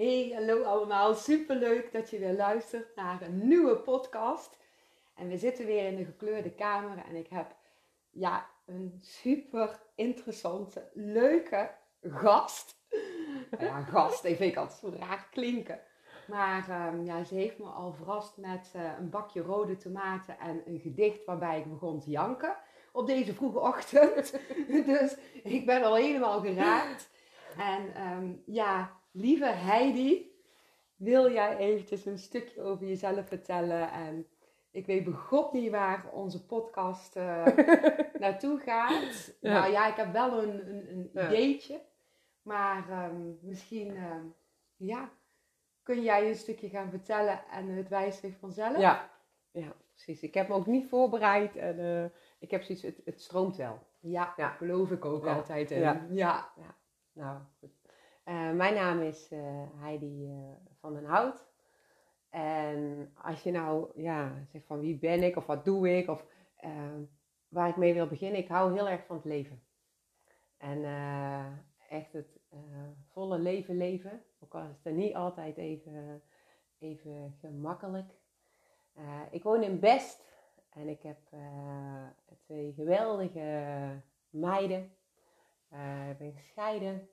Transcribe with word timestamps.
Hey, 0.00 0.32
hallo 0.34 0.62
allemaal. 0.62 1.14
Superleuk 1.14 1.92
dat 1.92 2.10
je 2.10 2.18
weer 2.18 2.36
luistert 2.36 2.96
naar 2.96 3.22
een 3.22 3.48
nieuwe 3.48 3.76
podcast. 3.76 4.56
En 5.14 5.28
we 5.28 5.36
zitten 5.36 5.66
weer 5.66 5.86
in 5.86 5.96
de 5.96 6.04
gekleurde 6.04 6.50
kamer 6.50 7.04
en 7.08 7.16
ik 7.16 7.26
heb 7.28 7.56
ja, 8.10 8.46
een 8.66 8.98
super 9.02 9.82
interessante, 9.94 10.90
leuke 10.94 11.70
gast. 12.02 12.76
Nou 13.50 13.64
ja, 13.64 13.82
gast, 13.82 14.24
ik 14.24 14.38
ik 14.38 14.56
altijd 14.56 14.78
zo 14.78 14.92
raar 14.98 15.28
klinken. 15.30 15.80
Maar 16.26 16.68
ehm, 16.68 17.04
ja, 17.04 17.24
ze 17.24 17.34
heeft 17.34 17.58
me 17.58 17.66
al 17.66 17.92
verrast 17.92 18.36
met 18.36 18.70
eh, 18.74 18.98
een 18.98 19.10
bakje 19.10 19.42
rode 19.42 19.76
tomaten 19.76 20.38
en 20.38 20.62
een 20.66 20.80
gedicht 20.80 21.24
waarbij 21.24 21.58
ik 21.58 21.70
begon 21.70 22.00
te 22.00 22.10
janken. 22.10 22.56
Op 22.92 23.06
deze 23.06 23.34
vroege 23.34 23.58
ochtend. 23.58 24.32
dus 24.86 25.16
ik 25.42 25.66
ben 25.66 25.82
al 25.82 25.94
helemaal 25.94 26.40
geraakt. 26.40 27.10
En 27.56 27.94
ehm, 27.94 28.32
ja, 28.46 28.99
lieve 29.10 29.46
Heidi, 29.46 30.30
wil 30.96 31.32
jij 31.32 31.56
eventjes 31.56 32.06
een 32.06 32.18
stukje 32.18 32.62
over 32.62 32.86
jezelf 32.86 33.26
vertellen? 33.26 33.90
En 33.90 34.26
ik 34.70 34.86
weet 34.86 35.04
begot 35.04 35.52
niet 35.52 35.70
waar 35.70 36.10
onze 36.12 36.46
podcast 36.46 37.16
uh, 37.16 37.46
naartoe 38.18 38.58
gaat. 38.58 39.32
Nou 39.40 39.70
ja, 39.70 39.88
ik 39.88 39.96
heb 39.96 40.12
wel 40.12 40.42
een, 40.42 40.68
een, 40.68 40.90
een 40.90 41.10
ideetje. 41.26 41.80
Maar 42.42 43.04
um, 43.10 43.38
misschien, 43.42 43.96
um, 43.96 44.34
ja, 44.76 45.10
kun 45.82 46.02
jij 46.02 46.28
een 46.28 46.34
stukje 46.34 46.68
gaan 46.68 46.90
vertellen 46.90 47.40
en 47.50 47.68
het 47.68 47.88
wijst 47.88 48.20
zich 48.20 48.38
vanzelf? 48.38 48.78
Ja, 48.78 49.10
ja, 49.50 49.72
precies. 49.88 50.22
Ik 50.22 50.34
heb 50.34 50.48
me 50.48 50.54
ook 50.54 50.66
niet 50.66 50.88
voorbereid 50.88 51.56
en 51.56 51.78
uh, 51.78 52.04
ik 52.38 52.50
heb 52.50 52.62
zoiets, 52.62 52.82
het, 52.82 53.00
het 53.04 53.20
stroomt 53.20 53.56
wel. 53.56 53.78
Ja, 54.00 54.34
ja. 54.36 54.48
geloof 54.48 54.90
ik 54.90 55.04
ook 55.04 55.26
altijd 55.26 55.70
in. 55.70 55.80
Ja. 55.80 56.06
ja. 56.10 56.52
ja. 56.56 56.76
Nou, 57.12 57.40
goed. 57.58 57.79
Uh, 58.30 58.50
mijn 58.50 58.74
naam 58.74 59.00
is 59.00 59.32
uh, 59.32 59.40
Heidi 59.76 60.30
van 60.80 60.94
den 60.94 61.04
Hout. 61.04 61.48
En 62.28 63.12
als 63.22 63.42
je 63.42 63.50
nou 63.50 63.90
ja, 63.94 64.44
zegt 64.52 64.66
van 64.66 64.80
wie 64.80 64.98
ben 64.98 65.22
ik 65.22 65.36
of 65.36 65.46
wat 65.46 65.64
doe 65.64 65.96
ik 65.96 66.08
of 66.08 66.24
waar 67.48 67.68
ik 67.68 67.76
mee 67.76 67.94
wil 67.94 68.06
beginnen, 68.06 68.40
ik 68.40 68.48
hou 68.48 68.72
heel 68.72 68.88
erg 68.88 69.06
van 69.06 69.16
het 69.16 69.24
leven. 69.24 69.62
En 70.56 70.84
echt 71.88 72.12
het 72.12 72.40
volle 73.12 73.38
leven 73.38 73.76
leven. 73.76 74.22
Ook 74.38 74.54
al 74.54 74.60
is 74.62 74.80
het 74.82 74.94
niet 74.94 75.14
altijd 75.14 75.56
even, 75.56 76.22
even 76.78 77.36
gemakkelijk. 77.40 78.12
Ik 79.30 79.42
woon 79.42 79.62
in 79.62 79.80
Best 79.80 80.28
en 80.70 80.88
ik 80.88 81.02
heb 81.02 81.18
twee 82.44 82.72
geweldige 82.72 84.02
meiden. 84.30 84.82
Ik 86.10 86.18
ben 86.18 86.32
gescheiden. 86.32 87.08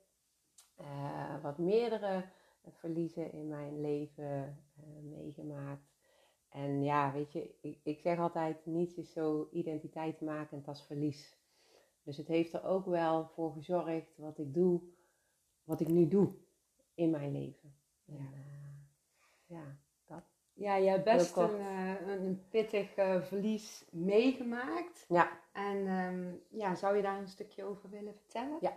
Wat 1.42 1.58
meerdere 1.58 2.24
verliezen 2.68 3.32
in 3.32 3.48
mijn 3.48 3.80
leven 3.80 4.64
meegemaakt. 5.02 5.88
En 6.48 6.82
ja, 6.82 7.12
weet 7.12 7.32
je, 7.32 7.54
ik, 7.60 7.78
ik 7.82 8.00
zeg 8.00 8.18
altijd: 8.18 8.66
niets 8.66 8.94
is 8.94 9.12
zo 9.12 9.48
identiteitsmakend 9.52 10.68
als 10.68 10.86
verlies. 10.86 11.36
Dus 12.02 12.16
het 12.16 12.28
heeft 12.28 12.52
er 12.52 12.64
ook 12.64 12.86
wel 12.86 13.26
voor 13.26 13.52
gezorgd 13.52 14.16
wat 14.16 14.38
ik 14.38 14.54
doe, 14.54 14.80
wat 15.64 15.80
ik 15.80 15.88
nu 15.88 16.08
doe 16.08 16.32
in 16.94 17.10
mijn 17.10 17.32
leven. 17.32 17.74
Ja, 18.04 18.16
en, 18.16 18.88
ja 19.46 19.76
dat. 20.06 20.22
Ja, 20.52 20.76
je 20.76 20.88
hebt 20.88 21.04
best 21.04 21.36
een, 21.36 21.60
een 22.08 22.48
pittig 22.48 22.92
verlies 23.26 23.84
meegemaakt. 23.90 25.04
Ja. 25.08 25.40
En 25.52 25.76
um, 25.86 26.42
ja, 26.48 26.74
zou 26.74 26.96
je 26.96 27.02
daar 27.02 27.18
een 27.18 27.28
stukje 27.28 27.64
over 27.64 27.90
willen 27.90 28.14
vertellen? 28.14 28.58
Ja. 28.60 28.76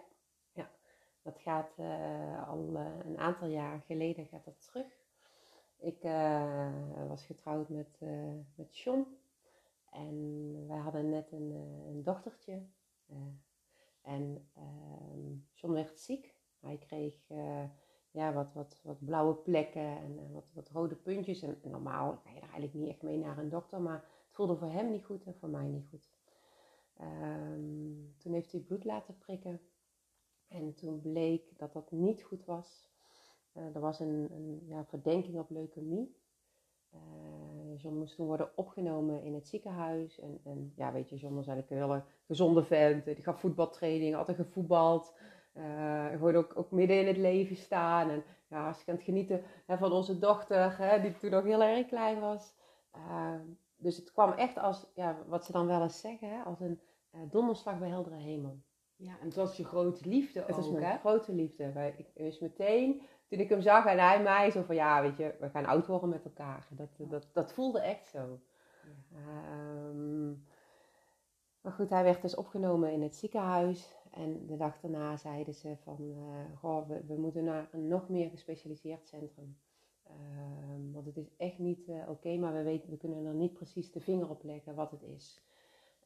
Dat 1.21 1.39
gaat 1.39 1.77
uh, 1.79 2.49
al 2.49 2.75
een 3.05 3.17
aantal 3.17 3.47
jaar 3.47 3.81
geleden 3.81 4.25
gaat 4.25 4.45
dat 4.45 4.61
terug. 4.61 4.99
Ik 5.77 6.01
was 7.07 7.25
getrouwd 7.25 7.69
met, 7.69 7.99
met 8.55 8.77
John. 8.77 9.17
En 9.89 10.67
wij 10.67 10.77
hadden 10.77 11.09
net 11.09 11.31
een, 11.31 11.51
een 11.87 12.03
dochtertje. 12.03 12.61
en 14.01 14.49
ehm, 14.53 15.35
John 15.53 15.73
werd 15.73 15.99
ziek. 15.99 16.35
Hij 16.59 16.77
kreeg 16.77 17.27
ja, 18.11 18.33
wat, 18.33 18.53
wat, 18.53 18.81
wat 18.83 19.05
blauwe 19.05 19.35
plekken 19.35 19.97
en 19.97 20.31
wat, 20.31 20.51
wat 20.53 20.69
rode 20.69 20.95
puntjes. 20.95 21.41
En, 21.41 21.59
normaal 21.63 22.15
ga 22.23 22.29
je 22.29 22.35
er 22.35 22.41
eigenlijk 22.41 22.73
niet 22.73 22.89
echt 22.89 23.01
mee 23.01 23.17
naar 23.17 23.37
een 23.37 23.49
dokter, 23.49 23.81
maar 23.81 24.03
het 24.25 24.35
voelde 24.35 24.57
voor 24.57 24.71
hem 24.71 24.91
niet 24.91 25.05
goed 25.05 25.23
en 25.23 25.35
voor 25.35 25.49
mij 25.49 25.67
niet 25.67 25.87
goed. 25.89 26.11
Um, 27.01 28.15
toen 28.17 28.33
heeft 28.33 28.51
hij 28.51 28.61
bloed 28.61 28.83
laten 28.83 29.17
prikken 29.17 29.61
en 30.51 30.73
toen 30.73 31.01
bleek 31.01 31.57
dat 31.57 31.73
dat 31.73 31.91
niet 31.91 32.23
goed 32.23 32.45
was. 32.45 32.89
Uh, 33.53 33.75
er 33.75 33.81
was 33.81 33.99
een, 33.99 34.27
een 34.31 34.61
ja, 34.67 34.85
verdenking 34.85 35.39
op 35.39 35.49
leukemie. 35.49 36.15
Uh, 36.93 37.81
John 37.81 37.97
moest 37.97 38.15
toen 38.15 38.27
worden 38.27 38.51
opgenomen 38.55 39.23
in 39.23 39.33
het 39.33 39.47
ziekenhuis. 39.47 40.19
En, 40.19 40.39
en 40.43 40.73
ja, 40.75 40.91
weet 40.91 41.09
je, 41.09 41.17
John 41.17 41.35
was 41.35 41.47
eigenlijk 41.47 41.81
een 41.81 41.89
hele 41.89 42.03
gezonde 42.25 42.63
vent. 42.63 43.05
Die 43.05 43.15
gaf 43.15 43.39
voetbaltraining, 43.39 44.15
altijd 44.15 44.37
gevoetbald. 44.37 45.13
Uh, 45.53 46.09
gewoon 46.09 46.35
ook, 46.35 46.57
ook 46.57 46.71
midden 46.71 46.99
in 46.99 47.07
het 47.07 47.17
leven 47.17 47.55
staan. 47.55 48.09
En 48.09 48.23
ja, 48.47 48.67
als 48.67 48.87
aan 48.87 48.95
het 48.95 49.03
genieten 49.03 49.43
hè, 49.65 49.77
van 49.77 49.91
onze 49.91 50.19
dochter, 50.19 50.77
hè, 50.77 51.01
die 51.01 51.17
toen 51.17 51.29
nog 51.29 51.43
heel 51.43 51.63
erg 51.63 51.87
klein 51.87 52.19
was. 52.19 52.55
Dus 53.77 53.97
het 53.97 54.11
kwam 54.11 54.31
echt 54.31 54.57
als, 54.57 54.91
ja, 54.95 55.17
wat 55.27 55.45
ze 55.45 55.51
dan 55.51 55.67
wel 55.67 55.81
eens 55.81 55.99
zeggen, 55.99 56.29
hè, 56.29 56.43
als 56.43 56.59
een 56.59 56.79
donderslag 57.29 57.79
bij 57.79 57.89
heldere 57.89 58.15
hemel. 58.15 58.59
Ja, 59.01 59.19
en 59.19 59.25
het 59.25 59.35
was 59.35 59.57
je 59.57 59.65
grote 59.65 60.09
liefde 60.09 60.39
het 60.39 60.49
ook, 60.49 60.55
was 60.55 60.69
mijn 60.69 60.83
hè? 60.83 60.97
grote 60.97 61.33
liefde. 61.33 61.71
Wij, 61.71 61.93
ik 61.97 62.07
wist 62.13 62.41
meteen, 62.41 63.01
toen 63.27 63.39
ik 63.39 63.49
hem 63.49 63.61
zag 63.61 63.85
en 63.85 63.99
hij 63.99 64.21
mij, 64.21 64.51
zo 64.51 64.61
van, 64.61 64.75
ja, 64.75 65.01
weet 65.01 65.17
je, 65.17 65.35
we 65.39 65.49
gaan 65.49 65.65
oud 65.65 65.87
worden 65.87 66.09
met 66.09 66.25
elkaar. 66.25 66.67
Dat, 66.69 66.89
dat, 66.97 67.27
dat 67.33 67.53
voelde 67.53 67.79
echt 67.79 68.07
zo. 68.07 68.39
Ja. 69.09 69.87
Um, 69.89 70.45
maar 71.61 71.71
goed, 71.71 71.89
hij 71.89 72.03
werd 72.03 72.21
dus 72.21 72.35
opgenomen 72.35 72.91
in 72.91 73.01
het 73.01 73.15
ziekenhuis. 73.15 73.95
En 74.11 74.45
de 74.45 74.57
dag 74.57 74.79
daarna 74.79 75.17
zeiden 75.17 75.53
ze 75.53 75.75
van, 75.83 75.97
uh, 76.01 76.57
goh, 76.59 76.87
we, 76.87 77.03
we, 77.07 77.17
moeten 77.17 77.43
naar 77.43 77.67
een 77.71 77.87
nog 77.87 78.09
meer 78.09 78.29
gespecialiseerd 78.29 79.07
centrum. 79.07 79.57
Uh, 80.07 80.93
want 80.93 81.05
het 81.05 81.17
is 81.17 81.29
echt 81.37 81.59
niet 81.59 81.87
uh, 81.87 81.95
oké, 81.95 82.09
okay, 82.09 82.37
maar 82.37 82.53
we, 82.53 82.63
weten, 82.63 82.89
we 82.89 82.97
kunnen 82.97 83.25
er 83.25 83.33
niet 83.33 83.53
precies 83.53 83.91
de 83.91 83.99
vinger 83.99 84.29
op 84.29 84.43
leggen 84.43 84.75
wat 84.75 84.91
het 84.91 85.03
is. 85.03 85.41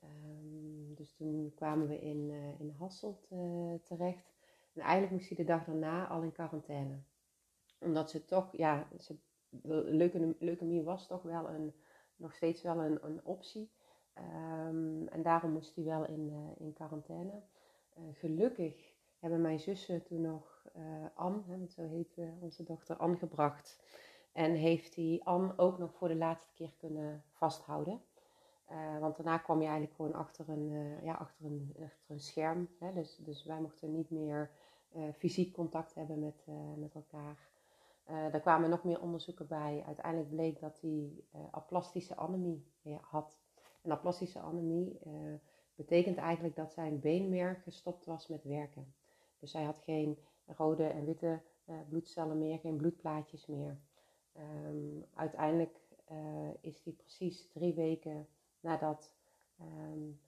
Um, 0.06 0.96
dus 0.96 1.14
toen 1.14 1.52
kwamen 1.56 1.88
we 1.88 2.00
in, 2.00 2.30
uh, 2.30 2.60
in 2.60 2.70
Hasselt 2.70 3.28
terecht. 3.84 4.34
En 4.74 4.82
eigenlijk 4.82 5.12
moest 5.12 5.28
hij 5.28 5.38
de 5.38 5.44
dag 5.44 5.66
daarna 5.66 6.08
al 6.08 6.22
in 6.22 6.32
quarantaine. 6.32 7.00
Omdat 7.80 8.10
ze 8.10 8.26
toch, 8.26 8.58
ja, 8.58 8.88
ze, 9.00 9.16
leukemie, 10.40 10.84
was 10.84 11.08
toch 11.08 11.22
wel 11.22 11.50
een, 11.50 11.74
nog 12.16 12.34
steeds 12.34 12.62
wel 12.62 12.78
een, 12.78 13.06
een 13.06 13.26
optie. 13.26 13.72
Um, 14.68 15.08
en 15.08 15.22
daarom 15.22 15.52
moest 15.52 15.76
hij 15.76 15.84
wel 15.84 16.06
in, 16.06 16.54
in 16.58 16.74
quarantaine. 16.74 17.42
Gelukkig 18.12 18.94
hebben 19.20 19.42
mijn 19.42 19.60
zussen 19.60 20.04
toen 20.04 20.22
nog 20.22 20.68
Anne, 21.14 21.42
hè, 21.48 21.68
zo 21.68 21.88
heet 21.88 22.18
uh, 22.18 22.42
onze 22.44 22.64
dochter, 22.64 22.98
Anne 22.98 23.18
gebracht. 23.18 23.84
En 24.32 24.52
heeft 24.52 24.96
hij 24.96 25.22
Anne 25.24 25.54
ook 25.58 25.78
nog 25.78 25.94
voor 25.94 26.08
de 26.08 26.16
laatste 26.16 26.54
keer 26.54 26.74
kunnen 26.78 27.24
vasthouden. 27.32 28.02
Want 29.00 29.16
daarna 29.16 29.38
kwam 29.38 29.58
je 29.58 29.66
eigenlijk 29.66 29.96
gewoon 29.96 30.14
achter 30.14 30.50
een, 30.50 30.70
ja, 31.04 31.14
achter 31.14 31.46
een, 31.46 31.76
achter 31.84 32.06
een 32.08 32.20
scherm. 32.20 32.70
Hè, 32.80 32.94
dus, 32.94 33.16
dus 33.18 33.44
wij 33.44 33.62
mochten 33.62 33.92
niet 33.92 34.10
meer 34.10 34.52
fysiek 35.14 35.54
contact 35.54 35.96
hebben 35.96 36.20
met, 36.20 36.46
met 36.78 36.96
elkaar. 36.96 37.50
daar 38.06 38.42
kwamen 38.42 38.70
nog 38.70 38.84
meer 38.84 39.02
onderzoeken 39.02 39.48
bij. 39.48 39.84
Uiteindelijk 39.86 40.30
bleek 40.30 40.60
dat 40.60 40.82
hij 40.82 41.24
aplastische 41.52 42.16
anemie 42.16 42.66
had. 43.02 43.38
En 43.82 43.92
aplastische 43.92 44.40
anemie 44.40 45.00
betekent 45.76 46.18
eigenlijk 46.18 46.56
dat 46.56 46.74
zijn 46.74 47.00
beenmerg 47.00 47.64
gestopt 47.64 48.06
was 48.06 48.28
met 48.28 48.44
werken. 48.44 48.94
Dus 49.40 49.54
hij 49.54 49.64
had 49.64 49.82
geen 49.82 50.18
rode 50.46 50.88
en 50.88 51.06
witte 51.06 51.42
bloedcellen 51.90 52.38
meer, 52.38 52.60
geen 52.60 52.78
bloedplaatjes 52.78 53.46
meer. 53.46 53.80
Um, 54.68 55.06
uiteindelijk 55.14 55.80
is 56.62 56.84
hij 56.84 56.94
precies 56.94 57.50
drie 57.52 57.74
weken 57.74 58.28
nadat 58.66 59.14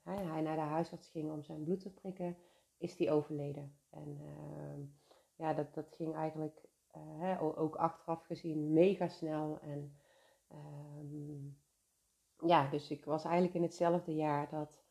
hij, 0.02 0.24
hij, 0.24 0.40
naar 0.40 0.56
de 0.56 0.62
huisarts 0.62 1.08
ging 1.08 1.30
om 1.30 1.42
zijn 1.42 1.64
bloed 1.64 1.80
te 1.80 1.90
prikken, 1.90 2.36
is 2.78 2.98
hij 2.98 3.10
overleden. 3.10 3.78
En 3.90 4.18
uh, 4.20 4.86
ja, 5.36 5.54
dat, 5.54 5.74
dat 5.74 5.94
ging 5.96 6.14
eigenlijk 6.14 6.60
hè, 7.18 7.40
ook 7.40 7.76
achteraf 7.76 8.24
gezien 8.24 8.72
mega 8.72 9.08
snel. 9.08 9.58
En 9.60 9.96
um, 10.52 11.58
ja, 12.46 12.70
dus 12.70 12.90
ik 12.90 13.04
was 13.04 13.24
eigenlijk 13.24 13.54
in 13.54 13.62
hetzelfde 13.62 14.14
jaar 14.14 14.48
dat 14.48 14.82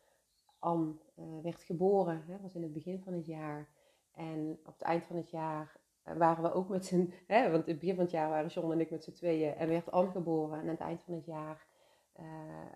Anne 0.59 0.93
uh, 1.19 1.25
werd 1.41 1.63
geboren. 1.63 2.23
Dat 2.27 2.41
was 2.41 2.55
in 2.55 2.61
het 2.61 2.73
begin 2.73 3.01
van 3.01 3.13
het 3.13 3.25
jaar. 3.25 3.69
En 4.11 4.59
op 4.65 4.73
het 4.73 4.81
eind 4.81 5.03
van 5.03 5.15
het 5.15 5.29
jaar 5.29 5.79
waren 6.03 6.43
we 6.43 6.53
ook 6.53 6.69
met 6.69 6.85
z'n... 6.85 7.13
Want 7.27 7.67
in 7.67 7.71
het 7.71 7.79
begin 7.79 7.95
van 7.95 8.03
het 8.03 8.13
jaar 8.13 8.29
waren 8.29 8.49
John 8.49 8.71
en 8.71 8.79
ik 8.79 8.89
met 8.89 9.03
z'n 9.03 9.11
tweeën. 9.11 9.55
En 9.55 9.67
werd 9.67 9.91
Anne 9.91 10.11
geboren. 10.11 10.59
En 10.59 10.63
aan 10.63 10.67
het 10.67 10.79
eind 10.79 11.01
van 11.01 11.13
het 11.13 11.25
jaar 11.25 11.66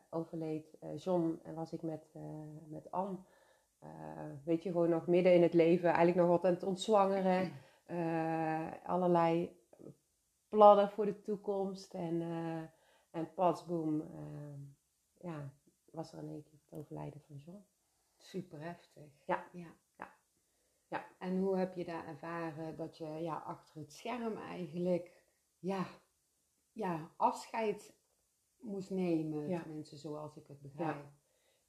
overleed 0.09 0.77
uh, 0.83 0.97
John. 0.97 1.39
En 1.43 1.53
was 1.53 1.73
ik 1.73 1.81
met, 1.81 2.15
met 2.67 2.91
Anne. 2.91 3.17
weet 4.43 4.63
je, 4.63 4.71
gewoon 4.71 4.89
nog 4.89 5.07
midden 5.07 5.33
in 5.33 5.41
het 5.41 5.53
leven. 5.53 5.89
Eigenlijk 5.89 6.17
nog 6.17 6.27
wat 6.27 6.45
aan 6.45 6.53
het 6.53 6.63
ontzwangeren. 6.63 7.51
allerlei 8.83 9.59
plannen 10.49 10.89
voor 10.89 11.05
de 11.05 11.21
toekomst. 11.21 11.93
En, 11.93 12.21
en 13.11 13.33
pas 13.33 13.65
boom, 13.65 14.03
ja, 15.17 15.53
was 15.91 16.13
er 16.13 16.19
in 16.19 16.29
één 16.29 16.43
keer 16.43 16.59
het 16.69 16.79
overlijden 16.79 17.21
van 17.21 17.37
John. 17.37 17.65
Super 18.17 18.61
heftig. 18.61 19.23
Ja. 19.25 19.49
ja. 19.51 19.75
ja. 19.95 20.13
ja. 20.87 21.05
En 21.19 21.39
hoe 21.39 21.57
heb 21.57 21.75
je 21.75 21.85
daar 21.85 22.07
ervaren 22.07 22.75
dat 22.75 22.97
je 22.97 23.07
ja, 23.07 23.35
achter 23.35 23.79
het 23.79 23.93
scherm 23.93 24.37
eigenlijk 24.37 25.21
ja, 25.59 25.85
ja, 26.71 27.11
afscheid 27.17 27.99
moest 28.61 28.89
nemen? 28.89 29.47
Ja. 29.47 29.61
Tenminste, 29.61 29.97
zoals 29.97 30.35
ik 30.35 30.47
het 30.47 30.61
begrijp. 30.61 30.95
Ja. 30.95 31.19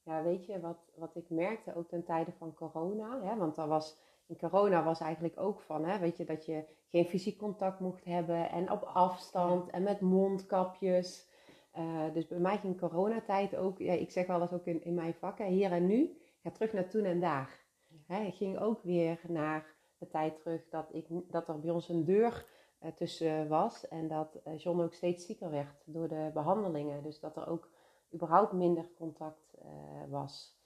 Ja, 0.05 0.23
weet 0.23 0.47
je, 0.47 0.61
wat, 0.61 0.79
wat 0.95 1.17
ik 1.17 1.31
merkte 1.31 1.75
ook 1.75 1.89
ten 1.89 2.05
tijde 2.05 2.33
van 2.33 2.55
corona, 2.55 3.23
hè, 3.23 3.37
want 3.37 3.55
dat 3.55 3.69
was, 3.69 3.99
in 4.27 4.39
corona 4.39 4.85
was 4.85 5.01
eigenlijk 5.01 5.41
ook 5.41 5.61
van, 5.61 5.85
hè, 5.85 5.99
weet 5.99 6.17
je, 6.17 6.25
dat 6.25 6.47
je 6.47 6.65
geen 6.89 7.05
fysiek 7.05 7.39
contact 7.39 7.81
mocht 7.81 8.05
hebben 8.05 8.51
en 8.51 8.71
op 8.71 8.83
afstand 8.83 9.71
en 9.71 9.83
met 9.83 10.01
mondkapjes. 10.01 11.31
Uh, 11.79 12.13
dus 12.13 12.27
bij 12.27 12.39
mij 12.39 12.59
ging 12.59 12.79
coronatijd 12.79 13.57
ook, 13.57 13.79
ja, 13.79 13.93
ik 13.93 14.11
zeg 14.11 14.27
wel 14.27 14.41
eens 14.41 14.53
ook 14.53 14.67
in, 14.67 14.85
in 14.85 14.95
mijn 14.95 15.15
vak, 15.15 15.39
hè, 15.39 15.47
hier 15.47 15.73
en 15.73 15.87
nu, 15.87 16.21
ja, 16.43 16.51
terug 16.51 16.73
naar 16.73 16.89
toen 16.89 17.05
en 17.05 17.21
daar. 17.21 17.61
Hè, 18.07 18.21
ik 18.25 18.35
ging 18.35 18.59
ook 18.59 18.83
weer 18.83 19.21
naar 19.29 19.67
de 19.99 20.09
tijd 20.09 20.37
terug 20.37 20.69
dat, 20.69 20.89
ik, 20.93 21.07
dat 21.31 21.49
er 21.49 21.61
bij 21.61 21.71
ons 21.71 21.89
een 21.89 22.05
deur 22.05 22.47
tussen 22.95 23.49
was 23.49 23.89
en 23.89 24.09
dat 24.09 24.41
uh, 24.47 24.59
John 24.59 24.81
ook 24.81 24.95
steeds 24.95 25.27
zieker 25.27 25.51
werd 25.51 25.83
door 25.85 26.09
de 26.09 26.31
behandelingen. 26.35 27.03
Dus 27.03 27.21
dat 27.21 27.37
er 27.37 27.49
ook 27.49 27.69
überhaupt 28.15 28.53
minder 28.53 28.89
contact 28.97 29.55
uh, 29.65 30.11
was. 30.11 30.61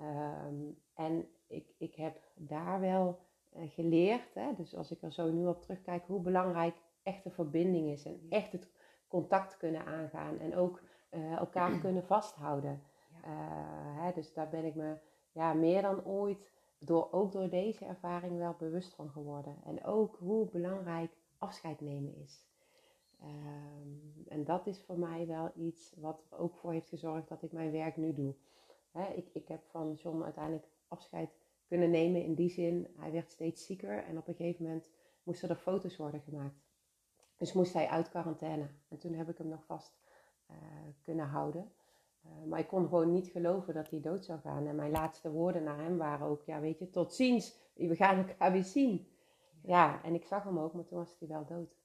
Um, 0.00 0.78
en 0.94 1.28
ik, 1.46 1.74
ik 1.78 1.94
heb 1.94 2.20
daar 2.34 2.80
wel 2.80 3.18
uh, 3.56 3.70
geleerd, 3.70 4.34
hè, 4.34 4.54
dus 4.54 4.76
als 4.76 4.90
ik 4.90 5.02
er 5.02 5.12
zo 5.12 5.30
nu 5.30 5.46
op 5.46 5.62
terugkijk, 5.62 6.06
hoe 6.06 6.20
belangrijk 6.20 6.76
echte 7.02 7.30
verbinding 7.30 7.88
is 7.88 8.04
en 8.04 8.26
echt 8.28 8.52
het 8.52 8.70
contact 9.08 9.56
kunnen 9.56 9.84
aangaan 9.84 10.38
en 10.38 10.56
ook 10.56 10.82
uh, 11.10 11.36
elkaar 11.36 11.78
kunnen 11.84 12.04
vasthouden. 12.04 12.82
Hè, 14.00 14.12
dus 14.12 14.32
daar 14.32 14.48
ben 14.48 14.64
ik 14.64 14.74
me 14.74 14.96
ja, 15.32 15.52
meer 15.52 15.82
dan 15.82 16.04
ooit, 16.04 16.52
door, 16.78 17.08
ook 17.12 17.32
door 17.32 17.48
deze 17.48 17.84
ervaring, 17.84 18.38
wel 18.38 18.54
bewust 18.58 18.94
van 18.94 19.10
geworden. 19.10 19.56
En 19.64 19.84
ook 19.84 20.16
hoe 20.18 20.50
belangrijk 20.50 21.16
afscheid 21.38 21.80
nemen 21.80 22.16
is. 22.16 22.44
Um, 23.22 24.24
en 24.28 24.44
dat 24.44 24.66
is 24.66 24.80
voor 24.80 24.98
mij 24.98 25.26
wel 25.26 25.52
iets 25.54 25.94
wat 25.96 26.22
ook 26.30 26.56
voor 26.56 26.72
heeft 26.72 26.88
gezorgd 26.88 27.28
dat 27.28 27.42
ik 27.42 27.52
mijn 27.52 27.72
werk 27.72 27.96
nu 27.96 28.12
doe. 28.12 28.34
Ik, 29.16 29.28
ik 29.32 29.48
heb 29.48 29.64
van 29.64 29.94
John 29.94 30.22
uiteindelijk 30.22 30.66
afscheid 30.88 31.30
kunnen 31.66 31.90
nemen 31.90 32.24
in 32.24 32.34
die 32.34 32.50
zin. 32.50 32.88
Hij 32.96 33.12
werd 33.12 33.30
steeds 33.30 33.66
zieker 33.66 34.04
en 34.04 34.18
op 34.18 34.28
een 34.28 34.34
gegeven 34.34 34.64
moment 34.64 34.90
moesten 35.22 35.48
er 35.48 35.56
foto's 35.56 35.96
worden 35.96 36.20
gemaakt. 36.20 36.64
Dus 37.36 37.52
moest 37.52 37.72
hij 37.72 37.88
uit 37.88 38.08
quarantaine. 38.08 38.68
En 38.88 38.98
toen 38.98 39.14
heb 39.14 39.28
ik 39.28 39.38
hem 39.38 39.48
nog 39.48 39.64
vast 39.64 39.98
uh, 40.50 40.56
kunnen 41.02 41.26
houden. 41.26 41.72
Uh, 42.24 42.48
maar 42.48 42.58
ik 42.58 42.68
kon 42.68 42.88
gewoon 42.88 43.12
niet 43.12 43.26
geloven 43.26 43.74
dat 43.74 43.90
hij 43.90 44.00
dood 44.00 44.24
zou 44.24 44.40
gaan. 44.40 44.66
En 44.66 44.76
mijn 44.76 44.90
laatste 44.90 45.30
woorden 45.30 45.62
naar 45.62 45.80
hem 45.80 45.96
waren 45.96 46.26
ook, 46.26 46.42
ja 46.42 46.60
weet 46.60 46.78
je, 46.78 46.90
tot 46.90 47.14
ziens. 47.14 47.56
We 47.74 47.96
gaan 47.96 48.28
elkaar 48.28 48.52
weer 48.52 48.64
zien. 48.64 49.06
Ja, 49.62 50.02
en 50.02 50.14
ik 50.14 50.24
zag 50.24 50.44
hem 50.44 50.58
ook, 50.58 50.72
maar 50.72 50.84
toen 50.84 50.98
was 50.98 51.16
hij 51.18 51.28
wel 51.28 51.46
dood. 51.46 51.76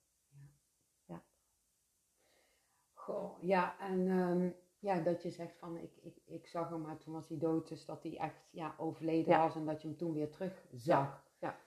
Goh, 3.02 3.42
ja, 3.42 3.80
en 3.80 4.08
um, 4.08 4.56
ja, 4.80 5.00
dat 5.00 5.24
je 5.24 5.30
zegt 5.30 5.58
van 5.58 5.78
ik, 5.78 5.98
ik, 6.02 6.18
ik 6.26 6.48
zag 6.48 6.70
hem, 6.70 6.82
maar 6.82 6.98
toen 6.98 7.14
was 7.14 7.30
hij 7.30 7.38
dood, 7.38 7.68
dus 7.68 7.86
dat 7.86 8.04
hij 8.04 8.18
echt 8.18 8.48
ja, 8.52 8.76
overleden 8.78 9.38
was 9.38 9.56
en 9.56 9.66
dat 9.66 9.82
je 9.82 9.88
hem 9.88 9.98
toen 9.98 10.14
weer 10.14 10.30
terug 10.30 10.66
zag. 10.72 11.24
Ja. 11.40 11.60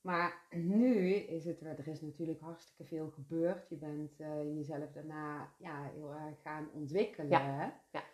Maar 0.00 0.46
nu 0.50 1.12
is 1.14 1.44
het, 1.44 1.60
er 1.60 1.88
is 1.88 2.00
natuurlijk 2.00 2.40
hartstikke 2.40 2.84
veel 2.84 3.10
gebeurd. 3.10 3.68
Je 3.68 3.76
bent 3.76 4.20
uh, 4.20 4.54
jezelf 4.54 4.92
daarna 4.92 5.52
ja, 5.58 5.82
heel 5.82 6.12
erg 6.12 6.40
gaan 6.42 6.70
ontwikkelen. 6.72 7.28
Ja. 7.28 7.80
ja. 7.90 8.04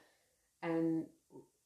En 0.58 1.10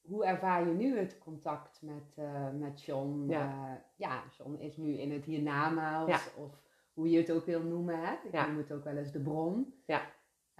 hoe 0.02 0.24
ervaar 0.24 0.66
je 0.66 0.72
nu 0.72 0.98
het 0.98 1.18
contact 1.18 1.82
met, 1.82 2.16
uh, 2.18 2.50
met 2.50 2.82
John? 2.82 3.26
Ja. 3.28 3.46
Uh, 3.46 3.74
ja, 3.96 4.22
John 4.38 4.54
is 4.54 4.76
nu 4.76 4.92
in 4.92 5.12
het 5.12 5.24
hiernamaals, 5.24 6.08
ja. 6.08 6.42
of 6.42 6.62
hoe 6.92 7.10
je 7.10 7.18
het 7.18 7.30
ook 7.30 7.44
wil 7.44 7.62
noemen. 7.62 7.98
Hè? 7.98 8.12
Ik 8.12 8.32
ja. 8.32 8.46
noem 8.46 8.56
het 8.56 8.72
ook 8.72 8.84
wel 8.84 8.96
eens 8.96 9.12
de 9.12 9.20
bron. 9.20 9.74
Ja. 9.86 10.02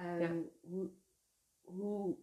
Um, 0.01 0.21
ja. 0.21 0.31
hoe, 0.61 0.91
hoe, 1.61 2.17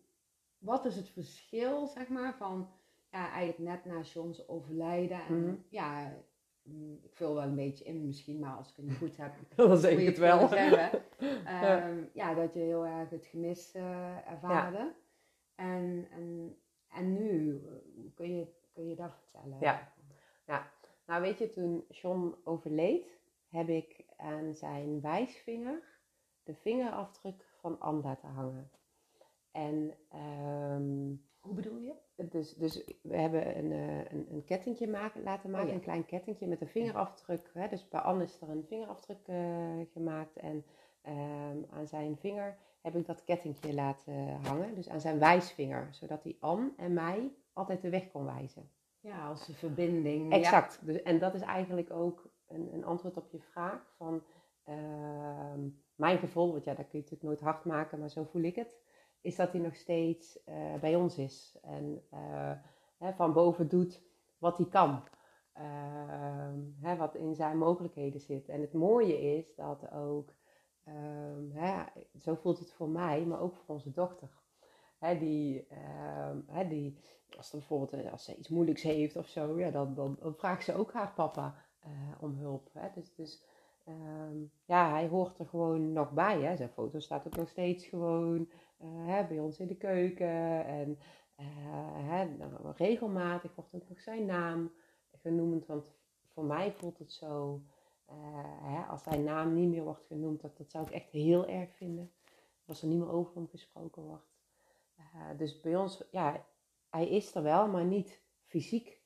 wat 0.57 0.85
is 0.85 0.95
het 0.95 1.09
verschil, 1.09 1.87
zeg 1.87 2.07
maar, 2.07 2.35
van 2.37 2.69
ja, 3.11 3.31
eigenlijk 3.31 3.71
net 3.71 3.93
na 3.93 4.01
John's 4.01 4.47
overlijden? 4.47 5.21
En 5.21 5.35
mm-hmm. 5.35 5.63
ja, 5.69 6.13
mm, 6.63 6.99
ik 7.01 7.15
vul 7.15 7.33
wel 7.33 7.43
een 7.43 7.55
beetje 7.55 7.83
in 7.83 8.05
misschien, 8.05 8.39
maar 8.39 8.55
als 8.55 8.69
ik 8.69 8.75
het 8.75 8.85
niet 8.85 8.97
goed 8.97 9.17
heb, 9.17 9.33
dan 9.55 9.77
zeg 9.77 9.97
ik 9.97 10.05
het 10.05 10.17
wel. 10.17 10.47
Zeggen, 10.47 11.01
um, 11.87 12.09
ja. 12.13 12.33
dat 12.33 12.53
je 12.53 12.59
heel 12.59 12.85
erg 12.85 13.09
het 13.09 13.25
gemis 13.25 13.75
uh, 13.75 14.31
ervaarde. 14.31 14.93
En, 15.55 16.07
en, 16.11 16.57
en 16.89 17.13
nu, 17.13 17.61
kun 18.15 18.37
je, 18.37 18.47
kun 18.73 18.87
je 18.87 18.95
dat 18.95 19.11
vertellen? 19.13 19.57
Ja. 19.59 19.93
ja, 20.45 20.71
nou 21.05 21.21
weet 21.21 21.37
je, 21.37 21.49
toen 21.49 21.85
John 21.89 22.35
overleed, 22.43 23.17
heb 23.49 23.67
ik 23.67 24.05
aan 24.17 24.55
zijn 24.55 25.01
wijsvinger 25.01 25.83
de 26.43 26.53
vingerafdruk 26.53 27.45
van 27.59 27.79
Anne 27.79 28.01
laten 28.01 28.29
hangen. 28.29 28.71
En 29.51 29.93
um, 30.75 31.27
hoe 31.39 31.53
bedoel 31.53 31.77
je? 31.77 31.93
Dus, 32.15 32.53
dus 32.53 32.83
we 33.01 33.17
hebben 33.17 33.57
een, 33.57 33.71
een, 34.11 34.27
een 34.31 34.43
kettingje 34.43 34.87
maken, 34.87 35.23
laten 35.23 35.49
maken, 35.49 35.65
oh, 35.65 35.71
ja. 35.71 35.77
een 35.77 35.83
klein 35.83 36.05
kettingje 36.05 36.47
met 36.47 36.61
een 36.61 36.67
vingerafdruk. 36.67 37.49
Hè? 37.53 37.67
Dus 37.67 37.87
bij 37.87 37.99
Anne 37.99 38.23
is 38.23 38.41
er 38.41 38.49
een 38.49 38.65
vingerafdruk 38.67 39.27
uh, 39.27 39.85
gemaakt 39.93 40.37
en 40.37 40.65
um, 41.07 41.65
aan 41.69 41.87
zijn 41.87 42.17
vinger 42.17 42.57
heb 42.81 42.95
ik 42.95 43.05
dat 43.05 43.23
kettingje 43.23 43.73
laten 43.73 44.39
hangen. 44.45 44.75
Dus 44.75 44.89
aan 44.89 45.01
zijn 45.01 45.19
wijsvinger, 45.19 45.87
zodat 45.91 46.23
hij 46.23 46.37
Anne 46.39 46.71
en 46.77 46.93
mij 46.93 47.31
altijd 47.53 47.81
de 47.81 47.89
weg 47.89 48.11
kon 48.11 48.25
wijzen. 48.25 48.69
Ja, 48.99 49.27
als 49.27 49.47
een 49.47 49.53
verbinding. 49.53 50.31
Exact. 50.33 50.79
Ja. 50.81 50.85
Dus, 50.85 51.01
en 51.01 51.19
dat 51.19 51.33
is 51.33 51.41
eigenlijk 51.41 51.91
ook 51.91 52.29
een, 52.47 52.73
een 52.73 52.85
antwoord 52.85 53.17
op 53.17 53.29
je 53.31 53.39
vraag 53.39 53.93
van... 53.97 54.23
Uh, 54.69 54.75
mijn 55.95 56.17
gevoel, 56.17 56.51
want 56.51 56.63
ja, 56.63 56.73
dat 56.73 56.87
kun 56.87 56.99
je 56.99 57.03
natuurlijk 57.09 57.23
nooit 57.23 57.39
hard 57.39 57.65
maken, 57.65 57.99
maar 57.99 58.09
zo 58.09 58.23
voel 58.23 58.41
ik 58.41 58.55
het, 58.55 58.77
is 59.21 59.35
dat 59.35 59.51
hij 59.51 59.61
nog 59.61 59.75
steeds 59.75 60.39
uh, 60.49 60.75
bij 60.81 60.95
ons 60.95 61.17
is. 61.17 61.57
En 61.61 62.03
uh, 62.13 62.51
hè, 62.97 63.13
van 63.13 63.33
boven 63.33 63.67
doet 63.67 64.01
wat 64.37 64.57
hij 64.57 64.67
kan. 64.67 65.03
Uh, 65.57 65.63
hè, 66.81 66.95
wat 66.95 67.15
in 67.15 67.35
zijn 67.35 67.57
mogelijkheden 67.57 68.19
zit. 68.19 68.49
En 68.49 68.61
het 68.61 68.73
mooie 68.73 69.37
is 69.37 69.55
dat 69.55 69.91
ook, 69.91 70.33
ehm, 70.83 71.51
hè, 71.51 71.83
zo 72.19 72.35
voelt 72.35 72.59
het 72.59 72.71
voor 72.71 72.89
mij, 72.89 73.25
maar 73.25 73.39
ook 73.39 73.55
voor 73.55 73.75
onze 73.75 73.91
dochter. 73.91 74.29
Hè, 74.97 75.17
die, 75.17 75.67
hè, 76.47 76.67
die, 76.67 76.97
als, 77.37 77.51
bijvoorbeeld, 77.51 78.11
als 78.11 78.23
ze 78.23 78.35
iets 78.35 78.49
moeilijks 78.49 78.81
heeft 78.81 79.15
of 79.15 79.27
zo, 79.27 79.59
ja, 79.59 79.71
dan, 79.71 79.93
dan, 79.93 80.17
vraagt 80.37 80.63
ze 80.63 80.73
ook 80.73 80.93
haar 80.93 81.13
papa 81.13 81.55
om 82.19 82.35
hulp. 82.37 82.69
Hè. 82.73 82.87
Dus, 82.93 83.15
dus 83.15 83.43
Um, 83.89 84.51
ja, 84.65 84.89
hij 84.91 85.07
hoort 85.07 85.39
er 85.39 85.45
gewoon 85.45 85.93
nog 85.93 86.11
bij. 86.11 86.41
Hè. 86.41 86.55
Zijn 86.55 86.69
foto 86.69 86.99
staat 86.99 87.27
ook 87.27 87.35
nog 87.35 87.49
steeds 87.49 87.85
gewoon 87.85 88.49
uh, 88.81 89.07
hè, 89.07 89.27
bij 89.27 89.39
ons 89.39 89.59
in 89.59 89.67
de 89.67 89.75
keuken. 89.77 90.65
En 90.65 90.99
hè, 91.91 92.27
regelmatig 92.75 93.55
wordt 93.55 93.73
ook 93.73 93.89
nog 93.89 94.01
zijn 94.01 94.25
naam 94.25 94.71
genoemd. 95.21 95.65
Want 95.65 95.93
voor 96.33 96.43
mij 96.43 96.71
voelt 96.71 96.97
het 96.97 97.11
zo, 97.11 97.61
hè, 98.61 98.81
als 98.81 99.03
zijn 99.03 99.23
naam 99.23 99.53
niet 99.53 99.69
meer 99.69 99.83
wordt 99.83 100.05
genoemd, 100.07 100.41
dat, 100.41 100.57
dat 100.57 100.71
zou 100.71 100.85
ik 100.85 100.91
echt 100.91 101.11
heel 101.11 101.47
erg 101.47 101.75
vinden. 101.75 102.11
Als 102.65 102.81
er 102.81 102.87
niet 102.87 102.99
meer 102.99 103.11
over 103.11 103.35
hem 103.35 103.47
gesproken 103.47 104.01
wordt. 104.01 104.27
dus 105.37 105.61
bij 105.61 105.75
ons, 105.75 106.03
ja, 106.11 106.45
hij 106.89 107.09
is 107.09 107.35
er 107.35 107.43
wel, 107.43 107.67
maar 107.67 107.85
niet 107.85 108.21
fysiek 108.45 109.01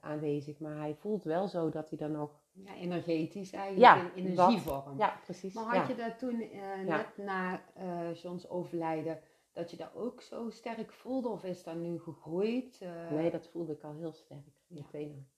aanwezig. 0.00 0.58
Maar 0.58 0.76
hij 0.76 0.94
voelt 0.94 1.24
wel 1.24 1.48
zo 1.48 1.70
dat 1.70 1.88
hij 1.88 1.98
dan 1.98 2.12
nog 2.12 2.40
ja, 2.64 2.74
energetisch 2.74 3.52
eigenlijk, 3.52 4.02
ja, 4.02 4.10
in 4.14 4.26
energievorm. 4.26 4.98
Ja, 4.98 5.20
precies. 5.24 5.54
Maar 5.54 5.64
had 5.64 5.74
ja. 5.74 5.88
je 5.88 5.94
dat 5.94 6.18
toen, 6.18 6.42
uh, 6.42 6.80
net 6.84 7.16
na 7.16 7.62
uh, 7.78 8.14
Johns 8.14 8.48
overlijden, 8.48 9.20
dat 9.52 9.70
je 9.70 9.76
dat 9.76 9.94
ook 9.94 10.20
zo 10.20 10.50
sterk 10.50 10.92
voelde? 10.92 11.28
Of 11.28 11.44
is 11.44 11.62
dat 11.62 11.76
nu 11.76 11.98
gegroeid? 11.98 12.80
Uh... 12.82 13.10
Nee, 13.10 13.30
dat 13.30 13.48
voelde 13.48 13.72
ik 13.72 13.82
al 13.82 13.94
heel 13.94 14.12
sterk. 14.12 14.62
Meteen 14.66 15.28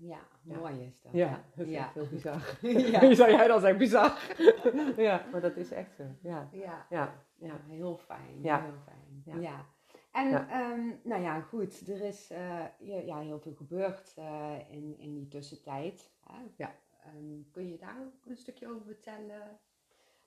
ja. 0.00 0.18
Ja, 0.42 0.58
mooi 0.58 0.84
is 0.84 1.00
dat. 1.00 1.12
Ja, 1.12 1.44
dat 1.54 1.66
is 1.66 1.74
echt 1.74 1.94
heel 1.94 2.08
bizar. 2.08 2.56
Wie 3.00 3.14
zou 3.14 3.30
jij 3.30 3.46
dan 3.46 3.60
zeggen? 3.60 3.78
Bizar. 3.78 4.18
ja, 5.06 5.26
maar 5.32 5.40
dat 5.40 5.56
is 5.56 5.70
echt 5.70 5.94
zo. 5.94 6.02
Ja, 6.22 6.48
ja. 6.52 6.86
ja. 6.90 7.24
ja. 7.34 7.60
heel 7.66 7.96
fijn. 7.96 8.42
Ja. 8.42 8.62
Heel 8.62 8.78
fijn. 8.84 9.40
ja. 9.42 9.66
En 10.12 10.28
ja. 10.28 10.72
Um, 10.72 11.00
nou 11.04 11.22
ja, 11.22 11.40
goed, 11.40 11.88
er 11.88 12.00
is 12.00 12.30
uh, 12.30 12.64
ja, 13.06 13.18
heel 13.18 13.40
veel 13.40 13.54
gebeurd 13.54 14.14
uh, 14.18 14.58
in, 14.70 14.98
in 14.98 15.14
die 15.14 15.28
tussentijd. 15.28 16.10
Hè? 16.20 16.42
Ja. 16.56 16.74
Um, 17.16 17.48
kun 17.50 17.68
je 17.68 17.78
daar 17.78 17.96
ook 18.00 18.26
een 18.26 18.36
stukje 18.36 18.68
over 18.68 18.84
vertellen? 18.84 19.58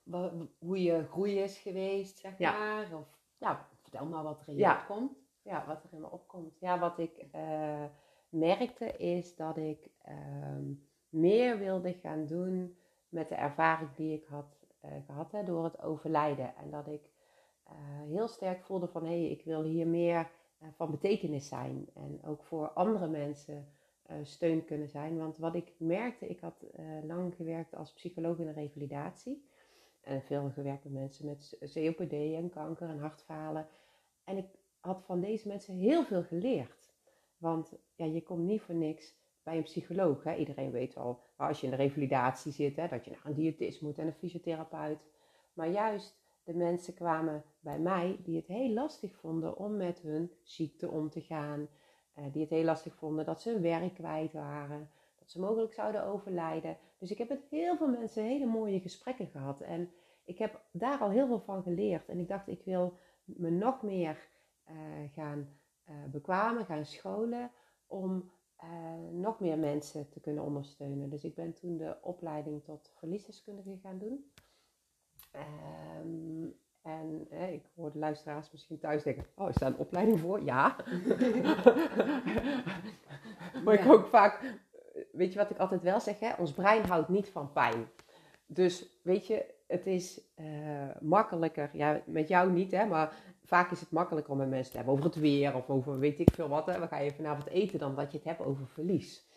Wat, 0.03 0.33
hoe 0.59 0.81
je 0.83 1.07
groei 1.07 1.39
is 1.39 1.57
geweest, 1.57 2.17
zeg 2.17 2.37
ja. 2.37 2.57
maar? 2.57 2.99
Of 2.99 3.07
ja, 3.37 3.67
vertel 3.81 4.05
maar 4.05 4.23
wat 4.23 4.41
er 4.41 4.47
in 4.47 4.53
je 4.53 4.59
ja. 4.59 4.79
opkomt. 4.79 5.17
Ja, 5.41 5.65
wat 5.67 5.83
er 5.83 5.93
in 5.93 6.01
me 6.01 6.11
opkomt. 6.11 6.59
Ja, 6.59 6.79
wat 6.79 6.99
ik 6.99 7.25
uh, 7.35 7.85
merkte 8.33 8.97
is 8.97 9.35
dat 9.35 9.57
ik 9.57 9.89
meer 11.09 11.57
wilde 11.57 11.93
gaan 11.93 12.25
doen 12.25 12.77
met 13.09 13.29
de 13.29 13.35
ervaring 13.35 13.95
die 13.95 14.13
ik 14.13 14.25
had 14.25 14.65
gehad 15.05 15.31
hè, 15.31 15.43
door 15.43 15.63
het 15.63 15.81
overlijden. 15.81 16.55
En 16.55 16.69
dat 16.69 16.87
ik 16.87 17.09
heel 18.07 18.27
sterk 18.27 18.63
voelde 18.63 18.87
van 18.87 19.03
hé, 19.05 19.21
hey, 19.21 19.29
ik 19.29 19.43
wil 19.43 19.63
hier 19.63 19.87
meer 19.87 20.31
van 20.71 20.91
betekenis 20.91 21.47
zijn. 21.47 21.89
En 21.93 22.19
ook 22.23 22.43
voor 22.43 22.69
andere 22.69 23.07
mensen 23.07 23.67
steun 24.23 24.65
kunnen 24.65 24.89
zijn. 24.89 25.17
Want 25.17 25.37
wat 25.37 25.55
ik 25.55 25.73
merkte, 25.77 26.27
ik 26.27 26.39
had 26.39 26.65
lang 27.03 27.35
gewerkt 27.35 27.75
als 27.75 27.93
psycholoog 27.93 28.37
in 28.37 28.45
de 28.45 28.51
revalidatie. 28.51 29.45
En 30.01 30.21
veel 30.21 30.49
gewerkt 30.49 30.83
met 30.83 30.93
mensen 30.93 31.25
met 31.25 31.57
COPD 31.73 32.13
en 32.13 32.49
kanker 32.49 32.89
en 32.89 32.99
hartfalen. 32.99 33.67
En 34.23 34.37
ik 34.37 34.45
had 34.79 35.03
van 35.03 35.19
deze 35.21 35.47
mensen 35.47 35.75
heel 35.75 36.03
veel 36.03 36.23
geleerd. 36.23 36.82
Want 37.43 37.73
ja, 37.95 38.05
je 38.05 38.23
komt 38.23 38.43
niet 38.43 38.61
voor 38.61 38.75
niks 38.75 39.15
bij 39.43 39.57
een 39.57 39.63
psycholoog. 39.63 40.23
Hè? 40.23 40.35
Iedereen 40.35 40.71
weet 40.71 40.93
wel, 40.93 41.19
als 41.35 41.59
je 41.59 41.65
in 41.65 41.71
de 41.71 41.77
revalidatie 41.77 42.51
zit, 42.51 42.75
hè, 42.75 42.87
dat 42.87 43.05
je 43.05 43.11
naar 43.11 43.25
een 43.25 43.33
diëtist 43.33 43.81
moet 43.81 43.97
en 43.97 44.07
een 44.07 44.13
fysiotherapeut. 44.13 44.99
Maar 45.53 45.69
juist 45.69 46.17
de 46.43 46.53
mensen 46.53 46.93
kwamen 46.93 47.43
bij 47.59 47.79
mij 47.79 48.19
die 48.23 48.35
het 48.35 48.47
heel 48.47 48.69
lastig 48.69 49.15
vonden 49.15 49.57
om 49.57 49.77
met 49.77 49.99
hun 49.99 50.31
ziekte 50.43 50.89
om 50.89 51.09
te 51.09 51.21
gaan. 51.21 51.67
Eh, 52.13 52.23
die 52.31 52.41
het 52.41 52.49
heel 52.49 52.63
lastig 52.63 52.95
vonden 52.95 53.25
dat 53.25 53.41
ze 53.41 53.49
hun 53.49 53.61
werk 53.61 53.93
kwijt 53.93 54.33
waren. 54.33 54.89
Dat 55.19 55.31
ze 55.31 55.39
mogelijk 55.39 55.73
zouden 55.73 56.05
overlijden. 56.05 56.77
Dus 56.97 57.11
ik 57.11 57.17
heb 57.17 57.29
met 57.29 57.45
heel 57.49 57.77
veel 57.77 57.89
mensen 57.89 58.23
hele 58.23 58.45
mooie 58.45 58.79
gesprekken 58.79 59.27
gehad. 59.27 59.61
En 59.61 59.91
ik 60.23 60.37
heb 60.37 60.61
daar 60.71 60.99
al 60.99 61.09
heel 61.09 61.27
veel 61.27 61.41
van 61.41 61.63
geleerd. 61.63 62.09
En 62.09 62.19
ik 62.19 62.27
dacht, 62.27 62.47
ik 62.47 62.63
wil 62.63 62.97
me 63.23 63.49
nog 63.49 63.81
meer 63.81 64.29
uh, 64.69 64.75
gaan 65.13 65.61
bekwamen, 66.11 66.65
gaan 66.65 66.85
scholen. 66.85 67.51
Om 67.87 68.31
uh, 68.63 68.69
nog 69.11 69.39
meer 69.39 69.57
mensen 69.57 70.09
te 70.09 70.19
kunnen 70.19 70.43
ondersteunen. 70.43 71.09
Dus 71.09 71.23
ik 71.23 71.35
ben 71.35 71.53
toen 71.53 71.77
de 71.77 71.95
opleiding 72.01 72.63
tot 72.63 72.91
verliesdeskundige 72.97 73.77
gaan 73.81 73.97
doen. 73.97 74.31
Um, 76.01 76.55
en 76.81 77.27
hè, 77.29 77.47
ik 77.47 77.63
hoor 77.75 77.91
de 77.91 77.99
luisteraars 77.99 78.51
misschien 78.51 78.79
thuis 78.79 79.03
denken: 79.03 79.25
Oh, 79.35 79.49
is 79.49 79.55
daar 79.55 79.69
een 79.69 79.77
opleiding 79.77 80.19
voor? 80.19 80.43
Ja. 80.43 80.73
maar 83.63 83.73
ik 83.73 83.91
ook 83.91 84.07
vaak, 84.07 84.59
weet 85.11 85.33
je 85.33 85.39
wat 85.39 85.49
ik 85.49 85.57
altijd 85.57 85.81
wel 85.81 85.99
zeg? 85.99 86.19
Hè? 86.19 86.33
Ons 86.33 86.53
brein 86.53 86.85
houdt 86.85 87.09
niet 87.09 87.29
van 87.29 87.51
pijn. 87.51 87.87
Dus 88.45 88.99
weet 89.03 89.27
je, 89.27 89.53
het 89.67 89.85
is 89.85 90.21
uh, 90.35 90.89
makkelijker, 91.01 91.69
ja, 91.73 92.01
met 92.05 92.27
jou 92.27 92.51
niet, 92.51 92.71
hè, 92.71 92.85
maar 92.85 93.15
vaak 93.43 93.71
is 93.71 93.79
het 93.79 93.91
makkelijker 93.91 94.31
om 94.31 94.37
met 94.37 94.49
mensen 94.49 94.71
te 94.71 94.77
hebben 94.77 94.95
over 94.95 95.05
het 95.05 95.15
weer 95.15 95.55
of 95.55 95.69
over 95.69 95.99
weet 95.99 96.19
ik 96.19 96.31
veel 96.33 96.47
wat. 96.47 96.65
Hè. 96.65 96.79
We 96.79 96.87
gaan 96.87 97.03
je 97.03 97.13
vanavond 97.13 97.47
eten 97.47 97.79
dan 97.79 97.95
dat 97.95 98.11
je 98.11 98.17
het 98.17 98.27
hebt 98.27 98.41
over 98.41 98.67
verlies. 98.67 99.27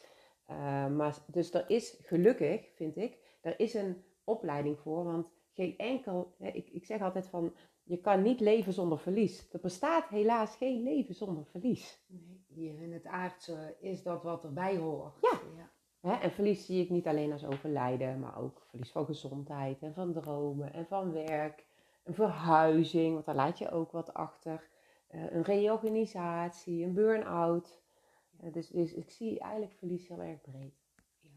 Uh, 0.50 0.86
maar, 0.86 1.16
dus 1.26 1.54
er 1.54 1.64
is 1.70 1.98
gelukkig, 2.02 2.68
vind 2.74 2.96
ik, 2.96 3.18
er 3.40 3.60
is 3.60 3.74
een 3.74 4.04
opleiding 4.24 4.78
voor, 4.78 5.04
want 5.04 5.30
geen 5.54 5.76
enkel, 5.76 6.34
hè, 6.38 6.48
ik, 6.48 6.68
ik 6.68 6.84
zeg 6.84 7.00
altijd 7.00 7.26
van, 7.28 7.54
je 7.82 8.00
kan 8.00 8.22
niet 8.22 8.40
leven 8.40 8.72
zonder 8.72 8.98
verlies. 8.98 9.52
Er 9.52 9.60
bestaat 9.60 10.08
helaas 10.08 10.56
geen 10.56 10.82
leven 10.82 11.14
zonder 11.14 11.44
verlies. 11.46 12.04
Nee, 12.06 12.44
hier 12.46 12.82
in 12.82 12.92
het 12.92 13.06
aardse 13.06 13.76
is 13.80 14.02
dat 14.02 14.22
wat 14.22 14.44
erbij 14.44 14.76
hoort. 14.76 15.18
Ja. 15.20 15.40
ja. 15.56 15.70
Hè, 16.00 16.14
en 16.14 16.30
verlies 16.30 16.66
zie 16.66 16.82
ik 16.82 16.90
niet 16.90 17.06
alleen 17.06 17.32
als 17.32 17.44
overlijden, 17.44 18.20
maar 18.20 18.38
ook 18.38 18.62
verlies 18.68 18.90
van 18.90 19.04
gezondheid 19.04 19.82
en 19.82 19.94
van 19.94 20.12
dromen 20.12 20.72
en 20.72 20.86
van 20.86 21.12
werk. 21.12 21.64
Een 22.06 22.14
verhuizing, 22.14 23.12
want 23.12 23.24
daar 23.24 23.34
laat 23.34 23.58
je 23.58 23.70
ook 23.70 23.90
wat 23.90 24.14
achter. 24.14 24.68
Uh, 25.10 25.32
een 25.32 25.42
reorganisatie, 25.42 26.84
een 26.84 26.94
burn-out. 26.94 27.80
Uh, 28.40 28.52
dus, 28.52 28.68
dus, 28.68 28.92
ik 28.92 29.10
zie 29.10 29.40
eigenlijk 29.40 29.72
verlies 29.72 30.08
heel 30.08 30.20
erg 30.20 30.40
breed. 30.40 30.74
Ja. 31.20 31.30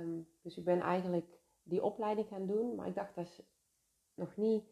Um, 0.00 0.28
dus 0.42 0.56
ik 0.56 0.64
ben 0.64 0.80
eigenlijk 0.80 1.38
die 1.62 1.82
opleiding 1.82 2.28
gaan 2.28 2.46
doen, 2.46 2.74
maar 2.74 2.86
ik 2.86 2.94
dacht 2.94 3.14
dat 3.14 3.26
is 3.26 3.42
nog 4.14 4.36
niet 4.36 4.64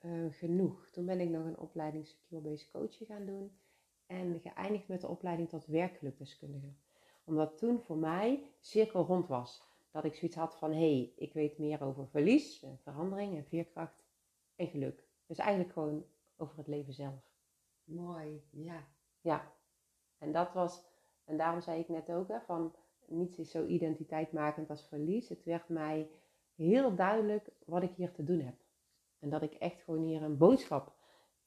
uh, 0.00 0.32
genoeg. 0.32 0.90
Toen 0.90 1.06
ben 1.06 1.20
ik 1.20 1.28
nog 1.28 1.44
een 1.44 1.58
opleiding 1.58 2.06
Secure 2.06 2.42
Based 2.42 2.70
Coaching 2.70 3.08
gaan 3.08 3.26
doen 3.26 3.58
en 4.06 4.40
geëindigd 4.40 4.88
met 4.88 5.00
de 5.00 5.08
opleiding 5.08 5.48
tot 5.48 5.66
werkgelukdeskundige 5.66 6.72
omdat 7.24 7.58
toen 7.58 7.80
voor 7.80 7.96
mij 7.96 8.50
cirkel 8.60 9.04
rond 9.04 9.26
was. 9.26 9.62
Dat 9.90 10.04
ik 10.04 10.14
zoiets 10.14 10.36
had 10.36 10.56
van, 10.56 10.72
hé, 10.72 10.78
hey, 10.78 11.12
ik 11.16 11.32
weet 11.32 11.58
meer 11.58 11.82
over 11.82 12.08
verlies, 12.08 12.64
verandering 12.82 13.36
en 13.36 13.44
veerkracht 13.44 14.03
en 14.56 14.66
geluk. 14.66 15.04
Dus 15.26 15.38
eigenlijk 15.38 15.72
gewoon 15.72 16.04
over 16.36 16.56
het 16.56 16.66
leven 16.66 16.92
zelf. 16.92 17.32
Mooi, 17.84 18.42
ja. 18.50 18.86
Ja, 19.20 19.52
en 20.18 20.32
dat 20.32 20.52
was, 20.52 20.84
en 21.24 21.36
daarom 21.36 21.60
zei 21.60 21.80
ik 21.80 21.88
net 21.88 22.10
ook, 22.10 22.28
hè, 22.28 22.40
van 22.40 22.74
niets 23.06 23.38
is 23.38 23.50
zo 23.50 23.66
identiteitmakend 23.66 24.70
als 24.70 24.86
verlies. 24.88 25.28
Het 25.28 25.44
werd 25.44 25.68
mij 25.68 26.10
heel 26.54 26.94
duidelijk 26.94 27.50
wat 27.66 27.82
ik 27.82 27.94
hier 27.94 28.12
te 28.12 28.24
doen 28.24 28.40
heb. 28.40 28.54
En 29.18 29.30
dat 29.30 29.42
ik 29.42 29.54
echt 29.54 29.82
gewoon 29.82 30.02
hier 30.02 30.22
een 30.22 30.36
boodschap 30.36 30.92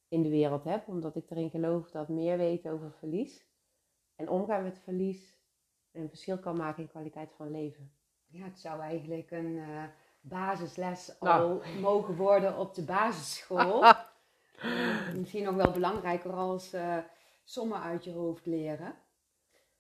in 0.08 0.22
de 0.22 0.30
wereld 0.30 0.64
heb, 0.64 0.88
omdat 0.88 1.16
ik 1.16 1.30
erin 1.30 1.50
geloof 1.50 1.92
dat 1.92 2.08
meer 2.08 2.38
weten 2.38 2.72
over 2.72 2.92
verlies 2.92 3.46
en 4.16 4.30
omgaan 4.30 4.64
met 4.64 4.80
verlies 4.80 5.36
een 5.92 6.10
verschil 6.10 6.40
kan 6.40 6.58
maken 6.58 6.84
in 6.84 6.90
kwaliteit 6.90 7.32
van 7.32 7.52
leven. 7.52 7.92
Ja, 8.28 8.44
het 8.44 8.60
zou 8.60 8.82
eigenlijk 8.82 9.32
een 9.32 9.56
uh, 9.56 9.84
basisles 10.22 11.16
nou. 11.20 11.42
al 11.42 11.62
mogen 11.82 12.16
worden 12.16 12.58
op 12.58 12.76
de 12.76 12.84
basisschool. 12.84 13.84
misschien 15.20 15.44
nog 15.44 15.56
wel 15.56 15.72
belangrijker 15.72 16.32
als 16.32 16.74
uh, 16.74 16.98
sommen 17.44 17.82
uit 17.82 18.04
je 18.04 18.12
hoofd 18.12 18.46
leren. 18.46 18.96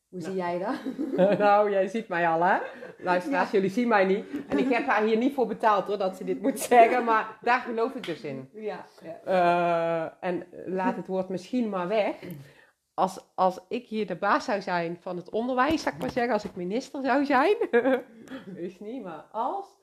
Hoe 0.10 0.22
zie 0.22 0.34
nou. 0.34 0.50
jij 0.50 0.60
dat? 0.60 1.38
nou, 1.40 1.72
jij 1.72 1.88
ziet 1.88 2.08
mij 2.08 2.28
al, 2.28 2.44
hè? 2.44 2.58
Luisteraars, 2.98 3.52
ja. 3.52 3.58
jullie 3.58 3.74
zien 3.74 3.88
mij 3.88 4.06
niet. 4.06 4.26
En 4.48 4.58
ik 4.58 4.70
heb 4.70 4.86
haar 4.86 5.04
hier 5.04 5.18
niet 5.18 5.34
voor 5.34 5.48
betaald, 5.48 5.88
hoor, 5.88 5.98
dat 5.98 6.16
ze 6.16 6.24
dit 6.24 6.42
moet 6.42 6.60
zeggen. 6.60 7.04
Maar 7.04 7.38
daar 7.42 7.60
geloof 7.60 7.96
ik 7.96 8.06
dus 8.06 8.22
in. 8.22 8.50
Ja. 8.54 8.86
ja. 9.26 10.18
en 10.20 10.48
laat 10.66 10.96
het 10.96 11.08
woord 11.08 11.30
misschien 11.30 11.70
maar 11.70 11.88
weg 11.88 12.16
als, 12.98 13.20
als 13.36 13.60
ik 13.68 13.88
hier 13.88 14.08
de 14.08 14.16
baas 14.16 14.46
zou 14.46 14.62
zijn 14.62 14.98
van 15.02 15.18
het 15.18 15.30
onderwijs, 15.30 15.82
zou 15.82 15.96
ik 15.96 16.02
maar 16.02 16.12
zeggen, 16.12 16.34
als 16.34 16.44
ik 16.44 16.56
minister 16.56 17.02
zou 17.04 17.26
zijn, 17.26 17.56
is 18.56 18.80
niet, 18.80 19.04
maar 19.04 19.26
als, 19.32 19.77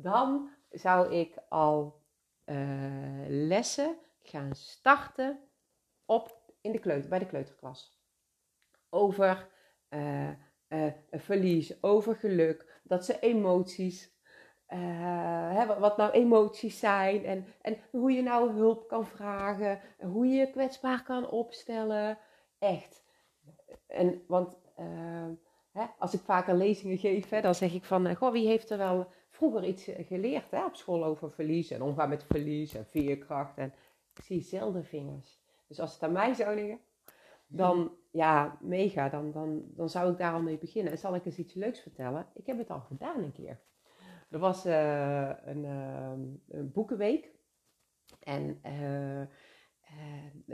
dan 0.00 0.50
zou 0.70 1.14
ik 1.14 1.36
al 1.48 2.02
uh, 2.44 3.24
lessen 3.28 3.96
gaan 4.20 4.54
starten 4.54 5.38
op, 6.04 6.52
in 6.60 6.72
de 6.72 6.78
kleuter, 6.78 7.08
bij 7.08 7.18
de 7.18 7.26
kleuterklas. 7.26 8.00
Over 8.90 9.48
uh, 9.90 10.28
uh, 10.68 10.92
verlies, 11.10 11.82
over 11.82 12.16
geluk, 12.16 12.80
dat 12.82 13.04
ze 13.04 13.18
emoties, 13.18 14.16
hè, 14.66 15.66
wat 15.78 15.96
nou 15.96 16.10
emoties 16.10 16.78
zijn 16.78 17.24
en, 17.24 17.46
en 17.60 17.76
hoe 17.90 18.12
je 18.12 18.22
nou 18.22 18.52
hulp 18.52 18.88
kan 18.88 19.06
vragen, 19.06 19.80
hoe 19.98 20.26
je 20.26 20.36
je 20.36 20.50
kwetsbaar 20.50 21.02
kan 21.02 21.30
opstellen. 21.30 22.18
Echt. 22.58 23.04
En, 23.86 24.24
want 24.26 24.56
hè, 25.72 25.86
als 25.98 26.14
ik 26.14 26.20
vaker 26.20 26.54
lezingen 26.54 26.98
geef, 26.98 27.28
dan 27.28 27.54
zeg 27.54 27.74
ik 27.74 27.84
van, 27.84 28.16
goh, 28.16 28.32
wie 28.32 28.46
heeft 28.46 28.70
er 28.70 28.78
wel 28.78 29.12
vroeger 29.38 29.64
iets 29.64 29.88
eh, 29.88 30.06
geleerd 30.06 30.50
hè, 30.50 30.64
op 30.64 30.76
school 30.76 31.04
over 31.04 31.30
verlies 31.30 31.70
en 31.70 31.82
omgaan 31.82 32.08
met 32.08 32.24
verlies 32.24 32.74
en 32.74 32.86
veerkracht. 32.86 33.58
En 33.58 33.72
ik 34.14 34.22
zie 34.22 34.40
zelden 34.40 34.84
vingers. 34.84 35.38
Dus 35.66 35.80
als 35.80 35.92
het 35.92 36.02
aan 36.02 36.12
mij 36.12 36.34
zou 36.34 36.54
liggen, 36.54 36.78
dan, 37.46 37.92
ja, 38.10 38.58
mega, 38.60 39.08
dan, 39.08 39.32
dan, 39.32 39.62
dan 39.66 39.88
zou 39.88 40.12
ik 40.12 40.18
daar 40.18 40.32
al 40.32 40.42
mee 40.42 40.58
beginnen. 40.58 40.92
En 40.92 40.98
zal 40.98 41.14
ik 41.14 41.24
eens 41.24 41.38
iets 41.38 41.54
leuks 41.54 41.80
vertellen? 41.80 42.26
Ik 42.34 42.46
heb 42.46 42.58
het 42.58 42.70
al 42.70 42.80
gedaan 42.80 43.22
een 43.22 43.32
keer. 43.32 43.58
Er 44.30 44.38
was 44.38 44.66
uh, 44.66 45.30
een, 45.44 45.64
een, 46.48 46.72
boekenweek. 46.72 47.30
En 48.20 48.60
uh, 48.66 49.26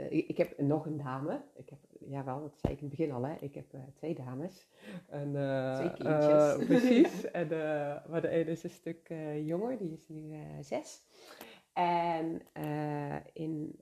ik 0.09 0.37
heb 0.37 0.59
nog 0.59 0.85
een 0.85 0.97
dame. 0.97 1.41
Ik 1.55 1.69
heb, 1.69 1.79
ja 1.99 2.23
wel, 2.23 2.41
dat 2.41 2.59
zei 2.59 2.73
ik 2.73 2.79
in 2.81 2.87
het 2.87 2.97
begin 2.97 3.13
al, 3.13 3.23
hè. 3.23 3.35
Ik 3.39 3.55
heb 3.55 3.73
uh, 3.73 3.81
twee 3.95 4.15
dames. 4.15 4.67
En, 5.07 5.33
uh, 5.33 5.75
twee 5.75 5.93
kindjes. 5.93 6.55
precies. 6.67 7.25
en 7.31 7.47
maar 8.09 8.21
de 8.21 8.29
ene 8.29 8.51
is 8.51 8.63
een 8.63 8.69
stuk 8.69 9.13
jonger, 9.43 9.77
die 9.77 9.91
is 9.91 10.07
nu 10.07 10.33
zes. 10.61 11.03
En 11.73 12.41
in 13.33 13.79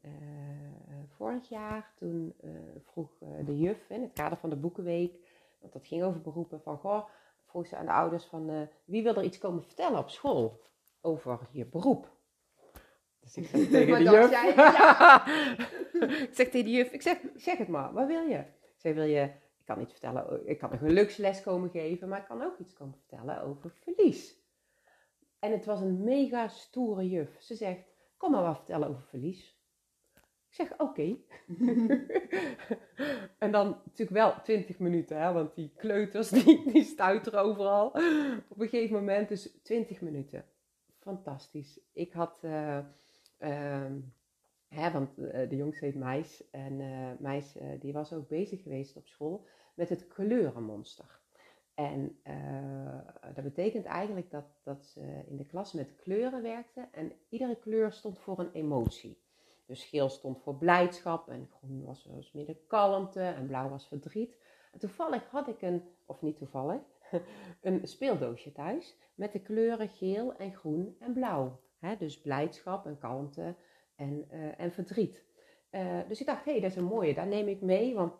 vorig 1.08 1.50
jaar, 1.50 1.92
toen 1.96 2.34
vroeg 2.80 3.18
de 3.46 3.58
juf 3.58 3.90
in 3.90 4.02
het 4.02 4.14
kader 4.14 4.38
van 4.38 4.50
de 4.50 4.56
boekenweek, 4.56 5.16
want 5.60 5.74
dat 5.74 5.88
ging 5.88 6.04
over 6.04 6.22
beroepen, 6.22 6.62
van 6.62 6.78
goh, 6.78 7.08
vroeg 7.46 7.68
ze 7.68 7.76
aan 7.76 7.86
de 7.86 7.92
ouders 7.92 8.26
van 8.26 8.68
wie 8.86 9.04
wil 9.04 9.16
er 9.16 9.24
iets 9.24 9.38
komen 9.38 9.64
vertellen 9.64 10.00
op 10.00 10.10
school 10.10 10.62
over 11.02 11.40
je 11.52 11.66
beroep? 11.66 12.13
Dus 13.24 13.38
ik 13.38 13.46
zeg 13.46 13.68
tegen 13.70 13.98
de 14.04 14.04
juf. 14.04 14.30
Jij, 14.30 14.54
ja. 14.56 15.28
ik 16.00 16.30
zeg 16.32 16.50
tegen 16.50 16.66
de 16.66 16.72
juf, 16.72 16.92
ik 16.92 17.02
zeg, 17.02 17.18
zeg 17.36 17.58
het 17.58 17.68
maar, 17.68 17.94
wat 17.94 18.08
wil 18.08 18.22
je? 18.22 18.44
Zij 18.76 18.94
wil 18.96 19.04
je, 19.04 19.22
ik 19.60 19.66
kan 19.66 19.82
iets 19.82 19.92
vertellen, 19.92 20.48
ik 20.48 20.58
kan 20.58 20.72
een 20.72 20.78
geluksles 20.78 21.42
komen 21.42 21.70
geven, 21.70 22.08
maar 22.08 22.20
ik 22.20 22.26
kan 22.26 22.44
ook 22.44 22.58
iets 22.58 22.74
komen 22.74 22.96
vertellen 22.96 23.42
over 23.42 23.72
verlies. 23.72 24.42
En 25.40 25.52
het 25.52 25.66
was 25.66 25.82
een 25.82 26.04
mega 26.04 26.48
stoere 26.48 27.10
juf. 27.10 27.36
Ze 27.40 27.56
zegt, 27.56 27.84
kom 28.18 28.32
maar 28.32 28.44
wat 28.44 28.56
vertellen 28.56 28.88
over 28.88 29.04
verlies. 29.04 29.62
Ik 30.48 30.60
zeg 30.60 30.80
oké. 30.80 31.02
en 33.44 33.52
dan 33.52 33.68
natuurlijk 33.86 34.10
wel 34.10 34.34
20 34.44 34.80
minuten, 34.80 35.22
hè, 35.22 35.34
want 35.34 35.56
die 35.56 35.74
kleuters 35.78 36.30
die, 36.30 36.72
die 36.72 36.84
stuiteren 36.84 37.42
overal. 37.42 37.88
Op 38.48 38.60
een 38.60 38.70
gegeven 38.70 38.96
moment 38.96 39.30
dus 39.30 39.60
20 39.64 40.02
minuten. 40.02 40.46
Fantastisch. 41.00 41.80
Ik 41.94 42.14
had, 42.14 42.40
uh, 42.46 42.80
hè, 44.68 44.92
want 44.92 45.18
uh, 45.18 45.50
de 45.50 45.56
jongste 45.56 45.86
heet 45.86 45.96
Meis. 45.96 46.50
En 46.52 46.80
uh, 46.80 47.12
Meis 47.20 47.58
die 47.80 47.94
was 47.94 48.14
ook 48.14 48.28
bezig 48.28 48.62
geweest 48.62 48.96
op 48.96 49.08
school 49.08 49.46
met 49.74 49.90
het 49.90 50.08
kleurenmonster. 50.08 51.22
En 51.74 52.20
dat 53.34 53.44
betekent 53.44 53.86
eigenlijk 53.86 54.32
dat, 54.32 54.46
dat 54.64 54.86
ze 54.86 55.24
in 55.28 55.38
de 55.38 55.46
klas 55.46 55.74
met 55.74 55.96
kleuren 55.96 56.42
werkte. 56.42 56.88
En 56.92 57.12
iedere 57.30 57.56
kleur 57.56 57.92
stond 57.92 58.20
voor 58.20 58.40
een 58.40 58.52
emotie. 58.52 59.24
Dus 59.66 59.84
geel 59.84 60.10
stond 60.10 60.42
voor 60.42 60.56
blijdschap 60.56 61.30
en 61.30 61.50
groen 61.58 61.84
was, 61.84 62.06
was 62.06 62.32
midden 62.32 62.68
kalmte 62.68 63.22
en 63.22 63.48
blauw 63.48 63.70
was 63.70 63.88
verdriet. 63.88 64.38
Toevallig 64.78 65.30
had 65.30 65.48
ik 65.48 65.62
een, 65.62 65.84
of 66.06 66.22
niet 66.22 66.38
toevallig, 66.38 66.82
een 67.62 67.88
speeldoosje 67.88 68.52
thuis 68.52 68.98
met 69.16 69.32
de 69.32 69.42
kleuren 69.42 69.90
geel 69.90 70.36
en 70.36 70.54
groen 70.54 70.96
en 71.00 71.14
blauw. 71.14 71.62
Dus 71.98 72.22
blijdschap 72.22 72.86
en 72.86 72.98
kalmte 72.98 73.56
en, 73.96 74.28
uh, 74.32 74.60
en 74.60 74.72
verdriet. 74.72 75.24
Uh, 75.72 76.00
dus 76.08 76.20
ik 76.20 76.26
dacht, 76.26 76.46
hé, 76.46 76.52
hey, 76.52 76.62
dat 76.62 76.72
is 76.72 76.78
een 76.78 76.84
mooie, 76.84 77.14
daar 77.14 77.28
neem 77.28 77.48
ik 77.48 77.62
mee, 77.62 77.94
want 77.94 78.14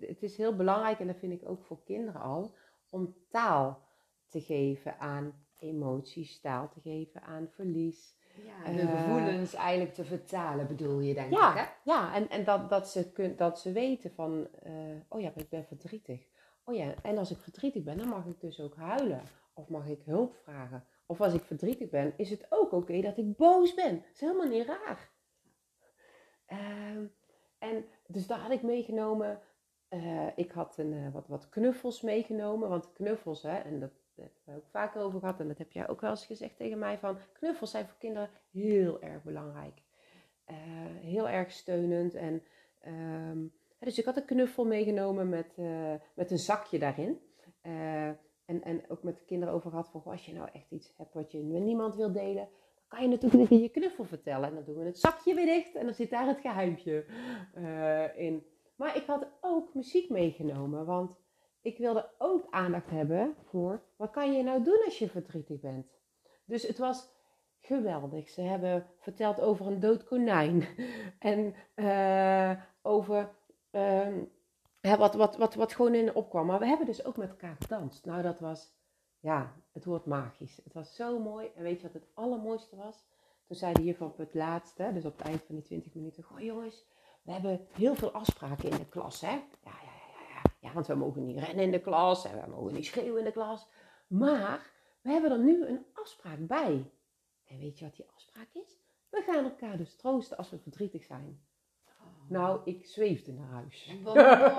het 0.00 0.22
is 0.22 0.36
heel 0.36 0.56
belangrijk 0.56 1.00
en 1.00 1.06
dat 1.06 1.16
vind 1.16 1.32
ik 1.32 1.48
ook 1.48 1.64
voor 1.64 1.82
kinderen 1.84 2.20
al, 2.20 2.54
om 2.90 3.14
taal 3.28 3.82
te 4.28 4.40
geven 4.40 4.98
aan 4.98 5.46
emoties, 5.58 6.40
taal 6.40 6.68
te 6.68 6.80
geven 6.80 7.22
aan 7.22 7.48
verlies, 7.50 8.16
ja, 8.44 8.72
de 8.72 8.86
gevoelens 8.86 9.54
eigenlijk 9.54 9.94
te 9.94 10.04
vertalen, 10.04 10.66
bedoel 10.66 11.00
je, 11.00 11.14
denk 11.14 11.32
ja, 11.32 11.50
ik, 11.50 11.58
hè? 11.58 11.92
Ja, 11.92 12.14
en, 12.14 12.28
en 12.28 12.44
dat, 12.44 12.70
dat, 12.70 12.88
ze 12.88 13.12
kun, 13.12 13.36
dat 13.36 13.60
ze 13.60 13.72
weten 13.72 14.10
van, 14.10 14.48
uh, 14.66 14.72
oh 15.08 15.20
ja, 15.20 15.32
ik 15.34 15.48
ben 15.48 15.64
verdrietig. 15.64 16.26
Oh 16.64 16.74
ja, 16.74 16.94
en 17.02 17.18
als 17.18 17.30
ik 17.30 17.38
verdrietig 17.38 17.82
ben, 17.82 17.98
dan 17.98 18.08
mag 18.08 18.26
ik 18.26 18.40
dus 18.40 18.60
ook 18.60 18.76
huilen. 18.76 19.22
Of 19.54 19.68
mag 19.68 19.88
ik 19.88 20.02
hulp 20.04 20.34
vragen. 20.34 20.84
Of 21.06 21.20
als 21.20 21.34
ik 21.34 21.44
verdrietig 21.44 21.90
ben, 21.90 22.14
is 22.16 22.30
het 22.30 22.46
ook 22.48 22.72
oké 22.72 23.00
dat 23.00 23.16
ik 23.16 23.36
boos 23.36 23.74
ben. 23.74 23.94
Dat 23.94 24.14
is 24.14 24.20
helemaal 24.20 24.48
niet 24.48 24.66
raar. 24.66 25.12
Uh, 26.48 27.08
en 27.58 27.84
dus 28.06 28.26
daar 28.26 28.38
had 28.38 28.50
ik 28.50 28.62
meegenomen. 28.62 29.40
Uh, 29.90 30.26
ik 30.36 30.52
had 30.52 30.78
een, 30.78 30.92
uh, 30.92 31.12
wat, 31.12 31.28
wat 31.28 31.48
knuffels 31.48 32.00
meegenomen. 32.00 32.68
Want 32.68 32.92
knuffels, 32.92 33.42
hè, 33.42 33.58
en 33.58 33.80
dat 33.80 33.90
daar 34.14 34.26
hebben 34.26 34.54
we 34.54 34.60
ook 34.60 34.70
vaker 34.70 35.02
over 35.02 35.20
gehad. 35.20 35.40
En 35.40 35.48
dat 35.48 35.58
heb 35.58 35.72
jij 35.72 35.88
ook 35.88 36.00
wel 36.00 36.10
eens 36.10 36.26
gezegd 36.26 36.56
tegen 36.56 36.78
mij. 36.78 36.98
Van 36.98 37.18
knuffels 37.32 37.70
zijn 37.70 37.86
voor 37.86 37.98
kinderen 37.98 38.30
heel 38.50 39.02
erg 39.02 39.22
belangrijk. 39.22 39.82
Uh, 40.50 40.56
heel 41.00 41.28
erg 41.28 41.50
steunend. 41.50 42.14
En, 42.14 42.42
um, 42.86 43.52
dus 43.78 43.98
ik 43.98 44.04
had 44.04 44.16
een 44.16 44.24
knuffel 44.24 44.64
meegenomen 44.64 45.28
met, 45.28 45.56
met 46.14 46.30
een 46.30 46.38
zakje 46.38 46.78
daarin. 46.78 47.20
En, 48.44 48.62
en 48.62 48.90
ook 48.90 49.02
met 49.02 49.18
de 49.18 49.24
kinderen 49.24 49.54
over 49.54 49.70
gehad 49.70 49.88
van 49.88 50.02
als 50.04 50.26
je 50.26 50.32
nou 50.32 50.48
echt 50.52 50.70
iets 50.70 50.92
hebt 50.96 51.14
wat 51.14 51.32
je 51.32 51.42
met 51.42 51.62
niemand 51.62 51.96
wil 51.96 52.12
delen, 52.12 52.48
dan 52.74 52.84
kan 52.88 53.02
je 53.02 53.08
natuurlijk 53.08 53.50
in 53.50 53.60
je 53.60 53.68
knuffel 53.68 54.04
vertellen. 54.04 54.48
En 54.48 54.54
dan 54.54 54.64
doen 54.64 54.78
we 54.78 54.84
het 54.84 54.98
zakje 54.98 55.34
weer 55.34 55.46
dicht 55.46 55.74
en 55.74 55.84
dan 55.84 55.94
zit 55.94 56.10
daar 56.10 56.26
het 56.26 56.40
geheimtje 56.40 57.04
in. 58.16 58.46
Maar 58.76 58.96
ik 58.96 59.06
had 59.06 59.26
ook 59.40 59.74
muziek 59.74 60.10
meegenomen, 60.10 60.86
want 60.86 61.16
ik 61.60 61.78
wilde 61.78 62.10
ook 62.18 62.46
aandacht 62.50 62.90
hebben 62.90 63.34
voor 63.44 63.82
wat 63.96 64.10
kan 64.10 64.32
je 64.32 64.42
nou 64.42 64.62
doen 64.62 64.82
als 64.84 64.98
je 64.98 65.08
verdrietig 65.08 65.60
bent. 65.60 65.86
Dus 66.44 66.66
het 66.66 66.78
was 66.78 67.12
geweldig. 67.60 68.28
Ze 68.28 68.40
hebben 68.40 68.86
verteld 68.98 69.40
over 69.40 69.66
een 69.66 69.80
dood 69.80 70.04
konijn 70.04 70.66
en 71.18 71.54
uh, 71.74 72.62
over 72.82 73.34
uh, 74.84 74.94
wat, 74.94 75.14
wat, 75.14 75.36
wat, 75.36 75.54
wat 75.54 75.72
gewoon 75.72 75.94
in 75.94 76.14
opkwam. 76.14 76.46
Maar 76.46 76.58
we 76.58 76.66
hebben 76.66 76.86
dus 76.86 77.04
ook 77.04 77.16
met 77.16 77.28
elkaar 77.28 77.56
gedanst. 77.60 78.04
Nou, 78.04 78.22
dat 78.22 78.40
was, 78.40 78.74
ja, 79.18 79.54
het 79.72 79.84
woord 79.84 80.06
magisch. 80.06 80.60
Het 80.64 80.72
was 80.72 80.94
zo 80.94 81.18
mooi. 81.18 81.50
En 81.54 81.62
weet 81.62 81.80
je 81.80 81.82
wat 81.82 81.92
het 81.92 82.08
allermooiste 82.14 82.76
was? 82.76 83.04
Toen 83.46 83.56
zeiden 83.56 83.82
hier 83.82 83.96
van 83.96 84.06
op 84.06 84.18
het 84.18 84.34
laatste, 84.34 84.90
dus 84.92 85.04
op 85.04 85.18
het 85.18 85.26
eind 85.26 85.42
van 85.42 85.54
die 85.54 85.64
20 85.64 85.94
minuten: 85.94 86.22
Goh, 86.22 86.40
jongens, 86.40 86.86
we 87.22 87.32
hebben 87.32 87.66
heel 87.72 87.94
veel 87.94 88.10
afspraken 88.10 88.70
in 88.70 88.76
de 88.76 88.88
klas, 88.88 89.20
hè? 89.20 89.32
Ja, 89.62 89.78
ja, 89.82 90.42
ja, 90.60 90.72
want 90.72 90.86
we 90.86 90.94
mogen 90.94 91.24
niet 91.24 91.38
rennen 91.38 91.64
in 91.64 91.70
de 91.70 91.80
klas 91.80 92.24
en 92.24 92.40
we 92.40 92.50
mogen 92.50 92.74
niet 92.74 92.86
schreeuwen 92.86 93.18
in 93.18 93.24
de 93.24 93.32
klas. 93.32 93.68
Maar 94.06 94.70
we 95.00 95.10
hebben 95.10 95.30
er 95.30 95.38
nu 95.38 95.66
een 95.66 95.86
afspraak 95.92 96.46
bij. 96.46 96.90
En 97.44 97.58
weet 97.58 97.78
je 97.78 97.84
wat 97.84 97.96
die 97.96 98.08
afspraak 98.14 98.48
is? 98.52 98.76
We 99.10 99.22
gaan 99.26 99.44
elkaar 99.44 99.76
dus 99.76 99.96
troosten 99.96 100.36
als 100.36 100.50
we 100.50 100.58
verdrietig 100.58 101.04
zijn. 101.04 101.46
Nou, 102.28 102.60
ik 102.64 102.86
zweefde 102.86 103.32
naar 103.32 103.48
huis. 103.48 103.96
Wat 104.02 104.14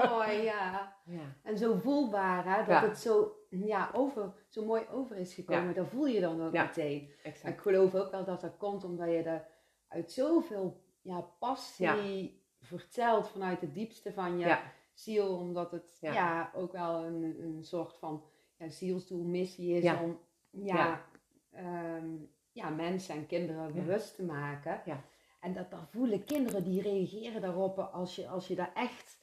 mooi, 0.09 0.41
ja. 0.41 0.95
ja. 1.05 1.35
En 1.43 1.57
zo 1.57 1.75
voelbaar, 1.75 2.45
hè? 2.45 2.57
Dat 2.57 2.67
ja. 2.67 2.87
het 2.87 2.97
zo, 2.97 3.31
ja, 3.49 3.89
over, 3.93 4.33
zo 4.49 4.65
mooi 4.65 4.83
over 4.91 5.17
is 5.17 5.33
gekomen. 5.33 5.67
Ja. 5.67 5.73
Dat 5.73 5.87
voel 5.87 6.05
je 6.05 6.19
dan 6.19 6.41
ook 6.41 6.51
meteen. 6.51 7.09
Exact. 7.23 7.53
Ik 7.53 7.61
geloof 7.61 7.95
ook 7.95 8.11
wel 8.11 8.25
dat 8.25 8.41
dat 8.41 8.57
komt 8.57 8.83
omdat 8.83 9.09
je 9.09 9.23
er 9.23 9.47
uit 9.87 10.11
zoveel 10.11 10.81
ja, 11.01 11.21
passie 11.39 12.43
vertelt 12.59 13.27
vanuit 13.27 13.61
het 13.61 13.73
diepste 13.73 14.13
van 14.13 14.39
je 14.39 14.57
ziel, 14.93 15.37
omdat 15.37 15.71
het 15.71 15.97
ja. 16.01 16.51
ook 16.55 16.71
wel 16.71 17.03
een, 17.03 17.35
een 17.39 17.63
soort 17.63 17.97
van 17.97 18.23
ja, 18.57 18.69
zielsdoel, 18.69 19.23
missie 19.23 19.75
is 19.75 19.99
om 19.99 20.19
ja, 20.49 21.05
ja. 21.51 21.95
Um, 21.97 22.33
ja, 22.51 22.69
mensen 22.69 23.15
en 23.15 23.25
kinderen 23.27 23.73
bewust 23.73 24.15
te 24.15 24.23
maken. 24.23 24.81
Ja. 24.85 25.03
En 25.45 25.53
dat, 25.53 25.71
dan 25.71 25.87
voelen 25.87 26.23
kinderen 26.23 26.63
die 26.63 26.81
reageren 26.81 27.41
daarop 27.41 27.79
als 27.79 28.15
je, 28.15 28.27
als 28.27 28.47
je 28.47 28.55
daar 28.55 28.71
echt 28.73 29.19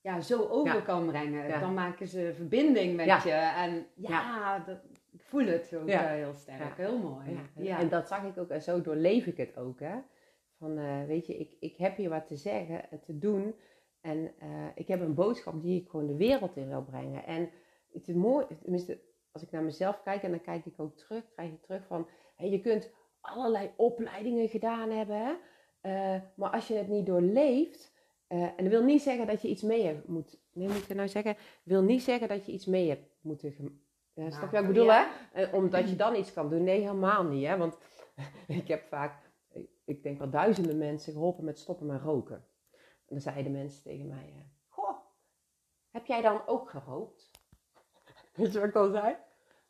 ja, 0.00 0.20
zo 0.20 0.48
over 0.48 0.82
kan 0.82 1.06
brengen. 1.06 1.60
Dan 1.60 1.74
maken 1.74 2.08
ze 2.08 2.32
verbinding 2.34 2.96
met 2.96 3.22
je. 3.22 3.30
En 3.30 3.86
ja, 3.94 4.58
Dat, 4.58 4.78
ik 5.10 5.22
voel 5.22 5.46
het 5.46 5.74
ook 5.76 5.88
heel 5.90 6.34
sterk. 6.34 6.76
Heel 6.76 6.98
mooi. 6.98 7.38
Ja. 7.56 7.78
En 7.78 7.88
dat 7.88 8.08
zag 8.08 8.24
ik 8.24 8.38
ook 8.38 8.48
en 8.48 8.62
zo 8.62 8.80
doorleef 8.80 9.26
ik 9.26 9.36
het 9.36 9.56
ook. 9.56 9.80
Hè? 9.80 9.96
Van, 10.58 10.78
uh, 10.78 11.04
weet 11.04 11.26
je, 11.26 11.36
ik, 11.36 11.56
ik 11.60 11.76
heb 11.76 11.96
hier 11.96 12.10
wat 12.10 12.26
te 12.26 12.36
zeggen 12.36 12.90
en 12.90 13.00
te 13.00 13.18
doen. 13.18 13.54
En 14.00 14.18
uh, 14.18 14.66
ik 14.74 14.88
heb 14.88 15.00
een 15.00 15.14
boodschap 15.14 15.62
die 15.62 15.80
ik 15.80 15.88
gewoon 15.88 16.06
de 16.06 16.16
wereld 16.16 16.56
in 16.56 16.68
wil 16.68 16.82
brengen. 16.82 17.24
En 17.24 17.50
het 17.92 18.08
is 18.08 18.14
mooi, 18.14 18.46
tenminste, 18.62 19.00
als 19.32 19.42
ik 19.42 19.50
naar 19.50 19.62
mezelf 19.62 20.02
kijk 20.02 20.22
en 20.22 20.30
dan 20.30 20.40
kijk 20.40 20.66
ik 20.66 20.80
ook 20.80 20.96
terug, 20.96 21.24
krijg 21.32 21.50
ik 21.50 21.62
terug 21.62 21.86
van, 21.86 22.08
hey, 22.36 22.50
je 22.50 22.60
kunt 22.60 22.92
allerlei 23.20 23.70
opleidingen 23.76 24.48
gedaan 24.48 24.90
hebben, 24.90 25.16
hè? 25.16 25.32
Uh, 25.86 26.16
maar 26.34 26.50
als 26.50 26.68
je 26.68 26.74
het 26.74 26.88
niet 26.88 27.06
doorleeft, 27.06 27.92
uh, 28.28 28.42
en 28.42 28.56
dat 28.56 28.66
wil 28.66 28.82
niet 28.82 29.02
zeggen 29.02 29.26
dat 29.26 29.42
je 29.42 29.48
iets 29.48 29.62
mee 29.62 29.84
hebt 29.84 30.08
moet, 30.08 30.40
nee, 30.52 30.68
moet 30.68 30.90
ik 30.90 30.96
nou 30.96 31.08
zeggen, 31.08 31.36
wil 31.62 31.82
niet 31.82 32.02
zeggen 32.02 32.28
dat 32.28 32.46
je 32.46 32.52
iets 32.52 32.66
mee 32.66 32.88
hebt 32.88 33.08
moeten, 33.20 33.82
uh, 34.14 34.30
snap 34.30 34.50
je 34.50 34.50
wat 34.50 34.60
ik 34.60 34.66
bedoel, 34.66 34.84
ja. 34.84 35.08
hè? 35.32 35.46
omdat 35.58 35.88
je 35.88 35.96
dan 35.96 36.14
iets 36.14 36.32
kan 36.32 36.50
doen. 36.50 36.64
Nee, 36.64 36.80
helemaal 36.80 37.24
niet, 37.24 37.46
hè? 37.46 37.56
Want 37.56 37.78
ik 38.46 38.68
heb 38.68 38.82
vaak, 38.82 39.30
ik 39.84 40.02
denk 40.02 40.18
wel 40.18 40.30
duizenden 40.30 40.78
mensen 40.78 41.12
geholpen 41.12 41.44
met 41.44 41.58
stoppen 41.58 41.86
met 41.86 42.02
roken. 42.02 42.46
En 42.74 42.80
dan 43.06 43.20
zeiden 43.20 43.52
mensen 43.52 43.82
tegen 43.82 44.06
mij, 44.06 44.46
goh, 44.68 44.96
heb 45.90 46.06
jij 46.06 46.22
dan 46.22 46.46
ook 46.46 46.70
gerookt? 46.70 47.30
Weet 48.34 48.52
je 48.52 48.58
wat 48.58 48.68
ik 48.68 48.74
dan 48.74 48.92
zei? 48.92 49.16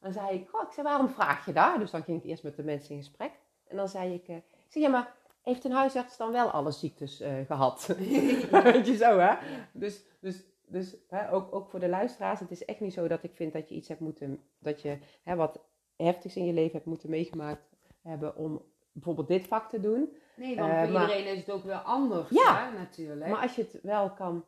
Dan 0.00 0.12
zei 0.12 0.38
ik, 0.38 0.48
goh, 0.48 0.62
ik 0.62 0.72
zei, 0.72 0.86
waarom 0.86 1.08
vraag 1.08 1.46
je 1.46 1.52
daar? 1.52 1.78
Dus 1.78 1.90
dan 1.90 2.02
ging 2.02 2.22
ik 2.22 2.28
eerst 2.30 2.42
met 2.42 2.56
de 2.56 2.62
mensen 2.62 2.94
in 2.94 3.02
gesprek. 3.02 3.32
En 3.66 3.76
dan 3.76 3.88
zei 3.88 4.14
ik, 4.14 4.42
zei, 4.68 4.84
ja, 4.84 4.90
maar 4.90 5.14
heeft 5.44 5.64
een 5.64 5.72
huisarts 5.72 6.16
dan 6.16 6.32
wel 6.32 6.50
alle 6.50 6.70
ziektes 6.70 7.20
uh, 7.20 7.46
gehad? 7.46 7.86
Weet 8.50 8.86
je 8.86 8.96
zo, 8.96 9.18
hè? 9.18 9.34
Dus, 9.72 10.02
dus, 10.20 10.44
dus 10.66 10.96
hè, 11.08 11.32
ook, 11.32 11.54
ook 11.54 11.68
voor 11.68 11.80
de 11.80 11.88
luisteraars, 11.88 12.40
het 12.40 12.50
is 12.50 12.64
echt 12.64 12.80
niet 12.80 12.92
zo 12.92 13.08
dat 13.08 13.22
ik 13.22 13.34
vind 13.34 13.52
dat 13.52 13.68
je 13.68 13.74
iets 13.74 13.88
hebt 13.88 14.00
moeten, 14.00 14.42
dat 14.58 14.82
je 14.82 14.98
hè, 15.22 15.34
wat 15.34 15.60
heftigs 15.96 16.36
in 16.36 16.46
je 16.46 16.52
leven 16.52 16.72
hebt 16.72 16.84
moeten 16.84 17.10
meegemaakt 17.10 17.62
hebben 18.02 18.36
om 18.36 18.62
bijvoorbeeld 18.92 19.28
dit 19.28 19.46
vak 19.46 19.68
te 19.68 19.80
doen. 19.80 20.16
Nee, 20.36 20.56
want 20.56 20.72
voor 20.72 20.82
uh, 20.82 20.92
iedereen 20.92 21.26
is 21.26 21.38
het 21.38 21.50
ook 21.50 21.64
wel 21.64 21.78
anders, 21.78 22.30
ja, 22.30 22.70
hè, 22.70 22.78
natuurlijk. 22.78 23.30
Maar 23.30 23.42
als 23.42 23.54
je 23.54 23.62
het 23.62 23.82
wel 23.82 24.10
kan, 24.10 24.44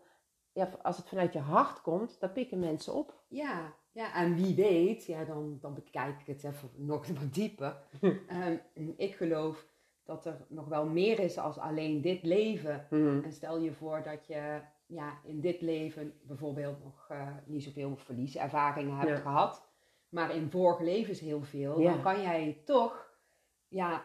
ja, 0.53 0.71
als 0.83 0.97
het 0.97 1.09
vanuit 1.09 1.33
je 1.33 1.39
hart 1.39 1.81
komt, 1.81 2.21
dan 2.21 2.33
pikken 2.33 2.59
mensen 2.59 2.95
op. 2.95 3.15
Ja, 3.29 3.73
ja 3.93 4.15
en 4.15 4.35
wie 4.35 4.55
weet, 4.55 5.07
ja, 5.07 5.25
dan, 5.25 5.59
dan 5.61 5.75
bekijk 5.75 6.21
ik 6.21 6.27
het 6.27 6.45
even 6.45 6.71
nog 6.75 7.07
wat 7.21 7.35
dieper. 7.35 7.77
um, 8.01 8.95
ik 8.97 9.15
geloof 9.15 9.67
dat 10.07 10.27
er 10.27 10.45
nog 10.49 10.69
wel 10.69 10.87
meer 10.87 11.19
is 11.19 11.39
als 11.39 11.59
alleen 11.59 12.01
dit 12.01 12.23
leven. 12.23 12.87
Mm. 12.91 13.25
En 13.25 13.33
stel 13.33 13.59
je 13.59 13.73
voor 13.73 14.03
dat 14.03 14.27
je 14.27 14.61
ja, 14.87 15.19
in 15.25 15.41
dit 15.41 15.61
leven 15.61 16.15
bijvoorbeeld 16.23 16.85
nog 16.85 17.09
uh, 17.13 17.29
niet 17.45 17.63
zoveel 17.63 17.97
verlieservaringen 17.97 18.97
hebt 18.97 19.11
ja. 19.11 19.17
gehad, 19.17 19.69
maar 20.09 20.35
in 20.35 20.51
vorige 20.51 20.85
levens 20.85 21.21
heel 21.21 21.43
veel, 21.43 21.81
ja. 21.81 21.93
dan 21.93 22.03
kan 22.03 22.23
jij 22.23 22.63
toch 22.65 23.15
ja, 23.69 24.05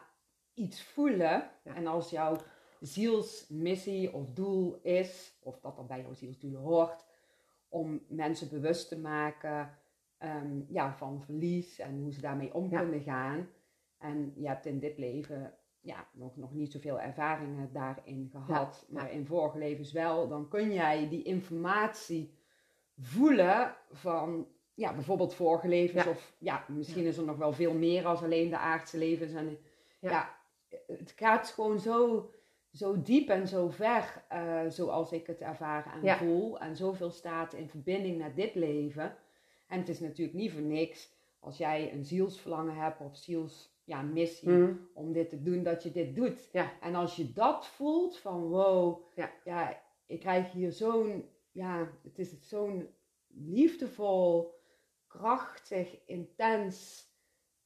iets 0.54 0.84
voelen. 0.84 1.50
En 1.64 1.88
als 1.88 2.10
jouw 2.10 2.36
zielsmissie 2.80 4.14
of 4.14 4.30
doel 4.34 4.80
is, 4.82 5.38
of 5.44 5.60
dat 5.60 5.76
dan 5.76 5.88
bij 5.88 6.02
jouw 6.02 6.14
zielsdoel 6.14 6.56
hoort, 6.56 7.06
om 7.70 8.02
mensen 8.08 8.50
bewust 8.50 8.88
te 8.88 9.00
maken 9.00 9.78
um, 10.20 10.66
ja, 10.70 10.94
van 10.94 11.22
verlies 11.22 11.80
en 11.80 12.00
hoe 12.02 12.14
ze 12.14 12.22
daarmee 12.22 12.54
om 12.54 12.70
kunnen 12.70 13.02
gaan. 13.02 13.48
En 13.98 14.34
je 14.36 14.48
hebt 14.48 14.66
in 14.66 14.80
dit 14.80 14.98
leven 14.98 15.54
ja, 15.82 16.08
nog, 16.14 16.38
nog 16.38 16.54
niet 16.54 16.72
zoveel 16.72 17.00
ervaringen 17.00 17.70
daarin 17.74 18.30
gehad, 18.32 18.86
maar 18.90 19.12
in 19.12 19.26
vorige 19.26 19.58
levens 19.58 19.92
wel, 19.92 20.28
dan 20.28 20.48
kun 20.48 20.74
jij 20.74 21.10
die 21.10 21.24
informatie 21.24 22.34
voelen 22.98 23.76
van 23.92 24.48
ja, 24.74 24.94
bijvoorbeeld 24.94 25.34
vorige 25.34 25.68
levens. 25.68 26.08
Of 26.08 26.34
ja, 26.38 26.66
misschien 26.68 27.06
is 27.06 27.18
er 27.18 27.24
nog 27.24 27.38
wel 27.38 27.54
veel 27.54 27.74
meer 27.74 28.06
als 28.06 28.24
alleen 28.24 28.50
de 28.50 28.58
aardse 28.58 28.98
levens. 28.98 29.34
En 29.34 29.58
ja, 30.00 30.36
het 30.88 31.14
gaat 31.16 31.48
gewoon 31.48 31.80
zo, 31.80 32.30
zo 32.74 33.02
diep 33.02 33.30
en 33.30 33.48
zo 33.48 33.70
ver, 33.70 34.24
uh, 34.34 34.62
zoals 34.68 35.12
ik 35.12 35.28
het 35.28 35.42
ervaar 35.42 36.00
en 36.02 36.18
voel. 36.18 36.60
En 36.60 36.76
zoveel 36.76 37.12
staat 37.12 37.54
in 37.54 37.70
verbinding 37.70 38.18
met 38.18 38.36
dit 38.36 38.56
leven. 38.56 39.16
En 39.68 39.80
het 39.80 39.90
is 39.90 40.00
natuurlijk 40.00 40.38
niet 40.38 40.52
voor 40.52 40.62
niks 40.62 41.14
als 41.40 41.58
jij 41.58 41.94
een 41.94 42.06
zielsverlangen 42.06 42.76
hebt 42.76 43.02
of 43.02 43.16
ziels 43.16 43.71
ja, 43.92 44.02
missie 44.02 44.50
mm. 44.50 44.90
om 44.94 45.14
dit 45.14 45.30
te 45.30 45.42
doen, 45.42 45.64
dat 45.64 45.84
je 45.84 45.92
dit 45.92 46.16
doet. 46.16 46.50
Ja. 46.52 46.80
En 46.82 46.96
als 46.96 47.16
je 47.16 47.34
dat 47.34 47.68
voelt 47.68 48.18
van 48.18 48.48
wow, 48.48 49.04
ja, 49.16 49.32
ja 49.44 49.82
ik 50.06 50.20
krijg 50.20 50.52
hier 50.52 50.72
zo'n, 50.72 51.30
ja, 51.52 51.92
het 52.04 52.20
is 52.20 52.48
zo'n 52.48 52.90
liefdevol, 53.28 54.54
krachtig, 55.08 56.06
intens, 56.06 57.06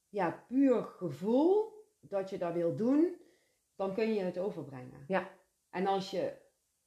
ja, 0.08 0.44
puur 0.48 0.82
gevoel 0.82 1.84
dat 2.00 2.30
je 2.30 2.38
dat 2.38 2.52
wil 2.52 2.76
doen, 2.76 3.16
dan 3.76 3.94
kun 3.94 4.14
je 4.14 4.20
het 4.20 4.38
overbrengen. 4.38 5.04
Ja. 5.06 5.30
En 5.70 5.86
als 5.86 6.10
je, 6.10 6.32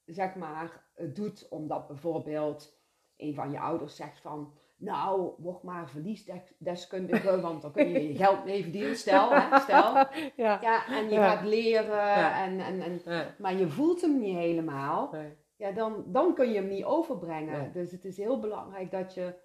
zeg 0.06 0.36
maar, 0.36 0.92
het 0.96 1.16
doet 1.16 1.48
omdat 1.50 1.88
bijvoorbeeld 1.88 2.78
een 3.18 3.34
van 3.34 3.52
je 3.52 3.60
ouders 3.60 3.96
zegt 3.96 4.20
van, 4.20 4.54
nou, 4.80 5.32
word 5.38 5.64
maar 5.64 5.90
verliesdeskundige, 5.90 7.42
want 7.42 7.62
dan 7.62 7.72
kun 7.72 7.90
je 7.90 8.08
je 8.08 8.16
geld 8.16 8.46
mee 8.46 8.62
verdienen. 8.62 8.96
Stel, 8.96 9.30
hè, 9.32 9.60
stel. 9.60 9.94
Ja. 10.36 10.60
ja 10.62 10.88
en 10.88 11.10
je 11.10 11.16
gaat 11.16 11.44
leren, 11.44 12.34
en, 12.34 12.60
en, 12.60 12.82
en, 12.82 13.36
maar 13.38 13.56
je 13.56 13.68
voelt 13.68 14.02
hem 14.02 14.20
niet 14.20 14.36
helemaal. 14.36 15.16
Ja, 15.56 15.72
dan, 15.72 16.04
dan 16.08 16.34
kun 16.34 16.50
je 16.50 16.56
hem 16.56 16.68
niet 16.68 16.84
overbrengen. 16.84 17.72
Dus 17.74 17.92
het 17.92 18.06
is 18.06 18.18
heel 18.18 18.40
belangrijk 18.40 18.92
dat 18.92 19.14
je, 19.14 19.36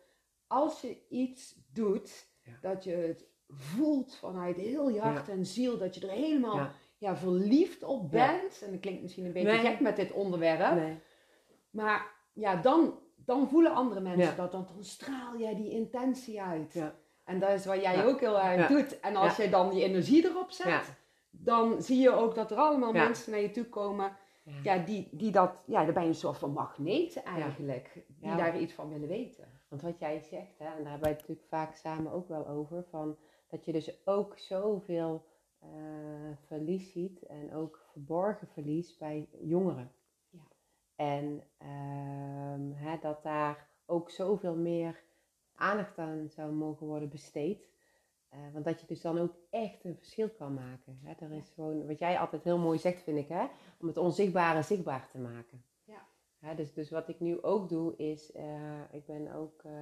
als 0.46 0.80
je 0.80 1.06
iets 1.08 1.56
doet, 1.72 2.26
dat 2.60 2.84
je 2.84 2.90
het 2.90 3.26
voelt 3.48 4.14
vanuit 4.14 4.56
heel 4.56 4.88
je 4.88 5.00
hart 5.00 5.28
en 5.28 5.46
ziel. 5.46 5.78
Dat 5.78 5.94
je 5.94 6.06
er 6.06 6.12
helemaal 6.14 6.68
ja. 6.98 7.16
verliefd 7.16 7.82
op 7.82 8.10
bent. 8.10 8.62
En 8.64 8.70
dat 8.70 8.80
klinkt 8.80 9.02
misschien 9.02 9.24
een 9.24 9.32
beetje 9.32 9.58
gek 9.58 9.80
met 9.80 9.96
dit 9.96 10.12
onderwerp. 10.12 10.74
Nee. 10.74 10.98
Maar 11.70 12.12
ja, 12.32 12.56
dan, 12.56 12.98
dan 13.24 13.48
voelen 13.48 13.74
andere 13.74 14.00
mensen 14.00 14.37
dat. 14.37 14.52
Dan, 14.52 14.66
dan 14.74 14.84
straal 14.84 15.38
jij 15.38 15.54
die 15.54 15.70
intentie 15.70 16.42
uit. 16.42 16.72
Ja. 16.72 16.94
En 17.24 17.38
dat 17.38 17.50
is 17.50 17.66
wat 17.66 17.82
jij 17.82 18.06
ook 18.06 18.20
heel 18.20 18.40
erg 18.40 18.66
doet. 18.66 19.00
En 19.00 19.16
als 19.16 19.37
je 19.37 19.48
dan 19.48 19.70
die 19.70 19.84
energie 19.84 20.24
erop 20.24 20.50
zet, 20.50 20.96
dan 21.30 21.82
zie 21.82 22.00
je 22.00 22.10
ook 22.10 22.34
dat 22.34 22.50
er 22.50 22.56
allemaal 22.56 22.92
mensen 22.92 23.32
naar 23.32 23.40
je 23.40 23.50
toe 23.50 23.68
komen. 23.68 24.16
Ja. 24.62 24.78
die, 24.78 25.08
die 25.12 25.30
dat, 25.30 25.62
ja, 25.66 25.84
dan 25.84 25.94
ben 25.94 26.02
je 26.02 26.08
een 26.08 26.14
soort 26.14 26.38
van 26.38 26.52
magneet 26.52 27.22
eigenlijk. 27.22 28.04
Die 28.20 28.37
daar 28.37 28.58
iets 28.60 28.72
van 28.72 28.88
willen 28.88 29.08
weten. 29.08 29.48
Want 29.68 29.82
wat 29.82 29.98
jij 29.98 30.20
zegt, 30.20 30.58
hè, 30.58 30.64
en 30.64 30.82
daar 30.82 30.90
hebben 30.90 31.00
wij 31.00 31.10
het 31.10 31.20
natuurlijk 31.20 31.48
vaak 31.48 31.76
samen 31.76 32.12
ook 32.12 32.28
wel 32.28 32.48
over, 32.48 32.84
van 32.90 33.16
dat 33.48 33.64
je 33.64 33.72
dus 33.72 34.06
ook 34.06 34.38
zoveel 34.38 35.24
uh, 35.62 35.68
verlies 36.46 36.92
ziet 36.92 37.22
en 37.22 37.54
ook 37.54 37.84
verborgen 37.92 38.48
verlies 38.48 38.96
bij 38.96 39.28
jongeren. 39.40 39.92
En 40.96 41.42
ehm, 41.59 43.00
dat 43.00 43.22
daar 43.22 43.66
ook 43.87 44.11
zoveel 44.11 44.57
meer 44.57 45.02
aandacht 45.54 45.98
aan 45.98 46.28
zou 46.28 46.52
mogen 46.52 46.87
worden 46.87 47.09
besteed. 47.09 47.68
Uh, 48.33 48.38
want 48.52 48.64
dat 48.64 48.80
je 48.80 48.87
dus 48.87 49.00
dan 49.00 49.18
ook 49.18 49.35
echt 49.50 49.85
een 49.85 49.96
verschil 49.96 50.28
kan 50.28 50.54
maken. 50.54 50.98
Hè? 51.02 51.12
Er 51.24 51.33
is 51.33 51.50
gewoon, 51.54 51.87
wat 51.87 51.98
jij 51.98 52.18
altijd 52.18 52.44
heel 52.44 52.59
mooi 52.59 52.78
zegt, 52.78 53.02
vind 53.02 53.18
ik, 53.18 53.28
hè? 53.28 53.46
om 53.80 53.87
het 53.87 53.96
onzichtbare 53.96 54.62
zichtbaar 54.62 55.09
te 55.11 55.18
maken. 55.18 55.64
Ja. 55.85 56.07
Hè, 56.38 56.54
dus, 56.54 56.72
dus 56.72 56.90
wat 56.90 57.09
ik 57.09 57.20
nu 57.20 57.42
ook 57.42 57.68
doe, 57.68 57.96
is, 57.96 58.35
uh, 58.37 58.42
ik 58.90 59.07
ben 59.07 59.35
ook, 59.35 59.62
uh, 59.66 59.72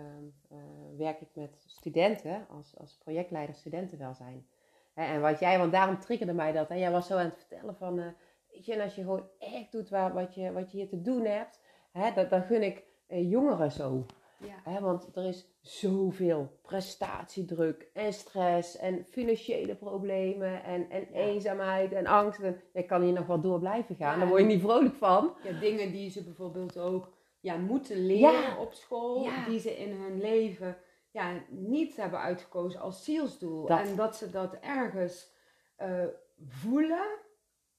werk 0.97 1.21
ik 1.21 1.29
met 1.35 1.65
studenten 1.67 2.47
als, 2.49 2.75
als 2.79 2.99
projectleider 2.99 3.55
studentenwelzijn. 3.55 4.47
Hè, 4.93 5.05
en 5.05 5.21
wat 5.21 5.39
jij, 5.41 5.59
want 5.59 5.73
daarom 5.73 5.99
triggerde 5.99 6.33
mij 6.33 6.53
dat. 6.53 6.69
Hè? 6.69 6.75
Jij 6.75 6.91
was 6.91 7.07
zo 7.07 7.17
aan 7.17 7.25
het 7.25 7.37
vertellen 7.37 7.77
van, 7.77 8.15
Weet 8.53 8.67
je, 8.67 8.73
en 8.73 8.81
als 8.81 8.95
je 8.95 9.03
gewoon 9.03 9.29
echt 9.39 9.73
doet 9.73 9.89
waar, 9.89 10.13
wat, 10.13 10.35
je, 10.35 10.53
wat 10.53 10.71
je 10.71 10.77
hier 10.79 10.89
te 10.89 11.03
doen 11.03 11.25
hebt, 11.25 11.61
hè, 11.93 12.13
dat, 12.15 12.31
dan 12.31 12.43
gun 12.43 12.63
ik 12.63 12.85
eh, 13.07 13.31
jongeren 13.31 13.73
zo. 13.73 14.07
Ja. 14.39 14.73
Hè, 14.73 14.81
want 14.81 15.17
er 15.17 15.25
is 15.25 15.47
zoveel 15.61 16.59
prestatiedruk 16.63 17.91
en 17.93 18.13
stress 18.13 18.77
en 18.77 19.05
financiële 19.05 19.75
problemen 19.75 20.65
en, 20.65 20.91
en 20.91 21.07
eenzaamheid 21.13 21.93
en 21.93 22.07
angst. 22.07 22.41
En 22.41 22.61
je 22.73 22.83
kan 22.83 23.03
hier 23.03 23.13
nog 23.13 23.27
wel 23.27 23.41
door 23.41 23.59
blijven 23.59 23.97
gaan, 23.97 24.19
daar 24.19 24.29
word 24.29 24.41
je 24.41 24.47
niet 24.47 24.61
vrolijk 24.61 24.95
van. 24.95 25.35
Ja, 25.43 25.61
dingen 25.61 25.93
die 25.93 26.11
ze 26.11 26.25
bijvoorbeeld 26.25 26.79
ook 26.79 27.13
ja, 27.41 27.57
moeten 27.57 28.07
leren 28.07 28.59
op 28.59 28.73
school, 28.73 29.29
die 29.47 29.59
ze 29.59 29.77
in 29.77 29.93
hun 29.93 30.21
leven 30.21 30.77
ja, 31.11 31.43
niet 31.49 31.97
hebben 31.97 32.21
uitgekozen 32.21 32.81
als 32.81 33.05
zielsdoel. 33.05 33.69
En 33.69 33.97
dat 33.97 34.17
ze 34.17 34.31
dat 34.31 34.55
ergens 34.61 35.33
uh, 35.79 36.05
voelen 36.39 37.07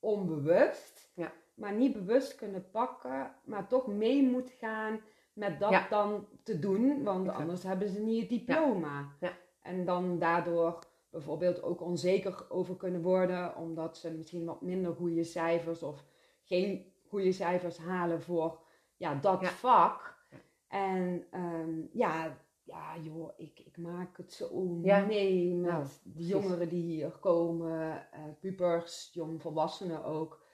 onbewust, 0.04 1.12
ja. 1.16 1.32
maar 1.54 1.74
niet 1.74 1.94
bewust 1.94 2.36
kunnen 2.36 2.70
pakken, 2.72 3.32
maar 3.44 3.68
toch 3.68 3.88
mee 3.88 4.24
moet 4.24 4.50
gaan 4.50 5.00
met 5.34 5.60
dat 5.60 5.89
dan 5.89 6.28
te 6.44 6.60
doen, 6.60 7.04
want 7.04 7.30
anders 7.30 7.63
hebben 7.63 7.89
ze 7.89 8.00
niet 8.00 8.20
het 8.20 8.30
diploma. 8.30 9.16
Ja. 9.20 9.32
En 9.62 9.86
dan 9.86 10.20
daardoor 10.20 10.80
bijvoorbeeld 11.10 11.63
ook 11.63 11.82
onzeker 11.82 12.46
over 12.50 12.76
kunnen 12.76 13.02
worden, 13.02 13.56
omdat 13.56 13.98
ze 13.98 14.12
misschien 14.12 14.46
wat 14.46 14.62
minder 14.62 14.94
goede 14.96 15.24
cijfers 15.24 15.84
of 15.84 16.04
geen 16.44 16.94
goede 17.08 17.32
cijfers 17.32 17.78
halen 17.78 18.22
voor 18.22 18.60
ja, 18.98 19.16
dat 19.16 19.48
vak. 19.48 20.22
En 20.68 21.26
ehm, 21.32 21.82
ja, 21.92 22.38
ja 22.63 22.97
joh, 22.97 23.32
ik, 23.38 23.60
ik 23.60 23.78
maak 23.78 24.17
het 24.17 24.34
zo 24.34 24.63
mee 24.63 25.56
met 25.56 25.71
nou, 25.71 25.86
de 26.04 26.26
jongeren 26.26 26.69
die 26.69 26.84
hier 26.84 27.12
komen, 27.12 28.08
uh, 28.13 28.19
pubers, 28.39 29.10
jongvolwassenen 29.13 30.04
ook, 30.04 30.45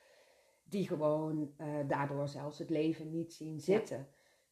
die 0.63 0.87
gewoon 0.87 1.53
uh, 1.57 1.67
daardoor 1.87 2.27
zelfs 2.27 2.59
het 2.59 2.69
leven 2.69 3.11
niet 3.11 3.33
zien 3.33 3.59
zitten. 3.59 4.07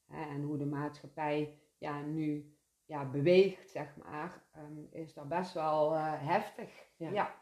en 0.07 0.41
hoe 0.41 0.57
de 0.57 0.65
maatschappij 0.65 1.59
ja, 1.77 2.01
nu 2.01 2.55
ja, 2.85 3.09
beweegt, 3.09 3.69
zeg 3.69 3.95
maar, 3.95 4.43
um, 4.57 4.87
is 4.91 5.13
dat 5.13 5.27
best 5.27 5.53
wel 5.53 5.93
uh, 5.93 6.13
heftig. 6.15 6.87
Ja. 6.95 7.11
Ja. 7.11 7.35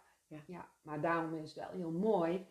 ja. 0.47 0.69
maar 0.82 1.01
daarom 1.01 1.34
is 1.34 1.54
het 1.54 1.65
wel 1.65 1.78
heel 1.78 1.91
mooi 1.91 2.47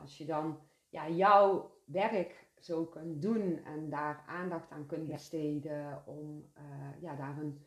als 0.00 0.18
je 0.18 0.24
dan 0.24 0.58
ja, 0.88 1.08
jouw 1.08 1.74
werk 1.84 2.48
zo 2.64 2.84
kunt 2.84 3.22
doen 3.22 3.64
en 3.64 3.90
daar 3.90 4.24
aandacht 4.26 4.70
aan 4.70 4.86
kunt 4.86 5.08
besteden 5.08 6.02
om 6.06 6.50
uh, 6.58 7.02
ja, 7.02 7.14
daar 7.14 7.38
een 7.38 7.60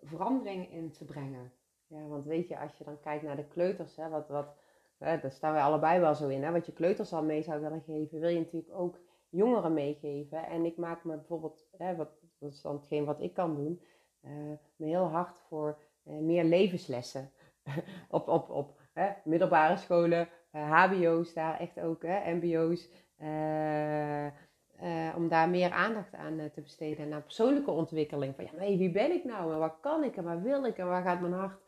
verandering 0.00 0.70
in 0.70 0.90
te 0.90 1.04
brengen. 1.04 1.52
Ja, 1.86 2.06
want 2.06 2.24
weet 2.24 2.48
je, 2.48 2.58
als 2.58 2.78
je 2.78 2.84
dan 2.84 3.00
kijkt 3.00 3.22
naar 3.22 3.36
de 3.36 3.48
kleuters, 3.48 3.96
hè, 3.96 4.08
wat, 4.08 4.28
wat, 4.28 4.54
hè, 4.98 5.20
daar 5.20 5.32
staan 5.32 5.52
wij 5.52 5.62
allebei 5.62 6.00
wel 6.00 6.14
zo 6.14 6.28
in, 6.28 6.42
hè, 6.42 6.52
wat 6.52 6.66
je 6.66 6.72
kleuters 6.72 7.12
al 7.12 7.22
mee 7.22 7.42
zou 7.42 7.60
willen 7.60 7.82
geven, 7.82 8.20
wil 8.20 8.28
je 8.28 8.38
natuurlijk 8.38 8.74
ook 8.74 8.98
jongeren 9.28 9.74
meegeven. 9.74 10.46
En 10.46 10.64
ik 10.64 10.76
maak 10.76 11.04
me 11.04 11.16
bijvoorbeeld, 11.16 11.66
hè, 11.76 11.96
wat, 11.96 12.10
dat 12.38 12.52
is 12.52 12.62
dan 12.62 12.74
hetgeen 12.74 13.04
wat 13.04 13.20
ik 13.20 13.34
kan 13.34 13.54
doen, 13.56 13.80
uh, 14.24 14.30
me 14.76 14.86
heel 14.86 15.08
hard 15.08 15.38
voor 15.38 15.78
uh, 16.04 16.18
meer 16.18 16.44
levenslessen. 16.44 17.30
op 18.08 18.28
op, 18.28 18.50
op 18.50 18.80
hè, 18.92 19.10
middelbare 19.24 19.76
scholen, 19.76 20.28
HBO's 20.50 21.34
daar 21.34 21.60
echt 21.60 21.80
ook, 21.80 22.02
hè, 22.02 22.34
MBO's. 22.34 22.88
Uh, 23.22 25.12
om 25.16 25.28
daar 25.28 25.48
meer 25.48 25.70
aandacht 25.70 26.14
aan 26.14 26.38
uh, 26.38 26.44
te 26.44 26.60
besteden. 26.60 27.08
Naar 27.08 27.22
persoonlijke 27.22 27.70
ontwikkeling. 27.70 28.34
Van 28.34 28.44
ja, 28.44 28.50
maar 28.56 28.66
wie 28.66 28.90
ben 28.90 29.12
ik 29.12 29.24
nou? 29.24 29.52
En 29.52 29.58
wat 29.58 29.76
kan 29.80 30.04
ik? 30.04 30.16
En 30.16 30.24
waar 30.24 30.42
wil 30.42 30.64
ik? 30.64 30.78
En 30.78 30.86
waar 30.86 31.02
gaat 31.02 31.20
mijn 31.20 31.32
hart 31.32 31.60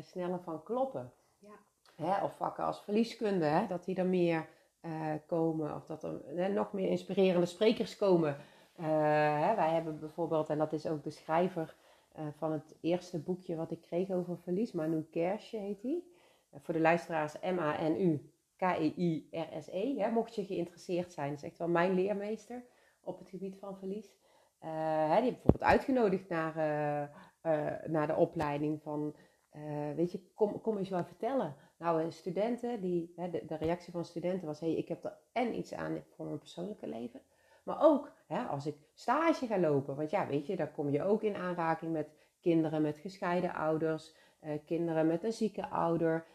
sneller 0.00 0.40
van 0.40 0.62
kloppen? 0.62 1.12
Ja. 1.38 1.54
Hè, 1.96 2.24
of 2.24 2.36
vakken 2.36 2.64
als 2.64 2.82
verlieskunde, 2.82 3.44
hè, 3.44 3.66
dat 3.66 3.84
die 3.84 3.96
er 3.96 4.06
meer 4.06 4.46
komen. 5.26 5.74
Of 5.74 5.86
dat 5.86 6.02
er 6.36 6.50
nog 6.50 6.72
meer 6.72 6.88
inspirerende 6.88 7.46
sprekers 7.46 7.96
komen. 7.96 8.36
Hè, 8.72 9.54
wij 9.54 9.70
hebben 9.70 10.00
bijvoorbeeld, 10.00 10.48
en 10.48 10.58
dat 10.58 10.72
is 10.72 10.86
ook 10.86 11.02
de 11.02 11.10
schrijver 11.10 11.74
van 12.36 12.52
het 12.52 12.76
eerste 12.80 13.18
boekje 13.18 13.56
wat 13.56 13.70
ik 13.70 13.80
kreeg 13.80 14.10
over 14.10 14.38
verlies. 14.38 14.72
Manu 14.72 15.06
Kersje 15.10 15.56
heet 15.56 15.82
die. 15.82 16.12
voor 16.54 16.74
de 16.74 16.80
luisteraars 16.80 17.34
M-A-N-U 17.40 18.30
K-E-I-R-S-E. 18.58 20.10
Mocht 20.10 20.34
je 20.34 20.44
geïnteresseerd 20.44 21.12
zijn, 21.12 21.28
dat 21.28 21.38
is 21.38 21.48
echt 21.48 21.58
wel 21.58 21.68
mijn 21.68 21.94
leermeester 21.94 22.64
op 23.00 23.18
het 23.18 23.28
gebied 23.28 23.58
van 23.58 23.78
verlies. 23.78 24.16
Uh, 24.64 25.14
die 25.14 25.22
heeft 25.22 25.42
bijvoorbeeld 25.42 25.70
uitgenodigd 25.70 26.28
naar, 26.28 26.56
uh, 26.56 27.02
uh, 27.52 27.86
naar 27.86 28.06
de 28.06 28.16
opleiding 28.16 28.82
van, 28.82 29.14
weet 29.96 30.12
je, 30.12 30.20
kom, 30.34 30.60
kom 30.60 30.78
eens 30.78 30.88
wel 30.88 31.04
vertellen. 31.04 31.56
Nou, 31.78 32.12
studenten, 32.12 32.80
die, 32.80 33.12
de, 33.16 33.44
de, 33.46 33.56
reactie 33.56 33.92
van 33.92 34.04
studenten 34.04 34.46
was, 34.46 34.60
hey, 34.60 34.72
ik 34.72 34.88
heb 34.88 35.04
er 35.04 35.16
en 35.32 35.54
iets 35.54 35.74
aan 35.74 36.04
voor 36.08 36.26
mijn 36.26 36.38
persoonlijke 36.38 36.86
leven. 36.86 37.20
Maar 37.62 37.82
ook 37.82 38.12
hè, 38.26 38.42
als 38.42 38.66
ik 38.66 38.76
stage 38.94 39.46
ga 39.46 39.58
lopen, 39.58 39.96
want 39.96 40.10
ja, 40.10 40.26
weet 40.26 40.46
je, 40.46 40.56
daar 40.56 40.70
kom 40.70 40.90
je 40.90 41.02
ook 41.02 41.22
in 41.22 41.36
aanraking 41.36 41.92
met 41.92 42.08
kinderen 42.40 42.82
met 42.82 42.98
gescheiden 42.98 43.54
ouders, 43.54 44.14
kinderen 44.64 45.06
met 45.06 45.24
een 45.24 45.32
zieke 45.32 45.68
ouder, 45.68 46.26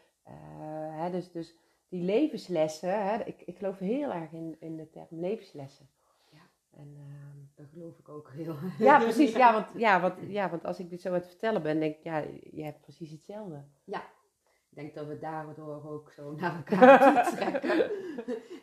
hè, 0.92 1.12
dus, 1.12 1.32
dus 1.32 1.56
die 1.94 2.02
levenslessen, 2.04 3.04
hè, 3.08 3.24
ik, 3.24 3.42
ik 3.46 3.58
geloof 3.58 3.80
heel 3.80 4.12
erg 4.14 4.32
in, 4.32 4.56
in 4.60 4.76
de 4.78 4.90
term 4.90 5.08
levenslessen. 5.10 5.90
Ja. 6.32 6.40
En, 6.78 6.96
ehm, 6.98 7.38
Dat 7.56 7.66
geloof 7.74 8.00
ik 8.00 8.10
ook 8.10 8.30
heel. 8.32 8.56
ja, 8.80 9.00
precies. 9.00 9.34
Ja 9.34 9.54
want, 9.58 9.68
ja, 9.76 10.02
want, 10.02 10.14
ja, 10.28 10.50
want 10.50 10.66
als 10.66 10.80
ik 10.80 10.90
dit 10.90 11.02
zo 11.02 11.08
aan 11.08 11.14
het 11.14 11.28
vertellen 11.28 11.62
ben, 11.62 11.80
denk 11.80 11.96
ik, 11.96 12.04
ja, 12.04 12.24
je 12.52 12.64
hebt 12.64 12.82
precies 12.82 13.12
hetzelfde. 13.12 13.64
Ik 13.86 14.80
denk 14.80 14.94
dat 14.94 15.08
we 15.08 15.20
daardoor 15.20 15.90
ook 15.92 16.12
zo 16.12 16.32
naar 16.32 16.56
elkaar 16.56 17.00
toe 17.26 17.36
trekken. 17.36 17.92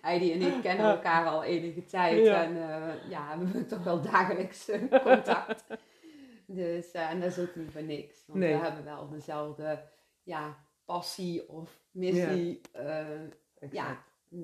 Heidi 0.00 0.32
en 0.32 0.42
ik 0.42 0.62
kennen 0.62 0.86
elkaar 0.90 1.26
al 1.26 1.44
enige 1.44 1.84
tijd 1.84 2.26
Ja. 2.26 2.42
en 2.44 2.56
eh, 2.56 3.10
ja, 3.10 3.38
we 3.38 3.44
hebben 3.44 3.66
toch 3.66 3.84
wel 3.84 4.00
dagelijks 4.00 4.68
eh, 4.68 5.02
contact. 5.02 5.64
Dus, 6.46 6.90
eh, 6.92 7.10
en 7.10 7.20
dat 7.20 7.30
is 7.30 7.38
ook 7.38 7.54
niet 7.56 7.70
voor 7.70 7.82
niks. 7.82 8.26
Want 8.26 8.38
Nee. 8.38 8.56
we 8.56 8.62
hebben 8.62 8.84
wel 8.84 9.08
dezelfde 9.08 9.82
ja, 10.22 10.56
passie 10.84 11.48
of 11.48 11.79
missie. 11.90 12.60
eh, 12.72 13.06
ja, 13.70 13.98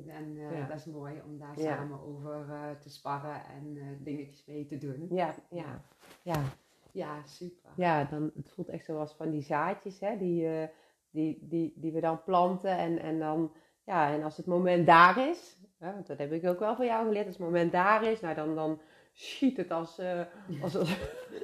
en 0.06 0.36
eh, 0.36 0.58
Ja. 0.58 0.66
dat 0.66 0.76
is 0.76 0.84
mooi 0.84 1.22
om 1.26 1.38
daar 1.38 1.56
samen 1.58 2.00
over 2.00 2.46
eh, 2.50 2.70
te 2.80 2.90
sparren 2.90 3.44
en 3.44 3.98
dingetjes 4.02 4.44
mee 4.46 4.66
te 4.66 4.78
doen. 4.78 5.06
Ja, 5.10 5.34
ja, 5.50 5.82
ja. 6.22 6.42
Ja, 6.92 7.22
super. 7.26 7.70
Ja, 7.76 8.04
dan, 8.04 8.30
het 8.36 8.50
voelt 8.50 8.68
echt 8.68 8.84
zoals 8.84 9.14
van 9.14 9.30
die 9.30 9.42
zaadjes, 9.42 10.00
hè, 10.00 10.16
die, 10.16 10.68
die, 11.10 11.38
die, 11.48 11.72
die 11.76 11.92
we 11.92 12.00
dan 12.00 12.22
planten. 12.24 12.78
En, 12.78 12.98
en 12.98 13.18
dan, 13.18 13.52
ja, 13.84 14.12
en 14.12 14.22
als 14.22 14.36
het 14.36 14.46
moment 14.46 14.86
daar 14.86 15.28
is, 15.28 15.56
hè, 15.78 15.92
want 15.92 16.06
dat 16.06 16.18
heb 16.18 16.32
ik 16.32 16.46
ook 16.46 16.58
wel 16.58 16.76
van 16.76 16.86
jou 16.86 17.06
geleerd, 17.06 17.26
als 17.26 17.36
het 17.36 17.44
moment 17.44 17.72
daar 17.72 18.04
is, 18.04 18.20
nou 18.20 18.34
dan, 18.34 18.54
dan 18.54 18.80
schiet 19.18 19.56
het 19.56 19.70
als, 19.70 19.98
eh, 19.98 20.20
als, 20.62 20.76
als 20.76 20.96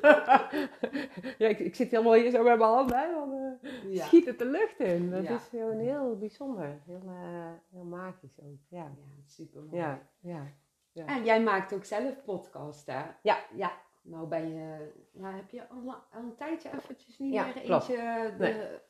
ja, 1.39 1.49
ik, 1.49 1.59
ik 1.59 1.75
zit 1.75 1.91
helemaal 1.91 2.13
hier 2.15 2.31
zo 2.31 2.43
met 2.43 2.59
mijn 2.59 2.71
handen, 2.71 2.99
hè, 2.99 3.11
dan 3.11 3.33
eh, 3.63 3.95
Ja. 3.95 4.05
schiet 4.05 4.27
het 4.27 4.39
de 4.39 4.45
lucht 4.47 4.81
in. 4.81 5.11
Dat 5.11 5.23
Ja. 5.23 5.35
is 5.35 5.43
gewoon 5.51 5.79
heel 5.79 6.17
bijzonder, 6.19 6.81
heel, 6.87 7.03
eh, 7.07 7.51
heel 7.73 7.85
magisch 7.85 8.39
ook, 8.43 8.59
ja. 8.69 8.79
Ja, 8.83 9.23
super 9.27 9.63
mooi. 9.63 9.77
Ja, 9.83 9.99
ja. 10.21 11.07
En 11.07 11.25
jij 11.25 11.43
maakt 11.43 11.73
ook 11.75 11.85
zelf 11.85 12.25
podcast, 12.25 12.87
hè? 12.87 13.03
Ja. 13.23 13.39
Ja. 13.55 13.73
Nou 14.03 14.27
ben 14.27 14.55
je, 14.55 14.93
nou 15.13 15.35
heb 15.35 15.51
je 15.51 15.69
al, 15.69 15.95
al 16.13 16.21
een 16.23 16.35
tijdje 16.37 16.71
eventjes 16.75 17.19
niet 17.19 17.31
meer 17.33 17.53
klopt. 17.53 17.89
eentje 17.89 18.33
de, 18.39 18.81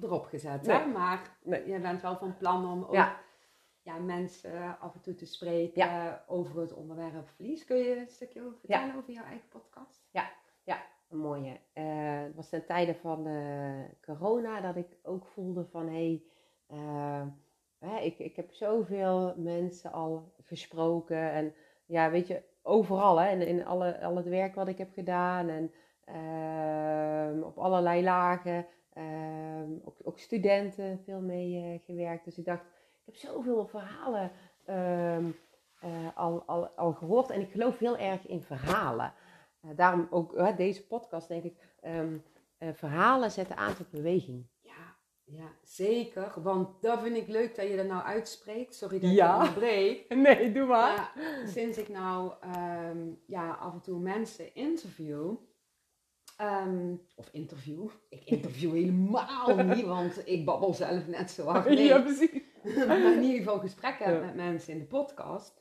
erop 0.00 0.24
gezet, 0.26 0.66
Nee. 0.66 0.76
hè? 0.76 0.86
Maar 0.86 1.36
Nee. 1.42 1.68
je 1.68 1.78
bent 1.78 2.02
wel 2.02 2.16
van 2.16 2.36
plan 2.36 2.70
om 2.72 2.82
ook 2.84 3.06
Ja. 3.82 3.94
ja, 3.94 3.98
mensen 3.98 4.78
af 4.78 4.94
en 4.94 5.00
toe 5.00 5.14
te 5.14 5.26
spreken 5.26 6.20
over 6.26 6.60
het 6.60 6.72
onderwerp 6.72 7.28
verlies. 7.28 7.64
Kun 7.64 7.76
je 7.76 7.96
een 7.96 8.08
stukje 8.08 8.42
over 8.42 8.58
vertellen 8.58 8.96
over 8.96 9.12
jouw 9.12 9.24
eigen 9.24 9.48
podcast? 9.48 10.08
Een 11.08 11.18
mooie. 11.18 11.60
Eh, 11.72 12.22
het 12.22 12.34
was 12.34 12.48
ten 12.48 12.66
tijde 12.66 12.94
van 12.94 13.26
eh, 13.26 13.80
corona 14.02 14.60
dat 14.60 14.76
ik 14.76 14.98
ook 15.02 15.26
voelde 15.26 15.64
van 15.64 15.88
hé, 15.88 16.22
hey, 16.66 17.32
hè, 17.78 17.98
ik, 17.98 18.18
ik 18.18 18.36
heb 18.36 18.52
zoveel 18.52 19.34
mensen 19.36 19.92
al 19.92 20.32
gesproken 20.42 21.30
en 21.30 21.54
ja, 21.86 22.10
weet 22.10 22.26
je, 22.26 22.42
overal 22.62 23.20
hè, 23.20 23.30
in, 23.30 23.40
in 23.46 23.66
alle, 23.66 24.00
al 24.00 24.16
het 24.16 24.28
werk 24.28 24.54
wat 24.54 24.68
ik 24.68 24.78
heb 24.78 24.92
gedaan 24.92 25.48
en 25.48 25.72
ehm, 26.04 27.42
op 27.42 27.58
allerlei 27.58 28.02
lagen, 28.02 28.66
ehm, 28.92 29.72
ook, 29.84 29.96
ook 30.02 30.18
studenten 30.18 31.00
veel 31.04 31.20
mee 31.20 31.56
eh, 31.56 31.80
gewerkt. 31.84 32.24
Dus 32.24 32.38
ik 32.38 32.44
dacht, 32.44 32.64
heb 33.04 33.16
zoveel 33.16 33.66
verhalen 33.66 34.30
ehm, 34.64 35.30
eh, 35.80 35.90
al, 36.16 36.42
al, 36.46 36.66
al 36.68 36.92
gehoord 36.92 37.30
en 37.30 37.40
ik 37.40 37.50
geloof 37.50 37.78
heel 37.78 37.96
erg 37.98 38.26
in 38.26 38.42
verhalen. 38.42 39.12
Eh, 39.60 39.70
daarom 39.76 40.06
ook 40.10 40.56
deze 40.56 40.86
podcast, 40.86 41.28
denk 41.28 41.44
ik. 41.44 41.56
ehm, 41.80 42.16
eh, 42.58 42.68
verhalen 42.74 43.30
zetten 43.30 43.56
aan 43.56 43.74
tot 43.74 43.90
beweging. 43.90 44.46
Ja, 44.60 44.96
ja, 45.24 45.50
zeker. 45.62 46.32
Want 46.42 46.82
dat 46.82 47.00
vind 47.02 47.16
ik 47.16 47.28
leuk 47.28 47.56
dat 47.56 47.68
je 47.68 47.76
dat 47.76 47.86
nou 47.86 48.02
uitspreekt. 48.02 48.74
Sorry 48.74 49.00
dat 49.00 49.10
Ja. 49.10 49.34
ik 49.34 49.40
onderbreek. 49.40 50.08
Nee, 50.14 50.52
doe 50.52 50.66
Maar 50.66 51.12
sinds 51.46 51.78
ik 51.78 51.88
nou 51.88 52.32
ehm, 52.40 53.10
ja, 53.26 53.50
af 53.50 53.72
en 53.72 53.80
toe 53.80 53.98
mensen 53.98 54.54
interview, 54.54 55.34
of 57.16 57.28
interview, 57.32 57.88
ik 58.08 58.24
interview 58.24 58.72
helemaal 58.82 59.56
niet, 59.64 59.84
want 59.84 60.22
ik 60.28 60.44
babbel 60.44 60.74
zelf 60.74 61.06
net 61.06 61.30
zo 61.30 61.44
hard 61.46 61.64
mee. 61.64 61.84
Ja, 61.84 62.00
precies. 62.00 62.30
maar 62.86 63.12
in 63.12 63.22
ieder 63.22 63.38
geval 63.38 63.58
gesprekken 63.58 64.06
heb 64.06 64.14
Ja. 64.20 64.24
met 64.26 64.34
mensen 64.34 64.72
in 64.72 64.78
de 64.78 64.84
podcast, 64.84 65.60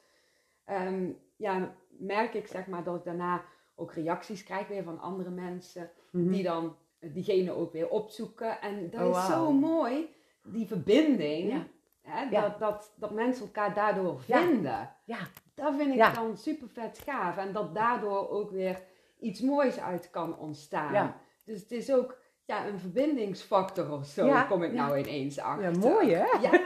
ehm, 0.65 1.09
ja, 1.35 1.75
merk 1.89 2.33
ik 2.33 2.47
zeg 2.47 2.67
maar 2.67 2.83
dat 2.83 2.95
ik 2.95 3.03
daarna 3.03 3.41
ook 3.75 3.93
reacties 3.93 4.43
krijg 4.43 4.67
weer 4.67 4.83
van 4.83 4.99
andere 4.99 5.29
mensen, 5.29 5.91
die 6.11 6.43
dan 6.43 6.75
diegene 6.99 7.51
ook 7.51 7.71
weer 7.73 7.89
opzoeken. 7.89 8.61
En 8.61 8.89
dat 8.89 9.01
Oh, 9.01 9.17
is 9.17 9.27
zo 9.27 9.51
mooi, 9.51 10.09
die 10.43 10.67
verbinding, 10.67 11.51
Ja. 11.51 11.67
hè, 12.01 12.21
Ja. 12.29 12.41
dat, 12.41 12.59
dat, 12.59 12.93
dat 12.95 13.11
mensen 13.11 13.45
elkaar 13.45 13.73
daardoor 13.73 14.19
Ja. 14.25 14.41
vinden. 14.41 14.95
Ja. 15.05 15.17
Dat 15.55 15.75
vind 15.75 15.89
ik 15.89 15.95
Ja. 15.95 16.13
dan 16.13 16.37
super 16.37 16.67
vet 16.69 17.01
gaaf. 17.05 17.37
En 17.37 17.53
dat 17.53 17.75
daardoor 17.75 18.29
ook 18.29 18.51
weer 18.51 18.81
iets 19.19 19.41
moois 19.41 19.79
uit 19.79 20.09
kan 20.09 20.37
ontstaan. 20.37 20.93
Ja. 20.93 21.17
Dus 21.45 21.61
het 21.61 21.71
is 21.71 21.93
ook 21.93 22.19
ja, 22.45 22.67
een 22.67 22.79
verbindingsfactor 22.79 23.91
of 23.91 24.05
zo, 24.05 24.25
Ja. 24.25 24.43
kom 24.43 24.63
ik 24.63 24.73
Ja. 24.73 24.85
nou 24.87 24.97
ineens 24.97 25.39
achter. 25.39 25.71
Ja, 25.71 25.77
mooi 25.79 26.13
hè? 26.13 26.25
Ja, 26.41 26.51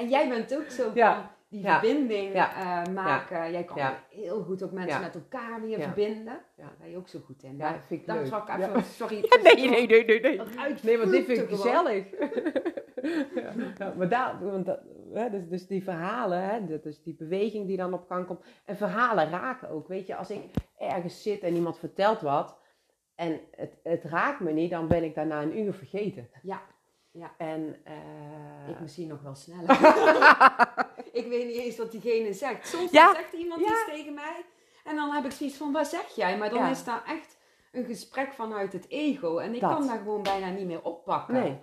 en 0.00 0.08
jij 0.08 0.28
bent 0.28 0.56
ook 0.56 0.70
zo 0.70 0.90
van 0.94 1.28
die 1.48 1.64
verbinding 1.64 2.34
eh, 2.34 2.84
maken. 2.94 3.52
Jij 3.52 3.64
kan 3.64 3.78
heel 4.10 4.42
goed 4.42 4.62
ook 4.62 4.72
mensen 4.72 5.00
met 5.00 5.14
elkaar 5.14 5.60
weer 5.60 5.80
verbinden. 5.80 6.40
Ja. 6.56 6.64
Daar 6.64 6.74
ben 6.80 6.90
je 6.90 6.96
ook 6.96 7.08
zo 7.08 7.18
goed 7.24 7.42
in. 7.42 7.56
Ja, 7.56 7.70
Maar 7.70 7.82
vind 7.86 8.00
ik 8.00 8.06
daar 8.06 8.16
leuk. 8.16 8.26
ik 8.26 8.68
even, 8.68 8.84
sorry. 9.00 9.24
Nee, 9.42 9.54
nee, 9.54 9.86
nee, 9.86 10.04
nee, 10.04 10.20
nee. 10.20 10.40
Nee, 10.82 10.98
want 10.98 11.10
dit 11.10 11.24
vind 11.24 11.38
ik 11.38 11.48
gezellig. 11.48 12.10
ja, 13.34 13.52
ja, 13.78 13.94
maar 13.96 14.08
daar, 14.08 14.44
want 14.44 14.66
dat, 14.66 14.80
hè, 15.12 15.30
dus, 15.30 15.48
dus 15.48 15.66
die 15.66 15.82
verhalen, 15.82 16.42
hè, 16.42 16.66
dat 16.66 16.84
is 16.84 17.02
die 17.02 17.14
beweging 17.14 17.66
die 17.66 17.76
dan 17.76 17.92
op 17.92 18.06
gang 18.06 18.26
komt. 18.26 18.44
En 18.64 18.76
verhalen 18.76 19.30
raken 19.30 19.68
ook. 19.68 19.88
Weet 19.88 20.06
je, 20.06 20.16
als 20.16 20.30
ik 20.30 20.40
ergens 20.78 21.22
zit 21.22 21.40
en 21.42 21.54
iemand 21.54 21.78
vertelt 21.78 22.20
wat 22.20 22.58
en 23.14 23.40
het, 23.50 23.78
het 23.82 24.04
raakt 24.04 24.40
me 24.40 24.52
niet, 24.52 24.70
dan 24.70 24.88
ben 24.88 25.04
ik 25.04 25.14
daarna 25.14 25.42
een 25.42 25.58
uur 25.58 25.72
vergeten. 25.72 26.28
Ja, 26.42 26.62
ja. 27.10 27.34
En, 27.38 27.76
eh, 27.84 28.68
Ik 28.68 28.80
misschien 28.80 29.08
nog 29.08 29.22
wel 29.22 29.34
sneller. 29.34 29.70
ik 31.20 31.26
weet 31.28 31.46
niet 31.46 31.56
eens 31.56 31.76
wat 31.76 31.90
diegene 31.90 32.32
zegt. 32.32 32.68
Soms 32.68 32.90
Ja. 32.90 33.14
zegt 33.14 33.32
iemand 33.32 33.60
Ja. 33.60 33.66
iets 33.66 33.84
tegen 33.86 34.14
mij. 34.14 34.44
En 34.84 34.96
dan 34.96 35.10
heb 35.10 35.24
ik 35.24 35.30
zoiets 35.30 35.56
van, 35.56 35.72
wat 35.72 35.86
zeg 35.88 36.08
jij? 36.14 36.38
Maar 36.38 36.50
dan 36.50 36.58
Ja. 36.58 36.70
is 36.70 36.84
daar 36.84 37.04
echt 37.04 37.38
een 37.72 37.84
gesprek 37.84 38.32
vanuit 38.32 38.72
het 38.72 38.88
ego. 38.88 39.38
En 39.38 39.54
ik 39.54 39.60
Dat. 39.60 39.72
kan 39.72 39.86
daar 39.86 39.98
gewoon 39.98 40.22
bijna 40.22 40.50
niet 40.50 40.66
meer 40.66 40.82
oppakken. 40.82 41.34
nee. 41.34 41.58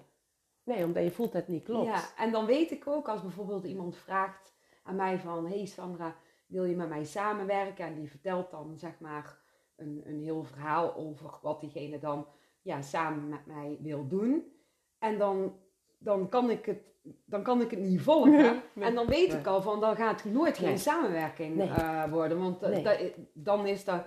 nee, 0.63 0.83
omdat 0.83 1.03
je 1.03 1.11
voelt 1.11 1.31
dat 1.31 1.41
het 1.41 1.51
niet 1.51 1.63
klopt. 1.63 1.85
Ja, 1.87 2.01
en 2.17 2.31
dan 2.31 2.45
weet 2.45 2.71
ik 2.71 2.87
ook 2.87 3.07
als 3.07 3.21
bijvoorbeeld 3.21 3.65
iemand 3.65 3.97
vraagt 3.97 4.53
aan 4.83 4.95
mij 4.95 5.19
van... 5.19 5.47
hey 5.47 5.65
Sandra, 5.65 6.15
wil 6.47 6.63
je 6.65 6.75
met 6.75 6.89
mij 6.89 7.03
samenwerken? 7.03 7.85
En 7.85 7.95
die 7.95 8.09
vertelt 8.09 8.51
dan 8.51 8.77
zeg 8.77 8.99
maar 8.99 9.37
een, 9.75 10.01
een 10.05 10.19
heel 10.21 10.43
verhaal 10.43 10.95
over 10.95 11.29
wat 11.41 11.59
diegene 11.61 11.99
dan 11.99 12.27
ja, 12.61 12.81
samen 12.81 13.29
met 13.29 13.45
mij 13.45 13.77
wil 13.81 14.07
doen. 14.07 14.51
En 14.99 15.17
dan, 15.17 15.55
dan, 15.97 16.29
kan, 16.29 16.49
ik 16.49 16.65
het, 16.65 16.79
dan 17.25 17.43
kan 17.43 17.61
ik 17.61 17.71
het 17.71 17.79
niet 17.79 18.01
volgen. 18.01 18.31
Nee. 18.73 18.85
En 18.89 18.95
dan 18.95 19.07
weet 19.07 19.29
Nee. 19.31 19.39
ik 19.39 19.47
al 19.47 19.61
van, 19.61 19.79
dan 19.79 19.95
gaat 19.95 20.23
het 20.23 20.33
nooit 20.33 20.57
geen 20.57 20.67
Nee. 20.67 20.77
samenwerking 20.77 21.55
Nee. 21.55 21.69
eh, 21.69 22.11
worden. 22.11 22.39
Want 22.39 22.61
eh, 22.61 23.11
dan 23.33 23.67
is 23.67 23.83
dat 23.85 24.05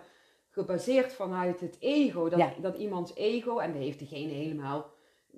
gebaseerd 0.51 1.13
vanuit 1.13 1.61
het 1.61 1.77
ego. 1.81 2.29
Dat, 2.29 2.39
Ja. 2.39 2.53
dat 2.61 2.77
iemands 2.77 3.15
ego, 3.15 3.59
en 3.59 3.73
dat 3.73 3.83
heeft 3.83 3.99
diegene 3.99 4.33
helemaal 4.33 4.91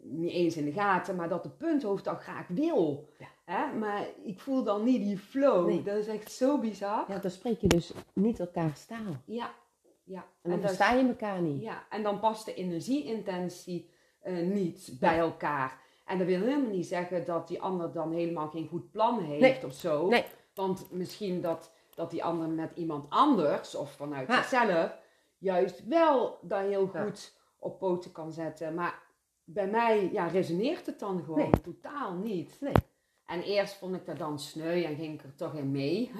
niet 0.03 0.31
eens 0.33 0.57
in 0.57 0.65
de 0.65 0.73
gaten, 0.73 1.17
maar 1.17 1.29
dat 1.29 1.43
de 1.43 1.51
punthoofd 1.51 2.05
dat 2.05 2.19
graag 2.21 2.47
wil. 2.49 3.09
Ja. 3.19 3.27
Hè? 3.45 3.79
Maar 3.79 4.07
ik 4.25 4.41
voel 4.41 4.63
dan 4.65 4.85
niet 4.85 5.03
die 5.03 5.19
flow. 5.19 5.67
Nee. 5.67 5.83
Dat 5.83 5.97
is 5.97 6.07
echt 6.07 6.33
zo 6.33 6.59
bizar. 6.59 7.05
Ja, 7.09 7.19
dan 7.19 7.31
spreek 7.31 7.61
je 7.61 7.67
dus 7.69 7.93
niet 8.15 8.41
elkaars 8.41 8.87
taal. 8.87 9.17
Ja, 9.27 9.51
ja. 10.05 10.25
En 10.43 10.51
dan 10.51 10.59
is- 10.59 10.65
versta 10.65 10.93
je 10.93 11.07
elkaar 11.09 11.41
niet. 11.41 11.63
ja. 11.63 11.87
en 11.91 12.03
dan 12.03 12.21
past 12.21 12.45
de 12.45 12.55
energieintentie 12.55 13.91
eh, 14.23 14.35
niet 14.37 14.97
bij 15.01 15.19
elkaar. 15.19 15.81
En 16.07 16.19
dat 16.19 16.27
wil 16.27 16.41
helemaal 16.41 16.71
niet 16.71 16.87
zeggen 16.87 17.25
dat 17.25 17.49
die 17.49 17.61
ander 17.61 17.93
dan 17.93 18.13
helemaal 18.13 18.49
geen 18.49 18.69
goed 18.69 18.91
plan 18.91 19.21
heeft 19.21 19.41
Nee. 19.41 19.67
of 19.67 19.73
zo. 19.75 20.07
Nee. 20.09 20.25
Want 20.55 20.87
misschien 20.91 21.41
dat, 21.41 21.73
dat 21.95 22.11
die 22.11 22.25
ander 22.25 22.49
met 22.49 22.73
iemand 22.75 23.07
anders 23.11 23.75
of 23.75 23.93
vanuit 23.93 24.33
zichzelf 24.33 24.97
juist 25.39 25.87
wel 25.87 26.39
dat 26.43 26.61
heel 26.61 26.91
Ja. 26.93 27.03
goed 27.05 27.35
op 27.59 27.79
poten 27.79 28.13
kan 28.13 28.33
zetten. 28.33 28.75
Maar 28.75 29.03
bij 29.45 29.67
mij 29.67 30.09
ja, 30.13 30.27
resoneert 30.27 30.87
het 30.87 30.99
dan 30.99 31.23
gewoon 31.25 31.39
Nee. 31.51 31.61
totaal 31.63 32.13
niet. 32.15 32.57
Nee. 32.61 32.73
En 33.27 33.43
eerst 33.43 33.75
vond 33.77 33.95
ik 33.95 34.07
dat 34.07 34.19
dan 34.19 34.39
sneu 34.39 34.83
en 34.85 34.97
ging 34.97 35.15
ik 35.15 35.23
er 35.23 35.35
toch 35.35 35.55
in 35.55 35.71
mee. 35.71 36.11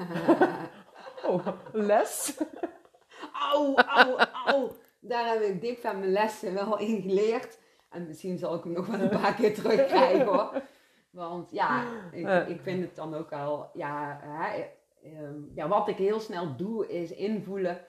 Oh, 1.27 1.47
les? 1.73 2.39
Au, 3.53 3.75
au, 3.75 4.17
au. 4.47 4.71
Daar 5.01 5.29
heb 5.29 5.43
ik 5.43 5.61
dik 5.61 5.79
van 5.79 5.99
mijn 5.99 6.13
lessen 6.13 6.55
wel 6.55 6.79
in 6.79 7.03
geleerd. 7.03 7.59
En 7.93 8.07
misschien 8.07 8.39
zal 8.39 8.55
ik 8.55 8.65
hem 8.65 8.73
nog 8.73 8.87
wel 8.87 9.01
een 9.01 9.09
paar 9.21 9.35
keer 9.35 9.55
terugkrijgen 9.55 10.27
hoor. 10.27 10.63
Want 11.11 11.51
ja, 11.51 11.85
ik, 12.13 12.49
ik 12.49 12.61
vind 12.61 12.85
het 12.85 12.95
dan 12.97 13.15
ook 13.15 13.31
wel, 13.31 13.71
ja, 13.75 14.19
hè, 14.23 14.65
ehm, 15.03 15.35
ja, 15.55 15.69
wat 15.69 15.89
ik 15.89 15.97
heel 15.97 16.21
snel 16.21 16.57
doe 16.57 16.89
is 16.89 17.11
invoelen 17.11 17.85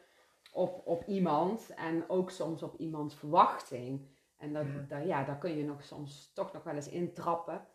op, 0.52 0.82
op 0.86 1.04
iemand 1.06 1.74
en 1.76 2.04
ook 2.08 2.32
soms 2.32 2.64
op 2.64 2.76
iemands 2.78 3.16
verwachting. 3.16 4.08
En 4.38 4.54
dat, 4.54 4.66
Ja. 4.90 4.98
dat, 4.98 5.08
ja, 5.08 5.24
daar 5.24 5.38
kun 5.38 5.58
je 5.58 5.64
nog 5.66 5.84
soms 5.84 6.32
toch 6.34 6.54
nog 6.54 6.64
wel 6.64 6.74
eens 6.76 6.90
intrappen. 6.90 7.66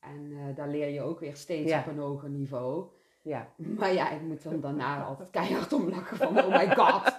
En 0.00 0.32
eh, 0.32 0.56
daar 0.56 0.68
leer 0.68 0.88
je 0.88 1.02
ook 1.02 1.20
weer 1.20 1.36
steeds 1.36 1.70
Ja. 1.70 1.78
op 1.80 1.86
een 1.86 1.98
hoger 1.98 2.28
niveau. 2.28 2.86
Ja. 3.22 3.48
Maar 3.56 3.92
ja, 3.92 4.10
ik 4.10 4.20
moet 4.20 4.42
dan 4.42 4.60
daarna 4.60 5.02
altijd 5.04 5.30
keihard 5.30 5.72
om 5.72 5.88
lachen 5.88 6.16
van, 6.16 6.38
oh 6.38 6.48
my 6.48 6.74
god. 6.76 7.18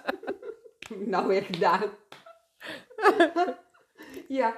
Nou 1.06 1.26
weer 1.28 1.42
gedaan? 1.42 1.82
ja, 4.40 4.54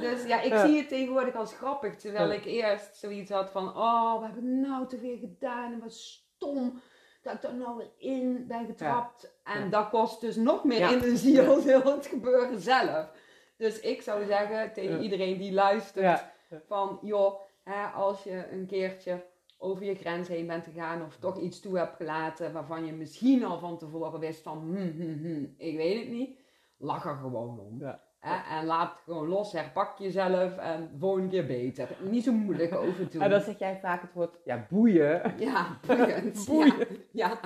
dus 0.00 0.24
ja, 0.26 0.40
ik 0.40 0.52
Ja. 0.52 0.66
zie 0.66 0.76
het 0.78 0.88
tegenwoordig 0.88 1.34
als 1.34 1.54
grappig. 1.54 1.96
Terwijl 1.96 2.28
Ja. 2.28 2.34
ik 2.34 2.44
eerst 2.44 2.96
zoiets 2.96 3.30
had 3.30 3.50
van, 3.50 3.68
oh, 3.76 4.12
wat 4.20 4.22
heb 4.28 4.36
ik 4.36 4.42
nou 4.42 4.86
te 4.86 4.98
weer 5.00 5.18
gedaan? 5.18 5.72
En 5.72 5.80
wat 5.80 5.92
stom 5.94 6.80
dat 7.22 7.34
ik 7.34 7.40
daar 7.42 7.54
nou 7.54 7.76
weer 7.76 7.90
in 7.98 8.44
ben 8.46 8.66
getrapt. 8.66 9.38
En 9.44 9.70
dat 9.70 9.88
kost 9.88 10.20
dus 10.20 10.36
nog 10.36 10.64
meer 10.64 10.88
energie 10.88 11.42
als 11.42 11.64
heel 11.64 11.82
het 11.84 12.06
gebeuren 12.06 12.60
zelf. 12.60 13.10
Dus 13.56 13.80
ik 13.80 14.02
zou 14.02 14.24
zeggen 14.24 14.72
tegen 14.72 15.02
iedereen 15.02 15.38
die 15.38 15.52
luistert, 15.52 16.24
van 16.66 16.98
joh, 17.02 17.40
hè, 17.62 17.86
als 17.86 18.22
je 18.22 18.48
een 18.52 18.66
keertje 18.66 19.24
over 19.58 19.84
je 19.84 19.94
grens 19.94 20.28
heen 20.28 20.46
bent 20.46 20.64
gegaan 20.64 21.02
of 21.04 21.16
toch 21.16 21.38
iets 21.38 21.60
toe 21.60 21.78
hebt 21.78 21.96
gelaten 21.96 22.52
waarvan 22.52 22.86
je 22.86 22.92
misschien 22.92 23.44
al 23.44 23.58
van 23.58 23.78
tevoren 23.78 24.20
wist 24.20 24.42
van 24.42 24.58
hm, 24.58 24.90
hm, 25.02 25.22
hm, 25.22 25.44
ik 25.56 25.76
weet 25.76 25.98
het 25.98 26.08
niet, 26.08 26.38
lach 26.76 27.04
er 27.06 27.16
gewoon 27.16 27.58
om. 27.60 27.80
Ja. 27.80 28.05
Hè, 28.26 28.56
en 28.58 28.64
laat 28.66 29.00
gewoon 29.04 29.28
los, 29.28 29.52
herpak 29.52 29.98
jezelf 29.98 30.56
en 30.56 30.88
de 30.92 30.98
volgende 30.98 31.28
keer 31.28 31.46
beter. 31.46 31.88
Niet 32.00 32.24
zo 32.24 32.32
moeilijk 32.32 32.74
over 32.74 33.10
doen. 33.10 33.22
En 33.24 33.30
dan 33.30 33.40
zeg 33.40 33.58
jij 33.58 33.78
vaak 33.80 34.02
het 34.02 34.12
woord, 34.12 34.38
ja, 34.44 34.66
boeien. 34.68 35.34
Ja, 35.38 35.78
boeiend. 35.86 36.46
Ja, 36.48 36.76
ja, 37.12 37.38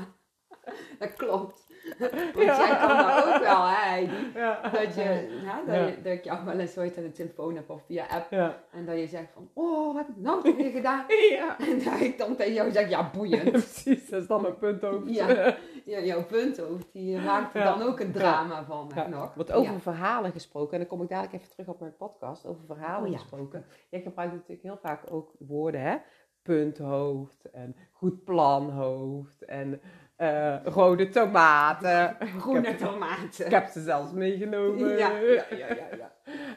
dat 0.99 1.15
klopt. 1.15 1.70
Want 2.35 2.47
jij 2.47 2.77
kan 2.81 2.97
dat 2.97 3.25
ook 3.35 3.43
wel, 3.43 3.67
hè, 3.67 3.75
Heidi. 3.89 4.13
Ja. 4.35 4.61
Dat 4.63 4.95
je, 4.95 5.01
hè, 5.01 5.67
dat, 5.67 5.75
Ja. 5.75 5.87
je, 5.87 6.03
dat 6.03 6.13
ik 6.13 6.25
jou 6.25 6.45
wel 6.45 6.59
eens 6.59 6.79
ooit 6.79 6.97
aan 6.97 7.03
de 7.03 7.13
telefoon 7.13 7.55
heb 7.55 7.71
of 7.71 7.83
via 7.87 8.07
app. 8.07 8.31
Ja. 8.31 8.57
En 8.73 8.87
dat 8.87 8.99
je 8.99 9.07
zegt 9.07 9.33
van, 9.35 9.49
oh, 9.55 9.87
wat 9.87 9.97
heb 10.07 10.09
ik 10.17 10.23
nou 10.23 10.43
toch 10.43 10.57
weer 10.57 10.71
gedaan? 10.71 11.05
Ja. 11.31 11.59
En 11.59 11.85
dat 11.85 12.01
ik 12.01 12.19
dan 12.19 12.37
tegen 12.37 12.53
jou 12.53 12.71
zeg, 12.71 12.89
ja, 12.89 13.11
boeiend. 13.15 13.51
Precies, 13.61 14.09
dat 14.09 14.21
is 14.23 14.27
dan 14.29 14.43
mijn 14.43 14.59
punt 14.59 14.85
ook. 14.85 15.09
Ja. 15.09 15.57
Ja, 15.85 15.99
jouw 16.01 16.25
punthoofd, 16.25 16.93
die 16.93 17.19
maakt 17.19 17.55
er 17.55 17.61
Ja. 17.61 17.77
dan 17.79 17.89
ook 17.89 18.01
een 18.01 18.13
drama 18.13 18.65
van, 18.65 18.91
hè, 18.95 19.01
Ja, 19.03 19.09
nog. 19.09 19.35
Wat 19.35 19.53
over 19.53 19.73
Ja. 19.73 19.79
verhalen 19.81 20.33
gesproken, 20.33 20.73
en 20.73 20.79
dan 20.79 20.89
kom 20.89 21.03
ik 21.03 21.09
dadelijk 21.09 21.35
even 21.35 21.51
terug 21.51 21.67
op 21.69 21.81
mijn 21.81 21.97
podcast, 21.97 22.47
over 22.47 22.65
verhalen 22.67 23.07
Oh 23.07 23.13
ja. 23.13 23.19
gesproken. 23.19 23.65
Jij 23.91 24.01
gebruikt 24.01 24.33
natuurlijk 24.33 24.63
heel 24.63 24.79
vaak 24.83 25.03
ook 25.11 25.33
woorden, 25.39 25.81
hè? 25.81 25.97
Punthoofd 26.43 27.51
en 27.51 27.77
goed 27.93 28.25
planhoofd 28.25 29.45
en 29.45 29.81
eh, 30.21 30.57
rode 30.65 31.09
tomaten. 31.09 32.17
Groene 32.39 32.75
tomaten. 32.75 33.47
Ik 33.47 33.53
heb 33.53 33.67
ze 33.67 33.83
zelfs 33.83 34.13
meegenomen. 34.13 34.89
Ja, 34.89 35.17
ja, 35.19 35.45
ja, 35.51 35.67
ja, 35.75 35.89
ja. 35.97 36.13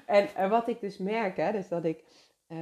En, 0.06 0.28
en 0.36 0.50
wat 0.50 0.68
ik 0.68 0.82
dus 0.82 0.98
merk, 0.98 1.38
hè, 1.38 1.52
dus 1.52 1.68
dat 1.68 1.86
ik 1.86 2.04
eh, 2.48 2.58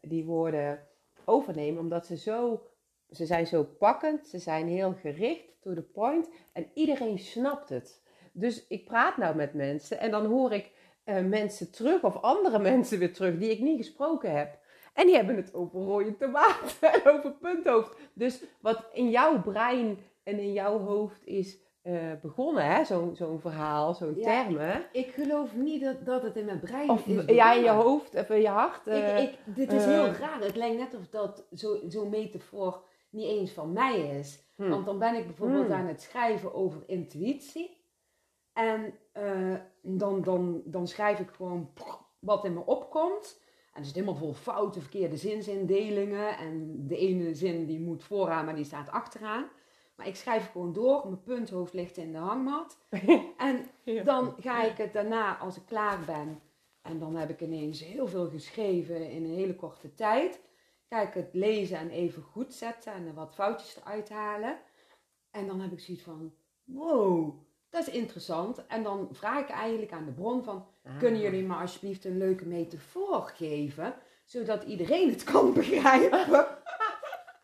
die 0.00 0.24
woorden 0.24 0.78
overneem, 1.24 1.78
omdat 1.78 2.06
ze 2.06 2.16
zo, 2.16 2.66
ze 3.10 3.26
zijn 3.26 3.46
zo 3.46 3.64
pakkend, 3.64 4.26
ze 4.28 4.38
zijn 4.38 4.68
heel 4.68 4.94
gericht, 5.00 5.60
to 5.60 5.74
the 5.74 5.82
point, 5.82 6.28
en 6.52 6.66
iedereen 6.74 7.18
snapt 7.18 7.68
het. 7.68 8.02
Dus 8.32 8.66
ik 8.66 8.84
praat 8.84 9.16
nou 9.16 9.36
met 9.36 9.54
mensen 9.54 9.98
en 9.98 10.10
dan 10.10 10.26
hoor 10.26 10.52
ik 10.52 10.70
eh, 11.04 11.24
mensen 11.24 11.70
terug, 11.70 12.02
of 12.02 12.16
andere 12.22 12.58
mensen 12.72 12.98
weer 12.98 13.12
terug, 13.12 13.38
die 13.38 13.50
ik 13.50 13.60
niet 13.60 13.76
gesproken 13.76 14.36
heb. 14.36 14.58
En 14.94 15.06
die 15.06 15.16
hebben 15.16 15.36
het 15.36 15.54
over 15.54 15.80
rode 15.80 16.16
tomaten 16.16 16.92
en 16.92 17.06
over 17.14 17.32
punthoofd. 17.32 17.96
Dus 18.12 18.42
wat 18.60 18.84
in 18.92 19.10
jouw 19.10 19.42
brein 19.42 19.98
en 20.26 20.38
in 20.38 20.52
jouw 20.52 20.78
hoofd 20.78 21.26
is 21.26 21.58
eh, 21.82 22.12
begonnen, 22.22 22.64
hè, 22.66 22.84
zo'n 22.84 23.16
zo'n 23.16 23.40
verhaal, 23.40 23.94
zo'n 23.94 24.14
Ja, 24.16 24.22
termen. 24.44 24.86
Ik 24.92 25.06
geloof 25.10 25.54
niet 25.54 25.82
dat, 25.82 26.04
dat 26.06 26.22
het 26.22 26.36
in 26.36 26.44
mijn 26.44 26.60
brein 26.60 26.90
Of 26.90 27.06
is 27.06 27.24
ja, 27.34 27.52
in 27.54 27.62
je 27.62 27.70
hoofd 27.70 28.14
of 28.14 28.30
in 28.30 28.40
je 28.40 28.48
hart. 28.48 28.86
eh, 28.86 29.18
Ik, 29.18 29.28
ik, 29.28 29.38
dit 29.56 29.72
is 29.72 29.84
eh, 29.84 29.90
heel 29.90 30.06
raar. 30.12 30.40
Het 30.40 30.56
lijkt 30.56 30.78
net 30.78 30.94
of 30.94 31.08
dat 31.08 31.46
zo'n 31.50 31.90
zo 31.90 32.06
metafoor 32.08 32.82
niet 33.10 33.28
eens 33.28 33.52
van 33.52 33.72
mij 33.72 34.18
is. 34.18 34.42
hm. 34.56 34.68
Want 34.68 34.86
dan 34.86 34.98
ben 34.98 35.14
ik 35.14 35.26
bijvoorbeeld 35.26 35.66
Hmm. 35.66 35.74
aan 35.76 35.86
het 35.86 36.02
schrijven 36.02 36.54
over 36.54 36.82
intuïtie. 36.86 37.76
En 38.52 38.94
eh, 39.12 39.54
dan, 39.82 40.22
dan, 40.22 40.62
dan 40.64 40.86
schrijf 40.86 41.18
ik 41.18 41.30
gewoon 41.30 41.70
wat 42.18 42.44
in 42.44 42.54
me 42.54 42.66
opkomt. 42.66 43.40
En 43.72 43.80
er 43.80 43.84
zit 43.86 43.94
helemaal 43.94 44.16
vol 44.16 44.34
foute, 44.34 44.80
verkeerde 44.80 45.16
zinsindelingen. 45.16 46.36
En 46.38 46.84
de 46.86 46.96
ene 46.96 47.34
zin 47.34 47.66
die 47.66 47.80
moet 47.80 48.04
vooraan, 48.04 48.44
maar 48.44 48.54
die 48.54 48.64
staat 48.64 48.90
achteraan. 48.90 49.48
Maar 49.96 50.06
ik 50.06 50.16
schrijf 50.16 50.50
gewoon 50.50 50.72
door. 50.72 51.02
Mijn 51.04 51.22
punthoofd 51.22 51.72
ligt 51.72 51.96
in 51.96 52.12
de 52.12 52.18
hangmat. 52.18 52.78
En 53.36 53.66
dan 54.04 54.34
ga 54.40 54.62
ik 54.62 54.76
het 54.76 54.92
daarna, 54.92 55.36
als 55.36 55.56
ik 55.56 55.62
klaar 55.66 55.98
ben, 56.06 56.40
en 56.82 56.98
dan 56.98 57.16
heb 57.16 57.30
ik 57.30 57.40
ineens 57.40 57.84
heel 57.84 58.08
veel 58.08 58.28
geschreven 58.28 59.10
in 59.10 59.24
een 59.24 59.34
hele 59.34 59.54
korte 59.56 59.94
tijd, 59.94 60.40
ga 60.88 61.00
ik 61.02 61.14
het 61.14 61.28
lezen 61.32 61.78
en 61.78 61.90
even 61.90 62.22
goed 62.22 62.54
zetten 62.54 62.92
en 62.92 63.06
er 63.06 63.14
wat 63.14 63.34
foutjes 63.34 63.76
eruit 63.76 64.08
halen. 64.08 64.58
En 65.30 65.46
dan 65.46 65.60
heb 65.60 65.72
ik 65.72 65.80
zoiets 65.80 66.02
van, 66.04 66.34
wow, 66.64 67.34
dat 67.70 67.86
is 67.86 67.94
interessant. 67.94 68.66
En 68.66 68.82
dan 68.82 69.08
vraag 69.12 69.40
ik 69.40 69.48
eigenlijk 69.48 69.92
aan 69.92 70.04
de 70.04 70.12
bron 70.12 70.42
van, 70.44 70.66
Ah. 70.86 70.98
kunnen 70.98 71.20
jullie 71.20 71.42
me 71.42 71.54
alsjeblieft 71.54 72.04
een 72.04 72.18
leuke 72.18 72.46
metafoor 72.46 73.22
geven, 73.34 73.94
zodat 74.24 74.62
iedereen 74.64 75.10
het 75.10 75.24
kan 75.24 75.52
begrijpen? 75.60 76.46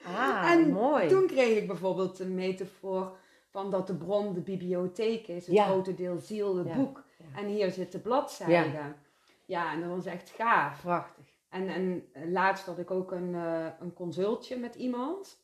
Ah, 0.05 0.51
en 0.51 0.71
mooi. 0.73 1.09
Toen 1.09 1.27
kreeg 1.27 1.59
ik 1.59 1.67
bijvoorbeeld 1.67 2.19
een 2.19 2.35
metafoor 2.35 3.17
van 3.49 3.71
dat 3.71 3.87
de 3.87 3.95
bron 3.97 4.35
de 4.35 4.41
bibliotheek 4.41 5.27
is, 5.29 5.47
het 5.47 5.55
Ja. 5.55 5.65
grote 5.65 5.95
deel 5.95 6.19
ziel, 6.19 6.57
het 6.57 6.67
Ja. 6.67 6.77
boek. 6.77 7.03
En 7.35 7.47
hier 7.47 7.71
zitten 7.71 8.03
bladzijden. 8.03 8.97
Ja. 9.45 9.73
en 9.73 9.81
dat 9.81 9.91
was 9.91 10.07
echt 10.07 10.31
gaaf. 10.31 10.81
Prachtig. 10.81 11.25
En, 11.49 11.69
en 11.69 12.05
laatst 12.33 12.67
had 12.67 12.79
ik 12.79 12.91
ook 12.91 13.11
een, 13.13 13.35
eh, 13.35 13.67
een 13.81 13.93
consultje 13.93 14.57
met 14.57 14.75
iemand. 14.75 15.41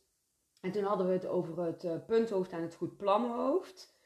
En 0.61 0.71
toen 0.73 0.83
hadden 0.85 1.07
we 1.07 1.13
het 1.13 1.27
over 1.27 1.63
het 1.63 1.85
eh, 1.85 1.93
punthoofd 2.07 2.53
en 2.53 2.63
het 2.63 2.75
goed 2.75 2.97
planhoofd. 2.97 3.97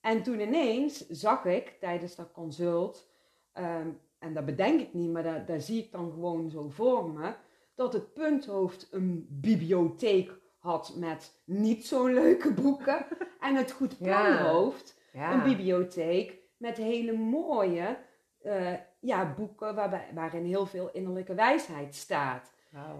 En 0.00 0.22
toen 0.22 0.40
ineens 0.40 1.06
zag 1.08 1.44
ik 1.44 1.76
tijdens 1.80 2.14
dat 2.16 2.32
consult, 2.32 3.08
ehm, 3.52 3.88
en 4.18 4.34
dat 4.34 4.44
bedenk 4.44 4.80
ik 4.80 4.94
niet, 4.94 5.10
maar 5.10 5.22
dat, 5.22 5.46
dat 5.46 5.62
zie 5.62 5.82
ik 5.84 5.92
dan 5.92 6.10
gewoon 6.12 6.50
zo 6.50 6.68
voor 6.68 7.10
me, 7.10 7.34
dat 7.74 7.92
het 7.92 8.12
punthoofd 8.12 8.88
een 8.90 9.26
bibliotheek 9.30 10.40
had 10.58 10.94
met 10.96 11.40
niet 11.44 11.86
zo'n 11.86 12.14
leuke 12.14 12.52
boeken. 12.52 13.06
en 13.40 13.54
het 13.54 13.72
goed 13.72 13.98
planhoofd 13.98 15.00
Ja. 15.12 15.32
een 15.32 15.42
bibliotheek 15.42 16.38
met 16.56 16.76
hele 16.76 17.12
mooie 17.16 17.98
eh, 18.42 18.72
ja, 19.00 19.34
boeken 19.34 19.74
waarbij, 19.74 20.08
waarin 20.14 20.44
heel 20.44 20.66
veel 20.66 20.90
innerlijke 20.92 21.34
wijsheid 21.34 21.94
staat. 21.94 22.52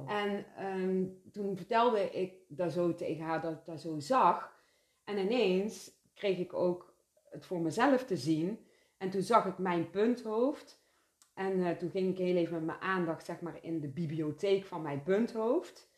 En 0.07 0.45
ehm, 0.57 1.05
toen 1.33 1.57
vertelde 1.57 2.11
ik 2.11 2.33
dat 2.49 2.73
zo 2.73 2.95
tegen 2.95 3.25
haar 3.25 3.41
dat 3.41 3.53
ik 3.53 3.65
dat 3.65 3.81
zo 3.81 3.99
zag. 3.99 4.53
En 5.05 5.19
ineens 5.19 5.91
kreeg 6.15 6.39
ik 6.39 6.53
ook 6.55 6.95
het 7.31 7.47
voor 7.47 7.61
mezelf 7.61 8.05
te 8.05 8.17
zien. 8.17 8.67
En 8.99 9.11
toen 9.11 9.23
zag 9.23 9.47
ik 9.47 9.59
mijn 9.59 9.91
punthoofd. 9.91 10.82
En 11.35 11.67
eh, 11.67 11.77
toen 11.77 11.91
ging 11.91 12.11
ik 12.11 12.19
heel 12.19 12.37
even 12.37 12.55
met 12.55 12.65
mijn 12.65 12.81
aandacht 12.81 13.25
zeg 13.25 13.41
maar, 13.41 13.59
in 13.63 13.81
de 13.81 13.89
bibliotheek 13.89 14.65
van 14.65 14.83
mijn 14.83 15.03
punthoofd. 15.03 15.91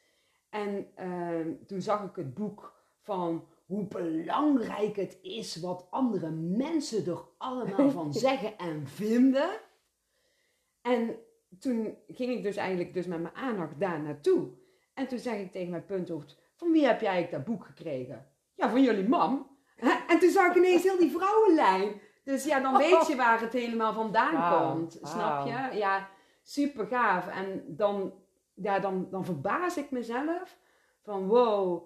En 0.48 0.86
ehm, 0.94 1.52
toen 1.66 1.82
zag 1.82 2.04
ik 2.04 2.16
het 2.16 2.34
boek 2.34 2.82
van 3.00 3.44
hoe 3.66 3.86
belangrijk 3.86 4.96
het 4.96 5.18
is 5.22 5.56
wat 5.56 5.86
andere 5.90 6.30
mensen 6.30 7.06
er 7.06 7.24
allemaal 7.38 7.90
van 7.90 8.14
zeggen 8.26 8.58
en 8.58 8.86
vinden. 8.86 9.60
En 10.82 11.16
toen 11.58 11.96
ging 12.08 12.32
ik 12.36 12.42
dus 12.42 12.56
eigenlijk 12.56 12.94
dus 12.94 13.06
met 13.06 13.20
mijn 13.20 13.34
aandacht 13.34 13.80
daar 13.80 14.00
naartoe. 14.00 14.48
En 14.94 15.08
toen 15.08 15.18
zeg 15.18 15.38
ik 15.38 15.52
tegen 15.52 15.70
mijn 15.70 15.84
punthoofd, 15.84 16.38
van 16.54 16.72
wie 16.72 16.86
heb 16.86 17.00
jij 17.00 17.28
dat 17.30 17.44
boek 17.44 17.64
gekregen? 17.64 18.26
Ja, 18.54 18.70
van 18.70 18.82
jullie 18.82 19.08
mam. 19.08 19.52
En 20.08 20.18
toen 20.18 20.30
zag 20.30 20.50
ik 20.50 20.56
ineens 20.56 20.82
heel 20.82 20.98
die 20.98 21.10
vrouwenlijn. 21.10 22.00
Dus 22.24 22.44
ja, 22.44 22.60
dan 22.60 22.76
weet 22.88 23.06
je 23.06 23.16
waar 23.16 23.40
het 23.40 23.52
helemaal 23.52 23.92
vandaan 23.92 24.72
komt. 24.72 24.98
Snap 25.02 25.46
je? 25.46 25.76
Ja, 25.76 26.08
super 26.42 26.86
gaaf. 26.86 27.28
En 27.28 27.64
dan, 27.66 28.12
ja, 28.54 28.78
dan, 28.78 29.06
dan 29.10 29.24
verbaas 29.24 29.76
ik 29.76 29.90
mezelf 29.90 30.58
van 31.02 31.26
wow, 31.26 31.82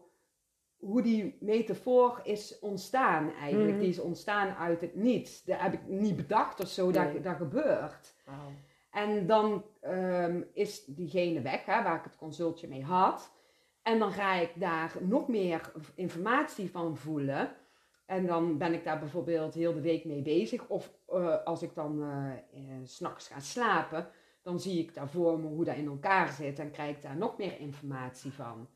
hoe 0.77 1.03
die 1.03 1.37
metafoor 1.40 2.20
is 2.22 2.59
ontstaan 2.59 3.33
eigenlijk. 3.35 3.70
Mhm. 3.70 3.79
Die 3.79 3.88
is 3.88 4.01
ontstaan 4.01 4.55
uit 4.55 4.80
het 4.80 4.95
niets. 4.95 5.45
Dat 5.45 5.61
heb 5.61 5.72
ik 5.72 5.86
niet 5.86 6.16
bedacht 6.16 6.61
of 6.61 6.68
zo 6.68 6.91
Nee. 6.91 7.12
dat 7.12 7.24
dat 7.24 7.36
gebeurt. 7.36 8.16
En 8.91 9.26
dan 9.26 9.64
ehm, 9.80 10.43
is 10.53 10.84
diegene 10.84 11.41
weg 11.41 11.64
hè, 11.64 11.82
waar 11.82 11.97
ik 11.97 12.05
het 12.05 12.16
consultje 12.16 12.68
mee 12.68 12.84
had. 12.84 13.32
En 13.82 13.99
dan 13.99 14.12
ga 14.12 14.34
ik 14.34 14.51
daar 14.55 14.93
nog 15.01 15.28
meer 15.28 15.72
informatie 15.95 16.70
van 16.70 16.97
voelen. 16.97 17.51
En 18.09 18.26
dan 18.26 18.59
ben 18.59 18.74
ik 18.74 18.84
daar 18.84 18.98
bijvoorbeeld 18.98 19.54
heel 19.54 19.72
de 19.72 19.80
week 19.80 20.04
mee 20.04 20.22
bezig. 20.22 20.68
Of 20.68 20.92
eh, 21.09 21.44
als 21.44 21.62
ik 21.62 21.74
dan 21.74 22.02
eh 22.02 22.32
eh, 22.32 22.61
s'nachts 22.84 23.28
ga 23.28 23.40
slapen, 23.40 24.09
dan 24.42 24.61
zie 24.61 24.78
ik 24.78 24.94
daar 24.94 25.09
voor 25.09 25.40
me 25.40 25.46
hoe 25.46 25.64
dat 25.64 25.76
in 25.76 25.86
elkaar 25.86 26.28
zit. 26.28 26.59
En 26.59 26.70
krijg 26.70 26.96
ik 26.96 27.02
daar 27.02 27.16
nog 27.16 27.38
meer 27.38 27.61
informatie 27.61 28.32
van. 28.32 28.68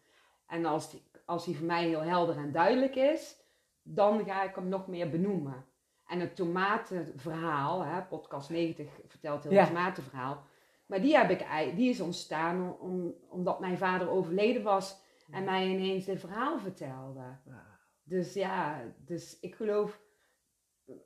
En 0.47 0.65
als 0.65 0.91
die, 0.91 1.03
als 1.25 1.45
die 1.45 1.57
voor 1.57 1.67
mij 1.67 1.87
heel 1.87 2.03
helder 2.03 2.37
en 2.37 2.53
duidelijk 2.53 2.95
is, 2.95 3.37
dan 3.83 4.25
ga 4.25 4.43
ik 4.43 4.55
hem 4.55 4.69
nog 4.69 4.87
meer 4.87 5.11
benoemen. 5.11 5.65
En 6.07 6.21
het 6.21 6.37
tomatenverhaal, 6.37 7.85
hè, 7.85 8.03
podcast 8.03 8.51
90 8.51 9.01
vertelt 9.07 9.43
heel 9.43 9.53
Ja. 9.53 9.59
het 9.59 9.69
tomatenverhaal. 9.69 10.43
Maar 10.87 11.01
die, 11.01 11.17
heb 11.17 11.31
ik, 11.31 11.47
die 11.77 11.91
is 11.91 12.01
ontstaan 12.01 12.77
om, 12.79 13.15
omdat 13.29 13.61
mijn 13.61 13.79
vader 13.79 14.11
overleden 14.11 14.63
was 14.63 15.01
en 15.31 15.45
mij 15.45 15.69
ineens 15.69 16.05
dit 16.05 16.21
verhaal 16.21 16.59
vertelde. 16.59 17.23
Dus 18.03 18.35
ja, 18.35 18.85
dus 19.05 19.41
ik 19.41 19.55
geloof 19.55 20.01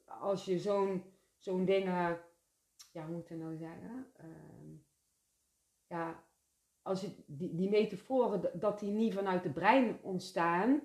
als 0.05 0.45
je 0.45 0.59
zo'n 0.59 1.05
zo'n 1.37 1.65
dingen, 1.65 2.21
ja, 2.93 3.07
hoe 3.07 3.15
moet 3.15 3.31
ik 3.31 3.37
nou 3.37 3.57
zeggen? 3.57 4.07
Ehm, 4.17 4.75
ja, 5.87 6.25
als 6.83 7.01
je 7.01 7.25
die, 7.27 7.55
die 7.55 7.71
metaforen, 7.71 8.61
dat 8.61 8.81
die 8.81 8.91
niet 8.91 9.15
vanuit 9.15 9.45
het 9.45 9.55
brein 9.55 9.99
ontstaan, 10.03 10.83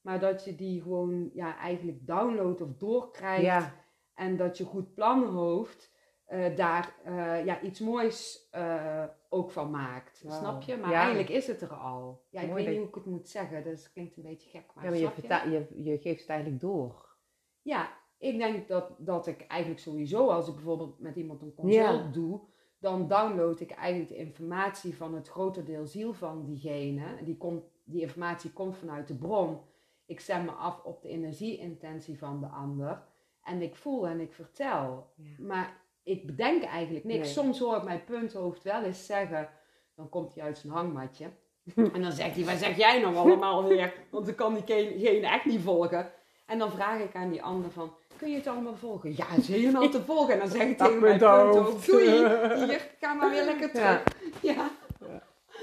maar 0.00 0.20
dat 0.20 0.44
je 0.44 0.54
die 0.54 0.82
gewoon 0.82 1.30
ja, 1.34 1.56
eigenlijk 1.58 2.06
downloadt 2.06 2.60
of 2.60 2.76
doorkrijgt. 2.76 3.44
Ja, 3.44 3.74
En 4.14 4.36
dat 4.36 4.58
je 4.58 4.64
goed 4.64 4.94
planhoofd 4.94 5.92
eh 6.28 6.56
daar 6.56 6.94
eh, 7.04 7.44
ja, 7.44 7.60
iets 7.60 7.80
moois 7.80 8.48
eh, 8.50 9.04
ook 9.28 9.50
van 9.50 9.70
maakt. 9.70 10.16
Snap 10.26 10.62
je? 10.62 10.76
Maar 10.76 10.90
Ja. 10.90 10.98
eigenlijk 11.00 11.28
is 11.28 11.46
het 11.46 11.60
er 11.60 11.72
al. 11.74 12.24
Ja, 12.30 12.40
ik 12.40 12.48
Mooi 12.48 12.62
weet 12.64 12.70
niet 12.72 12.78
hoe 12.80 12.88
ik 12.88 12.94
het 12.94 13.06
moet 13.06 13.28
zeggen, 13.28 13.62
dus 13.64 13.82
het 13.82 13.92
klinkt 13.92 14.16
een 14.16 14.22
beetje 14.22 14.50
gek. 14.50 14.64
Maar, 14.74 14.84
ja 14.84 14.90
maar 14.90 14.98
je, 14.98 15.50
je? 15.50 15.66
je, 15.74 15.82
je 15.90 15.98
geeft 15.98 16.20
het 16.20 16.28
eigenlijk 16.30 16.60
door. 16.60 17.16
Ja, 17.62 17.88
ik 18.18 18.38
denk 18.38 18.68
dat, 18.68 18.90
dat 18.98 19.26
ik 19.26 19.46
eigenlijk 19.46 19.80
sowieso, 19.80 20.28
als 20.28 20.48
ik 20.48 20.54
bijvoorbeeld 20.54 20.98
met 20.98 21.16
iemand 21.16 21.42
een 21.42 21.54
consult 21.54 22.04
Ja. 22.04 22.10
doe, 22.12 22.40
dan 22.78 23.08
download 23.08 23.60
ik 23.60 23.70
eigenlijk 23.70 24.10
de 24.10 24.16
informatie 24.16 24.96
van 24.96 25.14
het 25.14 25.28
grote 25.28 25.62
deel 25.62 25.86
ziel 25.86 26.12
van 26.12 26.44
diegene. 26.44 27.22
Die, 27.24 27.36
komt, 27.36 27.64
die 27.84 28.00
informatie 28.00 28.52
komt 28.52 28.76
vanuit 28.76 29.08
de 29.08 29.16
bron. 29.16 29.60
Ik 30.06 30.20
stem 30.20 30.44
me 30.44 30.50
af 30.50 30.82
op 30.84 31.02
de 31.02 31.08
energieintentie 31.08 32.18
van 32.18 32.40
de 32.40 32.46
ander. 32.46 33.02
En 33.42 33.62
ik 33.62 33.76
voel 33.76 34.08
en 34.08 34.20
ik 34.20 34.32
vertel. 34.32 35.12
Ja. 35.16 35.44
Maar 35.46 35.86
ik 36.02 36.26
bedenk 36.26 36.64
eigenlijk 36.64 37.04
niks. 37.04 37.18
Nee. 37.24 37.28
Soms 37.28 37.58
hoor 37.58 37.76
ik 37.76 37.82
mijn 37.82 38.04
punthoofd 38.04 38.62
wel 38.62 38.82
eens 38.82 39.06
zeggen. 39.06 39.48
Dan 39.94 40.08
komt 40.08 40.34
hij 40.34 40.44
uit 40.44 40.58
zijn 40.58 40.72
hangmatje. 40.72 41.26
en 41.94 42.02
dan 42.02 42.12
zegt 42.12 42.34
hij, 42.34 42.44
wat 42.44 42.58
zeg 42.58 42.76
jij 42.76 43.00
nou 43.00 43.16
allemaal 43.16 43.68
weer? 43.68 43.94
Want 44.10 44.26
dan 44.26 44.34
kan 44.34 44.54
diegene 44.54 45.26
echt 45.26 45.44
niet 45.44 45.60
volgen. 45.60 46.10
En 46.46 46.58
dan 46.58 46.70
vraag 46.70 47.00
ik 47.00 47.14
aan 47.14 47.30
die 47.30 47.42
ander 47.42 47.70
van, 47.70 47.94
kun 48.16 48.30
je 48.30 48.36
het 48.36 48.46
allemaal 48.46 48.76
volgen? 48.76 49.10
Ja, 49.16 49.26
het 49.28 49.38
is 49.38 49.48
helemaal 49.48 49.88
te 49.88 50.02
volgen. 50.02 50.34
En 50.34 50.38
dan 50.38 50.48
zeg 50.48 50.62
ik 50.62 50.78
tegen 50.78 51.00
mijn 51.00 51.18
punthoofd. 51.18 51.86
doei, 51.86 52.08
hier, 52.64 52.88
ga 53.00 53.14
maar 53.14 53.30
weer 53.30 53.44
lekker 53.44 53.70
terug. 53.70 54.02
Ja, 54.42 54.70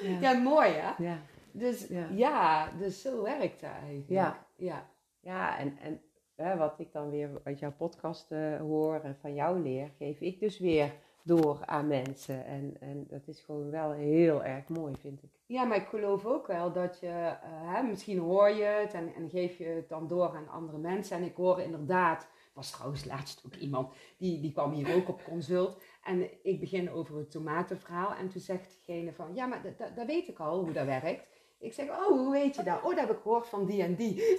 Ja. 0.01 0.17
ja 0.21 0.33
mooi 0.33 0.69
hè? 0.69 1.03
Ja. 1.03 1.19
Dus 1.51 1.87
Ja. 1.87 2.07
ja. 2.11 2.71
dus 2.79 3.01
zo 3.01 3.23
werkt 3.23 3.61
het 3.61 3.69
eigenlijk. 3.69 4.09
Ja. 4.09 4.45
ja. 4.55 4.89
Ja, 5.25 5.57
en, 5.57 5.77
en 5.81 6.01
wat 6.35 6.73
ik 6.79 6.91
dan 6.91 7.09
weer 7.09 7.29
uit 7.43 7.59
jouw 7.59 7.71
podcast 7.77 8.31
eh, 8.31 8.57
hoor 8.59 8.99
en 9.03 9.17
van 9.21 9.33
jou 9.33 9.59
leer, 9.59 9.91
geef 9.97 10.19
ik 10.19 10.39
dus 10.39 10.59
weer 10.59 10.93
door 11.23 11.59
aan 11.65 11.87
mensen. 11.87 12.45
En, 12.45 12.75
en 12.79 13.05
dat 13.09 13.27
is 13.27 13.41
gewoon 13.41 13.69
wel 13.71 13.91
heel 13.91 14.43
erg 14.43 14.67
mooi, 14.67 14.95
vind 14.99 15.23
ik. 15.23 15.29
Ja, 15.45 15.63
maar 15.63 15.77
ik 15.77 15.87
geloof 15.87 16.25
ook 16.25 16.47
wel 16.47 16.71
dat 16.71 16.99
je, 16.99 17.07
eh, 17.07 17.39
hè, 17.73 17.83
misschien 17.83 18.17
hoor 18.19 18.49
je 18.49 18.63
het 18.63 18.93
en, 18.93 19.13
en 19.15 19.29
geef 19.29 19.57
je 19.57 19.65
het 19.65 19.89
dan 19.89 20.07
door 20.07 20.35
aan 20.35 20.49
andere 20.49 20.77
mensen. 20.77 21.17
En 21.17 21.23
ik 21.23 21.35
hoor 21.35 21.59
inderdaad, 21.61 22.21
er 22.21 22.27
was 22.53 22.71
trouwens 22.71 23.05
laatst 23.05 23.43
ook 23.45 23.55
iemand, 23.55 23.93
die, 24.17 24.41
die 24.41 24.51
kwam 24.51 24.71
hier 24.71 24.95
ook 24.95 25.07
op 25.09 25.23
consult. 25.23 25.81
En 26.03 26.29
ik 26.43 26.59
begin 26.59 26.91
over 26.91 27.17
het 27.17 27.31
tomatenverhaal 27.31 28.13
en 28.13 28.29
toen 28.29 28.41
zegt 28.41 28.77
diegene 28.85 29.13
van, 29.13 29.35
ja, 29.35 29.45
maar 29.45 29.61
dat- 29.77 29.95
dat 29.95 30.05
weet 30.05 30.27
ik 30.27 30.39
al, 30.39 30.59
hoe 30.63 30.71
dat 30.71 30.85
werkt. 30.85 31.25
Ik 31.59 31.73
zeg, 31.73 31.89
oh, 31.89 32.07
hoe 32.07 32.31
weet 32.31 32.55
je 32.55 32.63
dat? 32.63 32.77
Oh, 32.83 32.89
dat 32.89 32.99
heb 32.99 33.09
ik 33.09 33.21
gehoord 33.21 33.47
van 33.47 33.65
die 33.65 33.81
en 33.83 33.95
die. 33.95 34.15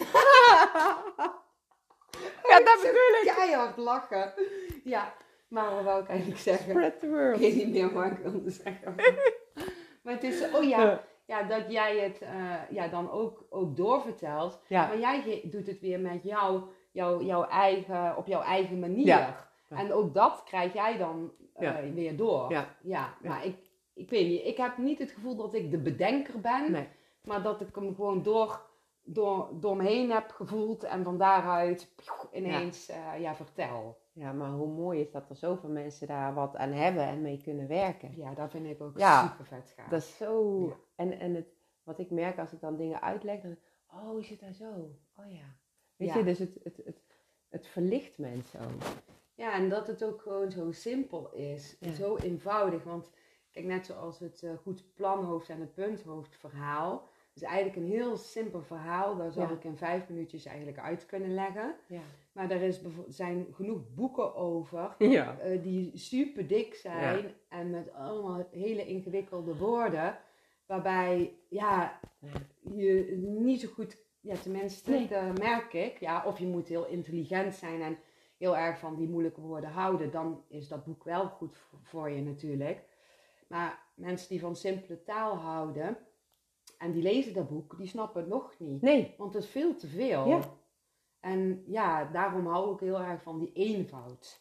Ja, 2.48 2.58
dat 2.58 2.78
bedoel 2.80 3.22
ik. 3.22 3.32
Keihard 3.36 3.76
lachen. 3.76 4.32
Ja, 4.84 5.14
maar 5.48 5.74
wat 5.74 5.84
wou 5.84 6.02
ik 6.02 6.08
eigenlijk 6.08 6.40
zeggen? 6.40 6.70
Spread 6.70 7.00
the 7.00 7.06
Ik 7.06 7.12
word. 7.12 7.38
weet 7.38 7.54
niet 7.54 7.68
meer 7.68 7.92
wat 7.92 8.04
ik 8.06 8.18
wilde 8.18 8.50
zeggen. 8.50 8.94
Maar 10.02 10.14
het 10.14 10.22
is, 10.24 10.50
oh 10.52 10.64
ja, 10.64 11.02
ja 11.26 11.42
dat 11.42 11.62
jij 11.72 11.98
het 11.98 12.18
eh, 12.20 12.54
ja, 12.70 12.88
dan 12.88 13.10
ook, 13.10 13.44
ook 13.50 13.76
doorvertelt. 13.76 14.60
Ja, 14.68 14.86
Maar 14.86 14.98
jij 14.98 15.40
doet 15.44 15.66
het 15.66 15.80
weer 15.80 16.00
met 16.00 16.22
jou, 16.22 16.62
jou, 16.90 17.24
jouw 17.24 17.44
eigen, 17.44 18.16
op 18.16 18.26
jouw 18.26 18.42
eigen 18.42 18.78
manier. 18.78 19.06
Ja. 19.06 19.48
En 19.68 19.92
ook 19.92 20.14
dat 20.14 20.42
krijg 20.44 20.72
jij 20.72 20.96
dan 20.96 21.32
eh, 21.54 21.74
weer 21.94 22.16
door. 22.16 22.54
Ja. 22.82 23.14
maar 23.22 23.44
ik, 23.46 23.56
ik 23.94 24.10
weet 24.10 24.28
niet, 24.28 24.44
ik 24.44 24.56
heb 24.56 24.76
niet 24.76 24.98
het 24.98 25.10
gevoel 25.10 25.36
dat 25.36 25.54
ik 25.54 25.70
de 25.70 25.78
bedenker 25.78 26.40
ben. 26.40 26.70
nee. 26.72 26.88
Maar 27.22 27.42
dat 27.42 27.60
ik 27.60 27.74
hem 27.74 27.94
gewoon 27.94 28.22
door, 28.22 28.60
door, 29.06 29.48
door 29.60 29.76
me 29.76 29.82
heen 29.84 30.10
heb 30.10 30.30
gevoeld 30.30 30.84
en 30.84 31.04
van 31.04 31.18
daaruit 31.18 31.92
ineens 32.32 32.86
ja. 32.86 33.14
ja, 33.14 33.34
vertel. 33.34 33.98
Ja, 34.12 34.32
maar 34.32 34.50
hoe 34.50 34.68
mooi 34.68 35.00
is 35.00 35.10
dat 35.10 35.30
er 35.30 35.36
zoveel 35.36 35.68
mensen 35.68 36.06
daar 36.06 36.34
wat 36.34 36.56
aan 36.56 36.72
hebben 36.72 37.02
en 37.02 37.22
mee 37.22 37.42
kunnen 37.42 37.68
werken. 37.68 38.16
Ja, 38.16 38.34
dat 38.34 38.50
vind 38.50 38.66
ik 38.66 38.80
ook 38.80 38.98
Ja. 38.98 39.28
super 39.28 39.44
vet 39.44 39.72
gaaf. 39.76 39.88
Dat 39.88 40.00
is 40.00 40.16
zo. 40.16 40.60
Ja. 40.66 40.74
En, 40.94 41.18
en 41.18 41.34
het, 41.34 41.46
wat 41.82 41.98
ik 41.98 42.10
merk 42.10 42.38
als 42.38 42.52
ik 42.52 42.60
dan 42.60 42.76
dingen 42.76 43.02
uitleg, 43.02 43.40
dan 43.40 43.56
oh, 43.92 44.20
is 44.20 44.28
het 44.28 44.40
daar 44.40 44.52
zo? 44.52 44.70
Oh 45.16 45.32
ja. 45.32 45.56
Weet 45.96 46.12
je, 46.12 46.24
dus 46.24 46.38
het, 46.38 46.58
het, 46.62 46.76
het, 46.84 47.02
het 47.48 47.66
verlicht 47.66 48.18
mensen 48.18 48.60
ook. 48.60 48.82
Ja, 49.34 49.52
en 49.54 49.68
dat 49.68 49.86
het 49.86 50.04
ook 50.04 50.20
gewoon 50.20 50.50
zo 50.50 50.72
simpel 50.72 51.32
is. 51.32 51.78
Zo 51.78 52.16
eenvoudig. 52.16 52.84
Want 52.84 53.10
kijk, 53.50 53.66
net 53.66 53.86
zoals 53.86 54.18
het 54.18 54.42
eh, 54.42 54.50
goed 54.62 54.94
planhoofd 54.94 55.48
en 55.48 55.60
het 55.60 55.74
punthoofd 55.74 56.36
verhaal. 56.36 57.08
Is 57.36 57.42
eigenlijk 57.42 57.76
een 57.76 57.92
heel 57.98 58.16
simpel 58.16 58.62
verhaal. 58.62 59.16
Daar 59.16 59.32
zou 59.32 59.48
Ja. 59.48 59.54
ik 59.54 59.64
in 59.64 59.76
vijf 59.76 60.08
minuutjes 60.08 60.44
eigenlijk 60.44 60.78
uit 60.78 61.06
kunnen 61.06 61.34
leggen. 61.34 61.74
Ja. 61.86 62.00
Maar 62.32 62.50
er 62.50 62.62
is 62.62 62.80
zijn 63.08 63.46
genoeg 63.54 63.80
boeken 63.94 64.34
over. 64.34 64.94
Ja. 64.98 65.38
eh, 65.38 65.62
die 65.62 65.98
super 65.98 66.46
dik 66.46 66.74
zijn. 66.74 67.34
En 67.48 67.70
met 67.70 67.92
allemaal 67.92 68.48
hele 68.50 68.86
ingewikkelde 68.86 69.56
woorden. 69.56 70.18
Waarbij, 70.66 71.32
ja, 71.48 72.00
je 72.74 73.16
niet 73.26 73.60
zo 73.60 73.68
goed, 73.68 73.96
ja 74.20 74.34
tenminste, 74.34 74.90
Nee. 74.90 75.08
dat 75.08 75.38
merk 75.38 75.72
ik. 75.72 76.00
Ja, 76.00 76.24
of 76.26 76.38
je 76.38 76.46
moet 76.46 76.68
heel 76.68 76.86
intelligent 76.86 77.54
zijn 77.54 77.82
en 77.82 77.98
heel 78.38 78.56
erg 78.56 78.78
van 78.78 78.96
die 78.96 79.08
moeilijke 79.08 79.40
woorden 79.40 79.70
houden. 79.70 80.10
Dan 80.10 80.42
is 80.48 80.68
dat 80.68 80.84
boek 80.84 81.04
wel 81.04 81.28
goed 81.28 81.56
voor 81.82 82.10
je 82.10 82.22
natuurlijk. 82.22 82.82
Maar 83.48 83.82
mensen 83.94 84.28
die 84.28 84.40
van 84.40 84.56
simpele 84.56 85.02
taal 85.02 85.36
houden 85.36 85.96
en 86.78 86.92
die 86.92 87.02
lezen 87.02 87.34
dat 87.34 87.48
boek, 87.48 87.78
die 87.78 87.86
snappen 87.86 88.20
het 88.20 88.30
nog 88.30 88.54
niet. 88.58 88.82
Nee. 88.82 89.14
Want 89.18 89.34
het 89.34 89.42
is 89.42 89.50
veel 89.50 89.74
te 89.74 89.86
veel. 89.86 90.28
Ja. 90.28 90.40
En 91.20 91.62
ja, 91.66 92.04
daarom 92.04 92.46
hou 92.46 92.74
ik 92.74 92.80
heel 92.80 93.00
erg 93.00 93.22
van 93.22 93.38
die 93.38 93.52
eenvoud. 93.52 94.38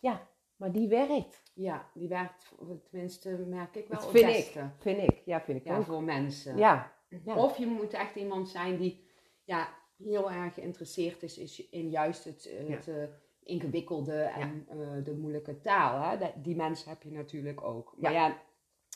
Maar 0.56 0.72
die 0.72 0.88
werkt. 0.88 1.42
Ja, 1.54 1.90
die 1.94 2.08
werkt, 2.08 2.56
tenminste 2.90 3.30
merk 3.30 3.76
ik 3.76 3.88
wel 3.88 4.00
Dat 4.00 4.12
vind 4.12 4.30
ik. 4.30 4.64
Vind 4.78 4.98
ik. 5.12 5.22
Ja, 5.26 5.42
vind 5.42 5.60
ik 5.60 5.66
Ja, 5.66 5.78
ook. 5.78 5.84
voor 5.84 6.04
mensen. 6.04 6.58
Ja. 6.58 6.94
Ja. 7.26 7.36
Of 7.36 7.58
je 7.58 7.66
moet 7.68 7.94
echt 7.94 8.16
iemand 8.16 8.50
zijn 8.50 8.78
die 8.78 9.08
ja, 9.44 9.68
heel 9.98 10.32
erg 10.32 10.54
geïnteresseerd 10.54 11.24
is, 11.24 11.38
is 11.38 11.70
in 11.70 11.90
juist 11.90 12.24
het, 12.24 12.44
Ja. 12.44 12.74
het 12.76 12.88
eh, 12.88 13.04
ingewikkelde 13.44 14.22
en 14.22 14.66
eh, 14.70 15.04
de 15.04 15.16
moeilijke 15.16 15.62
taal. 15.62 16.02
Hè? 16.02 16.32
Die 16.42 16.56
mensen 16.56 16.90
heb 16.90 17.04
je 17.04 17.12
natuurlijk 17.12 17.64
ook. 17.64 17.94
Maar 17.98 18.12
ja. 18.12 18.38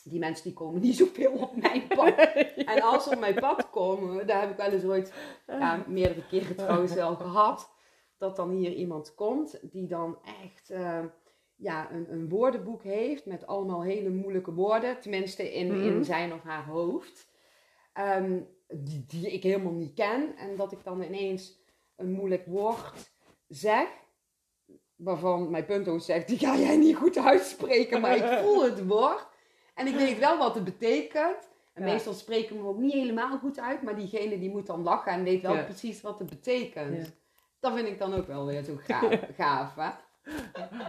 Die 0.02 0.18
mensen 0.18 0.44
die 0.44 0.52
komen 0.52 0.80
niet 0.80 0.96
zoveel 0.96 1.32
op 1.32 1.56
mijn 1.56 1.86
pad. 1.96 2.14
En 2.54 2.82
als 2.82 3.04
ze 3.04 3.10
op 3.10 3.18
mijn 3.18 3.34
pad 3.34 3.70
komen, 3.70 4.26
daar 4.26 4.40
heb 4.40 4.50
ik 4.50 4.56
wel 4.56 4.70
eens 4.70 4.84
ooit, 4.84 5.12
ja, 5.46 5.84
meerdere 5.86 6.26
keren 6.26 6.56
trouwens 6.56 6.94
wel 6.94 7.14
gehad, 7.14 7.70
dat 8.18 8.36
dan 8.36 8.50
hier 8.50 8.72
iemand 8.72 9.14
komt 9.14 9.58
die 9.72 9.86
dan 9.86 10.18
echt 10.42 10.70
eh, 10.70 11.04
ja, 11.56 11.92
een, 11.92 12.12
een 12.12 12.28
woordenboek 12.28 12.82
heeft 12.82 13.26
met 13.26 13.46
allemaal 13.46 13.82
hele 13.82 14.10
moeilijke 14.10 14.52
woorden, 14.52 15.00
tenminste 15.00 15.54
in, 15.54 15.82
in 15.82 16.04
zijn 16.04 16.32
of 16.32 16.42
haar 16.42 16.64
hoofd, 16.64 17.28
ehm, 17.92 18.40
die, 18.68 19.04
die 19.06 19.30
ik 19.30 19.42
helemaal 19.42 19.72
niet 19.72 19.94
ken. 19.94 20.36
En 20.36 20.56
dat 20.56 20.72
ik 20.72 20.84
dan 20.84 21.02
ineens 21.02 21.62
een 21.96 22.12
moeilijk 22.12 22.46
woord 22.46 23.12
zeg, 23.48 23.88
waarvan 24.96 25.50
mijn 25.50 25.64
punthoofd 25.64 26.04
zegt, 26.04 26.28
die 26.28 26.38
ga 26.38 26.56
jij 26.56 26.76
niet 26.76 26.96
goed 26.96 27.18
uitspreken, 27.18 28.00
maar 28.00 28.16
ik 28.16 28.38
voel 28.42 28.64
het 28.64 28.86
woord. 28.86 29.29
En 29.80 29.86
ik 29.86 29.94
weet 29.94 30.18
wel 30.18 30.38
wat 30.38 30.54
het 30.54 30.64
betekent. 30.64 31.48
En 31.72 31.86
Ja. 31.86 31.92
meestal 31.92 32.12
spreken 32.12 32.48
we 32.52 32.58
hem 32.58 32.66
ook 32.68 32.78
niet 32.78 32.92
helemaal 32.92 33.38
goed 33.38 33.60
uit, 33.60 33.82
maar 33.82 33.96
diegene 33.96 34.38
die 34.38 34.50
moet 34.50 34.66
dan 34.66 34.82
lachen 34.82 35.12
en 35.12 35.22
weet 35.24 35.42
wel 35.42 35.54
Ja. 35.54 35.62
precies 35.62 36.00
wat 36.00 36.18
het 36.18 36.28
betekent. 36.30 36.96
Ja. 36.96 37.12
Dat 37.60 37.74
vind 37.74 37.88
ik 37.88 37.98
dan 37.98 38.14
ook 38.14 38.26
wel 38.26 38.46
weer 38.46 38.62
zo 38.62 38.74
gaaf, 38.76 39.20
gaaf 39.38 39.74
hè? 39.74 39.90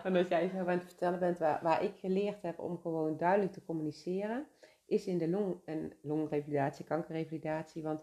En 0.04 0.16
als 0.16 0.28
jij 0.28 0.50
zo 0.50 0.58
aan 0.58 0.68
het 0.68 0.84
vertellen 0.86 1.20
bent 1.20 1.40
waar, 1.40 1.60
waar 1.64 1.84
ik 1.84 1.92
geleerd 2.00 2.42
heb 2.42 2.60
om 2.60 2.80
gewoon 2.82 3.18
duidelijk 3.18 3.54
te 3.54 3.66
communiceren, 3.66 4.48
is 4.86 5.06
in 5.06 5.18
de 5.18 5.30
long- 5.30 5.60
en 5.66 5.94
longrevalidatie, 6.02 6.86
kankerrevalidatie. 6.86 7.84
Want 7.84 8.02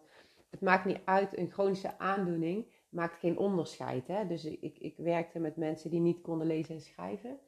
het 0.50 0.60
maakt 0.60 0.84
niet 0.84 0.98
uit, 1.04 1.38
een 1.38 1.50
chronische 1.50 1.98
aandoening 1.98 2.66
maakt 2.88 3.18
geen 3.18 3.38
onderscheid. 3.38 4.06
Hè? 4.06 4.26
Dus 4.26 4.44
ik, 4.44 4.78
ik 4.78 4.94
werkte 4.96 5.38
met 5.38 5.56
mensen 5.56 5.90
die 5.90 6.00
niet 6.00 6.20
konden 6.20 6.46
lezen 6.46 6.74
en 6.74 6.80
schrijven, 6.80 7.38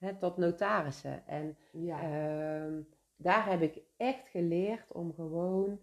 hè, 0.00 0.18
tot 0.18 0.36
notarissen. 0.36 1.26
En 1.26 1.56
Ja. 1.72 2.00
Ehm, 2.02 2.80
daar 3.16 3.50
heb 3.50 3.62
ik 3.62 3.80
echt 3.96 4.28
geleerd 4.28 4.92
om 4.92 5.14
gewoon 5.14 5.80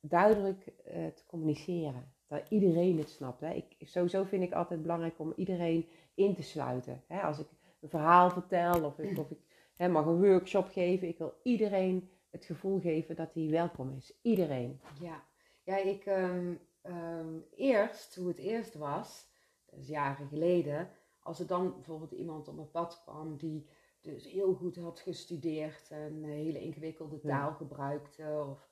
duidelijk 0.00 0.66
eh, 0.66 1.06
te 1.06 1.26
communiceren. 1.26 2.12
Dat 2.26 2.48
iedereen 2.48 2.98
het 2.98 3.08
snapt. 3.10 3.40
Hè. 3.40 3.52
Ik, 3.52 3.76
sowieso 3.80 4.24
vind 4.24 4.42
ik 4.42 4.52
altijd 4.52 4.82
belangrijk 4.82 5.18
om 5.18 5.32
iedereen 5.36 5.88
in 6.14 6.34
te 6.34 6.42
sluiten. 6.42 7.02
Hè. 7.06 7.20
Als 7.20 7.38
ik 7.38 7.46
een 7.80 7.88
verhaal 7.88 8.30
vertel 8.30 8.84
of 8.84 8.98
ik, 8.98 9.18
of 9.18 9.30
ik 9.30 9.38
hè, 9.76 9.88
mag 9.88 10.06
een 10.06 10.20
workshop 10.20 10.68
geven. 10.68 11.08
Ik 11.08 11.18
wil 11.18 11.34
iedereen 11.42 12.10
het 12.30 12.44
gevoel 12.44 12.80
geven 12.80 13.16
dat 13.16 13.34
hij 13.34 13.48
welkom 13.50 13.94
is. 13.96 14.18
Iedereen. 14.22 14.80
Ja, 15.00 15.22
ja 15.64 15.76
ik 15.76 16.04
ehm, 16.06 16.54
ehm, 16.82 17.38
eerst, 17.56 18.14
hoe 18.14 18.28
het 18.28 18.38
eerst 18.38 18.74
was, 18.74 19.28
dat 19.66 19.78
is 19.78 19.88
jaren 19.88 20.28
geleden, 20.28 20.88
als 21.24 21.40
er 21.40 21.46
dan 21.46 21.72
bijvoorbeeld 21.74 22.12
iemand 22.12 22.48
op 22.48 22.54
mijn 22.54 22.70
pad 22.70 23.02
kwam 23.04 23.36
die 23.36 23.66
dus 24.00 24.30
heel 24.30 24.54
goed 24.54 24.76
had 24.76 25.00
gestudeerd 25.00 25.90
en 25.90 26.22
een 26.22 26.24
hele 26.24 26.60
ingewikkelde 26.60 27.20
taal 27.20 27.52
gebruikte. 27.52 28.46
Of 28.50 28.68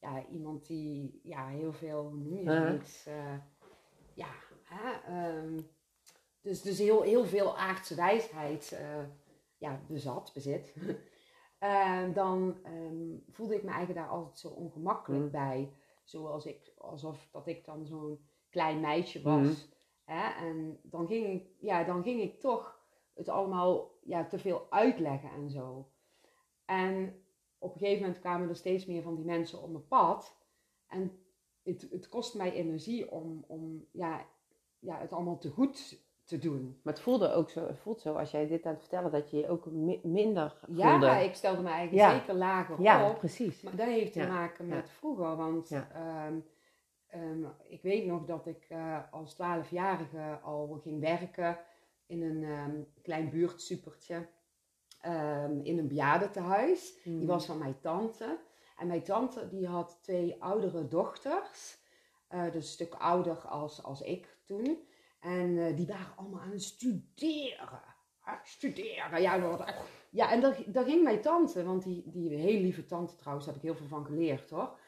ja, 0.00 0.26
iemand 0.26 0.66
die 0.66 1.20
ja, 1.22 1.48
heel 1.48 1.72
veel, 1.72 2.02
hoe 2.02 2.18
noem 2.18 2.38
je 2.38 2.50
zoiets? 2.50 3.06
Uh, 3.06 3.34
ja, 4.14 4.28
hè, 4.62 4.92
ehm, 5.06 5.60
dus, 6.40 6.62
dus 6.62 6.78
heel, 6.78 7.02
heel 7.02 7.24
veel 7.24 7.58
aardse 7.58 7.94
wijsheid 7.94 8.78
uh, 8.80 9.04
ja, 9.58 9.80
bezat, 9.88 10.30
bezit. 10.34 10.74
uh, 11.60 12.14
dan 12.20 12.58
um, 12.66 13.24
voelde 13.30 13.54
ik 13.54 13.62
me 13.62 13.70
eigenlijk 13.70 13.98
daar 13.98 14.16
altijd 14.16 14.38
zo 14.38 14.48
ongemakkelijk 14.48 15.24
mm. 15.24 15.30
bij. 15.30 15.72
Zoals 16.04 16.46
ik, 16.46 16.72
alsof 16.78 17.28
dat 17.32 17.46
ik 17.46 17.64
dan 17.64 17.86
zo'n 17.86 18.26
klein 18.50 18.80
meisje 18.80 19.22
was. 19.22 19.46
Mm. 19.46 19.71
Hè? 20.04 20.46
En 20.46 20.78
dan 20.82 21.06
ging, 21.06 21.26
ik, 21.26 21.46
ja, 21.58 21.84
dan 21.84 22.02
ging 22.02 22.20
ik 22.20 22.40
toch 22.40 22.80
het 23.14 23.28
allemaal 23.28 23.90
ja, 24.02 24.26
te 24.26 24.38
veel 24.38 24.66
uitleggen 24.70 25.30
en 25.30 25.50
zo. 25.50 25.88
En 26.64 27.22
op 27.58 27.72
een 27.72 27.78
gegeven 27.78 28.02
moment 28.02 28.20
kwamen 28.20 28.48
er 28.48 28.56
steeds 28.56 28.86
meer 28.86 29.02
van 29.02 29.14
die 29.14 29.24
mensen 29.24 29.62
op 29.62 29.70
mijn 29.70 29.86
pad. 29.86 30.36
En 30.86 31.18
het, 31.62 31.88
het 31.90 32.08
kost 32.08 32.34
mij 32.34 32.52
energie 32.52 33.10
om, 33.10 33.44
om 33.46 33.86
ja, 33.90 34.26
ja, 34.78 34.98
het 34.98 35.12
allemaal 35.12 35.38
te 35.38 35.50
goed 35.50 36.00
te 36.24 36.38
doen. 36.38 36.80
Maar 36.82 36.92
het 36.92 37.02
voelde 37.02 37.32
ook 37.32 37.50
zo, 37.50 37.66
het 37.66 37.78
voelt 37.78 38.00
zo 38.00 38.14
als 38.14 38.30
jij 38.30 38.46
dit 38.46 38.66
aan 38.66 38.72
het 38.72 38.80
vertellen, 38.80 39.10
dat 39.10 39.30
je 39.30 39.36
je 39.36 39.48
ook 39.48 39.66
minder 40.02 40.56
voelde. 40.62 41.06
Ja, 41.06 41.18
ik 41.18 41.34
stelde 41.34 41.62
me 41.62 41.68
eigenlijk 41.68 42.10
zeker 42.10 42.34
lager 42.34 42.80
ja, 42.82 43.10
op. 43.10 43.18
precies. 43.18 43.62
Maar 43.62 43.76
dat 43.76 43.86
heeft 43.86 44.12
te 44.12 44.26
maken 44.26 44.66
met 44.66 44.90
vroeger. 44.90 45.36
Want 45.36 45.70
ehm, 45.70 46.38
ehm, 47.12 47.44
ik 47.68 47.82
weet 47.82 48.06
nog 48.06 48.24
dat 48.24 48.46
ik 48.46 48.66
uh, 48.70 48.98
als 49.10 49.34
twaalfjarige 49.34 50.38
al 50.42 50.80
ging 50.82 51.00
werken 51.00 51.58
in 52.06 52.22
een 52.22 52.42
um, 52.42 52.86
klein 53.02 53.30
buurtsupertje. 53.30 54.28
in 55.62 55.78
een 55.78 55.88
bejaardentehuis. 55.88 57.02
Die 57.02 57.18
hmm. 57.18 57.26
was 57.26 57.46
van 57.46 57.58
mijn 57.58 57.80
tante. 57.80 58.38
En 58.78 58.86
mijn 58.86 59.02
tante 59.02 59.48
die 59.48 59.66
had 59.66 59.98
twee 60.02 60.42
oudere 60.42 60.88
dochters. 60.88 61.80
Uh, 62.30 62.44
dus 62.44 62.54
een 62.54 62.62
stuk 62.62 62.94
ouder 62.94 63.36
als, 63.36 63.82
als 63.82 64.00
ik 64.00 64.36
toen. 64.46 64.78
En 65.20 65.48
uh, 65.48 65.76
die 65.76 65.86
waren 65.86 66.16
allemaal 66.16 66.40
aan 66.40 66.50
het 66.50 66.62
studeren. 66.62 67.80
studeren, 68.44 69.22
ja, 69.22 69.38
dat 69.38 69.74
ja 70.10 70.30
en 70.32 70.40
daar, 70.66 70.84
ging 70.84 71.02
mijn 71.02 71.20
tante, 71.20 71.64
want 71.64 71.82
die, 71.82 72.02
die 72.06 72.36
hele 72.36 72.60
lieve 72.60 72.84
tante 72.84 73.16
trouwens, 73.16 73.46
daar 73.46 73.54
heb 73.54 73.64
ik 73.64 73.70
heel 73.70 73.78
veel 73.78 73.96
van 73.96 74.04
geleerd 74.04 74.50
hoor. 74.50 74.78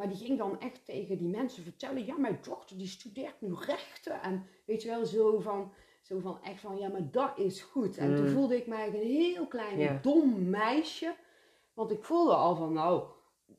Maar 0.00 0.08
die 0.08 0.18
ging 0.18 0.38
dan 0.38 0.60
echt 0.60 0.84
tegen 0.84 1.18
die 1.18 1.28
mensen 1.28 1.62
vertellen, 1.62 2.04
ja, 2.04 2.16
mijn 2.18 2.38
dochter 2.42 2.78
die 2.78 2.86
studeert 2.86 3.40
nu 3.40 3.54
rechten. 3.54 4.22
En 4.22 4.46
weet 4.64 4.82
je 4.82 4.88
wel, 4.88 5.06
zo 5.06 5.38
van, 5.40 5.72
zo 6.00 6.18
van 6.18 6.42
echt 6.42 6.60
van, 6.60 6.78
ja, 6.78 6.88
maar 6.88 7.10
dat 7.10 7.38
is 7.38 7.62
goed. 7.62 7.96
En 7.96 8.16
toen 8.16 8.24
mm. 8.26 8.32
voelde 8.32 8.56
ik 8.56 8.66
mij 8.66 8.86
een 8.86 8.94
heel 8.94 9.46
klein 9.46 9.98
dom 10.02 10.50
meisje. 10.50 11.14
Want 11.74 11.90
ik 11.90 12.04
voelde 12.04 12.34
al 12.34 12.56
van, 12.56 12.72
nou, 12.72 13.04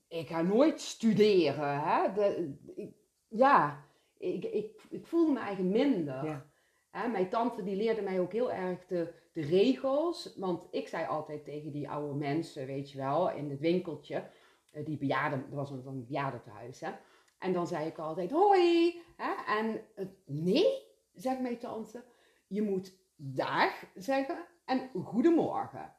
ik 0.07 0.27
ga 0.27 0.41
nooit 0.41 0.81
studeren. 0.81 1.81
Hè? 1.81 2.13
De, 2.13 2.53
ik, 2.75 2.93
ja, 3.27 3.85
ik, 4.17 4.45
ik, 4.45 4.81
ik 4.89 5.05
voelde 5.07 5.31
me 5.31 5.39
eigenlijk 5.39 5.75
minder. 5.75 6.25
Ja. 6.91 7.07
mijn 7.07 7.29
tante 7.29 7.63
die 7.63 7.75
leerde 7.75 8.01
mij 8.01 8.19
ook 8.19 8.31
heel 8.31 8.51
erg 8.51 8.85
de, 8.85 9.13
de 9.33 9.41
regels. 9.41 10.33
Want 10.37 10.67
ik 10.71 10.87
zei 10.87 11.07
altijd 11.07 11.43
tegen 11.43 11.71
die 11.71 11.89
oude 11.89 12.13
mensen, 12.13 12.65
weet 12.65 12.91
je 12.91 12.97
wel, 12.97 13.31
in 13.31 13.49
het 13.49 13.59
winkeltje. 13.59 14.29
Uh, 14.73 14.85
die 14.85 14.97
bejaarden, 14.97 15.45
dat 15.49 15.57
was 15.57 15.71
een, 15.71 15.85
een 15.85 16.05
bejaardentehuis, 16.05 16.79
hè. 16.79 16.91
En 17.39 17.53
dan 17.53 17.67
zei 17.67 17.87
ik 17.87 17.97
altijd, 17.97 18.31
hoi. 18.31 19.01
Hè? 19.17 19.59
En 19.59 19.81
nee, 20.25 20.65
zegt 21.13 21.39
mijn 21.39 21.57
tante, 21.57 22.03
je 22.47 22.61
moet 22.61 22.97
dag 23.15 23.83
zeggen 23.95 24.45
en 24.65 24.89
goedemorgen. 25.03 25.93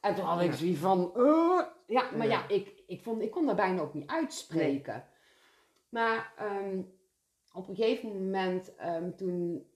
En 0.00 0.14
toen 0.14 0.24
had 0.24 0.40
ik 0.40 0.52
zoiets 0.52 0.78
van, 0.78 1.12
uh, 1.16 1.60
ja, 1.86 2.10
maar 2.16 2.26
ja, 2.26 2.48
ik, 2.48 2.82
ik, 2.86 3.02
vond, 3.02 3.22
ik 3.22 3.30
kon 3.30 3.46
daar 3.46 3.54
bijna 3.54 3.80
ook 3.80 3.94
niet 3.94 4.10
uitspreken. 4.10 5.04
Maar 5.88 6.32
um, 6.40 6.92
op 7.52 7.68
een 7.68 7.76
gegeven 7.76 8.08
moment, 8.08 8.74
um, 8.86 9.16
toen 9.16 9.66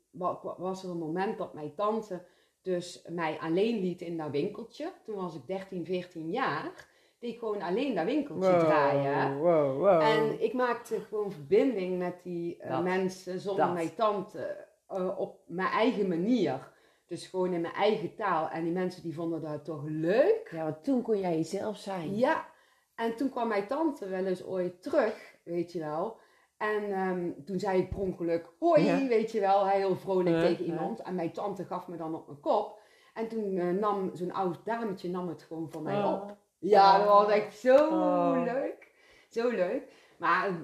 was 0.57 0.85
er 0.85 0.91
een 0.91 0.99
moment 0.99 1.39
dat 1.39 1.55
mijn 1.55 1.75
tante 1.75 2.27
dus 2.63 3.05
mij 3.09 3.39
alleen 3.39 3.81
liet 3.81 4.01
in 4.01 4.17
dat 4.17 4.31
winkeltje. 4.31 4.93
Toen 5.05 5.15
was 5.15 5.35
ik 5.35 5.47
13, 5.47 5.85
14 5.85 6.31
jaar. 6.31 6.89
Die 7.19 7.33
ik 7.33 7.39
gewoon 7.39 7.63
alleen 7.63 7.95
dat 7.95 8.05
winkeltje 8.05 8.59
draaien. 8.59 9.39
Wow, 9.39 9.79
wow. 9.79 10.01
En 10.01 10.43
ik 10.43 10.53
maakte 10.53 11.01
gewoon 11.01 11.33
verbinding 11.33 11.99
met 11.99 12.23
die 12.23 12.63
uh, 12.65 12.83
mensen 12.83 13.41
zonder 13.41 13.65
dat. 13.65 13.75
mijn 13.75 13.95
tante. 13.95 14.67
Uh, 14.91 15.19
op 15.19 15.41
mijn 15.47 15.69
eigen 15.69 16.09
manier. 16.09 16.73
Dus 17.07 17.27
gewoon 17.27 17.53
in 17.53 17.61
mijn 17.61 17.75
eigen 17.75 18.15
taal. 18.15 18.49
En 18.49 18.65
die 18.65 18.73
mensen 18.73 19.03
die 19.03 19.15
vonden 19.15 19.41
dat 19.41 19.65
toch 19.65 19.83
leuk. 19.87 20.49
Ja, 20.51 20.65
want 20.65 20.85
toen 20.85 21.03
kon 21.03 21.19
jij 21.19 21.37
jezelf 21.37 21.77
zijn. 21.77 22.17
Ja. 22.17 22.47
En 22.95 23.17
toen 23.17 23.31
kwam 23.31 23.49
mijn 23.49 23.67
tante 23.67 24.09
wel 24.09 24.27
eens 24.27 24.45
ooit 24.45 24.83
terug, 24.83 25.37
weet 25.45 25.73
je 25.73 25.79
wel. 25.79 26.17
En 26.57 26.99
um, 27.09 27.45
toen 27.45 27.59
zei 27.59 27.79
ik 27.81 27.89
per 27.89 27.99
ongeluk, 27.99 28.53
hoi, 28.59 29.09
weet 29.09 29.33
je 29.33 29.41
wel, 29.41 29.67
heel 29.67 29.97
vrolijk 29.97 30.41
tegen 30.41 30.65
iemand. 30.65 31.01
En 31.01 31.15
mijn 31.15 31.33
tante 31.33 31.65
gaf 31.65 31.89
me 31.89 31.97
dan 31.97 32.15
op 32.15 32.27
mijn 32.27 32.41
kop. 32.41 32.79
En 33.15 33.29
toen 33.29 33.57
uh, 33.57 33.71
nam 33.71 34.11
zo'n 34.15 34.33
oud 34.33 34.65
dametje 34.65 35.11
nam 35.11 35.29
het 35.29 35.43
gewoon 35.43 35.71
van 35.71 35.83
mij 35.83 36.03
oh. 36.03 36.13
op. 36.13 36.37
Ja, 36.59 36.99
dat 36.99 37.07
was 37.07 37.31
echt 37.31 37.59
zo 37.59 37.77
oh. 37.77 38.43
leuk. 38.45 38.93
Zo 39.29 39.49
leuk. 39.49 39.83
Maar 40.17 40.49
eh, 40.49 40.55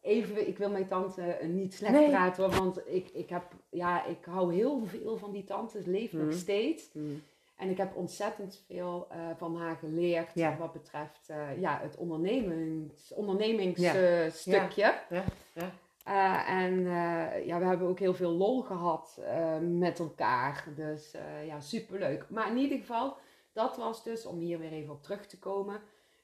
even, 0.00 0.48
ik 0.48 0.58
wil 0.58 0.70
mijn 0.70 0.88
tante 0.88 1.38
niet 1.42 1.74
slecht 1.74 1.92
nee. 1.92 2.08
praten, 2.08 2.50
want 2.50 2.80
ik, 2.86 3.10
ik, 3.12 3.28
heb, 3.28 3.44
ja, 3.70 4.04
ik 4.04 4.24
hou 4.24 4.54
heel 4.54 4.82
veel 4.86 5.16
van 5.16 5.32
die 5.32 5.44
tante. 5.44 5.82
Ze 5.82 5.90
leeft 5.90 6.12
nog 6.12 6.24
mm. 6.24 6.32
steeds. 6.32 6.90
Mm. 6.92 7.22
En 7.56 7.70
ik 7.70 7.76
heb 7.76 7.96
ontzettend 7.96 8.64
veel 8.66 9.08
uh, 9.12 9.18
van 9.36 9.56
haar 9.56 9.76
geleerd 9.76 10.30
ja. 10.34 10.56
wat 10.56 10.72
betreft 10.72 11.28
uh, 11.30 11.60
ja, 11.60 11.78
het 11.82 11.96
ondernemings, 11.96 13.14
ondernemingsstukje. 13.14 14.94
Ja. 15.10 15.24
ja. 15.52 16.46
En 16.46 16.82
ja, 17.46 17.58
we 17.58 17.64
hebben 17.64 17.88
ook 17.88 17.98
heel 17.98 18.14
veel 18.14 18.30
lol 18.30 18.62
gehad 18.62 19.20
met 19.60 19.98
elkaar. 19.98 20.64
Dus 20.76 21.14
ja, 21.46 21.60
superleuk. 21.60 22.26
Maar 22.28 22.50
in 22.50 22.56
ieder 22.56 22.78
geval, 22.78 23.16
dat 23.54 23.76
was 23.76 24.02
dus, 24.02 24.26
om 24.26 24.38
hier 24.38 24.58
weer 24.58 24.72
even 24.72 24.92
op 24.92 25.02
terug 25.02 25.26
te 25.26 25.38
komen, 25.38 25.80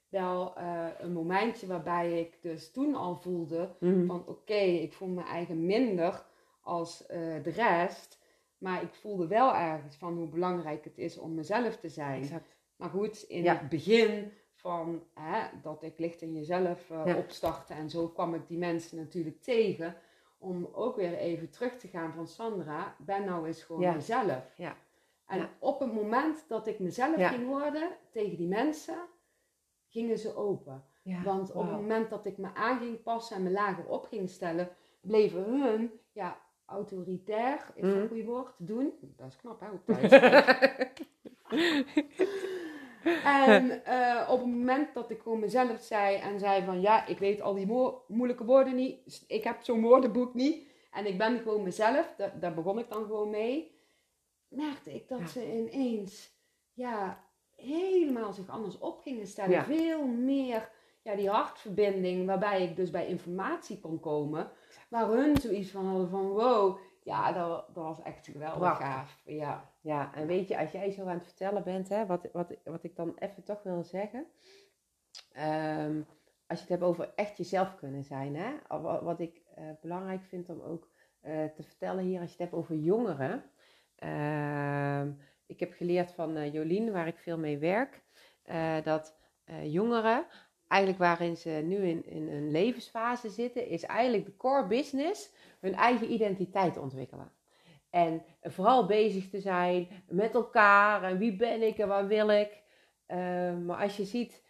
wel 0.09 0.59
een 0.99 1.13
momentje 1.13 1.67
waarbij 1.67 2.21
ik 2.21 2.43
dus 2.43 2.73
toen 2.73 2.95
al 2.95 3.17
voelde 3.17 3.77
mm. 3.81 4.07
van 4.07 4.27
oké, 4.27 4.55
ik 4.55 4.93
voel 4.93 5.09
me 5.09 5.23
eigen 5.23 5.67
minder 5.67 6.27
als 6.63 7.07
de 7.43 7.51
rest. 7.55 8.19
Maar 8.59 8.83
ik 8.83 8.95
voelde 8.95 9.27
wel 9.27 9.55
ergens 9.55 9.97
van 9.97 10.17
hoe 10.17 10.29
belangrijk 10.29 10.85
het 10.85 10.99
is 10.99 11.19
om 11.19 11.35
mezelf 11.35 11.77
te 11.77 11.89
zijn. 11.89 12.23
Exact. 12.23 12.57
Maar 12.77 12.91
goed, 12.91 13.23
in 13.23 13.47
het 13.47 13.69
begin 13.69 14.33
van 14.55 15.03
hè, 15.15 15.49
dat 15.63 15.83
ik 15.83 15.99
licht 15.99 16.23
in 16.23 16.35
jezelf 16.35 16.91
uh, 16.91 17.17
opstartte 17.17 17.75
en 17.75 17.91
zo 17.91 18.09
kwam 18.09 18.35
ik 18.35 18.49
die 18.49 18.59
mensen 18.59 18.97
natuurlijk 18.99 19.43
tegen. 19.43 19.97
Om 20.39 20.69
ook 20.73 20.97
weer 20.97 21.15
even 21.15 21.51
terug 21.51 21.77
te 21.77 21.89
gaan 21.89 22.13
van 22.13 22.27
Sandra, 22.27 22.97
ben 22.99 23.25
nou 23.25 23.47
eens 23.47 23.63
gewoon 23.63 23.81
ja. 23.81 23.93
mezelf. 23.93 24.53
Ja. 24.57 24.77
En 25.31 25.49
op 25.59 25.81
het 25.81 25.93
moment 25.93 26.45
dat 26.49 26.67
ik 26.67 26.79
mezelf 26.79 27.29
ging 27.29 27.47
worden 27.47 27.91
tegen 28.11 28.37
die 28.37 28.49
mensen, 28.49 28.99
gingen 29.89 30.19
ze 30.19 30.37
open. 30.37 30.85
Want 31.25 31.53
op 31.53 31.63
het 31.63 31.71
moment 31.71 32.11
dat 32.11 32.27
ik 32.27 32.39
me 32.39 32.55
aan 32.55 32.79
ging 32.79 33.03
passen 33.03 33.37
en 33.37 33.43
me 33.43 33.51
lager 33.51 33.87
op 33.87 34.07
ging 34.07 34.31
stellen, 34.31 34.69
bleven 35.01 35.45
hun 35.45 35.91
ja, 36.13 36.41
autoritair, 36.65 37.71
is 37.75 37.83
dat 37.83 37.93
een 37.93 38.01
mm. 38.01 38.09
goed 38.09 38.25
woord, 38.25 38.55
doen. 38.59 38.93
Dat 39.01 39.27
is 39.29 39.37
knap, 39.37 39.61
hè, 39.61 39.71
op 39.71 39.85
thuis. 39.85 40.13
en 43.45 43.83
uh, 43.89 44.29
op 44.31 44.39
het 44.39 44.47
moment 44.47 44.95
dat 44.95 45.11
ik 45.11 45.21
gewoon 45.21 45.41
mezelf 45.41 45.81
zei 45.81 46.17
en 46.17 46.39
zei 46.39 46.65
van 46.65 46.81
ja, 46.81 47.07
ik 47.07 47.19
weet 47.19 47.41
al 47.41 47.55
die 47.55 47.93
moeilijke 48.07 48.45
woorden 48.45 48.75
niet, 48.75 49.25
ik 49.27 49.45
heb 49.45 49.63
zo'n 49.63 49.81
woordenboek 49.81 50.35
niet 50.35 50.69
en 50.91 51.07
ik 51.07 51.19
ben 51.19 51.39
gewoon 51.39 51.63
mezelf, 51.63 52.15
daar 52.41 52.55
begon 52.55 52.79
ik 52.79 52.89
dan 52.89 53.05
gewoon 53.05 53.31
mee, 53.31 53.80
merkte 54.51 54.95
ik 54.95 55.09
dat 55.09 55.31
ze 55.31 55.57
ineens 55.57 56.33
ja, 56.73 57.25
helemaal 57.57 58.33
zich 58.33 58.49
anders 58.49 58.79
op 58.79 59.01
gingen 59.01 59.27
stellen. 59.27 59.65
Veel 59.65 60.07
meer 60.07 60.71
ja, 61.03 61.15
die 61.15 61.31
hartverbinding 61.31 62.27
waarbij 62.27 62.63
ik 62.63 62.77
dus 62.77 62.91
bij 62.91 63.07
informatie 63.07 63.81
kon 63.81 64.01
komen. 64.01 64.51
Waar 64.89 65.09
hun 65.09 65.37
zoiets 65.37 65.71
van 65.71 65.87
hadden 65.87 66.09
van 66.09 66.29
wow, 66.29 66.79
ja, 67.03 67.33
dat, 67.33 67.75
dat 67.75 67.85
was 67.85 68.03
echt 68.03 68.27
geweldig 68.27 68.77
gaaf. 68.77 69.21
Ja. 69.25 69.73
ja, 69.81 70.15
en 70.15 70.27
weet 70.27 70.49
je, 70.49 70.59
als 70.59 70.71
jij 70.71 70.91
zo 70.91 71.07
aan 71.07 71.15
het 71.15 71.25
vertellen 71.25 71.65
bent, 71.65 71.89
hè, 71.89 72.07
wat, 72.07 72.29
wat, 72.33 72.55
wat 72.65 72.85
ik 72.85 72.97
dan 72.97 73.15
even 73.19 73.43
toch 73.43 73.63
wil 73.63 73.83
zeggen. 73.83 74.27
Um, 75.39 76.07
als 76.47 76.59
je 76.59 76.65
het 76.65 76.69
hebt 76.69 76.83
over 76.83 77.13
echt 77.15 77.37
jezelf 77.37 77.77
kunnen 77.77 78.05
zijn, 78.05 78.37
hè, 78.37 78.53
wat, 78.81 79.03
wat 79.03 79.21
ik 79.21 79.43
uh, 79.59 79.65
belangrijk 79.81 80.23
vind 80.23 80.49
om 80.49 80.61
ook 80.61 80.89
uh, 81.23 81.45
te 81.45 81.63
vertellen 81.63 82.05
hier, 82.05 82.21
als 82.21 82.29
je 82.31 82.43
het 82.43 82.51
hebt 82.51 82.63
over 82.63 82.77
jongeren. 82.77 83.51
Uh, 84.05 85.03
ik 85.47 85.61
heb 85.61 85.73
geleerd 85.73 86.13
van 86.13 86.37
uh, 86.37 86.53
Jolien, 86.53 86.93
waar 86.93 87.07
ik 87.07 87.19
veel 87.19 87.39
mee 87.39 87.59
werk, 87.59 88.03
dat 88.85 89.19
jongeren, 89.63 90.27
eigenlijk 90.67 91.03
waarin 91.03 91.37
ze 91.37 91.51
nu 91.51 91.77
in, 91.77 92.29
een 92.29 92.51
levensfase 92.51 93.29
zitten, 93.29 93.67
is 93.67 93.83
eigenlijk 93.83 94.25
de 94.25 94.37
core 94.37 94.67
business 94.67 95.33
hun 95.61 95.75
eigen 95.75 96.13
identiteit 96.13 96.77
ontwikkelen. 96.77 97.33
En 97.91 98.23
vooral 98.43 98.87
bezig 98.87 99.29
te 99.29 99.41
zijn 99.41 99.89
met 100.09 100.35
elkaar 100.35 101.03
en 101.03 101.19
wie 101.19 101.37
ben 101.37 101.63
ik 101.63 101.79
en 101.79 101.89
waar 101.89 102.07
wil 102.07 102.29
ik. 102.29 102.63
maar 103.65 103.83
als 103.83 103.97
je 103.97 104.05
ziet 104.05 104.43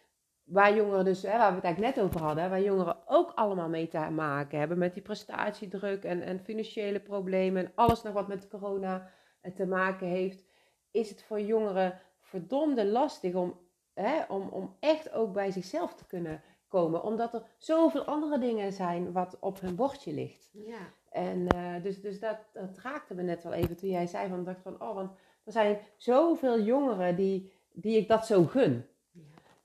waar 0.51 0.75
jongeren 0.75 1.05
dus, 1.05 1.21
hè, 1.21 1.37
waar 1.37 1.49
we 1.49 1.55
het 1.55 1.63
eigenlijk 1.63 1.95
net 1.95 2.05
over 2.05 2.21
hadden, 2.21 2.49
waar 2.49 2.61
jongeren 2.61 2.97
ook 3.05 3.31
allemaal 3.35 3.69
mee 3.69 3.87
te 3.87 3.97
maken 3.97 4.59
hebben 4.59 4.77
met 4.77 4.93
die 4.93 5.03
prestatiedruk 5.03 6.03
en, 6.03 6.21
en 6.21 6.39
financiële 6.39 6.99
problemen 6.99 7.65
en 7.65 7.71
alles 7.75 8.01
nog 8.03 8.13
wat 8.13 8.27
met 8.27 8.47
corona 8.47 9.09
te 9.55 9.65
maken 9.65 10.07
heeft, 10.07 10.43
is 10.91 11.09
het 11.09 11.23
voor 11.23 11.41
jongeren 11.41 11.99
verdomde 12.19 12.85
lastig 12.85 13.33
om, 13.33 13.59
hè, 13.93 14.23
om, 14.27 14.47
om 14.47 14.75
echt 14.79 15.11
ook 15.11 15.33
bij 15.33 15.51
zichzelf 15.51 15.95
te 15.95 16.05
kunnen 16.05 16.41
komen. 16.67 17.03
Omdat 17.03 17.33
er 17.33 17.43
zoveel 17.57 18.03
andere 18.03 18.39
dingen 18.39 18.73
zijn 18.73 19.11
wat 19.11 19.37
op 19.39 19.59
hun 19.59 19.75
bordje 19.75 20.13
ligt. 20.13 20.49
Ja. 20.53 20.93
En 21.09 21.47
uh, 21.55 21.83
dus, 21.83 22.01
dus 22.01 22.19
dat, 22.19 22.37
dat 22.53 22.77
raakte 22.77 23.13
me 23.13 23.21
net 23.21 23.43
wel 23.43 23.53
even 23.53 23.75
toen 23.75 23.89
jij 23.89 24.07
zei 24.07 24.29
van, 24.29 24.43
dacht 24.43 24.61
van, 24.61 24.81
oh, 24.81 24.95
want 24.95 25.11
er 25.43 25.51
zijn 25.51 25.79
zoveel 25.97 26.61
jongeren 26.61 27.15
die, 27.15 27.53
die 27.71 27.97
ik 27.97 28.07
dat 28.07 28.25
zo 28.25 28.43
gun. 28.43 28.85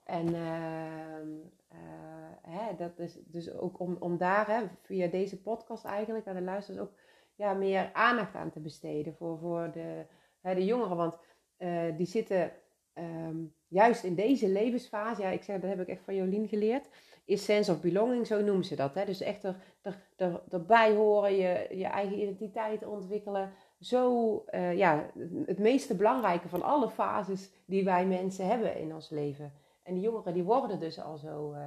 En 0.05 0.27
uh, 0.27 0.97
hè, 2.43 2.77
dat 2.77 2.99
is 2.99 3.18
dus 3.24 3.53
ook 3.53 3.81
om, 3.81 3.97
om 3.99 4.16
daar 4.16 4.47
hè, 4.47 4.62
via 4.83 5.07
deze 5.07 5.43
podcast 5.43 5.85
eigenlijk 5.85 6.27
aan 6.27 6.35
de 6.35 6.43
luisteraars 6.43 6.83
ook 6.83 6.93
ja, 7.37 7.53
meer 7.53 7.91
aandacht 7.93 8.34
aan 8.34 8.51
te 8.51 8.61
besteden 8.61 9.14
voor, 9.14 9.39
voor 9.39 9.70
de, 9.72 10.07
hè, 10.41 10.55
de 10.55 10.64
jongeren. 10.64 10.97
Want 10.97 11.14
uh, 11.59 11.97
die 11.97 12.07
zitten 12.07 12.53
um, 12.95 13.55
juist 13.68 14.05
in 14.05 14.14
deze 14.14 14.49
levensfase, 14.49 15.22
ja, 15.22 15.28
ik 15.28 15.43
zeg, 15.43 15.61
dat 15.61 15.70
heb 15.70 15.80
ik 15.80 15.89
echt 15.89 16.05
van 16.05 16.14
Jolien 16.14 16.49
geleerd, 16.49 16.89
is 17.24 17.45
sense 17.45 17.72
of 17.72 17.80
belonging, 17.80 18.26
zo 18.26 18.41
noemen 18.41 18.64
ze 18.64 18.76
dat. 18.76 18.95
Hè? 18.95 19.05
Dus 19.05 19.20
echt 19.20 19.45
er, 19.45 19.57
er, 19.82 19.99
er, 20.16 20.43
erbij 20.51 20.95
horen, 20.95 21.37
je, 21.37 21.66
je 21.70 21.84
eigen 21.84 22.18
identiteit 22.18 22.87
ontwikkelen. 22.87 23.53
Zo, 23.80 24.45
uh, 24.51 24.76
ja, 24.76 25.11
het 25.47 25.59
meeste 25.59 25.97
belangrijke 25.97 26.49
van 26.49 26.62
alle 26.62 26.91
fases 26.91 27.51
die 27.66 27.84
wij 27.84 28.07
mensen 28.07 28.47
hebben 28.47 28.76
in 28.76 28.95
ons 28.95 29.11
leven. 29.11 29.53
En 29.82 29.95
die 29.95 30.03
jongeren 30.03 30.32
die 30.32 30.45
worden 30.45 30.80
dus 30.80 31.01
al 31.01 31.16
zo 31.16 31.53
uh, 31.53 31.61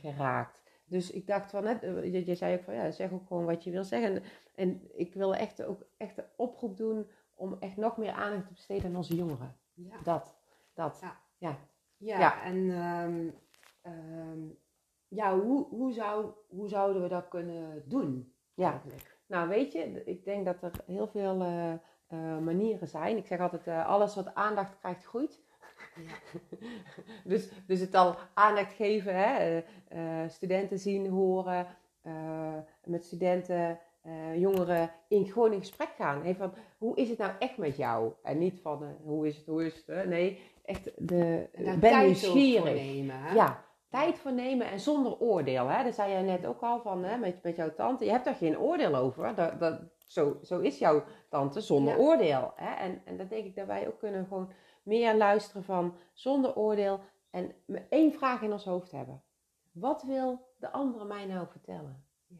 geraakt. 0.00 0.59
Dus 0.90 1.10
ik 1.10 1.26
dacht 1.26 1.50
van, 1.50 1.64
net, 1.64 1.82
eh, 1.82 2.12
je, 2.12 2.26
je, 2.26 2.34
zei 2.34 2.56
ook 2.56 2.62
van, 2.62 2.74
ja, 2.74 2.90
zeg 2.90 3.12
ook 3.12 3.26
gewoon 3.26 3.44
wat 3.44 3.64
je 3.64 3.70
wil 3.70 3.84
zeggen. 3.84 4.14
En, 4.14 4.22
en 4.54 4.90
ik 4.92 5.14
wil 5.14 5.34
echt 5.34 5.62
ook 5.62 5.86
echt 5.96 6.18
een 6.18 6.24
oproep 6.36 6.76
doen 6.76 7.06
om 7.34 7.56
echt 7.60 7.76
nog 7.76 7.96
meer 7.96 8.12
aandacht 8.12 8.46
te 8.46 8.52
besteden 8.52 8.90
aan 8.90 8.96
onze 8.96 9.16
jongeren. 9.16 9.56
Ja. 9.74 9.96
Dat, 10.02 10.36
dat, 10.74 10.98
ja. 11.00 11.16
Ja, 11.38 11.58
ja, 11.96 12.18
ja. 12.18 12.42
en 12.42 12.56
um, 12.56 13.34
um, 13.82 14.58
ja, 15.08 15.38
hoe, 15.38 15.66
hoe, 15.68 15.92
zou, 15.92 16.32
hoe 16.48 16.68
zouden 16.68 17.02
we 17.02 17.08
dat 17.08 17.28
kunnen 17.28 17.82
doen? 17.88 18.34
Ja, 18.54 18.70
eigenlijk? 18.70 19.20
nou 19.26 19.48
weet 19.48 19.72
je, 19.72 20.04
ik 20.04 20.24
denk 20.24 20.44
dat 20.44 20.62
er 20.62 20.72
heel 20.86 21.06
veel 21.06 21.40
uh, 21.42 21.72
uh, 22.08 22.38
manieren 22.38 22.88
zijn. 22.88 23.16
Ik 23.16 23.26
zeg 23.26 23.40
altijd, 23.40 23.66
uh, 23.66 23.86
alles 23.86 24.14
wat 24.14 24.34
aandacht 24.34 24.78
krijgt 24.78 25.04
groeit. 25.04 25.40
dus, 27.24 27.48
dus 27.66 27.80
het 27.80 27.94
al 27.94 28.16
aandacht 28.34 28.72
geven, 28.72 29.14
hè? 29.16 29.62
Uh, 29.94 30.28
studenten 30.28 30.78
zien, 30.78 31.08
horen, 31.08 31.66
uh, 32.06 32.54
met 32.84 33.04
studenten, 33.04 33.78
uh, 34.06 34.40
jongeren 34.40 34.90
in, 35.08 35.26
gewoon 35.26 35.52
in 35.52 35.58
gesprek 35.58 35.90
gaan. 35.96 36.22
Hey, 36.22 36.34
van, 36.34 36.52
hoe 36.78 36.96
is 36.96 37.08
het 37.08 37.18
nou 37.18 37.32
echt 37.38 37.56
met 37.56 37.76
jou? 37.76 38.12
En 38.22 38.38
niet 38.38 38.60
van 38.60 38.96
hoe 39.02 39.26
is 39.26 39.36
het, 39.36 39.46
hoe 39.46 39.66
is 39.66 39.84
het? 39.86 40.08
Nee, 40.08 40.40
echt 40.64 40.90
de, 40.96 41.48
ben 41.80 42.04
nieuwsgierig. 42.04 43.04
Ja, 43.34 43.64
tijd 43.90 44.18
voor 44.18 44.32
nemen 44.32 44.66
en 44.66 44.80
zonder 44.80 45.18
oordeel. 45.18 45.68
Hè? 45.68 45.84
Dat 45.84 45.94
zei 45.94 46.10
jij 46.10 46.22
net 46.22 46.46
ook 46.46 46.60
al 46.60 46.80
van 46.80 47.04
hè, 47.04 47.16
met, 47.16 47.42
met 47.42 47.56
jouw 47.56 47.74
tante. 47.74 48.04
Je 48.04 48.10
hebt 48.10 48.24
daar 48.24 48.34
geen 48.34 48.58
oordeel 48.58 48.94
over. 48.94 49.34
Dat, 49.34 49.60
dat, 49.60 49.80
zo, 50.06 50.38
zo 50.42 50.58
is 50.58 50.78
jouw 50.78 51.02
tante 51.28 51.60
zonder 51.60 51.98
oordeel. 51.98 52.52
Hè? 52.56 52.74
En, 52.74 53.02
en 53.04 53.16
dat 53.16 53.30
denk 53.30 53.44
ik 53.44 53.56
dat 53.56 53.66
wij 53.66 53.86
ook 53.86 53.98
kunnen 53.98 54.26
gewoon 54.26 54.50
meer 54.82 55.16
luisteren 55.16 55.64
van 55.64 55.96
zonder 56.12 56.56
oordeel 56.56 57.00
en 57.30 57.54
één 57.88 58.12
vraag 58.12 58.42
in 58.42 58.52
ons 58.52 58.64
hoofd 58.64 58.90
hebben. 58.90 59.22
Wat 59.72 60.02
wil 60.02 60.48
de 60.58 60.70
andere 60.70 61.04
mij 61.04 61.26
nou 61.26 61.46
vertellen? 61.46 62.04
Ja. 62.26 62.36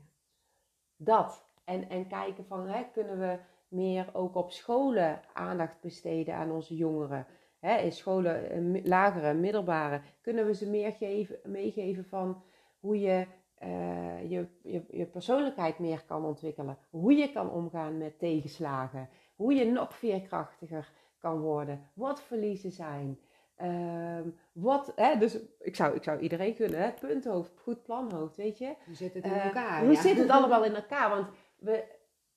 Dat. 0.97 1.49
En, 1.65 1.89
en 1.89 2.07
kijken 2.07 2.47
van, 2.47 2.69
hè, 2.69 2.85
kunnen 2.93 3.19
we 3.19 3.39
meer 3.69 4.11
ook 4.13 4.35
op 4.35 4.53
scholen 4.53 5.21
aandacht 5.33 5.81
besteden 5.81 6.35
aan 6.35 6.51
onze 6.51 6.77
jongeren? 6.77 7.27
Hè, 7.59 7.77
in 7.77 7.93
scholen, 7.93 8.51
eh, 8.51 8.85
lagere, 8.85 9.35
middelbare, 9.35 10.01
kunnen 10.21 10.47
we 10.47 10.55
ze 10.55 10.71
meer 10.71 10.93
geven, 10.93 11.39
meegeven 11.45 12.05
van 12.05 12.43
hoe 12.81 13.01
je, 13.01 13.27
uh, 13.63 14.31
je, 14.31 14.47
je, 14.63 14.85
je 14.91 15.07
persoonlijkheid 15.07 15.79
meer 15.79 16.05
kan 16.05 16.25
ontwikkelen. 16.25 16.79
Hoe 16.91 17.15
je 17.15 17.33
kan 17.33 17.51
omgaan 17.51 17.99
met 17.99 18.19
tegenslagen. 18.19 19.09
Hoe 19.37 19.55
je 19.55 19.65
nog 19.65 19.95
veerkrachtiger 19.95 20.93
kan 21.21 21.41
worden, 21.41 21.91
wat 21.95 22.23
verliezen 22.23 22.71
zijn. 22.71 23.19
Um, 23.63 24.37
wat, 24.53 24.93
hè, 24.97 25.19
dus 25.19 25.39
ik 25.61 25.77
zou, 25.77 25.95
ik 25.95 26.03
zou 26.03 26.21
iedereen 26.21 26.55
kunnen, 26.55 26.81
hè, 26.81 26.93
punthoofd, 26.93 27.53
goed 27.63 27.83
planhoofd, 27.83 28.37
weet 28.37 28.59
je. 28.59 28.75
Hoe 28.85 28.95
zit 28.95 29.15
het 29.15 29.25
in 29.25 29.31
uh, 29.31 29.45
elkaar? 29.45 29.85
Hoe 29.85 29.97
zit 29.97 30.19
het 30.19 30.31
allemaal 30.37 30.65
in 30.65 30.75
elkaar? 30.75 31.11
Want 31.11 31.27
we, 31.59 31.85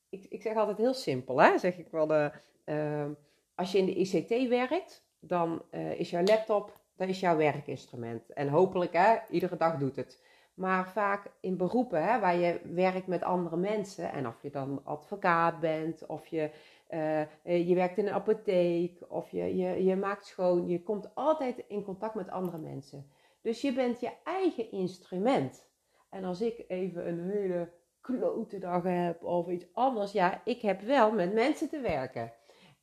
ik, 0.09 0.25
ik 0.29 0.41
zeg 0.41 0.55
altijd 0.55 0.77
heel 0.77 0.93
simpel, 0.93 1.41
hè, 1.41 1.57
zeg 1.57 1.77
ik 1.77 1.87
wel. 1.91 2.07
De, 2.07 2.31
uh, 2.65 3.05
als 3.55 3.71
je 3.71 3.77
in 3.77 3.85
de 3.85 3.95
ICT 3.95 4.49
werkt, 4.49 5.05
dan 5.19 5.61
uh, 5.71 5.99
is 5.99 6.09
jouw 6.09 6.23
laptop, 6.23 6.79
dat 6.95 7.07
is 7.07 7.19
jouw 7.19 7.37
werkinstrument. 7.37 8.29
En 8.29 8.47
hopelijk, 8.47 8.93
hè, 8.93 9.15
iedere 9.29 9.57
dag 9.57 9.77
doet 9.77 9.95
het. 9.95 10.21
Maar 10.53 10.89
vaak 10.89 11.31
in 11.39 11.57
beroepen 11.57 12.03
hè, 12.03 12.19
waar 12.19 12.35
je 12.35 12.59
werkt 12.63 13.07
met 13.07 13.23
andere 13.23 13.57
mensen, 13.57 14.11
en 14.11 14.27
of 14.27 14.41
je 14.41 14.49
dan 14.49 14.81
advocaat 14.83 15.59
bent, 15.59 16.05
of 16.05 16.27
je 16.27 16.49
uh, 16.93 17.67
je 17.67 17.75
werkt 17.75 17.97
in 17.97 18.07
een 18.07 18.13
apotheek 18.13 18.99
of 19.09 19.31
je, 19.31 19.57
je, 19.57 19.83
je 19.83 19.95
maakt 19.95 20.25
schoon. 20.25 20.67
Je 20.67 20.83
komt 20.83 21.15
altijd 21.15 21.63
in 21.67 21.83
contact 21.83 22.15
met 22.15 22.29
andere 22.29 22.57
mensen. 22.57 23.11
Dus 23.41 23.61
je 23.61 23.73
bent 23.73 23.99
je 23.99 24.11
eigen 24.23 24.71
instrument. 24.71 25.67
En 26.09 26.23
als 26.23 26.41
ik 26.41 26.65
even 26.67 27.07
een 27.07 27.29
hele 27.29 27.71
klote 28.01 28.59
dag 28.59 28.83
heb 28.83 29.23
of 29.23 29.47
iets 29.49 29.65
anders, 29.73 30.11
ja, 30.11 30.41
ik 30.45 30.61
heb 30.61 30.81
wel 30.81 31.11
met 31.11 31.33
mensen 31.33 31.69
te 31.69 31.79
werken. 31.79 32.33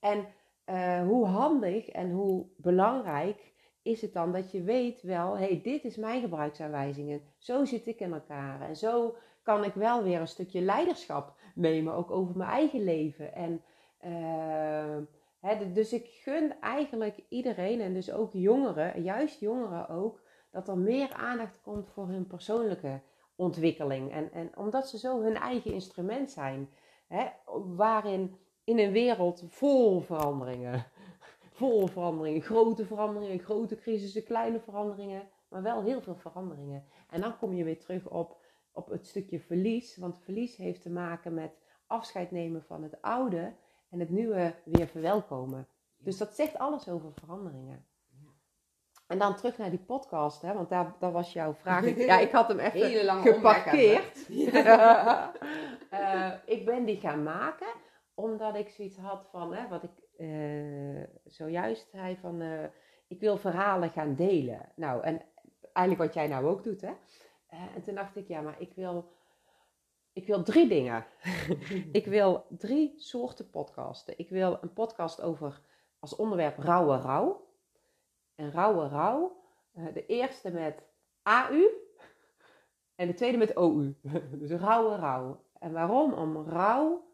En 0.00 0.26
uh, 0.66 1.02
hoe 1.06 1.26
handig 1.26 1.88
en 1.88 2.10
hoe 2.10 2.46
belangrijk 2.56 3.52
is 3.82 4.00
het 4.00 4.12
dan 4.12 4.32
dat 4.32 4.50
je 4.52 4.62
weet 4.62 5.02
wel, 5.02 5.38
hé, 5.38 5.46
hey, 5.46 5.60
dit 5.62 5.84
is 5.84 5.96
mijn 5.96 6.20
gebruiksaanwijzingen. 6.20 7.22
Zo 7.38 7.64
zit 7.64 7.86
ik 7.86 8.00
in 8.00 8.12
elkaar. 8.12 8.60
En 8.60 8.76
zo 8.76 9.16
kan 9.42 9.64
ik 9.64 9.74
wel 9.74 10.02
weer 10.02 10.20
een 10.20 10.28
stukje 10.28 10.60
leiderschap 10.60 11.34
nemen, 11.54 11.94
ook 11.94 12.10
over 12.10 12.36
mijn 12.36 12.50
eigen 12.50 12.84
leven. 12.84 13.34
En 13.34 13.62
uh, 14.04 14.96
dus 15.74 15.92
ik 15.92 16.06
gun 16.06 16.60
eigenlijk 16.60 17.20
iedereen, 17.28 17.80
en 17.80 17.94
dus 17.94 18.12
ook 18.12 18.32
jongeren, 18.32 19.02
juist 19.02 19.40
jongeren 19.40 19.88
ook, 19.88 20.20
dat 20.50 20.68
er 20.68 20.78
meer 20.78 21.12
aandacht 21.12 21.60
komt 21.60 21.88
voor 21.88 22.08
hun 22.08 22.26
persoonlijke 22.26 23.00
ontwikkeling. 23.34 24.12
En, 24.12 24.32
en 24.32 24.56
omdat 24.56 24.88
ze 24.88 24.98
zo 24.98 25.22
hun 25.22 25.36
eigen 25.36 25.72
instrument 25.72 26.30
zijn, 26.30 26.68
waarin 27.76 28.36
in 28.64 28.78
een 28.78 28.92
wereld 28.92 29.44
vol 29.46 30.00
veranderingen, 30.00 30.86
vol 31.58 31.86
veranderingen, 31.86 32.42
grote 32.42 32.86
veranderingen, 32.86 33.38
grote 33.38 33.76
crisissen, 33.76 34.24
kleine 34.24 34.60
veranderingen, 34.60 35.28
maar 35.48 35.62
wel 35.62 35.82
heel 35.82 36.02
veel 36.02 36.16
veranderingen. 36.16 36.84
En 37.10 37.20
dan 37.20 37.38
kom 37.38 37.54
je 37.54 37.64
weer 37.64 37.78
terug 37.78 38.08
op, 38.08 38.36
op 38.72 38.88
het 38.88 39.06
stukje 39.06 39.40
verlies, 39.40 39.96
want 39.96 40.18
verlies 40.18 40.56
heeft 40.56 40.82
te 40.82 40.90
maken 40.90 41.34
met 41.34 41.58
afscheid 41.86 42.30
nemen 42.30 42.62
van 42.62 42.82
het 42.82 43.02
oude 43.02 43.52
en 43.90 44.00
het 44.00 44.10
nieuwe 44.10 44.54
weer 44.64 44.86
verwelkomen. 44.86 45.68
Dus 45.98 46.16
dat 46.16 46.34
zegt 46.34 46.58
alles 46.58 46.88
over 46.88 47.12
veranderingen. 47.12 47.84
En 49.06 49.18
dan 49.18 49.36
terug 49.36 49.58
naar 49.58 49.70
die 49.70 49.78
podcast, 49.78 50.42
hè, 50.42 50.54
want 50.54 50.68
daar, 50.68 50.94
daar 50.98 51.12
was 51.12 51.32
jouw 51.32 51.54
vraag. 51.54 51.96
ja, 51.96 52.18
ik 52.18 52.30
had 52.30 52.48
hem 52.48 52.58
echt 52.58 52.76
geparkeerd. 53.22 54.26
Ja. 54.28 55.32
uh, 55.92 56.32
ik 56.56 56.64
ben 56.64 56.84
die 56.84 56.96
gaan 56.96 57.22
maken 57.22 57.72
omdat 58.14 58.56
ik 58.56 58.68
zoiets 58.68 58.96
had 58.96 59.28
van, 59.30 59.54
hè, 59.54 59.68
wat 59.68 59.82
ik 59.82 59.90
uh, 60.18 61.02
zojuist 61.24 61.90
zei 61.90 62.16
van, 62.16 62.40
uh, 62.40 62.64
ik 63.08 63.20
wil 63.20 63.36
verhalen 63.36 63.90
gaan 63.90 64.14
delen. 64.14 64.72
Nou, 64.76 65.02
en 65.02 65.22
eigenlijk 65.72 66.06
wat 66.06 66.14
jij 66.14 66.28
nou 66.28 66.46
ook 66.46 66.64
doet, 66.64 66.80
hè. 66.80 66.92
en 67.74 67.82
toen 67.82 67.94
dacht 67.94 68.16
ik, 68.16 68.28
ja, 68.28 68.40
maar 68.40 68.60
ik 68.60 68.72
wil 68.74 69.12
ik 70.20 70.26
wil 70.26 70.42
drie 70.42 70.68
dingen. 70.68 71.06
ik 72.00 72.06
wil 72.06 72.46
drie 72.48 72.94
soorten 72.96 73.50
podcasten. 73.50 74.18
Ik 74.18 74.30
wil 74.30 74.58
een 74.60 74.72
podcast 74.72 75.22
over 75.22 75.60
als 75.98 76.16
onderwerp 76.16 76.58
rauwe 76.58 76.96
rouw. 76.96 77.48
En 78.34 78.52
rauwe 78.52 78.88
rouw. 78.88 79.42
Eh, 79.72 79.84
de 79.94 80.06
eerste 80.06 80.50
met 80.50 80.82
AU 81.22 81.68
en 82.94 83.06
de 83.06 83.14
tweede 83.14 83.38
met 83.38 83.54
OU. 83.54 83.94
dus 84.40 84.50
rauwe 84.50 84.96
rouw. 84.96 85.44
En 85.58 85.72
waarom? 85.72 86.12
Om 86.12 86.36
rouw 86.36 87.08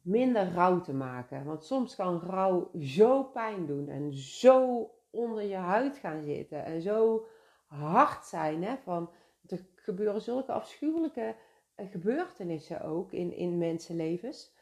minder 0.00 0.52
rouw 0.52 0.80
te 0.80 0.94
maken. 0.94 1.44
Want 1.44 1.64
soms 1.64 1.94
kan 1.94 2.20
rouw 2.20 2.70
zo 2.80 3.24
pijn 3.24 3.66
doen 3.66 3.88
en 3.88 4.12
zo 4.12 4.90
onder 5.10 5.42
je 5.42 5.56
huid 5.56 5.96
gaan 5.96 6.22
zitten 6.22 6.64
en 6.64 6.82
zo 6.82 7.26
hard 7.66 8.24
zijn. 8.24 8.64
Hè? 8.64 8.76
Van, 8.76 9.10
er 9.46 9.66
gebeuren 9.74 10.22
zulke 10.22 10.52
afschuwelijke 10.52 11.34
gebeurtenissen 11.76 12.82
ook 12.82 13.12
in, 13.12 13.36
in 13.36 13.58
mensenlevens. 13.58 14.52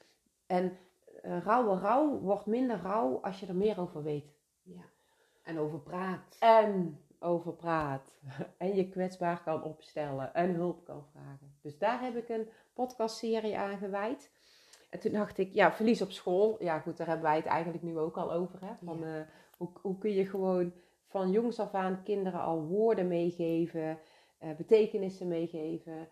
En 0.46 0.78
uh, 1.24 1.42
rauwe 1.42 1.78
rouw 1.78 2.18
wordt 2.18 2.46
minder 2.46 2.80
rauw 2.82 3.18
als 3.22 3.40
je 3.40 3.46
er 3.46 3.54
meer 3.54 3.80
over 3.80 4.02
weet. 4.02 4.34
Ja. 4.62 4.82
En 5.42 5.58
over 5.58 5.78
praat. 5.78 6.36
En 6.40 7.00
over 7.18 7.52
praat. 7.52 8.12
En 8.56 8.74
je 8.74 8.88
kwetsbaar 8.88 9.42
kan 9.42 9.62
opstellen 9.62 10.34
en 10.34 10.54
hulp 10.54 10.84
kan 10.84 11.04
vragen. 11.12 11.54
Dus 11.60 11.78
daar 11.78 12.02
heb 12.02 12.16
ik 12.16 12.28
een 12.28 12.48
podcastserie 12.72 13.58
aan 13.58 13.78
gewijd. 13.78 14.30
En 14.90 15.00
toen 15.00 15.12
dacht 15.12 15.38
ik, 15.38 15.54
ja, 15.54 15.72
verlies 15.72 16.02
op 16.02 16.10
school. 16.10 16.56
Ja, 16.62 16.78
goed, 16.78 16.96
daar 16.96 17.06
hebben 17.06 17.26
wij 17.26 17.36
het 17.36 17.46
eigenlijk 17.46 17.82
nu 17.82 17.98
ook 17.98 18.16
al 18.16 18.32
over. 18.32 18.58
Hè? 18.60 18.72
Van, 18.84 19.04
uh, 19.04 19.20
hoe, 19.56 19.68
hoe 19.80 19.98
kun 19.98 20.12
je 20.12 20.26
gewoon 20.26 20.72
van 21.06 21.30
jongs 21.30 21.58
af 21.58 21.74
aan 21.74 22.02
kinderen 22.02 22.40
al 22.40 22.62
woorden 22.62 23.08
meegeven, 23.08 23.98
uh, 24.42 24.50
betekenissen 24.56 25.28
meegeven. 25.28 26.08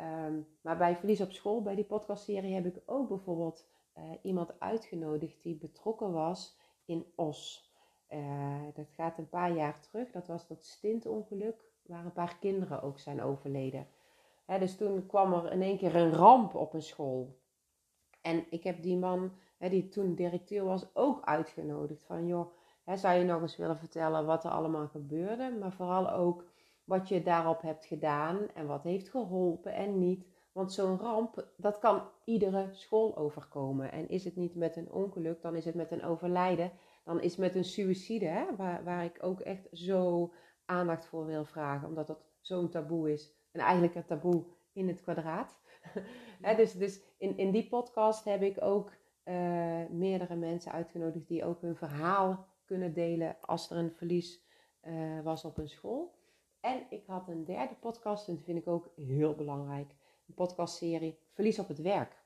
Um, 0.00 0.46
maar 0.60 0.76
bij 0.76 0.96
Verlies 0.96 1.20
op 1.20 1.32
School, 1.32 1.62
bij 1.62 1.74
die 1.74 1.84
podcastserie, 1.84 2.54
heb 2.54 2.66
ik 2.66 2.82
ook 2.86 3.08
bijvoorbeeld 3.08 3.66
uh, 3.98 4.04
iemand 4.22 4.60
uitgenodigd 4.60 5.42
die 5.42 5.54
betrokken 5.54 6.12
was 6.12 6.56
in 6.84 7.06
Os. 7.14 7.70
Uh, 8.10 8.60
dat 8.74 8.86
gaat 8.90 9.18
een 9.18 9.28
paar 9.28 9.52
jaar 9.52 9.80
terug. 9.80 10.10
Dat 10.10 10.26
was 10.26 10.46
dat 10.46 10.64
stintongeluk, 10.64 11.64
waar 11.86 12.04
een 12.04 12.12
paar 12.12 12.36
kinderen 12.38 12.82
ook 12.82 12.98
zijn 12.98 13.22
overleden. 13.22 13.86
Hè, 14.44 14.58
dus 14.58 14.76
toen 14.76 15.06
kwam 15.06 15.32
er 15.32 15.52
in 15.52 15.62
één 15.62 15.78
keer 15.78 15.96
een 15.96 16.12
ramp 16.12 16.54
op 16.54 16.74
een 16.74 16.82
school. 16.82 17.36
En 18.20 18.44
ik 18.50 18.64
heb 18.64 18.82
die 18.82 18.96
man, 18.96 19.32
hè, 19.58 19.68
die 19.68 19.88
toen 19.88 20.14
directeur 20.14 20.64
was, 20.64 20.94
ook 20.94 21.24
uitgenodigd. 21.24 22.02
Van 22.02 22.26
joh, 22.26 22.52
hè, 22.84 22.96
zou 22.96 23.18
je 23.18 23.24
nog 23.24 23.40
eens 23.40 23.56
willen 23.56 23.78
vertellen 23.78 24.26
wat 24.26 24.44
er 24.44 24.50
allemaal 24.50 24.88
gebeurde? 24.88 25.56
Maar 25.60 25.72
vooral 25.72 26.10
ook 26.10 26.44
wat 26.92 27.08
je 27.08 27.22
daarop 27.22 27.62
hebt 27.62 27.84
gedaan 27.84 28.48
en 28.54 28.66
wat 28.66 28.82
heeft 28.82 29.08
geholpen 29.08 29.74
en 29.74 29.98
niet. 29.98 30.26
Want 30.52 30.72
zo'n 30.72 30.98
ramp, 30.98 31.46
dat 31.56 31.78
kan 31.78 32.02
iedere 32.24 32.68
school 32.72 33.16
overkomen. 33.16 33.92
En 33.92 34.08
is 34.08 34.24
het 34.24 34.36
niet 34.36 34.54
met 34.54 34.76
een 34.76 34.92
ongeluk, 34.92 35.42
dan 35.42 35.56
is 35.56 35.64
het 35.64 35.74
met 35.74 35.90
een 35.90 36.04
overlijden. 36.04 36.72
Dan 37.04 37.20
is 37.20 37.30
het 37.30 37.40
met 37.40 37.54
een 37.54 37.64
suïcide, 37.64 38.26
hè, 38.26 38.56
waar, 38.56 38.84
waar 38.84 39.04
ik 39.04 39.18
ook 39.20 39.40
echt 39.40 39.68
zo 39.72 40.32
aandacht 40.64 41.06
voor 41.06 41.26
wil 41.26 41.44
vragen. 41.44 41.88
Omdat 41.88 42.06
dat 42.06 42.24
zo'n 42.40 42.68
taboe 42.68 43.12
is. 43.12 43.34
En 43.52 43.60
eigenlijk 43.60 43.94
een 43.94 44.04
taboe 44.04 44.44
in 44.72 44.88
het 44.88 45.02
kwadraat. 45.02 45.58
Dus 46.56 46.72
dus 46.72 47.02
in, 47.18 47.36
in 47.36 47.50
die 47.50 47.68
podcast 47.68 48.24
heb 48.24 48.42
ik 48.42 48.62
ook 48.62 48.92
uh, 49.24 49.34
meerdere 49.90 50.36
mensen 50.36 50.72
uitgenodigd 50.72 51.28
die 51.28 51.44
ook 51.44 51.60
hun 51.60 51.76
verhaal 51.76 52.46
kunnen 52.64 52.94
delen 52.94 53.36
als 53.40 53.70
er 53.70 53.76
een 53.76 53.92
verlies 53.92 54.44
uh, 54.82 55.20
was 55.22 55.44
op 55.44 55.58
een 55.58 55.68
school. 55.68 56.20
En 56.62 56.86
ik 56.88 57.06
had 57.06 57.28
een 57.28 57.44
derde 57.44 57.74
podcast, 57.74 58.28
en 58.28 58.34
dat 58.34 58.44
vind 58.44 58.58
ik 58.58 58.66
ook 58.66 58.90
heel 58.96 59.34
belangrijk. 59.34 59.90
Een 60.28 60.34
podcastserie 60.34 61.18
Verlies 61.32 61.58
op 61.58 61.68
het 61.68 61.78
werk. 61.78 62.22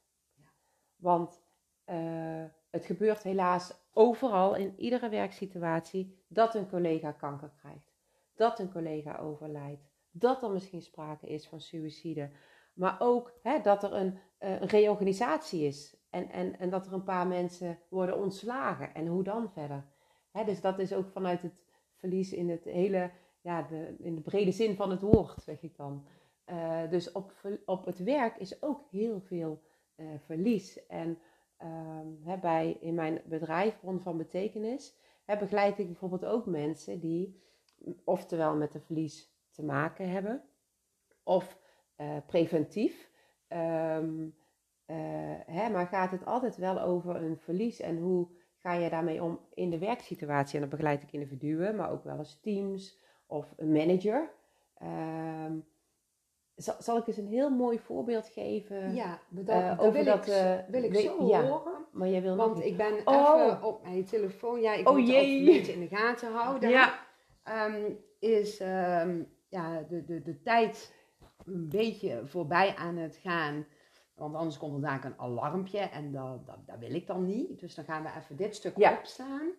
Want 0.96 1.42
uh, 1.86 2.44
het 2.70 2.84
gebeurt 2.84 3.22
helaas 3.22 3.74
overal 3.92 4.54
in 4.54 4.74
iedere 4.78 5.08
werksituatie 5.08 6.24
dat 6.28 6.54
een 6.54 6.68
collega 6.68 7.12
kanker 7.12 7.52
krijgt. 7.58 7.94
Dat 8.34 8.58
een 8.58 8.72
collega 8.72 9.18
overlijdt. 9.18 9.82
Dat 10.10 10.42
er 10.42 10.50
misschien 10.50 10.82
sprake 10.82 11.26
is 11.26 11.48
van 11.48 11.60
suïcide. 11.60 12.30
Maar 12.74 12.96
ook 12.98 13.32
hè, 13.42 13.60
dat 13.60 13.82
er 13.82 13.92
een, 13.92 14.18
uh, 14.40 14.60
een 14.60 14.68
reorganisatie 14.68 15.66
is. 15.66 15.96
En, 16.10 16.30
en, 16.30 16.58
en 16.58 16.70
dat 16.70 16.86
er 16.86 16.92
een 16.92 17.04
paar 17.04 17.26
mensen 17.26 17.78
worden 17.88 18.18
ontslagen. 18.18 18.94
En 18.94 19.06
hoe 19.06 19.22
dan 19.22 19.50
verder? 19.52 19.84
Hè, 20.30 20.44
dus 20.44 20.60
dat 20.60 20.78
is 20.78 20.92
ook 20.92 21.08
vanuit 21.08 21.42
het 21.42 21.64
verlies 21.94 22.32
in 22.32 22.50
het 22.50 22.64
hele, 22.64 23.10
ja, 23.46 23.68
in 23.98 24.14
de 24.14 24.20
brede 24.20 24.52
zin 24.52 24.76
van 24.76 24.90
het 24.90 25.00
woord, 25.00 25.42
zeg 25.42 25.62
ik 25.62 25.76
dan. 25.76 26.06
Uh, 26.46 26.90
dus 26.90 27.12
op, 27.12 27.32
op 27.64 27.84
het 27.84 27.98
werk 27.98 28.36
is 28.36 28.62
ook 28.62 28.80
heel 28.90 29.20
veel 29.20 29.62
uh, 29.96 30.06
verlies. 30.24 30.86
En 30.86 31.18
hè, 32.22 32.38
bij, 32.38 32.76
in 32.80 32.94
mijn 32.94 33.22
bedrijf, 33.24 33.80
Bron 33.80 34.00
van 34.00 34.16
Betekenis, 34.16 34.96
begeleid 35.24 35.78
ik 35.78 35.86
bijvoorbeeld 35.86 36.24
ook 36.24 36.46
mensen 36.46 37.00
die 37.00 37.42
oftewel 38.04 38.56
met 38.56 38.74
een 38.74 38.80
verlies 38.80 39.34
te 39.50 39.64
maken 39.64 40.10
hebben, 40.10 40.42
of 41.22 41.58
uh, 41.96 42.16
preventief. 42.26 43.10
Um, 43.48 44.34
hè, 45.46 45.70
maar 45.70 45.86
gaat 45.86 46.10
het 46.10 46.24
altijd 46.24 46.56
wel 46.56 46.80
over 46.80 47.16
een 47.16 47.38
verlies 47.38 47.80
en 47.80 47.98
hoe 47.98 48.28
ga 48.56 48.72
je 48.72 48.90
daarmee 48.90 49.22
om 49.22 49.40
in 49.54 49.70
de 49.70 49.78
werksituatie? 49.78 50.54
En 50.54 50.60
dan 50.60 50.70
begeleid 50.70 51.02
ik 51.02 51.12
individuen, 51.12 51.76
maar 51.76 51.90
ook 51.90 52.04
wel 52.04 52.18
eens 52.18 52.40
teams 52.40 53.04
of 53.26 53.54
een 53.56 53.72
manager. 53.72 54.30
Um, 54.82 55.64
zal, 56.56 56.74
zal, 56.78 56.96
ik 56.96 57.06
eens 57.06 57.16
een 57.16 57.26
heel 57.26 57.50
mooi 57.50 57.78
voorbeeld 57.78 58.28
geven? 58.28 58.94
Ja, 58.94 59.20
dat, 59.28 59.48
uh, 59.48 59.74
over 59.78 59.92
wil, 59.92 60.04
dat, 60.04 60.26
ik, 60.26 60.32
uh, 60.32 60.54
wil 60.68 60.82
ik 60.82 60.94
zo 60.94 61.26
ja, 61.26 61.46
horen. 61.46 61.84
Maar 61.92 62.08
jij 62.08 62.22
wil 62.22 62.36
Want 62.36 62.64
ik 62.64 62.76
ben 62.76 63.00
oh. 63.04 63.42
even 63.44 63.62
op 63.62 63.82
mijn 63.82 64.04
telefoon. 64.04 64.60
Ja, 64.60 64.74
ik 64.74 64.88
oh, 64.88 64.96
moet 64.96 65.06
jee. 65.06 65.38
het 65.38 65.48
een 65.48 65.56
beetje 65.56 65.72
in 65.72 65.80
de 65.80 65.96
gaten 65.96 66.32
houden. 66.32 66.68
Ja. 66.68 66.98
Um, 67.66 67.98
is 68.18 68.60
um, 68.60 69.28
ja, 69.48 69.82
de, 69.88 70.04
de, 70.04 70.22
de 70.22 70.42
tijd 70.42 70.94
een 71.44 71.68
beetje 71.68 72.20
voorbij 72.24 72.74
aan 72.76 72.96
het 72.96 73.16
gaan. 73.16 73.66
Want 74.14 74.34
anders 74.34 74.58
komt 74.58 74.74
er 74.74 74.80
daar 74.80 75.04
een 75.04 75.18
alarmpje 75.18 75.78
en 75.78 76.12
dat, 76.12 76.46
dat, 76.46 76.66
dat, 76.66 76.78
wil 76.78 76.94
ik 76.94 77.06
dan 77.06 77.24
niet. 77.24 77.60
Dus 77.60 77.74
dan 77.74 77.84
gaan 77.84 78.02
we 78.02 78.08
even 78.18 78.36
dit 78.36 78.54
stuk 78.54 78.76
ja. 78.76 78.96
opstaan. 78.98 79.50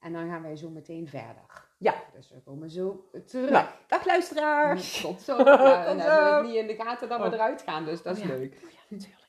En 0.00 0.12
dan 0.12 0.28
gaan 0.28 0.42
wij 0.42 0.56
zo 0.56 0.70
meteen 0.70 1.08
verder. 1.08 1.65
Ja. 1.78 1.94
Dus 2.12 2.30
we 2.30 2.40
komen 2.40 2.70
zo 2.70 3.10
terug. 3.26 3.50
Nou, 3.50 3.66
dag 3.86 4.04
luisteraars. 4.04 5.00
Tot 5.00 5.20
zo. 5.20 5.36
Ja, 5.38 5.86
en 5.86 5.98
dan 5.98 6.34
heb 6.34 6.42
ik 6.42 6.48
niet 6.48 6.54
in 6.54 6.66
de 6.66 6.84
gaten 6.84 7.08
dat 7.08 7.20
we 7.20 7.26
oh. 7.26 7.32
eruit 7.32 7.62
gaan, 7.62 7.84
dus 7.84 8.02
dat 8.02 8.16
is 8.16 8.22
oh, 8.22 8.28
ja. 8.28 8.34
leuk. 8.34 8.54
Ja, 8.60 8.78
natuurlijk. 8.88 9.24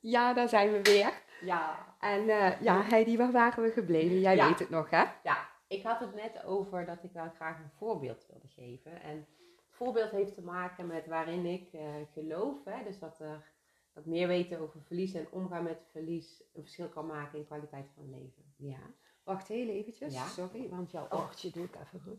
Ja, 0.00 0.34
daar 0.34 0.48
zijn 0.48 0.72
we 0.72 0.82
weer. 0.82 1.12
Ja. 1.40 1.86
En 2.00 2.22
uh, 2.22 2.60
ja, 2.60 2.82
Heidi, 2.82 3.16
waar 3.16 3.32
waren 3.32 3.62
we 3.62 3.70
gebleven? 3.70 4.20
Jij 4.20 4.36
weet 4.36 4.58
het 4.58 4.70
nog, 4.70 4.90
hè? 4.90 5.04
Ja, 5.22 5.48
ik 5.66 5.82
had 5.82 6.00
het 6.00 6.14
net 6.14 6.44
over 6.44 6.86
dat 6.86 7.02
ik 7.02 7.12
wel 7.12 7.30
graag 7.34 7.58
een 7.58 7.70
voorbeeld 7.78 8.26
wilde 8.30 8.48
geven. 8.48 9.02
En 9.02 9.16
het 9.16 9.76
voorbeeld 9.76 10.10
heeft 10.10 10.34
te 10.34 10.42
maken 10.42 10.86
met 10.86 11.06
waarin 11.06 11.46
ik 11.46 11.72
uh, 11.72 11.80
geloof. 12.12 12.64
Hè? 12.64 12.84
Dus 12.84 12.98
dat 12.98 13.20
er 13.20 13.52
dat 13.92 14.06
meer 14.06 14.28
weten 14.28 14.60
over 14.60 14.82
verlies 14.82 15.14
en 15.14 15.26
omgaan 15.30 15.62
met 15.62 15.78
verlies 15.90 16.42
een 16.54 16.62
verschil 16.62 16.88
kan 16.88 17.06
maken 17.06 17.38
in 17.38 17.46
kwaliteit 17.46 17.90
van 17.94 18.10
leven. 18.10 18.52
Ja. 18.56 18.80
Wacht 19.28 19.48
heel 19.48 19.68
eventjes, 19.68 20.14
ja? 20.14 20.26
sorry, 20.26 20.68
want 20.68 20.90
jouw 20.90 21.06
oortje 21.10 21.50
doe 21.50 21.64
ik 21.64 21.74
even 21.74 22.00
goed. 22.00 22.18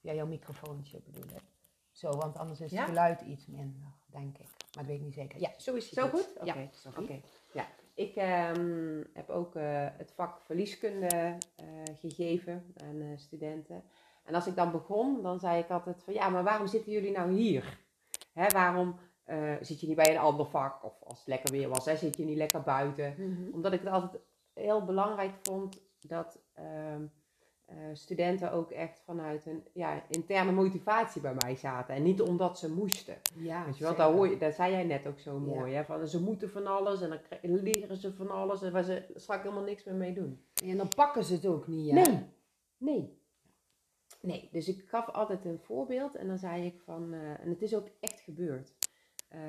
Ja, 0.00 0.12
jouw 0.12 0.26
microfoontje 0.26 1.00
bedoel 1.04 1.30
ik. 1.36 1.42
Zo, 1.92 2.10
want 2.10 2.36
anders 2.36 2.60
is 2.60 2.70
het 2.70 2.80
geluid 2.80 3.20
iets 3.20 3.46
minder, 3.46 3.88
denk 4.06 4.38
ik. 4.38 4.46
Maar 4.46 4.84
dat 4.84 4.86
weet 4.86 4.96
ik 4.96 5.04
niet 5.04 5.14
zeker. 5.14 5.40
Ja, 5.40 5.50
zo 5.56 5.74
is 5.74 5.84
het. 5.84 5.94
Zo 5.94 6.08
goed? 6.08 6.28
Oké, 6.36 6.48
okay, 6.48 6.70
ja, 6.84 6.90
okay. 7.00 7.22
ja. 7.52 7.66
Ik 7.94 8.16
um, 8.56 9.06
heb 9.12 9.30
ook 9.30 9.54
uh, 9.54 9.86
het 9.92 10.12
vak 10.12 10.40
verlieskunde 10.40 11.38
uh, 11.60 11.66
gegeven 12.00 12.74
aan 12.84 12.96
uh, 12.96 13.18
studenten. 13.18 13.84
En 14.24 14.34
als 14.34 14.46
ik 14.46 14.56
dan 14.56 14.70
begon, 14.70 15.22
dan 15.22 15.40
zei 15.40 15.62
ik 15.62 15.70
altijd 15.70 16.02
van 16.02 16.14
ja, 16.14 16.28
maar 16.28 16.44
waarom 16.44 16.66
zitten 16.66 16.92
jullie 16.92 17.12
nou 17.12 17.32
hier? 17.32 17.78
Hè, 18.32 18.46
waarom 18.46 18.98
zit 19.60 19.80
je 19.80 19.86
niet 19.86 19.96
bij 19.96 20.10
een 20.10 20.20
ander 20.20 20.46
vak? 20.46 20.84
Of 20.84 21.02
als 21.02 21.18
het 21.18 21.28
lekker 21.28 21.50
weer 21.50 21.68
was, 21.68 21.84
hè, 21.84 21.96
zit 21.96 22.16
je 22.16 22.24
niet 22.24 22.36
lekker 22.36 22.62
buiten? 22.62 23.14
Mm 23.18 23.36
-hmm. 23.36 23.54
Omdat 23.54 23.72
ik 23.72 23.80
het 23.80 23.92
altijd 23.92 24.22
heel 24.52 24.84
belangrijk 24.84 25.34
vond 25.42 25.80
dat 26.00 26.38
studenten 27.92 28.52
ook 28.52 28.70
echt 28.70 29.00
vanuit 29.04 29.46
een 29.46 29.64
ja, 29.72 30.02
interne 30.08 30.52
motivatie 30.52 31.20
bij 31.20 31.34
mij 31.34 31.56
zaten. 31.56 31.94
En 31.94 32.02
niet 32.02 32.20
omdat 32.20 32.58
ze 32.58 32.72
moesten. 32.72 33.16
Ja, 33.34 33.64
Weet 33.64 33.78
je 33.78 33.84
wel, 33.84 33.96
daar, 33.96 34.12
hoor 34.12 34.28
je, 34.28 34.38
daar 34.38 34.52
zei 34.52 34.72
jij 34.72 34.84
net 34.84 35.06
ook 35.06 35.18
zo 35.18 35.38
mooi. 35.38 35.70
Ja. 35.70 35.76
Hè? 35.76 35.84
Van, 35.84 36.08
ze 36.08 36.22
moeten 36.22 36.50
van 36.50 36.66
alles 36.66 37.00
en 37.00 37.20
dan 37.42 37.62
leren 37.62 37.96
ze 37.96 38.14
van 38.14 38.30
alles 38.30 38.62
en 38.62 38.72
waar 38.72 38.84
ze 38.84 39.04
straks 39.14 39.42
helemaal 39.42 39.64
niks 39.64 39.84
meer 39.84 39.94
mee 39.94 40.12
doen. 40.12 40.44
En 40.64 40.76
dan 40.76 40.88
pakken 40.88 41.24
ze 41.24 41.34
het 41.34 41.46
ook 41.46 41.66
niet. 41.66 41.90
Hè? 41.90 42.02
Nee, 42.02 42.24
nee. 42.76 43.16
Nee, 44.20 44.48
dus 44.52 44.68
ik 44.68 44.88
gaf 44.88 45.08
altijd 45.08 45.44
een 45.44 45.58
voorbeeld 45.58 46.14
en 46.14 46.26
dan 46.26 46.38
zei 46.38 46.66
ik 46.66 46.80
van, 46.80 47.14
uh, 47.14 47.40
en 47.40 47.48
het 47.48 47.62
is 47.62 47.74
ook 47.74 47.88
echt 48.00 48.20
gebeurd. 48.20 48.72
Uh, 49.34 49.40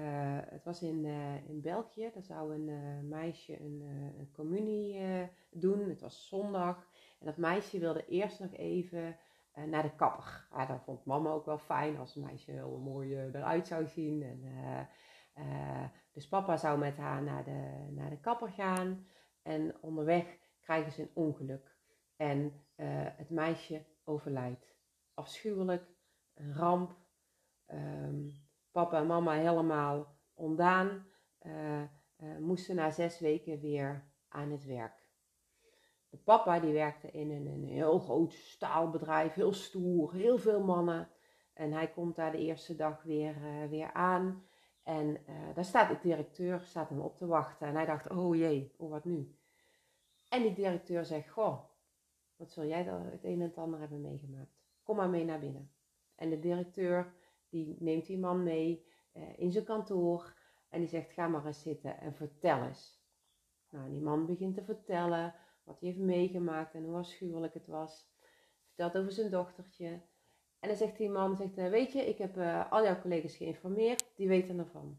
het 0.45 0.63
was 0.63 0.81
in, 0.81 1.05
uh, 1.05 1.49
in 1.49 1.61
België, 1.61 2.09
daar 2.13 2.23
zou 2.23 2.53
een 2.53 3.07
meisje 3.07 3.59
een, 3.59 3.81
een 4.19 4.31
communie 4.31 4.99
doen. 5.49 5.89
Het 5.89 6.01
was 6.01 6.27
zondag. 6.27 6.88
En 7.19 7.25
dat 7.25 7.37
meisje 7.37 7.79
wilde 7.79 8.05
eerst 8.05 8.39
nog 8.39 8.53
even 8.53 9.17
naar 9.65 9.83
de 9.83 9.95
kapper. 9.95 10.47
Ja, 10.51 10.65
dat 10.65 10.83
vond 10.83 11.05
mama 11.05 11.29
ook 11.29 11.45
wel 11.45 11.57
fijn 11.57 11.97
als 11.97 12.15
een 12.15 12.21
meisje 12.21 12.51
heel 12.51 12.77
mooi 12.77 13.15
eruit 13.15 13.67
zou 13.67 13.87
zien. 13.87 14.23
En, 14.23 14.89
dus 16.13 16.27
papa 16.27 16.57
zou 16.57 16.79
met 16.79 16.97
haar 16.97 17.23
naar 17.23 17.43
de, 17.43 17.87
naar 17.89 18.09
de 18.09 18.19
kapper 18.19 18.49
gaan. 18.49 19.07
En 19.41 19.77
onderweg 19.81 20.37
krijgen 20.61 20.91
ze 20.91 21.01
een 21.01 21.11
ongeluk. 21.13 21.75
En 22.15 22.53
het 23.15 23.29
meisje 23.29 23.85
overlijdt. 24.03 24.75
Afschuwelijk, 25.13 25.87
een 26.33 26.53
ramp. 26.53 26.97
Um, 27.67 28.31
papa 28.71 28.99
en 28.99 29.07
mama 29.07 29.33
helemaal 29.33 30.15
ondaan. 30.33 31.07
Moesten 32.39 32.75
na 32.75 32.91
zes 32.91 33.19
weken 33.19 33.59
weer 33.59 34.11
aan 34.27 34.51
het 34.51 34.65
werk. 34.65 34.98
De 36.09 36.17
papa 36.17 36.59
die 36.59 36.73
werkte 36.73 37.11
in 37.11 37.31
een, 37.31 37.45
een 37.45 37.63
heel 37.63 37.99
groot 37.99 38.33
staalbedrijf, 38.33 39.33
heel 39.33 39.53
stoer, 39.53 40.13
heel 40.13 40.37
veel 40.37 40.63
mannen. 40.63 41.09
En 41.53 41.71
hij 41.71 41.91
komt 41.91 42.15
daar 42.15 42.31
de 42.31 42.37
eerste 42.37 42.75
dag 42.75 43.03
weer, 43.03 43.35
uh, 43.37 43.69
weer 43.69 43.93
aan. 43.93 44.43
En 44.83 45.07
uh, 45.07 45.55
daar 45.55 45.65
staat 45.65 45.89
de 45.89 45.97
directeur 46.01 46.59
staat 46.59 46.89
hem 46.89 46.99
op 46.99 47.17
te 47.17 47.27
wachten. 47.27 47.67
En 47.67 47.75
hij 47.75 47.85
dacht, 47.85 48.09
oh 48.09 48.35
jee, 48.35 48.73
oh 48.77 48.89
wat 48.89 49.05
nu? 49.05 49.35
En 50.29 50.41
die 50.41 50.53
directeur 50.53 51.05
zegt, 51.05 51.29
goh, 51.29 51.59
wat 52.35 52.51
zul 52.51 52.65
jij 52.65 52.83
dan 52.83 53.01
het 53.01 53.23
een 53.23 53.41
en 53.41 53.47
het 53.47 53.57
ander 53.57 53.79
hebben 53.79 54.01
meegemaakt? 54.01 54.57
Kom 54.83 54.95
maar 54.95 55.09
mee 55.09 55.25
naar 55.25 55.39
binnen. 55.39 55.71
En 56.15 56.29
de 56.29 56.39
directeur 56.39 57.13
die 57.49 57.75
neemt 57.79 58.05
die 58.05 58.19
man 58.19 58.43
mee 58.43 58.85
uh, 59.13 59.23
in 59.39 59.51
zijn 59.51 59.65
kantoor. 59.65 60.37
En 60.69 60.79
die 60.79 60.89
zegt, 60.89 61.11
ga 61.11 61.27
maar 61.27 61.45
eens 61.45 61.61
zitten 61.61 61.99
en 61.99 62.13
vertel 62.13 62.63
eens. 62.63 63.03
Nou, 63.69 63.89
die 63.89 64.01
man 64.01 64.25
begint 64.25 64.55
te 64.55 64.63
vertellen 64.63 65.33
wat 65.69 65.79
hij 65.79 65.89
heeft 65.89 66.01
meegemaakt 66.01 66.73
en 66.73 66.83
hoe 66.83 66.97
afschuwelijk 66.97 67.53
het 67.53 67.67
was. 67.67 68.07
Vertelt 68.67 68.97
over 68.97 69.11
zijn 69.11 69.31
dochtertje. 69.31 70.01
En 70.59 70.67
dan 70.67 70.77
zegt 70.77 70.97
die 70.97 71.09
man, 71.09 71.35
zegt, 71.35 71.55
weet 71.55 71.91
je, 71.91 72.05
ik 72.05 72.17
heb 72.17 72.37
uh, 72.37 72.71
al 72.71 72.83
jouw 72.83 73.01
collega's 73.01 73.35
geïnformeerd, 73.35 74.11
die 74.15 74.27
weten 74.27 74.59
ervan. 74.59 74.97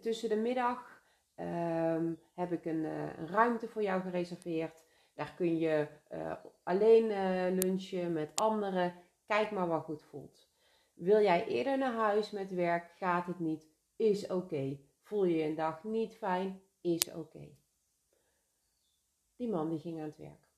Tussen 0.00 0.28
de 0.28 0.36
middag 0.36 1.02
um, 1.36 2.20
heb 2.34 2.52
ik 2.52 2.64
een, 2.64 2.84
uh, 2.84 3.18
een, 3.18 3.28
ruimte 3.28 3.68
voor 3.68 3.82
jou 3.82 4.02
gereserveerd. 4.02 4.84
Daar 5.14 5.34
kun 5.36 5.58
je 5.58 5.88
uh, 6.12 6.34
alleen 6.62 7.06
lunchen 7.54 8.12
met 8.12 8.40
anderen. 8.40 8.94
Kijk 9.26 9.50
maar 9.50 9.68
wat 9.68 9.84
goed 9.84 10.02
voelt. 10.02 10.50
Wil 10.94 11.20
jij 11.20 11.46
eerder 11.46 11.78
naar 11.78 11.94
huis 11.94 12.30
met 12.30 12.50
werk, 12.50 12.90
gaat 12.96 13.26
het 13.26 13.38
niet, 13.38 13.68
is 13.96 14.26
oké. 14.26 14.78
Voel 15.00 15.24
je 15.24 15.42
een 15.42 15.54
dag 15.54 15.84
niet 15.84 16.16
fijn, 16.16 16.62
is 16.80 17.12
oké. 17.12 17.61
Die 19.42 19.50
man 19.50 19.68
die 19.68 19.78
ging 19.78 19.98
aan 19.98 20.04
het 20.04 20.18
werk. 20.18 20.48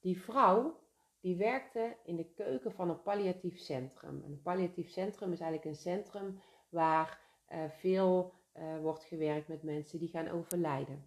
Die 0.00 0.20
vrouw 0.20 0.80
die 1.20 1.36
werkte 1.36 1.96
in 2.04 2.16
de 2.16 2.24
keuken 2.24 2.72
van 2.72 2.88
een 2.90 3.02
palliatief 3.02 3.58
centrum. 3.58 4.22
een 4.24 4.40
palliatief 4.42 4.90
centrum 4.90 5.32
is 5.32 5.40
eigenlijk 5.40 5.64
een 5.70 5.82
centrum 5.82 6.40
waar 6.68 7.20
uh, 7.52 7.58
veel 7.68 8.32
uh, 8.56 8.78
wordt 8.80 9.04
gewerkt 9.04 9.48
met 9.48 9.62
mensen 9.62 9.98
die 9.98 10.08
gaan 10.08 10.28
overlijden. 10.28 11.06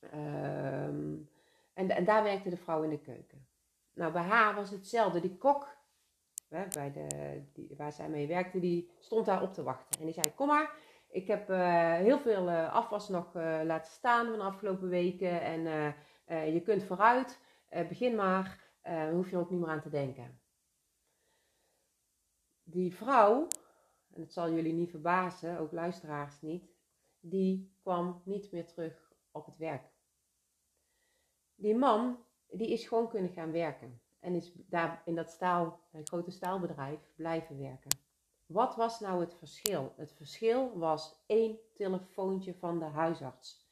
Um, 0.00 1.28
en, 1.74 1.90
en, 1.90 2.04
daar 2.04 2.22
werkte 2.22 2.50
de 2.50 2.56
vrouw 2.56 2.82
in 2.82 2.90
de 2.90 3.00
keuken. 3.00 3.46
Nou, 3.92 4.12
bij 4.12 4.22
haar 4.22 4.54
was 4.54 4.70
hetzelfde. 4.70 5.20
Die 5.20 5.36
kok, 5.36 5.76
hè, 6.48 6.66
bij 6.68 6.92
de, 6.92 7.74
waar 7.76 7.92
zij 7.92 8.08
mee 8.08 8.26
werkte, 8.26 8.60
die 8.60 8.90
stond 8.98 9.26
daar 9.26 9.42
op 9.42 9.52
te 9.52 9.62
wachten. 9.62 10.00
En 10.00 10.04
die 10.06 10.14
zei, 10.14 10.34
kom 10.34 10.46
maar, 10.46 10.76
ik 11.08 11.26
heb 11.26 11.50
uh, 11.50 11.94
heel 11.94 12.18
veel 12.18 12.50
afwas 12.50 13.08
nog 13.08 13.34
laten 13.64 13.92
staan 13.92 14.26
van 14.26 14.38
de 14.38 14.44
afgelopen 14.44 14.88
weken. 14.88 15.42
En 15.42 15.94
je 16.26 16.60
kunt 16.64 16.82
vooruit, 16.82 17.40
begin 17.68 18.14
maar 18.14 18.64
uh, 18.86 19.10
hoef 19.10 19.30
je 19.30 19.36
ook 19.36 19.50
niet 19.50 19.60
meer 19.60 19.68
aan 19.68 19.80
te 19.80 19.88
denken. 19.88 20.40
Die 22.62 22.94
vrouw, 22.94 23.46
en 24.12 24.20
het 24.20 24.32
zal 24.32 24.52
jullie 24.52 24.72
niet 24.72 24.90
verbazen, 24.90 25.58
ook 25.58 25.72
luisteraars 25.72 26.40
niet, 26.40 26.72
die 27.20 27.72
kwam 27.82 28.22
niet 28.24 28.52
meer 28.52 28.66
terug 28.66 29.12
op 29.30 29.46
het 29.46 29.56
werk. 29.56 29.92
Die 31.54 31.76
man, 31.76 32.24
die 32.48 32.68
is 32.68 32.86
gewoon 32.88 33.08
kunnen 33.08 33.30
gaan 33.30 33.52
werken. 33.52 34.00
En 34.20 34.34
is 34.34 34.52
daar 34.54 35.02
in 35.04 35.14
dat 35.14 35.30
staal, 35.30 35.80
een 35.92 36.06
grote 36.06 36.30
staalbedrijf 36.30 37.00
blijven 37.14 37.58
werken. 37.58 37.98
Wat 38.46 38.76
was 38.76 39.00
nou 39.00 39.20
het 39.20 39.34
verschil? 39.34 39.92
Het 39.96 40.12
verschil 40.12 40.78
was 40.78 41.22
één 41.26 41.58
telefoontje 41.74 42.54
van 42.54 42.78
de 42.78 42.84
huisarts. 42.84 43.63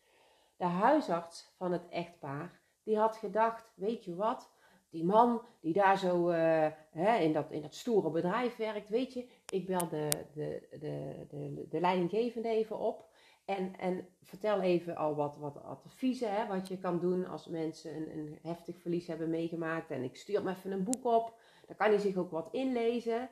De 0.62 0.68
huisarts 0.68 1.52
van 1.56 1.72
het 1.72 1.88
echtpaar, 1.88 2.60
die 2.82 2.98
had 2.98 3.16
gedacht, 3.16 3.72
weet 3.74 4.04
je 4.04 4.14
wat, 4.14 4.50
die 4.90 5.04
man 5.04 5.42
die 5.60 5.72
daar 5.72 5.98
zo 5.98 6.30
uh, 6.30 6.66
hè, 6.90 7.16
in, 7.16 7.32
dat, 7.32 7.50
in 7.50 7.62
dat 7.62 7.74
stoere 7.74 8.10
bedrijf 8.10 8.56
werkt, 8.56 8.88
weet 8.88 9.12
je, 9.12 9.28
ik 9.46 9.66
bel 9.66 9.88
de, 9.88 10.08
de, 10.34 10.66
de, 10.70 11.26
de, 11.28 11.66
de 11.68 11.80
leidinggevende 11.80 12.48
even 12.48 12.78
op. 12.78 13.08
En, 13.44 13.78
en 13.78 14.08
vertel 14.20 14.60
even 14.60 14.96
al 14.96 15.14
wat, 15.14 15.36
wat 15.36 15.62
adviezen, 15.62 16.34
hè, 16.34 16.46
wat 16.46 16.68
je 16.68 16.78
kan 16.78 17.00
doen 17.00 17.26
als 17.26 17.46
mensen 17.46 17.96
een, 17.96 18.18
een 18.18 18.38
heftig 18.42 18.80
verlies 18.80 19.06
hebben 19.06 19.30
meegemaakt. 19.30 19.90
En 19.90 20.02
ik 20.02 20.16
stuur 20.16 20.36
hem 20.36 20.48
even 20.48 20.72
een 20.72 20.84
boek 20.84 21.04
op, 21.04 21.40
dan 21.66 21.76
kan 21.76 21.88
hij 21.88 21.98
zich 21.98 22.16
ook 22.16 22.30
wat 22.30 22.48
inlezen. 22.52 23.30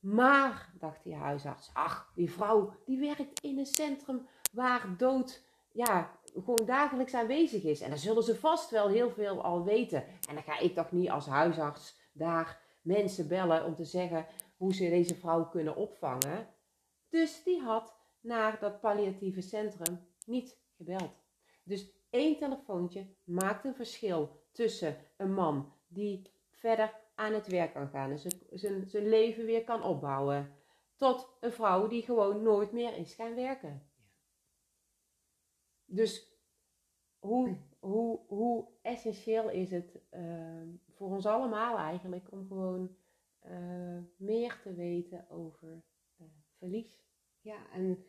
Maar, 0.00 0.72
dacht 0.78 1.02
die 1.02 1.14
huisarts, 1.14 1.70
ach, 1.72 2.12
die 2.14 2.30
vrouw 2.30 2.72
die 2.84 2.98
werkt 2.98 3.40
in 3.40 3.58
een 3.58 3.66
centrum 3.66 4.26
waar 4.52 4.94
dood 4.96 5.48
ja, 5.72 6.18
gewoon 6.34 6.66
dagelijks 6.66 7.14
aanwezig 7.14 7.62
is. 7.62 7.80
En 7.80 7.90
dan 7.90 7.98
zullen 7.98 8.22
ze 8.22 8.36
vast 8.36 8.70
wel 8.70 8.88
heel 8.88 9.10
veel 9.10 9.42
al 9.42 9.64
weten. 9.64 10.04
En 10.28 10.34
dan 10.34 10.42
ga 10.42 10.58
ik 10.58 10.74
toch 10.74 10.92
niet 10.92 11.10
als 11.10 11.26
huisarts 11.26 11.98
daar 12.12 12.60
mensen 12.82 13.28
bellen 13.28 13.64
om 13.64 13.74
te 13.74 13.84
zeggen 13.84 14.26
hoe 14.56 14.74
ze 14.74 14.88
deze 14.88 15.14
vrouw 15.14 15.48
kunnen 15.48 15.76
opvangen. 15.76 16.48
Dus 17.08 17.42
die 17.42 17.60
had 17.60 17.94
naar 18.20 18.58
dat 18.60 18.80
palliatieve 18.80 19.40
centrum 19.40 20.00
niet 20.26 20.58
gebeld. 20.76 21.12
Dus 21.64 21.92
één 22.10 22.38
telefoontje 22.38 23.06
maakt 23.24 23.64
een 23.64 23.74
verschil 23.74 24.42
tussen 24.52 24.96
een 25.16 25.34
man 25.34 25.72
die 25.88 26.30
verder 26.50 26.94
aan 27.14 27.32
het 27.32 27.46
werk 27.46 27.72
kan 27.72 27.88
gaan 27.88 28.10
en 28.10 28.18
zijn, 28.52 28.88
zijn 28.88 29.08
leven 29.08 29.44
weer 29.44 29.64
kan 29.64 29.82
opbouwen, 29.82 30.54
tot 30.96 31.36
een 31.40 31.52
vrouw 31.52 31.86
die 31.86 32.02
gewoon 32.02 32.42
nooit 32.42 32.72
meer 32.72 32.96
is 32.96 33.14
gaan 33.14 33.34
werken. 33.34 33.89
Dus 35.92 36.38
hoe, 37.18 37.56
hoe, 37.78 38.20
hoe 38.26 38.66
essentieel 38.82 39.50
is 39.50 39.70
het 39.70 40.00
uh, 40.14 40.62
voor 40.88 41.08
ons 41.08 41.26
allemaal 41.26 41.78
eigenlijk 41.78 42.32
om 42.32 42.46
gewoon 42.46 42.96
uh, 43.46 43.98
meer 44.16 44.60
te 44.62 44.74
weten 44.74 45.30
over 45.30 45.82
uh, 46.20 46.26
verlies? 46.58 47.04
Ja, 47.40 47.70
en 47.72 48.04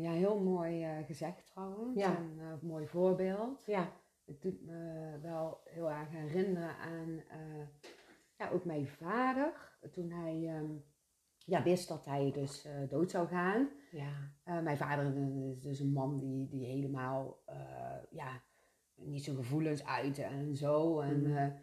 ja, 0.00 0.10
heel 0.10 0.38
mooi 0.40 1.04
gezegd 1.04 1.46
trouwens. 1.46 1.98
Ja. 1.98 2.18
Een 2.18 2.58
mooi 2.62 2.86
voorbeeld. 2.86 3.64
Ja. 3.66 3.92
Het 4.24 4.42
doet 4.42 4.62
me 4.64 5.10
wel 5.22 5.60
heel 5.64 5.90
erg 5.90 6.10
herinneren 6.10 6.76
aan 6.76 7.22
ja, 8.36 8.50
ook 8.50 8.64
mijn 8.64 8.86
vader. 8.86 9.78
Toen 9.92 10.10
hij 10.10 10.58
um, 10.58 10.84
ja, 11.46 11.62
wist 11.62 11.88
dat 11.88 12.04
hij 12.04 12.30
dus 12.32 12.68
dood 12.88 13.10
zou 13.10 13.28
gaan. 13.28 13.68
Ja. 13.90 14.32
Uh, 14.44 14.60
mijn 14.60 14.76
vader 14.76 15.16
is 15.50 15.60
dus 15.60 15.80
een 15.80 15.92
man 15.92 16.18
die, 16.18 16.48
die 16.48 16.66
helemaal 16.66 17.42
uh, 17.48 17.56
ja, 18.10 18.42
niet 18.94 19.24
zijn 19.24 19.36
gevoelens 19.36 19.84
uitte 19.84 20.22
en 20.22 20.56
zo. 20.56 21.00
En 21.00 21.20
mm. 21.20 21.62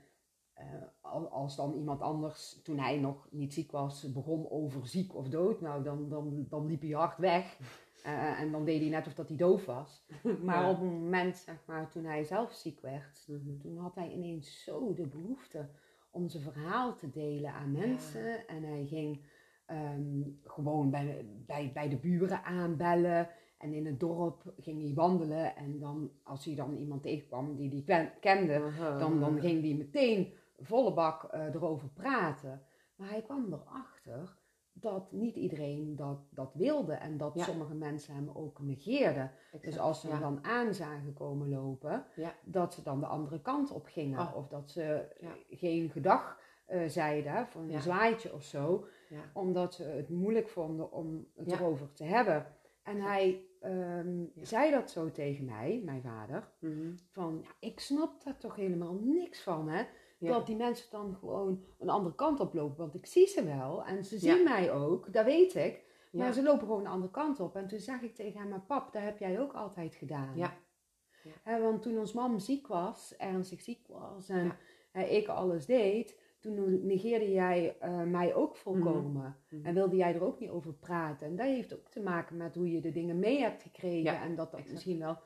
als 1.29 1.55
dan 1.55 1.73
iemand 1.73 2.01
anders, 2.01 2.61
toen 2.63 2.79
hij 2.79 2.97
nog 2.97 3.27
niet 3.31 3.53
ziek 3.53 3.71
was, 3.71 4.11
begon 4.11 4.49
over 4.49 4.87
ziek 4.87 5.15
of 5.15 5.29
dood, 5.29 5.61
nou 5.61 5.83
dan, 5.83 6.09
dan, 6.09 6.45
dan 6.49 6.65
liep 6.65 6.81
hij 6.81 6.91
hard 6.91 7.17
weg. 7.17 7.57
en 8.41 8.51
dan 8.51 8.65
deed 8.65 8.81
hij 8.81 8.89
net 8.89 9.07
of 9.07 9.13
dat 9.13 9.27
hij 9.27 9.37
doof 9.37 9.65
was. 9.65 10.05
maar 10.45 10.61
ja. 10.61 10.69
op 10.69 10.79
het 10.79 10.89
moment, 10.91 11.37
zeg 11.37 11.63
maar, 11.65 11.89
toen 11.89 12.05
hij 12.05 12.23
zelf 12.23 12.53
ziek 12.53 12.79
werd, 12.81 13.25
mm 13.27 13.41
-hmm. 13.43 13.59
toen 13.59 13.77
had 13.77 13.95
hij 13.95 14.11
ineens 14.11 14.63
zo 14.63 14.93
de 14.93 15.07
behoefte 15.07 15.69
om 16.11 16.29
zijn 16.29 16.43
verhaal 16.43 16.95
te 16.95 17.09
delen 17.09 17.53
aan 17.53 17.71
mensen. 17.71 18.27
Ja. 18.27 18.45
En 18.45 18.63
hij 18.63 18.85
ging 18.85 19.25
Um, 19.67 20.39
gewoon 20.43 20.89
bij, 20.89 21.25
bij, 21.45 21.71
bij 21.73 21.89
de 21.89 21.97
buren 21.97 22.43
aanbellen. 22.43 23.29
En 23.57 23.73
in 23.73 23.85
het 23.85 23.99
dorp 23.99 24.53
ging 24.57 24.81
hij 24.81 24.93
wandelen. 24.93 25.55
En 25.55 25.79
dan, 25.79 26.11
als 26.23 26.45
hij 26.45 26.55
dan 26.55 26.75
iemand 26.75 27.03
tegenkwam 27.03 27.55
die 27.55 27.83
hij 27.85 28.13
kende, 28.19 28.71
dan, 28.99 29.19
dan 29.19 29.39
ging 29.39 29.61
hij 29.61 29.73
meteen 29.73 30.33
volle 30.57 30.93
bak 30.93 31.33
uh, 31.33 31.53
erover 31.53 31.89
praten. 31.89 32.61
Maar 32.95 33.09
hij 33.09 33.21
kwam 33.21 33.53
erachter 33.53 34.41
dat 34.73 35.11
niet 35.11 35.35
iedereen 35.35 35.95
dat, 35.95 36.19
dat 36.29 36.53
wilde. 36.53 36.93
En 36.93 37.17
dat 37.17 37.33
ja. 37.35 37.43
sommige 37.43 37.73
mensen 37.73 38.15
hem 38.15 38.29
ook 38.33 38.59
negeerden. 38.59 39.31
Exact, 39.45 39.63
dus 39.63 39.79
als 39.79 40.01
ze 40.01 40.09
hem 40.09 40.19
dan 40.19 40.43
aan 40.43 40.73
zagen 40.73 41.13
komen 41.13 41.49
lopen, 41.49 42.05
ja. 42.15 42.35
dat 42.43 42.73
ze 42.73 42.83
dan 42.83 42.99
de 42.99 43.05
andere 43.05 43.41
kant 43.41 43.71
op 43.71 43.85
gingen. 43.85 44.19
Oh. 44.19 44.35
Of 44.35 44.47
dat 44.47 44.71
ze 44.71 45.05
geen 45.49 45.89
gedag 45.89 46.39
uh, 46.69 46.87
zeiden, 46.87 47.47
van 47.47 47.69
een 47.69 47.81
zwaaitje 47.81 48.33
of 48.33 48.43
zo. 48.43 48.85
Ja. 49.13 49.31
Omdat 49.33 49.73
ze 49.73 49.83
het 49.83 50.09
moeilijk 50.09 50.49
vonden 50.49 50.91
om 50.91 51.27
het 51.35 51.49
ja. 51.49 51.55
erover 51.55 51.91
te 51.91 52.03
hebben. 52.03 52.45
En 52.83 53.01
hij 53.01 53.45
um, 53.63 54.31
zei 54.41 54.71
dat 54.71 54.91
zo 54.91 55.11
tegen 55.11 55.45
mij, 55.45 55.81
mijn 55.85 56.01
vader. 56.01 56.49
Mm 56.59 56.71
-hmm. 56.71 56.95
Van, 57.11 57.45
ik 57.59 57.79
snap 57.79 58.23
daar 58.23 58.37
toch 58.37 58.55
helemaal 58.55 58.93
niks 59.01 59.41
van, 59.41 59.69
hè. 59.69 59.83
Dat 60.19 60.45
die 60.45 60.55
mensen 60.55 60.91
dan 60.91 61.15
gewoon 61.15 61.63
een 61.79 61.89
andere 61.89 62.15
kant 62.15 62.39
op 62.39 62.53
lopen. 62.53 62.77
Want 62.77 62.95
ik 62.95 63.05
zie 63.05 63.27
ze 63.27 63.43
wel 63.43 63.85
en 63.85 64.05
ze 64.05 64.17
zien 64.17 64.43
mij 64.43 64.71
ook, 64.71 65.13
dat 65.13 65.25
weet 65.25 65.55
ik. 65.55 65.83
Maar 66.11 66.33
ze 66.33 66.43
lopen 66.43 66.67
gewoon 66.67 66.79
een 66.79 66.91
andere 66.91 67.11
kant 67.11 67.39
op. 67.39 67.55
En 67.55 67.67
toen 67.67 67.79
zag 67.79 68.01
ik 68.01 68.15
tegen 68.15 68.39
hem, 68.39 68.49
maar 68.49 68.61
pap, 68.61 68.93
dat 68.93 69.01
heb 69.01 69.19
jij 69.19 69.39
ook 69.39 69.53
altijd 69.53 69.95
gedaan. 69.95 70.35
Ja. 70.35 70.57
ja. 71.45 71.59
want 71.61 71.81
toen 71.81 71.97
ons 71.97 72.13
mam 72.13 72.39
ziek 72.39 72.67
was, 72.67 73.15
ernstig 73.17 73.61
ziek 73.61 73.87
was 73.87 74.29
en 74.29 74.57
ik 74.93 75.27
alles 75.27 75.65
deed, 75.65 76.19
toen 76.43 76.85
negeerde 76.85 77.31
jij 77.31 77.77
uh, 77.83 78.03
mij 78.03 78.33
ook 78.35 78.55
volkomen. 78.55 79.37
Mm-hmm. 79.49 79.65
En 79.65 79.73
wilde 79.73 79.95
jij 79.95 80.15
er 80.15 80.23
ook 80.23 80.39
niet 80.39 80.49
over 80.49 80.73
praten. 80.73 81.27
En 81.27 81.35
dat 81.35 81.45
heeft 81.45 81.73
ook 81.73 81.89
te 81.89 82.01
maken 82.01 82.37
met 82.37 82.55
hoe 82.55 82.71
je 82.71 82.81
de 82.81 82.91
dingen 82.91 83.19
mee 83.19 83.39
hebt 83.39 83.61
gekregen. 83.61 84.21
en 84.21 84.35
dat 84.35 84.51
dat 84.51 84.69
misschien 84.71 84.99
wel 84.99 85.17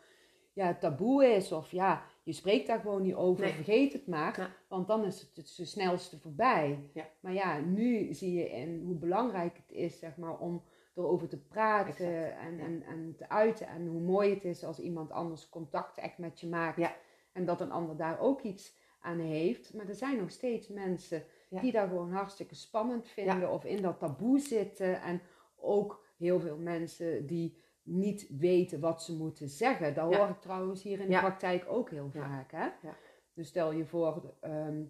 ja, 0.54 0.76
taboe 0.76 1.26
is. 1.26 1.52
Of 1.52 1.72
ja, 1.72 2.04
je 2.24 2.34
spreekt 2.34 2.68
daar 2.68 2.80
gewoon 2.80 3.02
niet 3.02 3.16
over. 3.16 3.44
Nee. 3.44 3.54
Vergeet 3.54 3.94
het 3.94 4.08
maar. 4.08 4.40
Ja. 4.40 4.50
Want 4.68 4.88
dan 4.88 5.06
is 5.06 5.22
het 5.22 5.36
het 5.36 5.68
snelste 5.68 6.20
voorbij. 6.20 6.90
Ja. 6.94 7.10
Maar 7.20 7.34
ja, 7.34 7.60
nu 7.60 8.14
zie 8.14 8.34
je 8.34 8.50
in 8.50 8.82
hoe 8.86 8.96
belangrijk 8.96 9.58
het 9.58 9.72
is, 9.72 10.00
zeg 10.00 10.18
maar, 10.18 10.38
om 10.38 10.64
erover 10.96 11.28
te 11.28 11.42
praten 11.42 12.38
en, 12.38 12.60
en, 12.60 12.84
en 12.84 13.16
te 13.18 13.30
uiten. 13.30 13.68
En 13.68 13.88
hoe 13.88 14.02
mooi 14.02 14.34
het 14.34 14.46
is 14.46 14.64
als 14.64 14.80
iemand 14.80 15.12
anders 15.12 15.50
contact 15.50 15.98
echt 15.98 16.18
met 16.18 16.40
je 16.40 16.48
maakt. 16.48 16.78
Ja. 16.78 16.96
En 17.32 17.46
dat 17.46 17.62
een 17.62 17.72
ander 17.72 17.98
daar 17.98 18.20
ook 18.20 18.42
iets 18.42 18.77
aan 19.00 19.20
heeft. 19.20 19.74
Maar 19.74 19.88
er 19.88 19.96
zijn 19.96 20.18
nog 20.18 20.32
steeds 20.32 20.68
mensen 20.68 21.24
Ja. 21.50 21.62
die 21.62 21.72
daar 21.72 21.88
gewoon 21.88 22.12
hartstikke 22.12 22.56
spannend 22.56 23.08
vinden. 23.08 23.52
Of 23.52 23.66
in 23.66 23.82
dat 23.82 24.00
taboe 24.00 24.40
zitten. 24.40 25.02
En 25.02 25.22
ook 25.56 26.06
heel 26.18 26.40
veel 26.40 26.58
mensen 26.58 27.26
die 27.26 27.58
niet 27.84 28.28
weten 28.30 28.80
wat 28.80 29.04
ze 29.04 29.16
moeten 29.16 29.50
zeggen. 29.50 29.94
Dat 29.94 30.16
hoor 30.16 30.30
ik 30.30 30.42
trouwens 30.42 30.84
hier 30.84 31.00
in 31.00 31.10
de 31.10 31.18
praktijk 31.18 31.66
ook 31.68 31.90
heel 31.90 32.10
vaak. 32.12 32.52
Hè? 32.52 32.64
Ja. 32.64 32.98
Dus 33.34 33.48
stel 33.48 33.72
je 33.72 33.86
voor, 33.86 34.36
ehm, 34.42 34.84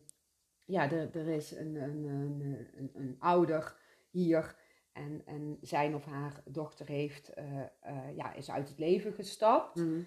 ja, 0.65 0.91
er, 0.91 1.15
er 1.15 1.27
is 1.27 1.51
een, 1.51 1.75
een, 1.75 2.03
een, 2.05 2.67
een, 2.75 2.91
een 2.93 3.15
ouder 3.19 3.75
hier 4.09 4.55
en, 4.93 5.21
en 5.25 5.57
zijn 5.61 5.95
of 5.95 6.05
haar 6.05 6.41
dochter 6.45 6.87
heeft, 6.87 7.33
eh, 7.33 7.61
eh, 7.79 8.15
ja, 8.15 8.33
is 8.33 8.51
uit 8.51 8.69
het 8.69 8.79
leven 8.79 9.13
gestapt. 9.13 9.75
Mhm. 9.75 10.01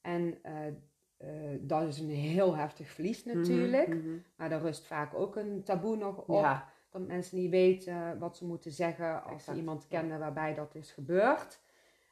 En 0.00 0.38
eh, 0.42 0.72
eh, 1.16 1.28
dat 1.60 1.82
is 1.88 1.98
een 1.98 2.10
heel 2.10 2.56
heftig 2.56 2.88
verlies 2.90 3.24
natuurlijk. 3.24 3.88
Mhm, 3.88 3.98
mhm. 3.98 4.16
Maar 4.36 4.48
daar 4.48 4.60
rust 4.60 4.86
vaak 4.86 5.14
ook 5.14 5.36
een 5.36 5.62
taboe 5.62 5.96
nog 5.96 6.18
op. 6.18 6.34
Ja, 6.42 6.72
Dat 6.90 7.06
mensen 7.06 7.38
niet 7.38 7.50
weten 7.50 8.18
wat 8.18 8.36
ze 8.36 8.44
moeten 8.46 8.72
zeggen 8.72 9.24
als 9.24 9.44
ze 9.44 9.54
iemand 9.54 9.86
kennen 9.86 10.18
waarbij 10.18 10.54
dat 10.54 10.74
is 10.74 10.90
gebeurd. 10.92 11.60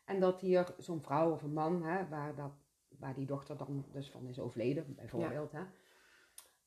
En 0.04 0.20
dat 0.20 0.40
hier 0.40 0.74
zo'n 0.78 1.02
vrouw 1.02 1.32
of 1.32 1.42
een 1.42 1.52
man, 1.52 1.82
hè, 1.82 2.08
waar, 2.08 2.34
dat, 2.34 2.52
waar 2.98 3.14
die 3.14 3.26
dochter 3.26 3.56
dan 3.56 3.84
dus 3.92 4.10
van 4.10 4.26
is 4.28 4.38
overleden, 4.40 4.94
bijvoorbeeld. 4.94 5.52
Hè, 5.52 5.62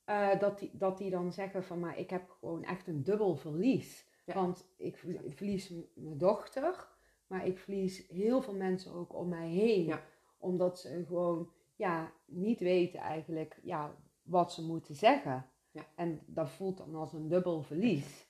eh, 0.06 0.40
dat, 0.40 0.60
die, 0.60 0.72
dat 0.74 0.98
die 0.98 1.10
dan 1.10 1.34
zeggen 1.34 1.64
van, 1.64 1.80
maar 1.80 1.98
ik 1.98 2.10
heb 2.10 2.30
gewoon 2.40 2.64
echt 2.64 2.88
een 2.88 3.04
dubbel 3.04 3.36
verlies. 3.36 4.06
Ja. 4.26 4.34
Want 4.34 4.66
ik 4.78 4.98
ver- 4.98 5.26
ik 5.26 5.38
verlies 5.38 5.74
mijn 5.96 6.18
dochter, 6.18 6.88
maar 7.28 7.46
ik 7.46 7.58
verlies 7.60 8.08
heel 8.08 8.42
veel 8.42 8.56
mensen 8.56 8.94
ook 8.94 9.16
om 9.16 9.30
mij 9.30 9.48
heen. 9.50 9.86
Ja. 9.86 10.02
Omdat 10.38 10.80
ze 10.80 11.04
gewoon 11.08 11.52
ja, 11.78 12.12
niet 12.26 12.60
weten 12.60 13.00
eigenlijk 13.00 13.60
ja, 13.64 13.96
wat 14.22 14.54
ze 14.54 14.64
moeten 14.64 14.96
zeggen. 14.96 15.46
Ja. 15.72 15.86
En 15.96 16.22
dat 16.26 16.50
voelt 16.50 16.78
dan 16.78 16.96
als 16.96 17.14
een 17.14 17.28
dubbel 17.28 17.62
verlies. 17.62 18.26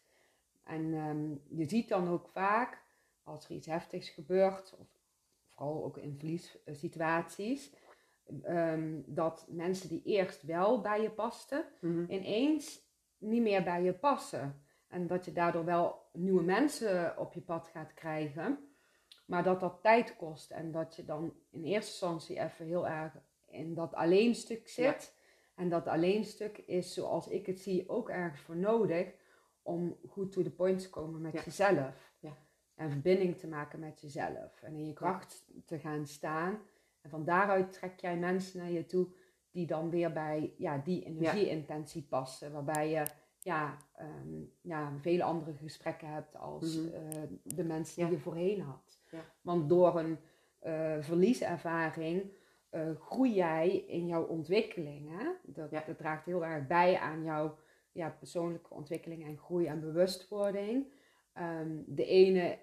En 0.64 0.94
ehm, 0.94 1.58
je 1.60 1.66
ziet 1.70 1.90
dan 1.90 2.08
ook 2.08 2.28
vaak, 2.28 2.84
als 3.24 3.46
er 3.46 3.56
iets 3.56 3.68
heftigs 3.68 4.10
gebeurt, 4.10 4.76
of 4.80 4.88
vooral 5.48 5.84
ook 5.84 5.98
in 5.98 6.18
verliessituaties, 6.18 7.74
ehm, 8.44 9.02
dat 9.06 9.46
mensen 9.50 9.90
die 9.90 10.02
eerst 10.04 10.44
wel 10.44 10.82
bij 10.82 11.02
je 11.02 11.12
pasten, 11.12 11.66
Mhm. 11.82 12.12
ineens 12.12 12.86
niet 13.18 13.42
meer 13.42 13.64
bij 13.64 13.84
je 13.84 13.94
passen. 13.94 14.62
En 14.88 15.08
dat 15.08 15.26
je 15.26 15.32
daardoor 15.32 15.66
wel 15.66 16.10
nieuwe 16.14 16.44
mensen 16.44 17.18
op 17.18 17.34
je 17.34 17.42
pad 17.42 17.68
gaat 17.68 17.94
krijgen, 17.94 18.60
maar 19.26 19.44
dat 19.44 19.60
dat 19.60 19.82
tijd 19.82 20.16
kost 20.16 20.52
en 20.52 20.72
dat 20.72 20.96
je 20.96 21.06
dan 21.06 21.34
in 21.50 21.64
eerste 21.64 21.92
instantie 21.92 22.40
even 22.40 22.66
heel 22.66 22.88
erg 22.88 23.14
in 23.50 23.74
dat 23.74 23.94
alleenstuk 23.94 24.68
zit. 24.70 25.16
En 25.56 25.70
dat 25.70 25.88
alleenstuk 25.88 26.58
is, 26.58 26.94
zoals 26.94 27.28
ik 27.28 27.46
het 27.46 27.60
zie, 27.60 27.90
ook 27.90 28.10
ergens 28.10 28.42
voor 28.42 28.56
nodig 28.56 29.14
om 29.62 29.98
goed 30.10 30.32
to 30.32 30.42
the 30.44 30.52
point 30.52 30.80
te 30.82 30.90
komen 30.90 31.22
met 31.22 31.34
Ja. 31.34 31.42
jezelf. 31.44 32.14
Ja. 32.20 32.38
En 32.76 32.92
verbinding 32.92 33.38
te 33.38 33.48
maken 33.48 33.80
met 33.80 34.02
jezelf. 34.02 34.62
En 34.62 34.76
in 34.76 34.86
je 34.88 34.94
kracht 34.94 35.46
te 35.66 35.80
gaan 35.80 36.06
staan. 36.08 36.60
En 37.02 37.10
van 37.10 37.26
daaruit 37.26 37.74
trek 37.74 38.00
jij 38.00 38.18
mensen 38.18 38.60
naar 38.60 38.72
je 38.72 38.86
toe 38.86 39.08
die 39.52 39.66
dan 39.68 39.90
weer 39.90 40.14
bij 40.14 40.54
ja, 40.58 40.78
die 40.78 41.04
energie-intentie 41.06 42.02
passen. 42.04 42.52
Waarbij 42.52 42.90
je 42.90 43.04
ja, 43.42 43.78
ehm, 43.96 44.42
ja, 44.62 44.92
vele 45.02 45.24
andere 45.24 45.54
gesprekken 45.54 46.08
hebt 46.08 46.36
als 46.36 46.76
Mhm. 46.76 46.88
eh, 46.94 47.22
de 47.44 47.64
mensen 47.64 47.96
die 47.96 48.06
Ja. 48.06 48.12
je 48.12 48.20
voorheen 48.20 48.62
had. 48.62 49.00
Ja. 49.12 49.20
Want 49.42 49.70
door 49.70 50.00
een 50.00 50.18
eh, 50.60 50.98
verlieservaring 51.00 52.32
eh, 52.70 52.90
groei 53.00 53.34
jij 53.34 53.70
in 53.78 54.08
jouw 54.08 54.24
ontwikkeling. 54.26 55.10
Hè? 55.20 55.26
Dat, 55.44 55.72
Ja. 55.72 55.84
dat 55.86 55.98
draagt 55.98 56.26
heel 56.26 56.46
erg 56.46 56.68
bij 56.68 56.98
aan 57.00 57.24
jouw 57.24 57.58
ja, 57.92 58.10
persoonlijke 58.10 58.74
ontwikkeling 58.74 59.26
en 59.26 59.38
groei 59.38 59.66
en 59.66 59.80
bewustwording. 59.80 60.92
Ehm, 61.34 61.78
de 61.86 62.06
ene 62.06 62.60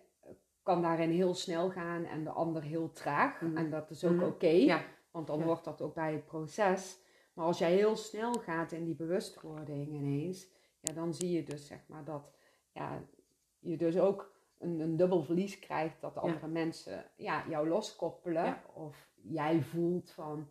kan 0.62 0.82
daarin 0.82 1.10
heel 1.10 1.34
snel 1.34 1.70
gaan 1.70 2.04
en 2.04 2.24
de 2.24 2.30
ander 2.30 2.62
heel 2.62 2.90
traag. 2.92 3.40
Mhm. 3.40 3.56
En 3.56 3.70
dat 3.70 3.90
is 3.90 4.04
ook 4.04 4.12
Mhm. 4.12 4.24
oké, 4.24 4.46
Ja. 4.46 4.82
want 5.10 5.26
dan 5.26 5.42
wordt 5.42 5.64
dat 5.64 5.82
ook 5.82 5.94
bij 5.94 6.12
het 6.12 6.24
proces. 6.24 7.02
Maar 7.32 7.44
als 7.44 7.58
jij 7.58 7.72
heel 7.74 7.96
snel 7.96 8.32
gaat 8.32 8.72
in 8.72 8.84
die 8.84 8.94
bewustwording 8.94 9.88
ineens, 9.88 10.48
ja, 10.80 10.92
dan 10.92 11.14
zie 11.14 11.30
je 11.30 11.42
dus 11.44 11.66
zeg 11.66 11.78
maar 11.86 12.04
dat 12.04 12.32
ja, 12.72 13.02
je 13.58 13.76
dus 13.76 13.98
ook 13.98 14.32
een, 14.58 14.80
een 14.80 14.96
dubbel 14.96 15.22
verlies 15.22 15.58
krijgt 15.58 16.00
dat 16.00 16.16
andere 16.16 16.46
mensen 16.46 17.04
ja, 17.16 17.44
jou 17.48 17.68
loskoppelen. 17.68 18.56
Of 18.74 19.08
jij 19.28 19.62
voelt 19.62 20.10
van, 20.10 20.48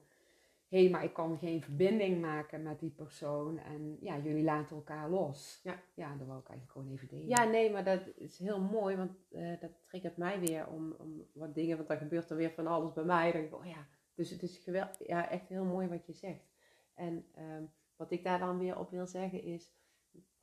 hé, 0.67 0.81
hey, 0.81 0.89
maar 0.89 1.03
ik 1.03 1.13
kan 1.13 1.37
geen 1.37 1.61
verbinding 1.61 2.21
maken 2.21 2.63
met 2.63 2.79
die 2.79 2.89
persoon. 2.89 3.57
En 3.57 3.97
ja, 3.99 4.17
jullie 4.17 4.43
laten 4.43 4.75
elkaar 4.75 5.09
los. 5.09 5.59
Ja. 5.63 5.81
ja 5.93 6.15
dat 6.15 6.27
wil 6.27 6.37
ik 6.37 6.49
eigenlijk 6.49 6.71
gewoon 6.71 6.91
even 6.91 7.07
delen. 7.07 7.27
Ja, 7.27 7.43
nee, 7.43 7.71
maar 7.71 7.83
dat 7.83 8.01
is 8.15 8.39
heel 8.39 8.61
mooi, 8.61 8.95
want 8.95 9.11
eh, 9.31 9.59
dat 9.59 9.71
triggert 9.85 10.17
mij 10.17 10.39
weer 10.39 10.67
om, 10.67 10.95
om 10.97 11.27
wat 11.33 11.55
dingen, 11.55 11.75
want 11.75 11.87
dan 11.87 11.97
gebeurt 11.97 12.29
er 12.29 12.37
weer 12.37 12.51
van 12.51 12.67
alles 12.67 12.93
bij 12.93 13.03
mij. 13.03 13.31
Dan 13.31 13.41
denk 13.41 13.53
ik, 13.53 13.59
oh 13.59 13.65
ja, 13.65 13.87
dus 14.15 14.29
het 14.29 14.43
is 14.43 14.57
geweldig, 14.57 15.07
ja, 15.07 15.29
echt 15.29 15.49
heel 15.49 15.65
mooi 15.65 15.87
wat 15.87 16.05
je 16.05 16.13
zegt. 16.13 16.51
En 16.93 17.25
ehm, 17.33 17.63
wat 17.95 18.11
ik 18.11 18.23
daar 18.23 18.39
dan 18.39 18.57
weer 18.57 18.79
op 18.79 18.89
wil 18.89 19.07
zeggen 19.07 19.43
is 19.43 19.71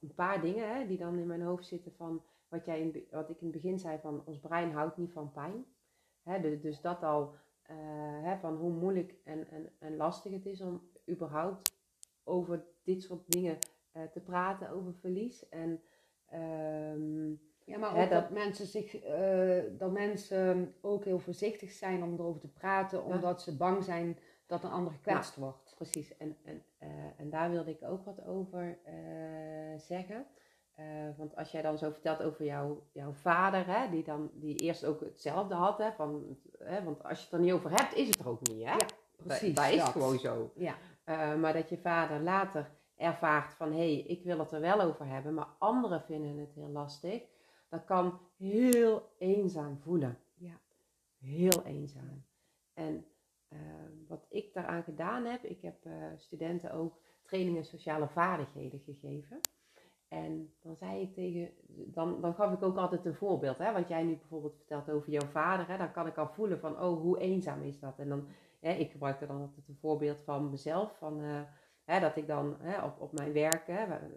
een 0.00 0.14
paar 0.14 0.40
dingen 0.40 0.74
hè, 0.74 0.86
die 0.86 0.98
dan 0.98 1.18
in 1.18 1.26
mijn 1.26 1.42
hoofd 1.42 1.66
zitten 1.66 1.92
van 1.92 2.22
wat, 2.48 2.64
jij 2.64 2.80
in, 2.80 3.06
wat 3.10 3.30
ik 3.30 3.40
in 3.40 3.46
het 3.46 3.62
begin 3.62 3.78
zei 3.78 3.98
van 3.98 4.22
ons 4.24 4.38
brein 4.38 4.72
houdt 4.72 4.96
niet 4.96 5.12
van 5.12 5.32
pijn. 5.32 5.64
Hè, 6.22 6.40
dus, 6.40 6.60
dus 6.60 6.80
dat 6.80 7.02
al, 7.02 7.34
eh, 7.70 7.76
hè, 8.22 8.36
van 8.38 8.56
hoe 8.56 8.70
moeilijk 8.72 9.14
en, 9.24 9.50
en, 9.50 9.70
en 9.78 9.96
lastig 9.96 10.32
het 10.32 10.46
is 10.46 10.60
om 10.60 10.82
überhaupt 11.08 11.78
over 12.24 12.64
dit 12.82 13.02
soort 13.02 13.30
dingen 13.32 13.58
eh, 13.92 14.02
te 14.02 14.20
praten, 14.20 14.70
over 14.70 14.94
verlies. 14.94 15.48
En 15.48 15.80
ehm, 16.28 17.28
Ja, 17.64 17.78
maar 17.78 17.94
Hè, 17.94 18.02
ook 18.04 18.10
dat, 18.10 18.22
dat- 18.22 18.30
mensen 18.30 18.66
zich, 18.66 18.96
eh, 18.96 19.62
dat 19.78 19.92
mensen 19.92 20.74
ook 20.80 21.04
heel 21.04 21.18
voorzichtig 21.18 21.70
zijn 21.70 22.02
om 22.02 22.12
erover 22.14 22.40
te 22.40 22.52
praten, 22.52 23.04
omdat 23.04 23.42
ze 23.42 23.56
bang 23.56 23.84
zijn 23.84 24.18
dat 24.46 24.64
een 24.64 24.70
ander 24.70 24.92
gekwetst 24.92 25.36
wordt. 25.36 25.72
Precies, 25.76 26.16
en, 26.16 26.36
en, 26.44 26.62
en 27.16 27.30
daar 27.30 27.50
wilde 27.50 27.70
ik 27.70 27.82
ook 27.82 28.04
wat 28.04 28.24
over 28.24 28.78
zeggen. 29.76 30.26
Eh, 30.80 31.16
want 31.16 31.36
als 31.36 31.50
jij 31.50 31.62
dan 31.62 31.78
zo 31.78 31.90
vertelt 31.90 32.22
over 32.22 32.44
jouw, 32.44 32.86
jouw 32.92 33.12
vader, 33.12 33.66
hè, 33.66 33.90
die, 33.90 34.04
dan, 34.04 34.30
die 34.34 34.56
eerst 34.56 34.84
ook 34.84 35.00
hetzelfde 35.00 35.54
had, 35.54 35.78
hè, 35.78 35.92
van, 35.92 36.36
hè, 36.58 36.84
want 36.84 37.04
als 37.04 37.18
je 37.18 37.24
het 37.24 37.32
er 37.32 37.40
niet 37.40 37.52
over 37.52 37.70
hebt, 37.70 37.94
is 37.94 38.06
het 38.08 38.18
er 38.20 38.28
ook 38.28 38.48
niet. 38.48 38.64
Hè? 38.64 38.72
Ja, 38.72 38.86
Precies. 39.16 39.54
dat 39.54 39.70
is 39.70 39.82
gewoon 39.82 40.18
zo. 40.18 40.52
Ja, 40.54 40.74
Eh, 41.04 41.34
maar 41.34 41.52
dat 41.52 41.68
je 41.68 41.78
vader 41.78 42.20
later 42.20 42.70
ervaart 42.96 43.54
van, 43.54 43.72
hé, 43.72 43.76
hey, 43.94 43.98
ik 43.98 44.24
wil 44.24 44.38
het 44.38 44.52
er 44.52 44.60
wel 44.60 44.80
over 44.80 45.06
hebben, 45.06 45.34
maar 45.34 45.48
anderen 45.58 46.02
vinden 46.02 46.38
het 46.38 46.52
heel 46.54 46.68
lastig. 46.68 47.22
Dat 47.68 47.84
kan 47.84 48.20
heel 48.36 49.12
eenzaam 49.18 49.78
voelen. 49.78 50.18
Ja. 50.34 50.60
Heel 51.18 51.62
eenzaam. 51.64 52.24
En 52.74 53.06
eh, 53.48 53.58
wat 54.08 54.26
ik 54.28 54.54
daaraan 54.54 54.82
gedaan 54.82 55.24
heb, 55.24 55.44
ik 55.44 55.62
heb 55.62 55.76
studenten 56.16 56.72
ook 56.72 56.98
trainingen 57.22 57.64
sociale 57.64 58.08
vaardigheden 58.08 58.80
gegeven. 58.80 59.40
En 60.10 60.52
dan 60.62 60.76
zei 60.76 61.00
ik 61.00 61.14
tegen, 61.14 61.50
dan, 61.68 62.20
dan 62.20 62.34
gaf 62.34 62.52
ik 62.52 62.62
ook 62.62 62.76
altijd 62.76 63.06
een 63.06 63.14
voorbeeld. 63.14 63.58
Hè? 63.58 63.72
Wat 63.72 63.88
jij 63.88 64.02
nu 64.02 64.16
bijvoorbeeld 64.16 64.56
vertelt 64.56 64.90
over 64.90 65.10
jouw 65.10 65.28
vader, 65.28 65.68
hè? 65.68 65.76
dan 65.76 65.92
kan 65.92 66.06
ik 66.06 66.16
al 66.16 66.28
voelen 66.28 66.60
van, 66.60 66.80
oh, 66.80 67.00
hoe 67.00 67.18
eenzaam 67.18 67.62
is 67.62 67.80
dat? 67.80 67.98
En 67.98 68.08
dan, 68.08 68.26
hè, 68.60 68.72
ik 68.72 68.90
gebruikte 68.90 69.26
dan 69.26 69.40
altijd 69.40 69.68
een 69.68 69.78
voorbeeld 69.80 70.20
van 70.24 70.50
mezelf, 70.50 70.96
van, 70.98 71.20
eh, 71.20 71.40
hè, 71.84 72.00
dat 72.00 72.16
ik 72.16 72.26
dan 72.26 72.56
hè, 72.60 72.84
op, 72.84 73.00
op 73.00 73.12
mijn 73.12 73.32
werk, 73.32 73.66
hè, 73.66 73.86
waar, 73.88 74.10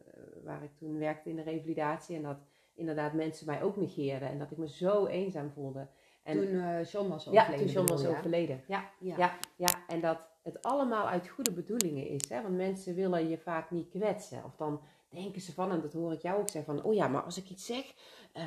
waar 0.44 0.64
ik 0.64 0.78
toen 0.78 0.98
werkte 0.98 1.30
in 1.30 1.36
de 1.36 1.42
revalidatie, 1.42 2.16
en 2.16 2.24
dat 2.24 2.38
inderdaad 2.74 3.14
mensen 3.14 3.46
mij 3.46 3.64
ook 3.64 3.78
negeerden 3.78 4.30
en 4.30 4.40
dat 4.40 4.52
ik 4.52 4.58
me 4.58 4.68
zo 4.68 5.06
eenzaam 5.06 5.52
voelde. 5.52 5.88
En, 6.24 6.38
toen 6.38 6.60
eh 6.60 6.84
John 6.84 7.10
was 7.10 7.24
ja, 7.24 7.42
overleden. 7.42 7.66
toen 7.66 7.74
John 7.74 7.88
was 7.88 8.06
overleden. 8.06 8.62
Ja, 8.68 8.90
Ja. 9.00 9.18
ja, 9.18 9.38
ja, 9.56 9.88
en 9.88 10.02
dat 10.02 10.18
het 10.44 10.62
allemaal 10.62 11.08
uit 11.08 11.28
goede 11.28 11.52
bedoelingen 11.52 12.08
is. 12.08 12.30
Hè? 12.30 12.42
Want 12.42 12.56
mensen 12.56 12.96
willen 12.96 13.30
je 13.30 13.38
vaak 13.38 13.72
niet 13.72 13.90
kwetsen. 13.90 14.44
Of 14.44 14.56
dan 14.56 14.82
denken 15.14 15.42
ze 15.42 15.54
van, 15.54 15.72
en 15.72 15.82
dat 15.82 15.94
hoor 15.94 16.14
ik 16.14 16.22
jou 16.22 16.40
ook 16.40 16.50
zeggen, 16.50 16.76
van... 16.76 16.86
Oh 16.86 16.94
ja, 16.94 17.08
maar 17.08 17.24
als 17.24 17.38
ik 17.38 17.50
iets 17.50 17.66
zeg, 17.66 17.94
eh, 18.34 18.44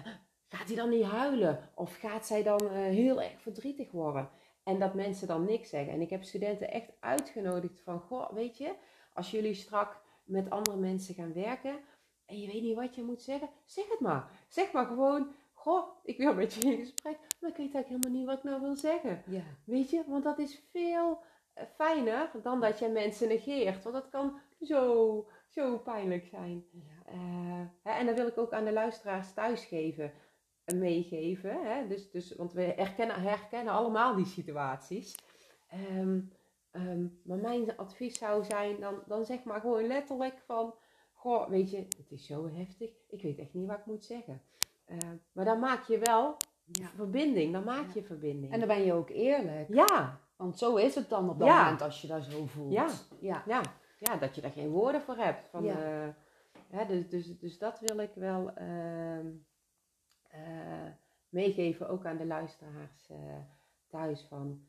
gaat 0.48 0.66
hij 0.66 0.76
dan 0.76 0.88
niet 0.88 1.04
huilen? 1.04 1.70
Of 1.74 1.96
gaat 1.96 2.26
zij 2.26 2.42
dan 2.42 2.60
eh, 2.60 2.68
heel 2.70 3.22
erg 3.22 3.42
verdrietig 3.42 3.90
worden? 3.90 4.30
En 4.62 4.78
dat 4.78 4.94
mensen 4.94 5.26
dan 5.26 5.44
niks 5.44 5.68
zeggen. 5.68 5.92
En 5.92 6.00
ik 6.00 6.10
heb 6.10 6.24
studenten 6.24 6.70
echt 6.70 6.90
uitgenodigd 7.00 7.80
van... 7.80 8.00
Goh, 8.00 8.32
weet 8.32 8.58
je, 8.58 8.74
als 9.12 9.30
jullie 9.30 9.54
strak 9.54 10.02
met 10.24 10.50
andere 10.50 10.76
mensen 10.76 11.14
gaan 11.14 11.32
werken... 11.32 11.78
En 12.26 12.40
je 12.40 12.46
weet 12.46 12.62
niet 12.62 12.76
wat 12.76 12.94
je 12.94 13.02
moet 13.02 13.22
zeggen, 13.22 13.48
zeg 13.64 13.88
het 13.88 14.00
maar. 14.00 14.30
Zeg 14.48 14.72
maar 14.72 14.86
gewoon... 14.86 15.34
Goh, 15.52 15.88
ik 16.02 16.18
wil 16.18 16.34
met 16.34 16.54
je 16.54 16.60
in 16.60 16.78
gesprek, 16.78 17.18
maar 17.40 17.50
ik 17.50 17.56
weet 17.56 17.74
eigenlijk 17.74 17.88
helemaal 17.88 18.18
niet 18.18 18.26
wat 18.26 18.36
ik 18.36 18.44
nou 18.44 18.60
wil 18.60 18.76
zeggen. 18.76 19.22
Ja. 19.26 19.42
Weet 19.64 19.90
je, 19.90 20.02
want 20.06 20.24
dat 20.24 20.38
is 20.38 20.62
veel 20.70 21.20
fijner 21.74 22.30
dan 22.42 22.60
dat 22.60 22.78
je 22.78 22.88
mensen 22.88 23.28
negeert. 23.28 23.82
Want 23.82 23.94
dat 23.94 24.08
kan 24.08 24.40
zo, 24.60 25.28
zo 25.56 25.78
pijnlijk 25.78 26.26
zijn. 26.26 26.64
Ja. 26.70 27.12
Uh, 27.84 27.98
en 27.98 28.06
dan 28.06 28.14
wil 28.14 28.26
ik 28.26 28.38
ook 28.38 28.52
aan 28.52 28.64
de 28.64 28.72
luisteraars 28.72 29.32
thuis 29.32 29.64
geven, 29.64 30.12
meegeven. 30.74 31.66
Hè? 31.66 31.86
Dus, 31.86 32.10
dus, 32.10 32.36
want 32.36 32.52
we 32.52 32.62
herkennen, 32.62 33.22
herkennen 33.22 33.72
allemaal 33.72 34.14
die 34.16 34.26
situaties. 34.26 35.14
Um, 35.90 36.32
um, 36.72 37.20
maar 37.24 37.38
mijn 37.38 37.76
advies 37.76 38.18
zou 38.18 38.44
zijn, 38.44 38.80
dan, 38.80 39.02
dan 39.06 39.24
zeg 39.24 39.44
maar 39.44 39.60
gewoon 39.60 39.86
letterlijk 39.86 40.38
van... 40.46 40.74
Goh, 41.12 41.48
weet 41.48 41.70
je, 41.70 41.76
het 41.76 42.10
is 42.10 42.26
zo 42.26 42.50
heftig. 42.52 42.90
Ik 43.08 43.22
weet 43.22 43.38
echt 43.38 43.54
niet 43.54 43.66
wat 43.66 43.78
ik 43.78 43.86
moet 43.86 44.04
zeggen. 44.04 44.42
Uh, 44.86 44.98
maar 45.32 45.44
dan 45.44 45.58
maak 45.58 45.84
je 45.84 45.98
wel 45.98 46.36
ja. 46.64 46.88
verbinding. 46.96 47.52
Dan 47.52 47.64
maak 47.64 47.94
je 47.94 48.02
verbinding. 48.02 48.52
En 48.52 48.58
dan 48.58 48.68
ben 48.68 48.84
je 48.84 48.92
ook 48.92 49.10
eerlijk. 49.10 49.68
Ja. 49.68 50.20
Want 50.36 50.58
zo 50.58 50.76
is 50.76 50.94
het 50.94 51.08
dan 51.08 51.30
op 51.30 51.38
dat 51.38 51.48
moment 51.48 51.82
als 51.82 52.00
je 52.00 52.06
dat 52.06 52.24
zo 52.24 52.46
voelt. 52.46 52.72
Ja. 52.72 52.88
Ja. 53.20 53.62
Ja. 53.96 54.16
dat 54.16 54.34
je 54.34 54.40
daar 54.40 54.50
geen 54.50 54.70
woorden 54.70 55.02
voor 55.02 55.16
hebt. 55.16 55.48
Van, 55.48 55.64
ja. 55.64 56.06
Uh, 56.72 56.88
dus, 56.88 57.08
dus, 57.08 57.38
dus 57.38 57.58
dat 57.58 57.80
wil 57.80 57.98
ik 57.98 58.14
wel 58.14 58.52
uh, 58.58 59.26
meegeven, 61.28 61.88
ook 61.88 62.06
aan 62.06 62.16
de 62.16 62.26
luisteraars 62.26 63.10
thuis. 63.88 64.26
Van, 64.28 64.68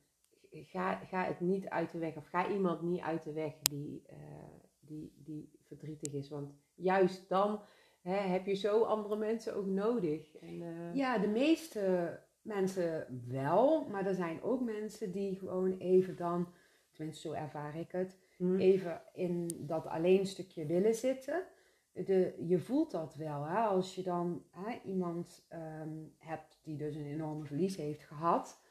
ga, 0.51 0.95
ga 0.95 1.23
het 1.23 1.39
niet 1.39 1.69
uit 1.69 1.91
de 1.91 1.97
weg, 1.97 2.15
of 2.15 2.27
ga 2.27 2.49
iemand 2.49 2.81
niet 2.81 3.01
uit 3.01 3.23
de 3.23 3.33
weg 3.33 3.59
die, 3.59 4.05
die, 4.79 5.13
die 5.23 5.59
verdrietig 5.63 6.13
is. 6.13 6.29
Want 6.29 6.53
juist 6.75 7.29
dan 7.29 7.61
hè, 8.01 8.15
heb 8.15 8.45
je 8.45 8.53
zo 8.53 8.83
andere 8.83 9.15
mensen 9.15 9.55
ook 9.55 9.65
nodig. 9.65 10.35
En, 10.35 10.61
uh... 10.61 10.95
Ja, 10.95 11.17
de 11.17 11.27
meeste 11.27 12.19
mensen 12.41 13.23
wel, 13.27 13.87
maar 13.87 14.05
er 14.05 14.15
zijn 14.15 14.41
ook 14.41 14.61
mensen 14.61 15.11
die 15.11 15.35
gewoon 15.35 15.77
even 15.77 16.15
dan, 16.15 16.53
tenminste 16.91 17.27
zo 17.27 17.33
ervaar 17.33 17.75
ik 17.75 17.91
het, 17.91 18.17
mm. 18.37 18.59
even 18.59 19.01
in 19.13 19.49
dat 19.59 19.85
alleen 19.85 20.25
stukje 20.25 20.65
willen 20.65 20.95
zitten. 20.95 21.43
De, 21.91 22.35
je 22.47 22.59
voelt 22.59 22.91
dat 22.91 23.15
wel, 23.15 23.43
hè? 23.43 23.59
als 23.59 23.95
je 23.95 24.03
dan 24.03 24.43
hè, 24.51 24.79
iemand 24.83 25.47
um, 25.53 26.13
hebt 26.17 26.59
die 26.63 26.77
dus 26.77 26.95
een 26.95 27.05
enorme 27.05 27.45
verlies 27.45 27.75
heeft 27.75 28.03
gehad, 28.03 28.61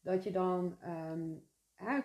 dat 0.00 0.24
je 0.24 0.30
dan 0.30 0.76
um, 1.10 1.46
hè, 1.74 2.00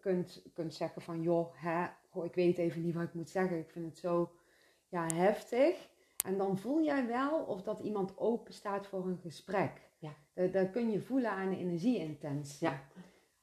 kunt, 0.00 0.42
kunt 0.52 0.74
zeggen 0.74 1.02
van 1.02 1.22
joh, 1.22 1.54
hè, 1.54 1.86
goh, 2.10 2.24
ik 2.24 2.34
weet 2.34 2.58
even 2.58 2.82
niet 2.82 2.94
wat 2.94 3.02
ik 3.02 3.14
moet 3.14 3.30
zeggen, 3.30 3.58
ik 3.58 3.70
vind 3.70 3.86
het 3.86 3.98
zo 3.98 4.32
ja, 4.88 5.06
heftig. 5.14 5.88
En 6.26 6.38
dan 6.38 6.58
voel 6.58 6.84
jij 6.84 7.06
wel 7.06 7.42
of 7.42 7.62
dat 7.62 7.80
iemand 7.80 8.18
open 8.18 8.52
staat 8.52 8.86
voor 8.86 9.06
een 9.06 9.18
gesprek. 9.18 9.90
Ja. 9.98 10.14
Dat, 10.34 10.52
dat 10.52 10.70
kun 10.70 10.90
je 10.90 11.00
voelen 11.00 11.30
aan 11.30 11.50
de 11.50 11.56
energieintentie. 11.56 12.68
Ja. 12.68 12.88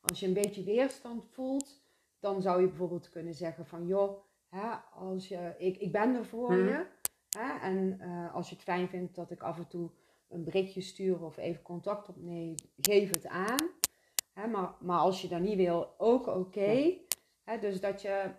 Als 0.02 0.20
je 0.20 0.28
een 0.28 0.34
beetje 0.34 0.64
weerstand 0.64 1.26
voelt, 1.26 1.81
dan 2.22 2.42
zou 2.42 2.62
je 2.62 2.68
bijvoorbeeld 2.68 3.10
kunnen 3.10 3.34
zeggen 3.34 3.66
van 3.66 3.86
joh, 3.86 4.24
hè, 4.50 4.70
als 4.94 5.28
je, 5.28 5.56
ik, 5.58 5.78
ik 5.78 5.92
ben 5.92 6.16
er 6.16 6.26
voor 6.26 6.54
mhm. 6.54 6.68
je. 6.68 6.86
Hè, 7.30 7.60
en 7.60 7.98
uh, 8.02 8.36
als 8.36 8.50
je 8.50 8.56
het 8.56 8.64
fijn 8.64 8.90
vindt 8.90 9.16
dat 9.16 9.32
ik 9.32 9.42
af 9.42 9.58
en 9.58 9.68
toe 9.68 9.90
een 10.30 10.44
berichtje 10.44 10.82
stuur 10.82 11.24
of 11.24 11.38
even 11.38 11.62
contact 11.62 12.10
opneem, 12.10 12.56
geef 12.82 13.10
het 13.10 13.28
aan. 13.28 13.70
Hè, 14.34 14.48
maar, 14.48 14.76
maar 14.80 15.00
als 15.00 15.22
je 15.22 15.28
dat 15.28 15.40
niet 15.40 15.56
wil, 15.56 15.94
ook 15.98 16.28
oké. 16.28 16.38
Okay. 16.38 17.06
Dus 17.60 17.80
dat 17.80 18.02
je 18.02 18.32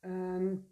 um, 0.00 0.68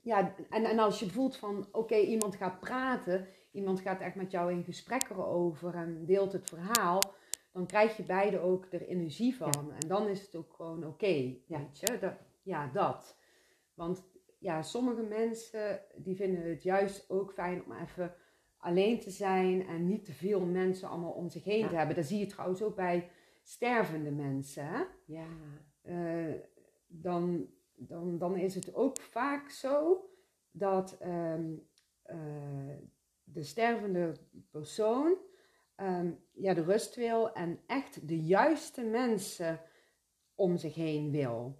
ja, 0.00 0.34
en, 0.50 0.64
en 0.64 0.78
als 0.78 1.00
je 1.00 1.10
voelt 1.10 1.36
van 1.36 1.68
oké, 1.72 1.96
iemand 1.96 2.36
gaat 2.36 2.60
praten, 2.60 3.26
iemand 3.52 3.80
gaat 3.80 4.00
echt 4.00 4.14
met 4.14 4.30
jou 4.30 4.52
in 4.52 4.64
gesprek 4.64 5.10
erover 5.10 5.74
en 5.74 6.04
deelt 6.04 6.32
het 6.32 6.48
verhaal, 6.48 7.00
dan 7.52 7.66
krijg 7.66 7.96
je 7.96 8.02
beide 8.02 8.38
ook 8.38 8.66
er 8.70 8.86
energie 8.86 9.36
van. 9.36 9.72
En 9.72 9.88
dan 9.88 10.08
is 10.08 10.20
het 10.20 10.34
ook 10.34 10.52
gewoon 10.52 10.86
oké, 10.86 11.36
weet 11.46 11.78
je. 11.78 11.98
Dat, 12.00 12.14
ja, 12.42 12.66
dat. 12.66 13.18
Want 13.74 14.04
ja, 14.38 14.62
sommige 14.62 15.02
mensen 15.02 15.80
die 15.96 16.16
vinden 16.16 16.48
het 16.48 16.62
juist 16.62 17.10
ook 17.10 17.32
fijn 17.32 17.64
om 17.64 17.72
even 17.72 18.14
alleen 18.58 19.00
te 19.00 19.10
zijn 19.10 19.66
en 19.66 19.86
niet 19.86 20.04
te 20.04 20.12
veel 20.12 20.40
mensen 20.40 20.88
allemaal 20.88 21.12
om 21.12 21.28
zich 21.28 21.44
heen 21.44 21.68
te 21.68 21.76
hebben. 21.76 21.96
Dat 21.96 22.04
zie 22.04 22.18
je 22.18 22.26
trouwens 22.26 22.62
ook 22.62 22.76
bij 22.76 23.10
stervende 23.42 24.10
mensen. 24.10 24.64
Hè? 24.64 24.82
Ja. 25.04 25.26
Uh, 25.82 26.34
dan 26.86 27.48
dan, 27.78 28.18
dan 28.18 28.36
is 28.36 28.54
het 28.54 28.74
ook 28.74 29.00
vaak 29.00 29.50
zo 29.50 30.04
dat 30.50 30.96
ehm, 30.98 31.52
eh, 32.02 32.76
de 33.24 33.42
stervende 33.42 34.12
persoon 34.50 35.16
ehm, 35.78 36.10
ja, 36.32 36.54
de 36.54 36.62
rust 36.62 36.94
wil 36.94 37.32
en 37.32 37.60
echt 37.66 38.08
de 38.08 38.20
juiste 38.20 38.82
mensen 38.82 39.60
om 40.34 40.56
zich 40.56 40.74
heen 40.74 41.10
wil. 41.10 41.58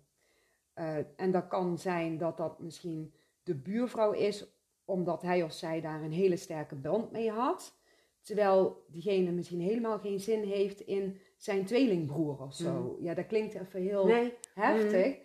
Uh, 0.74 0.96
en 1.16 1.30
dat 1.30 1.46
kan 1.48 1.78
zijn 1.78 2.18
dat 2.18 2.36
dat 2.36 2.58
misschien 2.58 3.14
de 3.42 3.54
buurvrouw 3.54 4.12
is, 4.12 4.46
omdat 4.84 5.22
hij 5.22 5.42
of 5.42 5.52
zij 5.52 5.80
daar 5.80 6.02
een 6.02 6.12
hele 6.12 6.36
sterke 6.36 6.74
band 6.74 7.12
mee 7.12 7.30
had. 7.30 7.76
Terwijl 8.20 8.84
diegene 8.88 9.30
misschien 9.30 9.60
helemaal 9.60 9.98
geen 9.98 10.20
zin 10.20 10.42
heeft 10.42 10.80
in 10.80 11.20
zijn 11.36 11.64
tweelingbroer 11.64 12.42
of 12.42 12.54
zo. 12.54 12.72
Mm. 12.72 13.04
Ja, 13.04 13.14
dat 13.14 13.26
klinkt 13.26 13.54
even 13.54 13.80
heel 13.80 14.06
nee. 14.06 14.34
heftig. 14.54 15.06
Mm. 15.06 15.22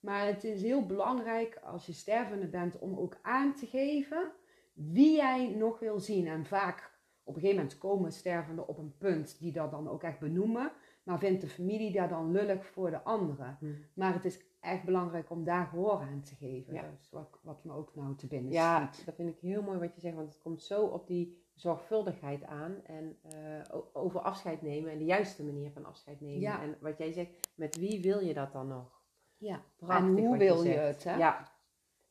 Maar 0.00 0.26
het 0.26 0.44
is 0.44 0.62
heel 0.62 0.86
belangrijk 0.86 1.58
als 1.64 1.86
je 1.86 1.92
stervende 1.92 2.46
bent 2.46 2.78
om 2.78 2.98
ook 2.98 3.18
aan 3.22 3.54
te 3.54 3.66
geven 3.66 4.32
wie 4.72 5.16
jij 5.16 5.48
nog 5.48 5.78
wil 5.78 6.00
zien. 6.00 6.26
En 6.26 6.46
vaak 6.46 6.95
op 7.26 7.34
een 7.34 7.40
gegeven 7.40 7.56
moment 7.62 7.78
komen 7.78 8.12
stervenden 8.12 8.68
op 8.68 8.78
een 8.78 8.96
punt 8.98 9.38
die 9.38 9.52
dat 9.52 9.70
dan 9.70 9.88
ook 9.88 10.02
echt 10.02 10.18
benoemen. 10.18 10.72
Maar 11.02 11.18
vindt 11.18 11.40
de 11.40 11.48
familie 11.48 11.92
daar 11.92 12.08
dan 12.08 12.30
lullig 12.30 12.66
voor 12.66 12.90
de 12.90 13.02
anderen. 13.02 13.56
Hmm. 13.60 13.76
Maar 13.94 14.14
het 14.14 14.24
is 14.24 14.40
echt 14.60 14.84
belangrijk 14.84 15.30
om 15.30 15.44
daar 15.44 15.66
gehoor 15.66 16.00
aan 16.00 16.22
te 16.22 16.34
geven. 16.34 16.74
Ja. 16.74 16.90
Dus 16.98 17.10
wat, 17.10 17.38
wat 17.42 17.64
me 17.64 17.72
ook 17.72 17.94
nou 17.94 18.16
te 18.16 18.26
binnen 18.26 18.52
Ja, 18.52 18.90
dat 19.04 19.14
vind 19.14 19.28
ik 19.28 19.38
heel 19.40 19.62
mooi 19.62 19.78
wat 19.78 19.94
je 19.94 20.00
zegt. 20.00 20.14
Want 20.14 20.28
het 20.28 20.42
komt 20.42 20.62
zo 20.62 20.84
op 20.84 21.06
die 21.06 21.44
zorgvuldigheid 21.54 22.44
aan. 22.44 22.84
En 22.84 23.18
uh, 23.34 23.80
over 23.92 24.20
afscheid 24.20 24.62
nemen 24.62 24.90
en 24.90 24.98
de 24.98 25.04
juiste 25.04 25.44
manier 25.44 25.70
van 25.70 25.84
afscheid 25.84 26.20
nemen. 26.20 26.40
Ja. 26.40 26.62
En 26.62 26.76
wat 26.80 26.98
jij 26.98 27.12
zegt, 27.12 27.30
met 27.54 27.76
wie 27.76 28.02
wil 28.02 28.20
je 28.20 28.34
dat 28.34 28.52
dan 28.52 28.68
nog? 28.68 28.96
Ja, 29.36 29.62
en 29.78 30.18
hoe 30.18 30.36
wil 30.36 30.62
je, 30.62 30.70
het? 30.70 31.04
Hè? 31.04 31.16
Ja. 31.16 31.52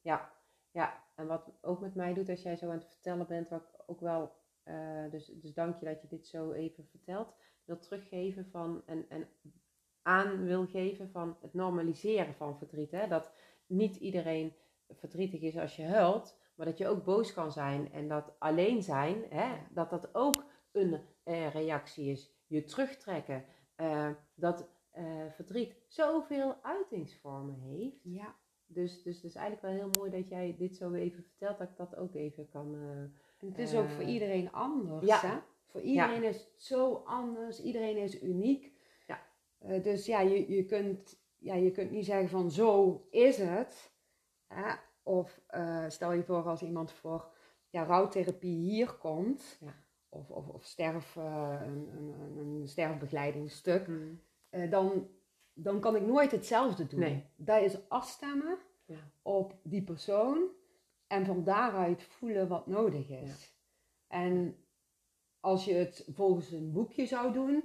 ja, 0.02 0.32
ja. 0.72 1.04
En 1.16 1.28
wat 1.28 1.52
ook 1.62 1.80
met 1.80 1.96
mij 1.96 2.14
doet 2.14 2.30
als 2.30 2.42
jij 2.42 2.56
zo 2.56 2.66
aan 2.66 2.78
het 2.78 2.86
vertellen 2.86 3.28
bent, 3.28 3.50
wat 3.50 3.62
ik 3.62 3.84
ook 3.86 4.00
wel, 4.00 4.32
uh, 4.66 5.12
dus, 5.12 5.26
dus 5.26 5.54
dank 5.54 5.80
je 5.80 5.86
dat 5.86 6.02
je 6.02 6.08
dit 6.08 6.28
zo 6.28 6.52
even 6.52 6.86
vertelt, 6.86 7.34
wil 7.66 7.80
teruggeven 7.80 8.46
van 8.46 8.82
en, 8.86 9.06
en 9.10 9.28
aan 10.02 10.44
wil 10.44 10.66
geven 10.66 11.10
van 11.10 11.38
het 11.42 11.54
normaliseren 11.54 12.34
van 12.34 12.58
verdriet. 12.58 12.92
Hè? 12.92 13.08
Dat 13.08 13.32
niet 13.66 13.96
iedereen 13.96 14.54
verdrietig 14.90 15.42
is 15.42 15.58
als 15.58 15.76
je 15.76 15.84
huilt, 15.84 16.38
maar 16.56 16.66
dat 16.66 16.78
je 16.78 16.88
ook 16.88 17.04
boos 17.04 17.34
kan 17.34 17.52
zijn 17.52 17.92
en 17.92 18.08
dat 18.08 18.36
alleen 18.40 18.84
zijn, 18.84 19.24
hè, 19.30 19.56
dat 19.70 19.90
dat 19.90 20.16
ook 20.16 20.46
een 20.72 21.00
uh, 21.26 21.54
reactie 21.54 22.12
is. 22.12 22.34
Je 22.48 22.64
terugtrekken, 22.64 23.46
uh, 23.78 24.10
dat 24.36 24.70
uh, 24.98 25.32
verdriet 25.32 25.76
zoveel 25.88 26.56
uitingsvormen 26.62 27.60
heeft. 27.60 28.00
Ja. 28.04 28.36
Dus, 28.68 29.04
dus 29.04 29.16
het 29.16 29.24
is 29.24 29.36
eigenlijk 29.36 29.66
wel 29.66 29.72
heel 29.72 30.00
mooi 30.00 30.12
dat 30.12 30.30
jij 30.30 30.56
dit 30.58 30.76
zo 30.76 30.94
even 30.94 31.24
vertelt, 31.24 31.58
dat 31.58 31.70
ik 31.70 31.78
dat 31.78 31.96
ook 31.96 32.16
even 32.16 32.50
kan. 32.50 32.78
En 33.40 33.48
het 33.48 33.58
is 33.58 33.76
ook 33.76 33.90
voor 33.90 34.04
iedereen 34.04 34.52
anders. 34.52 35.06
Ja. 35.06 35.20
Hè? 35.20 35.38
Voor 35.66 35.82
iedereen 35.82 36.24
is 36.24 36.36
het 36.36 36.54
zo 36.56 36.94
anders, 36.94 37.62
iedereen 37.62 37.98
is 37.98 38.22
uniek. 38.22 38.74
Ja. 39.08 39.22
Uh, 39.66 39.84
dus 39.84 40.06
ja, 40.06 40.20
je, 40.20 40.52
je, 40.52 40.66
kunt, 40.66 41.20
ja, 41.38 41.56
je 41.56 41.72
kunt 41.72 41.92
niet 41.92 42.06
zeggen 42.06 42.30
van 42.30 42.52
zo 42.52 43.02
is 43.10 43.38
het. 43.38 43.92
Hè? 44.48 44.74
Of 45.04 45.42
stel 45.88 46.12
je 46.12 46.24
voor 46.24 46.44
als 46.44 46.62
iemand 46.62 46.92
voor 46.92 47.28
ja, 47.70 47.84
rouwtherapie 47.84 48.58
hier 48.58 48.94
komt. 48.94 49.58
Ja. 49.60 49.74
Of, 50.10 50.30
of, 50.30 50.48
of 50.48 50.64
sterf, 50.64 51.16
een, 51.16 51.90
een, 51.94 52.38
een 52.38 52.68
sterfbegeleidingsstuk. 52.68 53.88
Mm. 53.88 54.20
Eh, 54.56 54.72
dan, 54.72 55.08
dan 55.54 55.80
kan 55.80 55.96
ik 55.96 56.06
nooit 56.06 56.32
hetzelfde 56.32 56.88
doen. 56.88 57.00
Nee. 57.00 57.26
Dat 57.36 57.62
is 57.62 57.90
afstemmen 57.90 58.58
ja. 58.86 59.12
op 59.22 59.56
die 59.64 59.84
persoon 59.84 60.44
en 61.08 61.26
van 61.26 61.44
daaruit 61.44 62.04
voelen 62.04 62.48
wat 62.48 62.68
nodig 62.68 63.10
is. 63.10 63.58
En 64.08 64.56
als 65.40 65.66
je 65.66 65.74
het 65.74 66.10
volgens 66.14 66.52
een 66.52 66.72
boekje 66.72 67.06
zou 67.06 67.34
doen, 67.34 67.64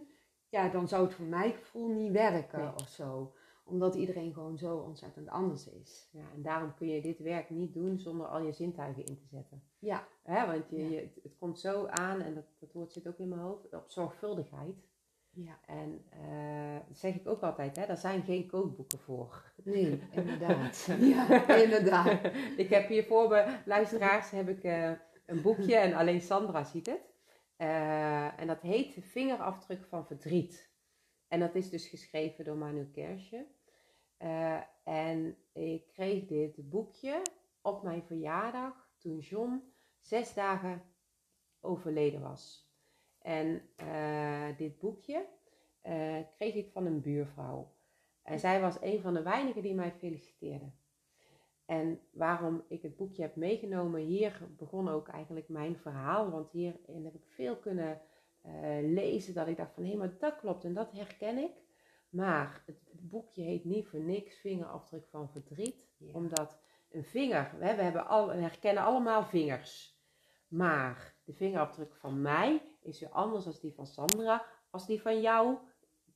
ja, 0.49 0.69
dan 0.69 0.89
zou 0.89 1.05
het 1.05 1.15
voor 1.15 1.27
mijn 1.27 1.53
gevoel 1.53 1.89
niet 1.89 2.12
werken 2.12 2.75
of 2.75 2.89
zo 2.89 3.35
omdat 3.71 3.95
iedereen 3.95 4.33
gewoon 4.33 4.59
zo 4.59 4.77
ontzettend 4.77 5.29
anders 5.29 5.69
is. 5.69 6.09
Ja, 6.12 6.25
en 6.35 6.43
daarom 6.43 6.75
kun 6.75 6.89
je 6.89 7.03
dit 7.03 7.19
werk 7.19 7.51
niet 7.51 7.75
doen 7.75 7.99
zonder 7.99 8.27
al 8.27 8.41
je 8.43 8.53
zintuigen 8.53 9.05
in 9.05 9.17
te 9.17 9.27
zetten. 9.27 9.62
Ja. 9.79 10.09
Hè, 10.23 10.47
want 10.47 10.71
je, 10.71 10.91
je 10.91 11.11
het, 11.23 11.37
komt 11.39 11.59
zo 11.59 11.87
aan, 11.87 12.21
en 12.21 12.35
dat, 12.35 12.45
dat 12.59 12.73
woord 12.73 12.93
zit 12.93 13.09
ook 13.09 13.19
in 13.19 13.29
mijn 13.29 13.41
hoofd, 13.41 13.75
op 13.75 13.85
zorgvuldigheid. 13.87 14.89
Ja. 15.32 15.61
En 15.66 16.05
uh, 16.31 16.78
dat 16.89 16.98
zeg 16.98 17.15
ik 17.15 17.28
ook 17.28 17.43
altijd, 17.43 17.77
hè, 17.77 17.86
daar 17.86 17.97
zijn 17.97 18.23
geen 18.23 18.47
kookboeken 18.47 18.98
voor. 18.98 19.52
Nee, 19.65 20.02
inderdaad. 20.11 20.89
ja, 21.15 21.55
inderdaad. 21.55 22.32
ik 22.57 22.69
heb 22.69 22.89
hier 22.89 23.05
voor 23.05 23.28
mijn 23.28 23.62
luisteraars 23.65 24.31
heb 24.31 24.48
ik, 24.48 24.65
uh, 24.65 24.90
een 25.27 25.43
boekje 25.43 25.77
en 25.77 25.94
alleen 25.94 26.20
Sandra 26.20 26.65
ziet 26.65 26.86
het. 26.86 27.09
Uh, 27.59 28.40
en 28.40 28.47
dat 28.47 28.61
heet 28.61 28.97
Vingerafdruk 29.01 29.86
van 29.86 30.07
Verdriet. 30.07 30.70
En 31.28 31.40
dat 31.40 31.55
is 31.55 31.70
dus 31.70 31.89
geschreven 31.89 32.44
door 32.44 32.57
Manu 32.57 32.90
Kersje. 32.90 33.47
Eh, 34.16 34.61
en 34.85 35.36
ik 35.52 35.89
kreeg 35.93 36.27
dit 36.27 36.69
boekje 36.70 37.23
op 37.62 37.82
mijn 37.82 38.02
verjaardag 38.02 38.90
toen 38.98 39.19
John 39.19 39.74
zes 40.01 40.35
dagen 40.35 40.82
overleden 41.61 42.20
was. 42.20 42.70
En 43.23 43.63
eh, 43.77 44.57
dit 44.57 44.79
boekje 44.79 45.27
eh, 45.81 46.17
kreeg 46.37 46.55
ik 46.55 46.71
van 46.71 46.87
een 46.87 47.01
buurvrouw. 47.01 47.73
En 48.23 48.39
zij 48.39 48.61
was 48.61 48.81
een 48.81 49.01
van 49.01 49.15
de 49.15 49.23
weinigen 49.23 49.63
die 49.63 49.75
mij 49.75 49.93
feliciteerde. 49.93 50.71
En 51.67 52.01
waarom 52.11 52.65
ik 52.69 52.83
het 52.83 52.97
boekje 52.97 53.23
heb 53.23 53.37
meegenomen, 53.37 54.01
hier 54.01 54.49
begon 54.57 54.89
ook 54.89 55.09
eigenlijk 55.09 55.49
mijn 55.49 55.77
verhaal. 55.77 56.31
Want 56.31 56.51
hierin 56.51 57.05
heb 57.05 57.15
ik 57.15 57.25
veel 57.27 57.57
kunnen 57.57 58.01
uh, 58.47 58.53
lezen 58.93 59.35
dat 59.35 59.49
ik 59.49 59.57
dacht 59.57 59.75
van 59.75 59.85
hé, 59.85 59.97
maar 59.97 60.19
dat 60.19 60.37
klopt 60.37 60.65
en 60.65 60.75
dat 60.75 60.93
herken 60.93 61.39
ik. 61.39 61.53
Maar 62.09 62.63
het 62.67 63.09
boekje 63.11 63.43
heet 63.43 63.65
niet 63.65 63.87
voor 63.87 64.01
niks 64.01 64.37
Vingerafdruk 64.37 65.07
van 65.11 65.31
verdriet. 65.31 65.89
Omdat 66.13 66.59
een 66.91 67.05
vinger, 67.05 67.55
we, 67.59 67.67
hebben 67.67 68.07
al, 68.07 68.29
we 68.29 68.35
herkennen 68.35 68.83
allemaal 68.83 69.25
vingers. 69.25 69.99
Maar 70.49 71.15
de 71.25 71.33
vingerafdruk 71.33 71.95
van 71.95 72.23
mij 72.23 72.63
is 72.83 73.01
weer 73.01 73.11
anders 73.11 73.45
dan 73.45 73.55
die 73.61 73.75
van 73.75 73.87
Sandra, 73.87 74.45
als 74.71 74.87
die 74.87 75.03
van 75.03 75.21
jou. 75.21 75.57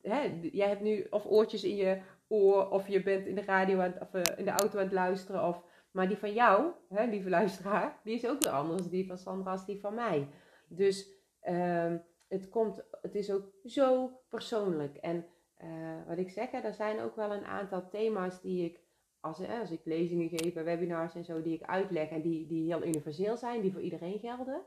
Hè, 0.03 0.39
jij 0.53 0.69
hebt 0.69 0.81
nu 0.81 1.07
of 1.11 1.27
oortjes 1.27 1.65
in 1.65 1.77
je 1.77 2.01
oor, 2.29 2.71
of 2.71 2.89
je 2.89 3.03
bent 3.03 3.27
in 3.27 3.35
de 3.35 3.43
radio 3.43 3.81
aan, 3.81 3.95
of 4.01 4.15
eh, 4.15 4.39
in 4.39 4.45
de 4.45 4.51
auto 4.51 4.79
aan 4.79 4.85
het 4.85 4.93
luisteren. 4.93 5.47
Of, 5.47 5.65
maar 5.91 6.09
die 6.09 6.17
van 6.17 6.33
jou, 6.33 6.73
hè, 6.89 7.05
lieve 7.07 7.29
luisteraar, 7.29 8.01
die 8.05 8.15
is 8.15 8.27
ook 8.27 8.43
weer 8.43 8.53
anders 8.53 8.89
die 8.89 9.07
van 9.07 9.19
Sandra 9.19 9.51
als 9.51 9.67
die 9.67 9.81
van 9.81 9.95
mij. 9.95 10.29
Dus 10.69 11.09
um, 11.49 12.03
het, 12.29 12.49
komt, 12.49 12.85
het 13.03 13.15
is 13.15 13.31
ook 13.31 13.53
zo 13.65 14.11
persoonlijk. 14.29 14.97
En 14.97 15.27
uh, 15.63 16.07
wat 16.07 16.19
ik 16.19 16.31
zeg, 16.31 16.51
hè, 16.51 16.59
er 16.59 16.75
zijn 16.75 17.01
ook 17.01 17.17
wel 17.17 17.33
een 17.33 17.45
aantal 17.45 17.89
thema's 17.89 18.41
die 18.41 18.65
ik, 18.65 18.81
als, 19.21 19.49
als 19.49 19.71
ik 19.71 19.81
lezingen 19.85 20.29
geef, 20.29 20.55
webinars 20.55 21.15
en 21.15 21.25
zo, 21.25 21.43
die 21.43 21.55
ik 21.55 21.63
uitleg 21.63 22.09
en 22.09 22.23
die, 22.23 22.47
die 22.47 22.73
heel 22.73 22.87
universeel 22.87 23.37
zijn, 23.37 23.61
die 23.61 23.73
voor 23.73 23.81
iedereen 23.81 24.19
gelden. 24.19 24.63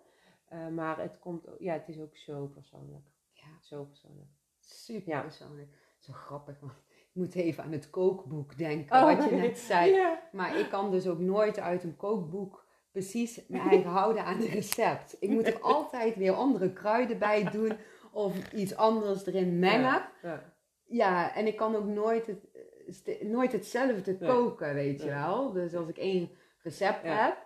Uh, 0.53 0.67
maar 0.67 0.99
het, 1.01 1.19
komt, 1.19 1.45
ja, 1.59 1.73
het 1.73 1.87
is 1.87 1.99
ook 1.99 2.15
zo 2.17 2.45
persoonlijk. 2.45 3.05
Ja. 3.31 3.47
Zo 3.61 3.83
persoonlijk. 3.83 4.27
Super 4.59 5.09
Ja. 5.13 5.21
persoonlijk. 5.21 5.67
Zo 5.99 6.13
grappig, 6.13 6.59
want 6.59 6.71
ik 6.87 7.09
moet 7.13 7.35
even 7.35 7.63
aan 7.63 7.71
het 7.71 7.89
kookboek 7.89 8.57
denken, 8.57 9.01
wat 9.17 9.29
je 9.29 9.35
net 9.35 9.57
zei. 9.71 10.01
Maar 10.31 10.59
ik 10.59 10.69
kan 10.69 10.91
dus 10.91 11.07
ook 11.07 11.19
nooit 11.19 11.59
uit 11.59 11.83
een 11.83 11.95
kookboek 11.95 12.65
precies 12.91 13.47
me 13.47 13.59
eigen 13.59 13.89
houden 13.89 14.23
aan 14.25 14.37
het 14.37 14.47
recept. 14.47 15.15
Ik 15.19 15.29
moet 15.29 15.47
er 15.47 15.59
altijd 15.75 16.15
weer 16.15 16.33
andere 16.33 16.73
kruiden 16.73 17.19
bij 17.19 17.43
doen 17.43 17.77
of 18.11 18.51
iets 18.51 18.75
anders 18.75 19.25
erin 19.25 19.59
mengen. 19.59 20.09
Ja, 20.21 20.53
Ja. 20.85 21.35
en 21.35 21.47
ik 21.47 21.55
kan 21.55 21.75
ook 21.75 21.85
nooit, 21.85 22.27
het, 22.27 22.47
st- 22.87 23.21
nooit 23.23 23.51
hetzelfde 23.51 24.17
Nee. 24.19 24.29
koken, 24.29 24.73
weet 24.73 25.01
je 25.01 25.09
wel. 25.09 25.51
Dus 25.51 25.75
als 25.75 25.87
ik 25.87 25.97
één 25.97 26.29
recept 26.61 27.03
Ja. 27.03 27.25
heb 27.25 27.37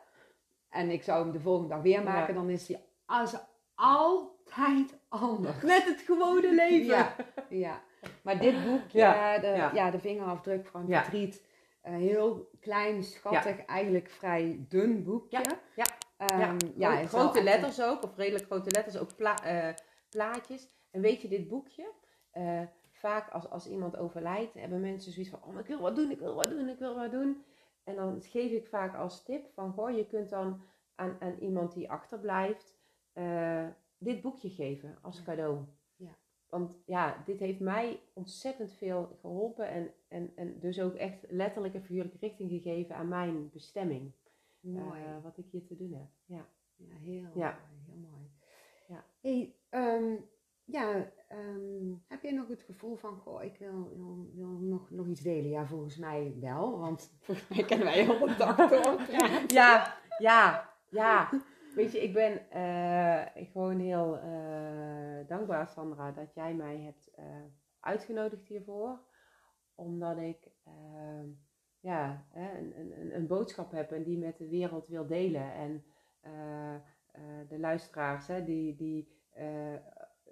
en 0.70 0.90
ik 0.90 1.04
zou 1.04 1.24
hem 1.24 1.32
de 1.32 1.40
volgende 1.40 1.70
dag 1.74 1.82
weer 1.82 2.04
maken, 2.04 2.34
dan 2.36 2.50
is 2.50 2.66
die 2.66 2.78
als 3.12 3.36
altijd 3.76 5.00
anders. 5.10 5.62
Met 5.64 5.84
het 5.84 6.02
gewone 6.02 6.56
leven. 6.56 6.86
Ja, 6.96 7.16
ja. 7.50 7.82
Maar 8.24 8.40
dit 8.40 8.66
boekje, 8.66 8.98
Ja, 9.00 9.38
de, 9.40 9.48
ja. 9.48 9.72
ja. 9.74 9.92
de 9.92 10.00
vingerafdruk 10.00 10.68
van 10.68 10.88
Ja. 10.88 11.02
verdriet, 11.02 11.46
een 11.84 11.94
heel 11.94 12.50
klein, 12.60 13.04
schattig, 13.04 13.66
eigenlijk 13.66 14.10
vrij 14.10 14.66
dun 14.70 15.04
boekje. 15.04 15.38
Ja, 15.38 15.56
ja, 15.76 15.86
Ehm, 16.28 16.58
ja, 16.76 17.06
grote 17.06 17.38
echt- 17.38 17.48
letters 17.48 17.82
ook, 17.82 18.04
of 18.04 18.16
redelijk 18.16 18.46
grote 18.46 18.72
letters, 18.72 18.98
ook 18.98 19.16
pla- 19.16 19.44
eh, 19.44 19.74
plaatjes. 20.10 20.70
En 20.92 21.02
weet 21.02 21.22
je, 21.22 21.28
dit 21.28 21.48
boekje, 21.48 21.92
eh, 22.32 22.62
vaak 22.92 23.30
als, 23.30 23.50
als 23.50 23.68
iemand 23.68 23.98
overlijdt, 23.98 24.54
hebben 24.54 24.82
mensen 24.82 25.12
zoiets 25.12 25.32
van, 25.32 25.44
oh, 25.44 25.60
ik 25.60 25.66
wil 25.66 25.80
wat 25.80 25.96
doen, 25.96 26.12
ik 26.12 26.20
wil 26.20 26.36
wat 26.36 26.50
doen, 26.50 26.70
ik 26.70 26.80
wil 26.80 26.96
wat 26.96 27.12
doen. 27.12 27.46
En 27.84 27.96
dan 27.96 28.22
geef 28.22 28.52
ik 28.52 28.68
vaak 28.68 28.96
als 28.96 29.24
tip 29.24 29.46
van, 29.54 29.74
goh, 29.74 29.96
je 29.96 30.08
kunt 30.08 30.30
dan 30.30 30.62
aan, 30.96 31.18
aan 31.20 31.36
iemand 31.40 31.74
die 31.74 31.90
achterblijft, 31.92 32.76
eh, 33.14 33.68
dit 33.98 34.22
boekje 34.22 34.50
geven 34.50 34.98
als 35.02 35.18
Ja. 35.18 35.24
cadeau. 35.24 35.60
Ja. 35.96 36.18
Want 36.50 36.78
ja, 36.86 37.24
dit 37.26 37.40
heeft 37.40 37.60
mij 37.60 38.00
ontzettend 38.14 38.74
veel 38.74 39.18
geholpen 39.22 39.68
en, 39.70 39.92
en, 40.08 40.32
en 40.36 40.60
dus 40.60 40.80
ook 40.82 40.96
echt 40.96 41.26
letterlijk 41.30 41.74
en 41.74 41.84
figuurlijk 41.84 42.16
richting 42.20 42.50
gegeven 42.50 42.96
aan 42.96 43.08
mijn 43.08 43.50
bestemming. 43.50 44.12
Mooi. 44.60 45.02
eh, 45.04 45.24
wat 45.24 45.38
ik 45.38 45.46
hier 45.52 45.66
te 45.66 45.76
doen 45.78 45.94
heb. 45.94 46.08
Ja. 46.26 46.46
ja, 46.76 46.96
heel, 46.96 47.30
ja. 47.36 47.60
heel 47.86 47.96
mooi. 48.12 48.30
Ja. 48.88 49.06
Hey, 49.22 49.56
ehm, 49.70 50.16
ja, 50.66 51.12
ehm, 51.28 51.94
heb 52.08 52.22
je 52.24 52.32
nog 52.34 52.48
het 52.48 52.62
gevoel 52.62 52.96
van, 52.96 53.18
goh, 53.18 53.44
ik 53.44 53.58
wil, 53.58 53.92
wil, 53.98 54.30
wil 54.34 54.48
nog, 54.48 54.90
nog 54.90 55.08
iets 55.08 55.22
delen? 55.22 55.50
Ja, 55.50 55.66
volgens 55.66 55.98
mij 55.98 56.36
wel, 56.40 56.80
want 56.80 57.14
volgens 57.26 57.48
mij 57.48 57.66
kennen 57.66 57.86
wij 57.88 58.04
heel 58.04 58.28
dag 58.38 58.56
door. 58.70 59.02
ja, 59.48 59.98
ja, 60.18 60.70
ja. 60.90 61.30
Weet 61.76 61.92
je, 61.92 62.04
ik 62.04 62.14
ben 62.14 62.50
eh, 62.50 63.44
gewoon 63.52 63.80
heel 63.80 64.18
eh, 64.18 65.28
dankbaar, 65.28 65.68
Sandra, 65.68 66.12
dat 66.12 66.34
jij 66.34 66.54
mij 66.54 66.78
hebt 66.78 67.12
eh, 67.16 67.26
uitgenodigd 67.80 68.48
hiervoor. 68.48 69.00
Omdat 69.76 70.18
ik 70.18 70.48
eh, 70.64 71.24
ja, 71.80 72.26
een, 72.34 72.80
een, 72.80 73.16
een 73.16 73.28
boodschap 73.28 73.72
heb 73.72 73.92
en 73.92 74.04
die 74.04 74.18
met 74.18 74.38
de 74.38 74.48
wereld 74.48 74.88
wil 74.88 75.08
delen. 75.08 75.54
En 75.54 75.84
de 77.48 77.60
luisteraars 77.60 78.28
hè, 78.28 78.44
die, 78.44 78.76
die 78.76 79.08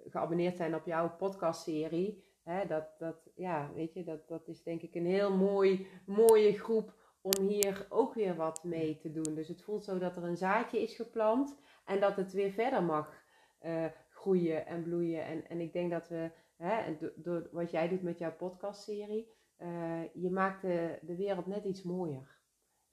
geabonneerd 0.06 0.56
zijn 0.56 0.74
op 0.74 0.86
jouw 0.86 1.16
podcastserie. 1.16 2.24
Hè, 2.42 2.66
dat, 2.66 2.98
dat, 2.98 3.30
ja, 3.34 3.70
weet 3.74 3.94
je, 3.94 4.04
dat, 4.04 4.28
dat 4.28 4.48
is 4.48 4.62
denk 4.62 4.82
ik 4.82 4.94
een 4.94 5.06
heel 5.06 5.36
mooi, 5.36 5.86
mooie 6.06 6.58
groep 6.58 6.94
om 7.22 7.46
hier 7.46 7.86
ook 7.88 8.14
weer 8.14 8.36
wat 8.36 8.64
mee 8.64 8.98
te 8.98 9.12
doen. 9.12 9.34
Dus 9.34 9.48
het 9.48 9.62
voelt 9.62 9.84
zo 9.84 9.98
dat 9.98 10.16
er 10.16 10.24
een 10.24 10.36
zaadje 10.36 10.82
is 10.82 10.94
geplant 10.96 11.58
en 11.84 12.00
dat 12.00 12.16
het 12.16 12.32
weer 12.32 12.50
verder 12.52 12.82
mag 12.82 13.22
eh, 13.58 13.84
groeien 14.10 14.66
en 14.66 14.82
bloeien. 14.82 15.24
En, 15.24 15.48
en 15.48 15.60
ik 15.60 15.72
denk 15.72 15.90
dat 15.90 16.08
we, 16.08 16.30
hè, 16.56 16.72
en 16.80 16.96
do- 16.98 17.12
door 17.16 17.48
wat 17.52 17.70
jij 17.70 17.88
doet 17.88 18.02
met 18.02 18.18
jouw 18.18 18.32
podcastserie, 18.36 19.30
eh, 19.56 20.02
je 20.14 20.30
maakt 20.30 20.62
de, 20.62 20.98
de 21.02 21.16
wereld 21.16 21.46
net 21.46 21.64
iets 21.64 21.82
mooier. 21.82 22.38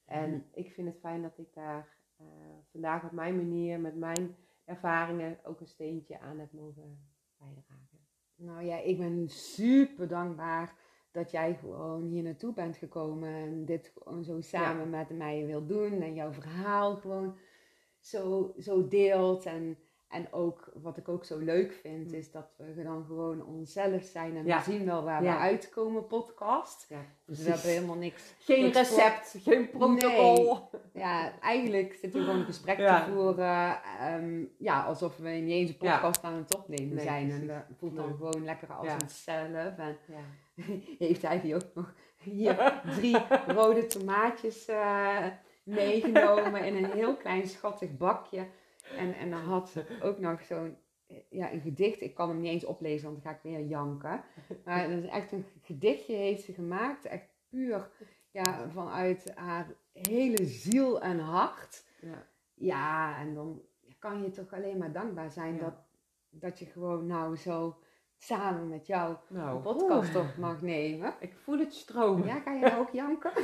En 0.06 0.30
Mhm. 0.30 0.40
ik 0.52 0.72
vind 0.72 0.88
het 0.88 1.00
fijn 1.00 1.22
dat 1.22 1.38
ik 1.38 1.54
daar 1.54 1.96
eh, 2.18 2.26
vandaag 2.72 3.04
op 3.04 3.12
mijn 3.12 3.36
manier, 3.36 3.80
met 3.80 3.96
mijn 3.96 4.36
ervaringen, 4.66 5.40
ook 5.44 5.60
een 5.60 5.68
steentje 5.68 6.20
aan 6.20 6.40
heb 6.40 6.52
mogen 6.52 7.10
bijdragen. 7.38 8.06
Nou 8.36 8.64
ja, 8.64 8.78
ik 8.80 8.98
ben 8.98 9.30
super 9.30 10.08
dankbaar 10.08 10.76
dat 11.18 11.32
jij 11.32 11.58
gewoon 11.60 12.04
hier 12.04 12.24
naartoe 12.24 12.54
bent 12.54 12.78
gekomen 12.78 13.30
en 13.34 13.66
dit 13.66 13.92
gewoon 14.04 14.24
zo 14.24 14.42
samen 14.42 14.90
met 14.90 15.10
mij 15.10 15.46
wilt 15.46 15.70
doen 15.70 16.02
en 16.02 16.14
jouw 16.14 16.32
verhaal 16.32 16.96
gewoon 16.96 17.38
zo, 18.00 18.54
zo 18.60 18.88
deelt. 18.88 19.46
En, 19.46 19.78
en 20.08 20.34
ook 20.34 20.72
wat 20.74 20.98
ik 20.98 21.08
ook 21.10 21.26
zo 21.26 21.38
leuk 21.38 21.74
vind, 21.74 22.14
is 22.14 22.32
dat 22.32 22.48
we 22.76 22.84
dan 22.84 23.06
gewoon 23.06 23.46
onszelf 23.46 24.04
zijn 24.04 24.36
en 24.38 24.46
Ja. 24.46 24.58
we 24.58 24.64
zien 24.72 24.86
wel 24.86 25.04
waar 25.04 25.24
Ja. 25.24 25.34
we 25.34 25.40
uitkomen, 25.40 26.08
podcast. 26.08 26.86
Ja, 26.90 27.06
Dus 27.26 27.44
we 27.44 27.50
hebben 27.50 27.70
helemaal 27.70 27.96
niks. 27.96 28.34
Geen 28.40 28.64
niks 28.64 28.88
voor- 28.90 28.98
recept, 28.98 29.36
geen 29.44 29.70
protocol. 29.70 30.70
Ja, 30.94 31.40
eigenlijk 31.40 31.94
zitten 31.94 32.20
we 32.20 32.26
gewoon 32.26 32.40
een 32.40 32.46
gesprek 32.46 32.78
te 32.78 33.04
voeren. 33.14 33.80
ehm, 34.00 34.44
ja, 34.58 34.84
alsof 34.84 35.18
we 35.18 35.30
niet 35.30 35.52
eens 35.52 35.70
een 35.70 35.78
podcast 35.78 36.24
aan 36.24 36.34
het 36.34 36.56
opnemen 36.58 36.96
Nee, 36.96 37.04
zijn. 37.06 37.32
En 37.32 37.48
dat 37.48 37.64
voelt 37.78 37.96
dan 37.96 38.16
gewoon 38.16 38.44
lekker 38.44 38.74
als 38.74 38.88
onszelf. 39.02 39.78
En 39.78 39.98
Ja. 40.08 40.20
heeft 41.00 41.22
hij 41.22 41.42
die 41.42 41.56
ook 41.56 41.74
nog 41.74 41.94
hier 42.18 42.82
drie 42.96 43.18
rode 43.48 43.86
tomaatjes 43.86 44.66
eh, 44.66 45.26
meegenomen 45.64 46.66
in 46.66 46.76
een 46.76 46.92
heel 46.92 47.16
klein 47.16 47.48
schattig 47.48 47.98
bakje. 47.98 48.48
En, 48.98 49.14
en 49.14 49.30
dan 49.30 49.42
had 49.42 49.70
ze 49.70 49.86
ook 50.02 50.20
nog 50.20 50.44
zo'n 50.44 50.78
ja, 51.30 51.52
een 51.54 51.62
gedicht. 51.62 52.02
Ik 52.02 52.16
kan 52.16 52.30
hem 52.30 52.40
niet 52.40 52.52
eens 52.52 52.66
oplezen, 52.66 53.10
want 53.10 53.24
dan 53.24 53.32
ga 53.32 53.38
ik 53.38 53.44
weer 53.44 53.68
janken. 53.68 54.24
Maar 54.66 54.90
dat 54.90 55.04
is 55.04 55.10
echt 55.10 55.32
een 55.32 55.46
gedichtje 55.62 56.16
heeft 56.16 56.44
ze 56.44 56.54
gemaakt. 56.54 57.06
Echt 57.06 57.28
puur 57.50 57.90
ja, 58.32 58.70
vanuit 58.70 59.32
haar 59.36 59.68
hele 59.92 60.46
ziel 60.46 61.02
en 61.02 61.20
hart. 61.20 61.86
Ja. 62.02 62.28
Ja, 62.54 63.20
en 63.20 63.34
dan 63.34 63.62
kan 64.00 64.22
je 64.24 64.30
toch 64.30 64.54
alleen 64.54 64.78
maar 64.78 64.92
dankbaar 64.92 65.32
zijn 65.32 65.56
Ja. 65.56 65.60
dat, 65.60 65.74
dat 66.30 66.60
je 66.60 66.66
gewoon 66.66 67.06
nou 67.06 67.36
zo 67.36 67.78
samen 68.18 68.68
met 68.68 68.88
jou 68.88 69.16
Nou, 69.30 69.56
een 69.56 69.62
podcast 69.62 70.16
op 70.16 70.38
mag 70.38 70.62
nemen. 70.62 71.14
Ik 71.20 71.34
voel 71.36 71.60
het 71.60 71.74
stromen. 71.74 72.28
Ja, 72.28 72.40
ga 72.40 72.54
je 72.54 72.60
nou 72.60 72.80
ook 72.80 72.92
janken? 72.92 73.32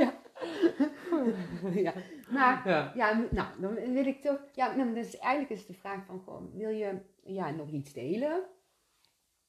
ja. 0.00 0.12
ja. 1.86 1.92
Maar 2.30 2.68
Ja. 2.94 3.26
nou, 3.30 3.60
dan 3.60 3.74
wil 3.74 4.06
ik 4.06 4.20
toch. 4.20 4.40
Ja, 4.52 4.74
nou, 4.74 4.94
dus 4.94 5.18
eigenlijk 5.18 5.60
is 5.60 5.66
de 5.66 5.74
vraag 5.74 6.04
van 6.04 6.20
gewoon, 6.20 6.50
wil 6.54 6.70
je 6.70 7.00
ja, 7.22 7.50
nog 7.50 7.68
iets 7.68 7.92
delen? 7.92 8.44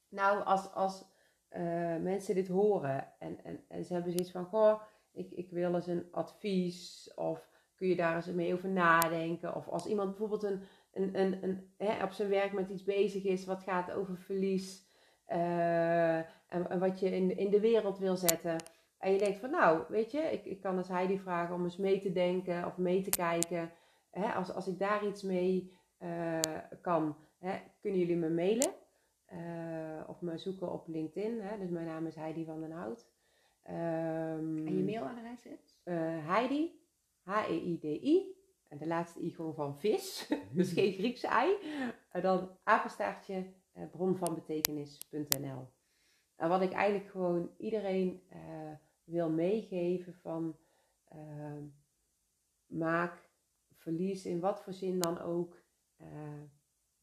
Nou, 0.08 0.44
als, 0.44 0.72
als 0.72 1.04
eh, 1.48 1.96
mensen 1.96 2.34
dit 2.34 2.48
horen 2.48 3.12
en, 3.18 3.44
en, 3.44 3.64
en 3.68 3.84
ze 3.84 3.92
hebben 3.92 4.12
zoiets 4.12 4.30
van, 4.30 4.44
goh, 4.44 4.80
ik, 5.12 5.30
ik 5.30 5.50
wil 5.50 5.74
eens 5.74 5.86
een 5.86 6.08
advies 6.10 7.12
of 7.14 7.48
kun 7.74 7.88
je 7.88 7.96
daar 7.96 8.16
eens 8.16 8.26
mee 8.26 8.52
over 8.52 8.68
nadenken? 8.68 9.54
Of 9.54 9.68
als 9.68 9.86
iemand 9.86 10.08
bijvoorbeeld 10.08 10.42
een, 10.42 10.62
een, 10.92 11.20
een, 11.20 11.42
een, 11.42 11.72
hè, 11.76 12.04
op 12.04 12.12
zijn 12.12 12.28
werk 12.28 12.52
met 12.52 12.70
iets 12.70 12.84
bezig 12.84 13.24
is 13.24 13.44
wat 13.44 13.62
gaat 13.62 13.90
over 13.90 14.18
verlies. 14.18 14.88
eh, 15.30 16.16
en, 16.48 16.70
en 16.70 16.78
wat 16.78 17.00
je 17.00 17.10
in, 17.10 17.36
in 17.36 17.50
de 17.50 17.60
wereld 17.60 17.98
wil 17.98 18.16
zetten. 18.16 18.56
En 18.98 19.12
je 19.12 19.18
denkt 19.18 19.38
van 19.38 19.50
nou, 19.50 19.82
weet 19.88 20.10
je, 20.10 20.18
ik, 20.18 20.44
ik 20.44 20.60
kan 20.60 20.76
als 20.76 20.88
Heidi 20.88 21.18
vragen 21.18 21.54
om 21.54 21.64
eens 21.64 21.76
mee 21.76 22.00
te 22.00 22.12
denken 22.12 22.66
of 22.66 22.76
mee 22.76 23.02
te 23.02 23.10
kijken. 23.10 23.70
Hè, 24.10 24.32
als, 24.32 24.52
als 24.52 24.66
ik 24.66 24.78
daar 24.78 25.06
iets 25.06 25.22
mee 25.22 25.72
uh, 26.02 26.40
kan, 26.80 27.16
hè, 27.38 27.58
kunnen 27.80 27.98
jullie 28.00 28.16
me 28.16 28.30
mailen. 28.30 28.70
Uh, 29.32 30.08
of 30.08 30.20
me 30.20 30.38
zoeken 30.38 30.72
op 30.72 30.88
LinkedIn. 30.88 31.40
Hè? 31.40 31.58
Dus 31.58 31.68
mijn 31.70 31.86
naam 31.86 32.06
is 32.06 32.14
Heidi 32.14 32.44
van 32.44 32.60
den 32.60 32.70
Hout. 32.70 33.06
Um, 33.68 34.66
en 34.66 34.76
je 34.76 34.84
mailadres 34.84 35.46
is? 35.46 35.80
Heidi, 36.24 36.80
H-E-I-D-I. 37.22 38.39
En 38.70 38.78
de 38.78 38.86
laatste 38.86 39.20
i 39.20 39.30
gewoon 39.30 39.54
van 39.54 39.78
vis. 39.78 40.28
dus 40.52 40.72
geen 40.78 40.92
Griekse 40.92 41.26
ei. 41.26 41.56
En 42.10 42.22
dan 42.22 42.50
apenstaartje 42.62 43.46
uh, 43.74 43.90
bronvanbetekenis.nl. 43.90 45.68
En 46.36 46.48
wat 46.48 46.62
ik 46.62 46.72
eigenlijk 46.72 47.10
gewoon 47.10 47.50
iedereen 47.56 48.22
wil 49.04 49.30
meegeven 49.30 50.14
van... 50.14 50.56
maak 52.66 53.28
verlies 53.72 54.24
in 54.24 54.40
wat 54.40 54.62
voor 54.62 54.72
zin 54.72 54.98
dan 54.98 55.20
ook 55.20 55.62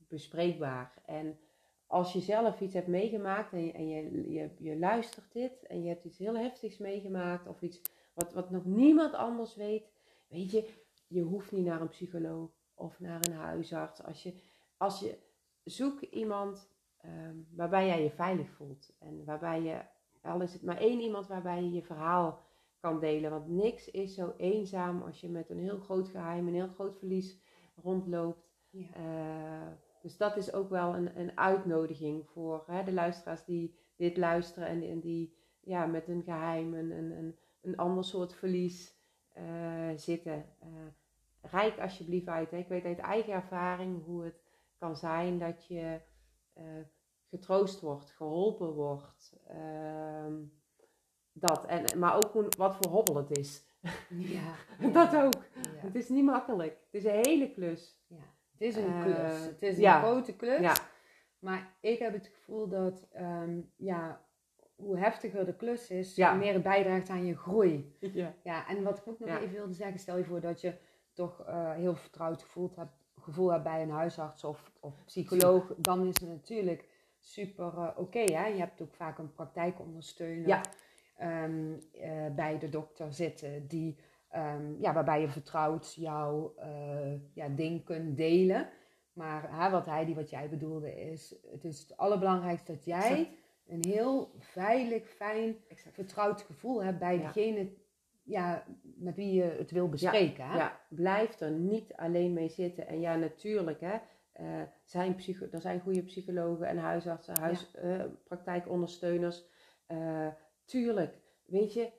bespreekbaar. 0.07 1.01
En 1.05 1.39
als 1.87 2.13
je 2.13 2.19
zelf 2.19 2.61
iets 2.61 2.73
hebt 2.73 2.87
meegemaakt 2.87 3.53
en, 3.53 3.65
je, 3.65 3.71
en 3.71 3.87
je, 3.87 4.31
je, 4.31 4.49
je, 4.59 4.77
luistert 4.77 5.31
dit 5.31 5.63
en 5.67 5.83
je 5.83 5.89
hebt 5.89 6.05
iets 6.05 6.17
heel 6.17 6.37
heftigs 6.37 6.77
meegemaakt 6.77 7.47
of 7.47 7.61
iets 7.61 7.81
wat, 8.13 8.33
wat 8.33 8.49
nog 8.49 8.65
niemand 8.65 9.13
anders 9.13 9.55
weet, 9.55 9.91
weet 10.27 10.51
je, 10.51 10.69
je 11.07 11.21
hoeft 11.21 11.51
niet 11.51 11.65
naar 11.65 11.81
een 11.81 11.89
psycholoog 11.89 12.51
of 12.73 12.99
naar 12.99 13.25
een 13.25 13.35
huisarts. 13.35 14.03
Als 14.03 14.23
je, 14.23 14.33
als 14.77 14.99
je 14.99 15.17
zoek 15.63 16.01
iemand 16.01 16.71
um, 17.05 17.47
waarbij 17.55 17.87
jij 17.87 18.03
je 18.03 18.11
veilig 18.11 18.49
voelt 18.49 18.95
en 18.99 19.25
waarbij 19.25 19.61
je, 19.61 19.81
al 20.21 20.41
is 20.41 20.53
het 20.53 20.63
maar 20.63 20.77
één 20.77 20.99
iemand 20.99 21.27
waarbij 21.27 21.63
je 21.63 21.71
je 21.71 21.83
verhaal 21.83 22.45
kan 22.79 22.99
delen, 22.99 23.31
want 23.31 23.47
niks 23.47 23.91
is 23.91 24.15
zo 24.15 24.33
eenzaam 24.37 25.01
als 25.01 25.21
je 25.21 25.29
met 25.29 25.49
een 25.49 25.59
heel 25.59 25.79
groot 25.79 26.07
geheim, 26.07 26.47
een 26.47 26.53
heel 26.53 26.67
groot 26.67 26.97
verlies 26.97 27.41
rondloopt. 27.75 28.45
Ja. 28.69 28.87
Uh, 28.97 29.71
dus 30.01 30.17
dat 30.17 30.37
is 30.37 30.53
ook 30.53 30.69
wel 30.69 30.95
een, 30.95 31.19
een 31.19 31.37
uitnodiging 31.37 32.29
voor 32.29 32.63
hè, 32.67 32.83
de 32.83 32.93
luisteraars 32.93 33.45
die 33.45 33.79
dit 33.95 34.17
luisteren 34.17 34.67
en, 34.67 34.83
en 34.83 34.99
die 34.99 35.35
ja, 35.61 35.85
met 35.85 36.07
een 36.07 36.23
geheim, 36.23 36.73
een, 36.73 36.91
een, 36.91 37.37
een 37.61 37.77
ander 37.77 38.03
soort 38.03 38.33
verlies 38.33 38.96
zitten. 39.95 40.45
Uh, 40.63 40.67
rijk 41.41 41.79
alsjeblieft 41.79 42.27
uit. 42.27 42.51
Hè. 42.51 42.57
Ik 42.57 42.67
weet 42.67 42.85
uit 42.85 42.99
eigen 42.99 43.33
ervaring 43.33 44.03
hoe 44.05 44.23
het 44.23 44.43
kan 44.77 44.95
zijn 44.95 45.39
dat 45.39 45.65
je 45.67 45.99
uh, 46.57 46.63
getroost 47.29 47.81
wordt, 47.81 48.11
geholpen 48.11 48.73
wordt. 48.73 49.39
Ehm, 49.47 50.33
dat. 51.31 51.65
En, 51.65 51.99
maar 51.99 52.15
ook 52.15 52.55
wat 52.57 52.75
voor 52.75 52.91
hobbel 52.91 53.15
het 53.15 53.37
is. 53.37 53.65
Ja, 54.09 54.53
dat 54.93 55.15
ook. 55.15 55.33
Ja. 55.33 55.71
Het 55.75 55.95
is 55.95 56.09
niet 56.09 56.25
makkelijk. 56.25 56.77
Het 56.91 56.93
is 56.93 57.03
een 57.03 57.21
hele 57.25 57.51
klus. 57.51 57.99
Ja. 58.07 58.35
Het 58.51 58.61
is 58.61 58.75
een 58.75 58.93
uh, 58.93 59.03
klus. 59.03 59.45
Het 59.45 59.61
is 59.61 59.77
een 59.77 60.01
grote 60.01 60.35
klus. 60.35 60.59
Ja. 60.59 60.75
Maar 61.39 61.75
ik 61.81 61.99
heb 61.99 62.13
het 62.13 62.27
gevoel 62.27 62.67
dat 62.67 63.07
um, 63.15 63.71
ja, 63.75 64.26
hoe 64.77 64.97
heftiger 64.97 65.45
de 65.45 65.55
klus 65.55 65.89
is, 65.89 66.21
hoe 66.21 66.35
meer 66.35 66.53
het 66.53 66.63
bijdraagt 66.63 67.09
aan 67.09 67.25
je 67.25 67.35
groei. 67.35 67.95
Ja. 67.99 68.33
ja 68.43 68.67
en 68.67 68.83
wat 68.83 68.97
ik 68.97 69.07
ook 69.07 69.19
nog 69.19 69.29
even 69.29 69.51
wilde 69.51 69.73
zeggen, 69.73 69.99
stel 69.99 70.17
je 70.17 70.23
voor 70.23 70.41
dat 70.41 70.61
je 70.61 70.73
toch 71.13 71.47
uh, 71.47 71.73
heel 71.73 71.95
vertrouwd 71.95 72.41
gevoeld 72.41 72.75
hebt, 72.75 72.91
gevoel 73.15 73.51
hebt 73.51 73.63
bij 73.63 73.81
een 73.81 73.89
huisarts 73.89 74.43
of, 74.43 74.71
of 74.79 75.05
psycholoog, 75.05 75.73
dan 75.77 76.07
is 76.07 76.19
het 76.19 76.29
natuurlijk 76.29 76.87
super 77.19 77.73
uh, 77.73 77.89
oké. 77.95 78.19
Okay, 78.19 78.53
je 78.53 78.59
hebt 78.59 78.81
ook 78.81 78.93
vaak 78.93 79.17
een 79.17 79.33
praktijkondersteuner 79.33 80.47
ja. 80.47 80.61
um, 81.43 81.79
bij 82.35 82.57
de 82.59 82.69
dokter 82.69 83.13
zitten 83.13 83.67
die 83.67 83.97
Um, 84.35 84.77
ja, 84.79 84.93
waarbij 84.93 85.21
je 85.21 85.29
vertrouwd 85.29 85.93
jouw 85.93 86.53
ja, 87.33 87.47
ding 87.49 87.83
kunt 87.83 88.17
delen. 88.17 88.69
Maar 89.13 89.61
hè, 89.61 89.69
wat 89.69 89.85
hij 89.85 90.05
die 90.05 90.15
wat 90.15 90.29
jij 90.29 90.49
bedoelde 90.49 90.95
is, 90.95 91.35
het 91.51 91.63
is 91.63 91.79
het 91.79 91.97
allerbelangrijkste 91.97 92.71
dat 92.71 92.85
jij 92.85 93.37
een 93.67 93.85
heel 93.87 94.31
veilig, 94.39 95.09
fijn, 95.09 95.55
vertrouwd 95.91 96.41
gevoel 96.41 96.83
hebt 96.83 96.99
bij 96.99 97.17
degene 97.17 97.69
ja, 98.23 98.63
met 98.81 99.15
wie 99.15 99.33
je 99.33 99.55
het 99.57 99.71
wil 99.71 99.89
bespreken. 99.89 100.43
Ja, 100.45 100.51
hè? 100.51 100.57
ja, 100.57 100.79
blijf 100.89 101.39
er 101.39 101.51
niet 101.51 101.93
alleen 101.93 102.33
mee 102.33 102.49
zitten. 102.49 102.87
En 102.87 102.99
ja, 102.99 103.15
natuurlijk, 103.15 103.79
hè, 103.79 103.97
uh, 104.39 104.61
zijn 104.83 105.15
psycho 105.15 105.47
er 105.51 105.61
zijn 105.61 105.79
goede 105.79 106.03
psychologen 106.03 106.67
en 106.67 106.77
huisartsen, 106.77 107.39
huis, 107.39 107.71
uh, 107.83 108.03
praktijkondersteuners. 108.23 109.45
tuurlijk, 110.65 111.17
weet 111.45 111.73
je, 111.73 111.91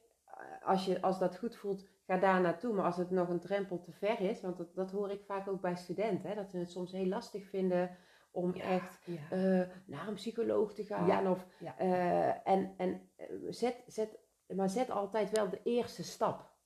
als, 0.62 0.85
je, 0.85 1.03
als 1.03 1.19
dat 1.19 1.39
goed 1.39 1.57
voelt, 1.57 1.89
ga 2.07 2.16
daar 2.16 2.40
naartoe. 2.40 2.74
Maar 2.74 2.85
als 2.85 2.97
het 2.97 3.11
nog 3.11 3.28
een 3.28 3.40
drempel 3.40 3.81
te 3.81 3.93
ver 3.93 4.20
is, 4.20 4.40
want 4.40 4.57
dat, 4.57 4.74
dat 4.74 4.90
hoor 4.90 5.11
ik 5.11 5.23
vaak 5.27 5.49
ook 5.49 5.61
bij 5.61 5.77
studenten, 5.77 6.28
hè, 6.28 6.35
dat 6.35 6.51
ze 6.51 6.59
het 6.59 6.70
soms 6.70 6.93
heel 6.93 7.07
lastig 7.07 7.49
vinden 7.49 7.97
om 8.30 8.55
echt 8.55 9.06
uh, 9.06 9.62
naar 9.84 10.09
een 10.09 10.14
psycholoog 10.14 10.74
te 10.74 10.84
gaan. 10.84 11.30
Of, 11.30 11.46
uh, 11.80 12.48
en 12.48 12.74
en 12.76 13.10
eh, 13.16 13.26
zet, 13.48 13.82
zet, 13.86 14.18
maar 14.46 14.70
zet 14.70 14.90
altijd 14.90 15.30
wel 15.30 15.48
de 15.48 15.60
eerste 15.62 16.02
stap. 16.05 16.56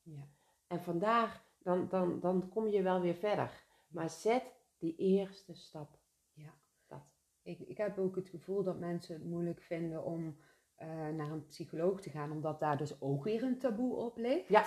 En 0.67 0.83
vandaar, 0.83 1.45
dan, 1.59 1.89
dan, 1.89 2.21
dan 2.21 2.49
kom 2.49 2.67
je 2.67 2.83
wel 2.83 3.01
weer 3.01 3.15
verder. 3.15 3.65
Maar 3.89 4.11
zet 4.11 4.45
die 4.79 4.97
eerste 4.97 5.55
stap. 5.55 5.99
Ja. 6.33 6.55
Dat. 6.87 7.03
Ik, 7.43 7.59
ik 7.59 7.77
heb 7.77 7.99
ook 7.99 8.17
het 8.17 8.29
gevoel 8.29 8.63
dat 8.63 8.79
mensen 8.79 9.15
het 9.15 9.25
moeilijk 9.25 9.61
vinden 9.61 10.05
om 10.05 10.37
naar 11.17 11.31
een 11.31 11.47
psycholoog 11.47 12.01
te 12.01 12.11
gaan, 12.11 12.33
omdat 12.33 12.61
daar 12.61 12.77
dus 12.77 13.01
ook 13.01 13.25
weer 13.25 13.43
een 13.43 13.59
taboe 13.59 13.97
op 13.97 14.17
ligt. 14.17 14.49
Ja. 14.49 14.65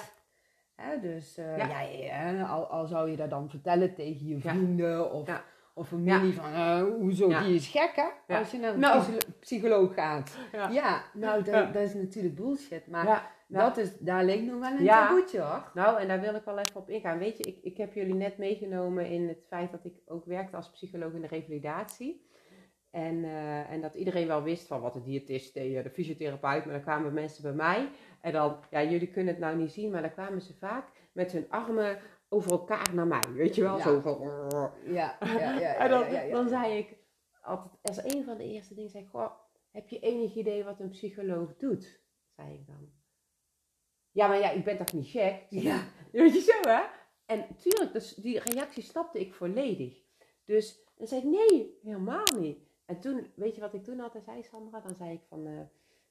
Hè, 0.76 1.00
dus 1.00 1.38
uh, 1.38 1.58
ja. 1.58 1.82
ja, 1.82 2.44
al, 2.44 2.66
al, 2.66 2.88
zou 2.88 3.10
je 3.10 3.18
dat 3.18 3.30
dan 3.30 3.50
vertellen 3.50 3.94
tegen 3.94 4.28
je 4.28 4.40
vrienden 4.40 5.12
of, 5.12 5.44
of 5.78 5.88
familie 5.88 6.34
van 6.34 6.52
uh, 6.52 6.82
hoezo, 6.82 7.28
die 7.28 7.56
is 7.56 7.68
gek 7.68 7.92
hè, 8.28 8.38
als 8.38 8.52
je 8.52 8.58
naar 8.58 8.74
een 8.74 8.80
nou. 8.80 9.04
psycholoog 9.40 9.94
gaat. 9.94 10.38
Ja, 10.72 11.04
nou 11.14 11.44
dat, 11.44 11.74
dat, 11.74 11.84
is 11.84 11.94
natuurlijk 11.94 12.36
bullshit, 12.36 12.88
maar 12.88 13.32
dat 13.48 13.78
is, 13.78 13.98
daar 14.00 14.24
ligt 14.24 14.44
nog 14.44 14.60
wel 14.60 14.72
een 14.72 14.86
taboetje 14.86 15.40
hoor. 15.40 15.72
Nou, 15.74 16.00
en 16.00 16.08
daar 16.08 16.22
wil 16.22 16.36
ik 16.36 16.44
wel 16.44 16.58
even 16.58 16.76
op 16.76 16.90
ingaan. 16.90 17.18
Weet 17.18 17.38
je, 17.38 17.44
ik, 17.44 17.58
ik 17.62 17.78
heb 17.78 17.94
jullie 17.94 18.14
net 18.14 18.38
meegenomen 18.38 19.10
in 19.10 19.28
het 19.28 19.46
feit 19.48 19.72
dat 19.72 19.86
ik 19.86 19.94
ook 20.06 20.26
werkte 20.26 20.56
als 20.56 20.72
psycholoog 20.72 21.14
in 21.14 21.22
de 21.22 21.28
revalidatie. 21.28 22.24
En, 22.92 23.16
uh, 23.16 23.72
en 23.72 23.82
dat 23.82 23.96
iedereen 23.96 24.28
wel 24.28 24.44
wist 24.44 24.68
van 24.68 24.82
wat 24.82 24.94
de 24.94 25.02
diëtist 25.02 25.54
deed, 25.54 25.84
de 25.84 25.90
fysiotherapeut, 25.90 26.66
maar 26.66 26.74
dan 26.74 26.84
kwamen 26.84 27.14
mensen 27.14 27.44
bij 27.44 27.54
mij 27.54 27.90
en 28.22 28.32
dan, 28.32 28.58
ja, 28.70 28.84
jullie 28.84 29.08
kunnen 29.08 29.34
het 29.34 29.44
nou 29.44 29.58
niet 29.58 29.72
zien, 29.72 29.92
maar 29.92 30.02
dan 30.02 30.12
kwamen 30.12 30.42
ze 30.42 30.54
vaak 30.54 30.88
met 31.12 31.32
hun 31.32 31.46
armen 31.50 31.98
over 32.36 32.52
elkaar 32.52 32.94
naar 32.94 33.08
mij. 33.08 33.34
Weet 33.34 33.56
je 33.56 33.62
wel? 33.62 33.80
Zo 33.80 34.00
van. 34.00 34.20
Ja, 34.86 35.18
ja, 35.20 35.20
ja. 35.20 35.60
ja, 35.60 35.76
en 35.76 35.90
dan, 35.90 36.30
dan 36.32 36.50
zei 36.50 36.78
ik 36.78 36.98
altijd, 37.42 37.74
als 37.82 38.14
een 38.14 38.24
van 38.24 38.38
de 38.38 38.44
eerste 38.44 38.74
dingen, 38.74 38.90
zei 38.90 39.04
ik, 39.04 39.10
goh, 39.10 39.32
heb 39.72 39.90
je 39.90 40.00
enig 40.00 40.36
idee 40.36 40.64
wat 40.64 40.80
een 40.80 40.90
psycholoog 40.90 41.56
doet? 41.56 42.02
Zei 42.36 42.54
ik 42.54 42.68
dan. 42.68 42.92
Ja, 44.12 44.28
maar 44.28 44.40
ja, 44.40 44.50
ik 44.50 44.64
ben 44.64 44.78
toch 44.78 44.94
niet 44.94 45.08
gek? 45.08 45.46
Ja. 45.50 45.84
Weet 46.12 46.34
je 46.34 46.40
zo, 46.40 46.70
hè? 46.70 46.82
En 47.26 47.56
tuurlijk, 47.56 47.94
dus 47.94 48.14
die 48.14 48.40
reactie 48.40 48.84
snapte 48.84 49.20
ik 49.20 49.34
volledig. 49.34 50.04
Dus 50.46 50.84
dan 50.96 51.08
zei 51.08 51.22
ik, 51.22 51.28
nee, 51.28 51.80
helemaal 51.84 52.40
niet. 52.40 52.60
En 52.86 53.00
toen, 53.00 53.32
weet 53.36 53.56
je 53.56 53.62
wat 53.62 53.74
ik 53.74 53.84
toen 53.84 54.00
altijd 54.00 54.24
zei, 54.24 54.44
Sandra? 54.44 54.80
Dan 54.80 54.96
zei 54.96 55.12
ik 55.12 55.22
van, 55.30 55.48
uh, 55.48 55.62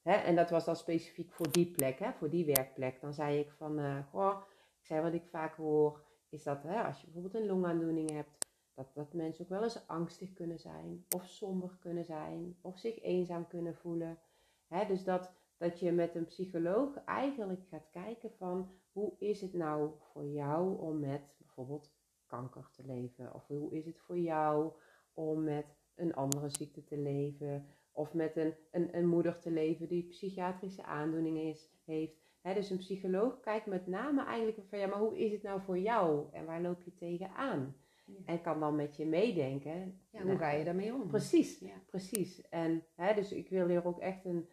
Hè, 0.05 0.13
en 0.13 0.37
dat 0.37 0.51
was 0.51 0.65
dan 0.65 0.77
specifiek 0.77 1.33
voor 1.33 1.53
die 1.53 1.71
plek, 1.71 1.99
hè, 1.99 2.13
voor 2.13 2.31
die 2.31 2.45
werkplek. 2.45 3.01
Dan 3.01 3.13
zei 3.13 3.39
ik 3.39 3.51
van, 3.51 3.81
uh, 3.81 3.99
goh, 4.11 4.43
ik 4.81 4.87
zei 4.87 5.01
wat 5.01 5.13
ik 5.13 5.27
vaak 5.27 5.57
hoor, 5.57 6.04
is 6.35 6.43
dat 6.43 6.62
hè, 6.62 6.82
als 6.82 7.01
je 7.01 7.05
bijvoorbeeld 7.05 7.43
een 7.43 7.48
longaandoening 7.48 8.11
hebt, 8.11 8.47
dat, 8.74 8.94
dat 8.94 9.12
mensen 9.12 9.44
ook 9.44 9.51
wel 9.51 9.62
eens 9.62 9.89
angstig 9.89 10.32
kunnen 10.32 10.59
zijn, 10.59 11.05
of 11.09 11.27
somber 11.27 11.77
kunnen 11.81 12.05
zijn, 12.05 12.56
of 12.61 12.78
zich 12.78 13.02
eenzaam 13.02 13.47
kunnen 13.47 13.74
voelen. 13.74 14.19
Hè, 14.66 14.86
dus 14.86 15.05
dat, 15.05 15.32
dat 15.56 15.81
je 15.81 15.93
met 15.93 16.15
een 16.15 16.24
psycholoog 16.24 17.05
eigenlijk 17.05 17.66
gaat 17.69 17.90
kijken 17.90 18.31
van, 18.31 18.70
hoe 18.93 19.12
is 19.19 19.40
het 19.40 19.52
nou 19.52 19.90
voor 19.98 20.27
jou 20.27 20.78
om 20.78 21.01
met 21.01 21.35
bijvoorbeeld 21.39 21.93
kanker 22.27 22.70
te 22.70 22.85
leven? 22.85 23.35
Of 23.35 23.47
hoe 23.47 23.73
is 23.73 23.86
het 23.86 24.01
voor 24.01 24.19
jou 24.19 24.73
om 25.12 25.43
met 25.43 25.66
een 25.94 26.15
andere 26.15 26.48
ziekte 26.48 26.85
te 26.85 26.97
leven? 26.97 27.66
Of 27.93 28.15
met 28.15 28.36
een, 28.36 28.55
een, 28.70 28.97
een 28.97 29.06
moeder 29.06 29.39
te 29.39 29.51
leven 29.51 29.89
die 29.89 30.09
psychiatrische 30.09 30.82
aandoeningen 30.82 31.43
is, 31.43 31.70
heeft. 31.85 32.24
Dus 32.53 32.71
een 32.71 32.79
psycholoog 32.79 33.41
kijkt 33.41 33.66
met 33.66 33.87
name 33.87 34.25
eigenlijk 34.25 34.59
van 34.69 34.79
ja, 34.79 34.87
maar 34.87 34.99
hoe 34.99 35.19
is 35.19 35.33
het 35.33 35.43
nou 35.43 35.61
voor 35.61 35.79
jou 35.79 36.25
en 36.33 36.45
waar 36.45 36.61
loop 36.61 36.83
je 36.83 36.95
tegenaan? 36.95 37.77
Ja. 38.05 38.15
En 38.25 38.41
kan 38.41 38.61
dan 38.61 38.77
met 38.77 38.97
je 38.97 39.07
meedenken. 39.07 40.01
Ja, 40.11 40.23
hoe 40.23 40.37
ga 40.37 40.51
je 40.51 40.65
daarmee 40.65 40.95
om? 40.95 41.07
Precies, 41.07 41.59
ja. 41.59 41.75
precies. 41.87 42.49
En 42.49 42.85
dus 43.15 43.33
ik 43.33 43.49
wil 43.49 43.69
hier 43.69 43.87
ook 43.87 43.99
echt 43.99 44.25
een, 44.25 44.49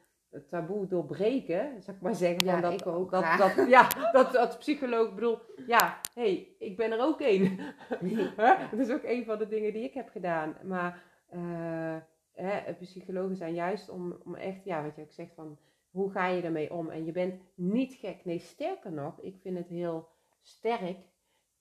taboe 0.49 0.88
doorbreken, 0.88 1.81
zou 1.81 1.97
ik 1.97 2.03
maar 2.03 2.15
zeggen. 2.15 2.45
Ja, 2.45 2.61
dat, 2.61 2.81
ik 2.81 2.88
ook. 2.88 3.11
Dat, 3.11 3.38
dat, 3.38 3.68
ja, 3.68 3.88
dat, 4.11 4.31
dat 4.31 4.59
psycholoog 4.59 5.13
bedoel, 5.13 5.38
ja, 5.68 5.99
hé, 6.13 6.22
hey, 6.22 6.55
ik 6.59 6.77
ben 6.77 6.91
er 6.91 7.01
ook 7.01 7.22
één. 7.22 7.59
dat 8.72 8.80
is 8.80 8.91
ook 8.91 9.03
een 9.03 9.26
van 9.26 9.38
de 9.38 9.47
dingen 9.47 9.73
die 9.73 9.84
ik 9.84 9.93
heb 9.93 10.09
gedaan. 10.09 10.57
Maar 10.63 11.03
uh, 11.34 11.95
hè, 12.34 12.73
psychologen 12.73 13.35
zijn 13.35 13.53
juist 13.53 13.89
om, 13.89 14.18
om 14.23 14.35
echt, 14.35 14.63
ja, 14.63 14.84
wat 14.84 14.95
je 14.95 15.01
ook 15.01 15.11
zegt 15.11 15.34
van, 15.34 15.57
hoe 15.91 16.11
ga 16.11 16.27
je 16.27 16.41
ermee 16.41 16.73
om? 16.73 16.89
En 16.89 17.05
je 17.05 17.11
bent 17.11 17.41
niet 17.55 17.93
gek. 17.93 18.26
Nee, 18.26 18.39
sterker 18.39 18.91
nog, 18.91 19.19
ik 19.19 19.38
vind 19.41 19.57
het 19.57 19.68
heel 19.68 20.09
sterk 20.41 20.97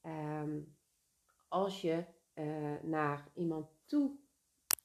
ehm, 0.00 0.60
als 1.48 1.80
je 1.80 2.04
eh, 2.34 2.82
naar 2.82 3.28
iemand 3.34 3.66
toe 3.86 4.10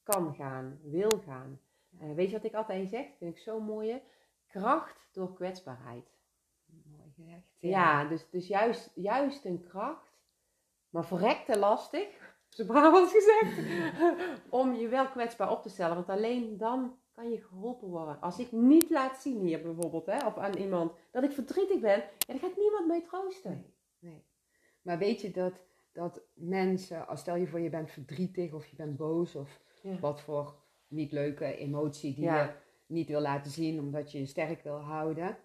kan 0.03 0.35
gaan, 0.35 0.79
wil 0.83 1.21
gaan. 1.25 1.59
Eh, 1.99 2.13
weet 2.13 2.27
je 2.27 2.35
wat 2.35 2.45
ik 2.45 2.53
altijd 2.53 2.89
zeg? 2.89 3.05
Vind 3.17 3.35
ik 3.35 3.41
zo 3.41 3.59
mooi. 3.59 4.01
Kracht 4.47 5.09
door 5.11 5.33
kwetsbaarheid. 5.33 6.17
Mooi 6.65 7.11
gezegd. 7.15 7.55
Ja, 7.59 8.05
dus, 8.05 8.29
dus 8.29 8.47
juist, 8.47 8.91
juist 8.95 9.45
een 9.45 9.63
kracht, 9.63 10.17
maar 10.89 11.05
verrekte 11.05 11.57
lastig, 11.57 12.07
zo 12.49 12.65
Brabants 12.65 13.13
gezegd, 13.13 13.57
om 14.49 14.73
je 14.73 14.87
wel 14.87 15.07
kwetsbaar 15.07 15.51
op 15.51 15.61
te 15.61 15.69
stellen. 15.69 15.95
Want 15.95 16.09
alleen 16.09 16.57
dan 16.57 16.99
kan 17.15 17.29
je 17.31 17.41
geholpen 17.41 17.87
worden. 17.87 18.21
Als 18.21 18.39
ik 18.39 18.51
niet 18.51 18.89
laat 18.89 19.17
zien 19.21 19.39
hier 19.39 19.61
bijvoorbeeld, 19.61 20.05
hè, 20.05 20.25
of 20.27 20.37
aan 20.37 20.57
iemand, 20.57 20.91
dat 21.11 21.23
ik 21.23 21.31
verdrietig 21.31 21.79
ben, 21.79 21.97
ja, 21.97 22.09
dan 22.27 22.39
gaat 22.39 22.57
niemand 22.57 22.87
mee 22.87 23.01
troosten. 23.01 23.51
Nee, 23.51 24.11
nee. 24.11 24.23
Maar 24.81 24.97
weet 24.97 25.21
je 25.21 25.31
dat, 25.31 25.53
dat 25.91 26.21
mensen, 26.33 27.07
als 27.07 27.19
stel 27.19 27.35
je 27.35 27.47
voor 27.47 27.59
je 27.59 27.69
bent 27.69 27.91
verdrietig 27.91 28.53
of 28.53 28.65
je 28.67 28.75
bent 28.75 28.97
boos 28.97 29.35
of 29.35 29.59
Ja. 29.81 29.99
wat 29.99 30.21
voor 30.21 30.55
niet 30.87 31.11
leuke 31.11 31.55
emotie 31.57 32.13
die 32.13 32.23
Ja. 32.23 32.43
je 32.43 32.53
niet 32.93 33.07
wil 33.07 33.21
laten 33.21 33.51
zien 33.51 33.79
omdat 33.79 34.11
je 34.11 34.19
je 34.19 34.25
sterk 34.25 34.63
wil 34.63 34.79
houden. 34.79 35.37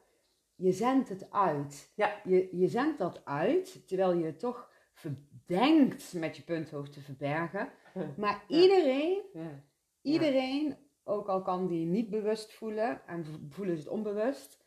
Je 0.54 0.72
zendt 0.72 1.08
het 1.08 1.30
uit. 1.30 1.92
Ja. 1.94 2.20
Je, 2.24 2.48
je 2.56 2.68
zendt 2.68 2.98
dat 2.98 3.24
uit 3.24 3.88
terwijl 3.88 4.12
je 4.14 4.24
het 4.24 4.38
toch 4.38 4.70
verdenkt 4.92 6.12
met 6.12 6.36
je 6.36 6.42
punthoofd 6.42 6.92
te 6.92 7.00
verbergen. 7.00 7.68
Maar 8.16 8.44
iedereen, 8.48 9.22
Ja. 9.32 9.64
iedereen, 10.02 10.76
ook 11.04 11.28
al 11.28 11.42
kan 11.42 11.66
die 11.66 11.86
niet 11.86 12.10
bewust 12.10 12.52
voelen 12.54 13.06
en 13.06 13.46
voelen 13.50 13.76
ze 13.76 13.82
het 13.82 13.92
onbewust, 13.92 14.64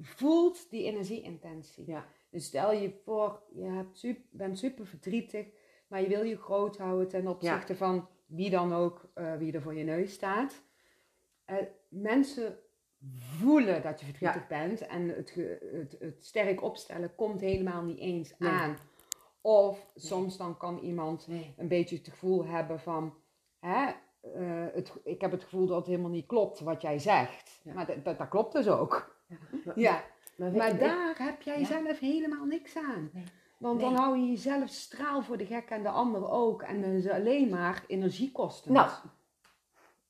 voelt 0.00 0.70
die 0.70 0.84
energieintentie. 0.84 1.86
Ja. 1.86 2.06
Dus 2.30 2.44
stel 2.44 2.72
je 2.72 2.90
voor, 3.04 3.42
je 3.52 3.64
hebt 3.64 3.98
sup- 3.98 4.26
bent 4.30 4.58
super 4.58 4.86
verdrietig, 4.86 5.46
maar 5.88 6.00
je 6.02 6.08
wil 6.08 6.22
je 6.22 6.36
groot 6.36 6.78
houden 6.78 7.08
ten 7.08 7.26
opzichte 7.26 7.76
van 7.76 8.08
wie 8.26 8.50
dan 8.50 8.72
ook, 8.72 9.10
eh, 9.14 9.36
wie 9.36 9.52
er 9.52 9.62
voor 9.62 9.74
je 9.74 9.84
neus 9.84 10.12
staat. 10.12 10.62
Eh, 11.44 11.56
mensen 11.88 12.58
voelen 13.14 13.82
dat 13.82 14.00
je 14.00 14.06
verdrietig 14.06 14.46
bent 14.46 14.86
en 14.86 15.08
het, 15.08 15.34
het, 15.34 15.96
het 15.98 16.24
sterk 16.24 16.62
opstellen 16.62 17.14
komt 17.14 17.40
helemaal 17.40 17.82
niet 17.82 17.98
eens 17.98 18.34
Nee. 18.38 18.50
aan. 18.50 18.76
Of 19.40 19.90
soms 19.94 20.36
dan 20.36 20.56
kan 20.56 20.78
iemand 20.78 21.26
Nee. 21.26 21.54
een 21.56 21.68
beetje 21.68 21.96
het 21.96 22.08
gevoel 22.08 22.44
hebben 22.44 22.80
van, 22.80 23.14
hè, 23.58 23.90
eh, 24.20 24.64
het, 24.72 24.92
ik 25.04 25.20
heb 25.20 25.30
het 25.30 25.42
gevoel 25.42 25.66
dat 25.66 25.76
het 25.76 25.86
helemaal 25.86 26.10
niet 26.10 26.26
klopt 26.26 26.60
wat 26.60 26.82
jij 26.82 26.98
zegt. 26.98 27.60
Ja. 27.62 27.72
Maar 27.74 27.86
dat, 27.86 28.04
dat, 28.04 28.18
dat 28.18 28.28
klopt 28.28 28.52
dus 28.52 28.68
ook. 28.68 29.16
Ja. 29.26 29.36
Maar, 29.64 29.78
Ja, 29.80 30.02
maar, 30.36 30.52
maar 30.52 30.70
weet- 30.70 30.80
daar 30.80 31.16
heb 31.18 31.42
jij 31.42 31.58
Ja. 31.60 31.66
zelf 31.66 31.98
helemaal 31.98 32.44
niks 32.44 32.76
aan. 32.76 33.10
Nee. 33.12 33.24
Want 33.58 33.80
dan 33.80 33.94
hou 33.94 34.18
je 34.18 34.26
jezelf 34.26 34.68
straal 34.68 35.22
voor 35.22 35.36
de 35.36 35.46
gek 35.46 35.68
en 35.70 35.82
de 35.82 35.88
ander 35.88 36.30
ook. 36.30 36.62
En 36.62 36.80
dan 36.80 36.90
is 36.90 37.04
het 37.04 37.12
alleen 37.12 37.48
maar 37.48 37.84
energiekosten. 37.86 38.72
Nou, 38.72 38.90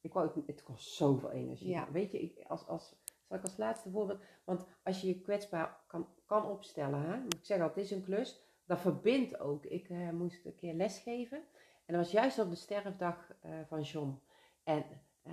ik 0.00 0.12
wou 0.12 0.26
het, 0.34 0.46
het 0.46 0.62
kost 0.62 0.88
zoveel 0.94 1.30
energie. 1.30 1.80
Weet 1.92 2.12
je, 2.12 2.20
ik, 2.20 2.44
als, 2.48 2.66
als, 2.66 2.94
zal 3.28 3.36
ik 3.36 3.42
als 3.42 3.56
laatste 3.56 3.90
voorbeeld, 3.90 4.20
want 4.44 4.66
als 4.82 5.00
je 5.00 5.06
je 5.08 5.20
kwetsbaar 5.20 5.76
kan, 5.86 6.06
kan 6.26 6.46
opstellen, 6.46 7.02
hè, 7.02 7.16
moet 7.20 7.34
ik 7.34 7.44
zeggen, 7.44 7.66
het 7.66 7.76
is 7.76 7.90
een 7.90 8.04
klus, 8.04 8.40
dat 8.66 8.80
verbindt 8.80 9.40
ook. 9.40 9.64
Ik 9.64 9.88
eh, 9.88 10.10
moest 10.10 10.44
een 10.46 10.54
keer 10.54 10.74
lesgeven 10.74 11.42
en 11.90 11.96
dat 11.96 12.04
was 12.04 12.20
juist 12.20 12.38
op 12.38 12.50
de 12.50 12.56
sterfdag 12.56 13.32
eh, 13.40 13.50
van 13.68 13.80
John. 13.82 14.20
En 14.64 14.84
eh, 15.22 15.32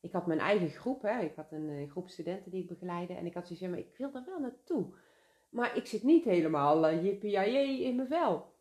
ik 0.00 0.12
had 0.12 0.26
mijn 0.26 0.38
eigen 0.38 0.70
groep, 0.70 1.02
hè, 1.02 1.20
ik 1.20 1.34
had 1.36 1.52
een 1.52 1.68
eh, 1.68 1.90
groep 1.90 2.08
studenten 2.08 2.50
die 2.50 2.62
ik 2.62 2.68
begeleide 2.68 3.14
en 3.14 3.26
ik 3.26 3.34
had 3.34 3.46
zoiets 3.46 3.64
van, 3.64 3.70
maar 3.70 3.78
ik 3.78 3.96
wil 3.96 4.10
daar 4.10 4.24
wel 4.26 4.40
naartoe. 4.40 4.86
Maar 5.48 5.76
ik 5.76 5.86
zit 5.86 6.02
niet 6.02 6.24
helemaal 6.24 6.90
uh, 6.90 7.04
jippie 7.04 7.82
in 7.84 7.96
mijn 7.96 8.08
vel. 8.08 8.52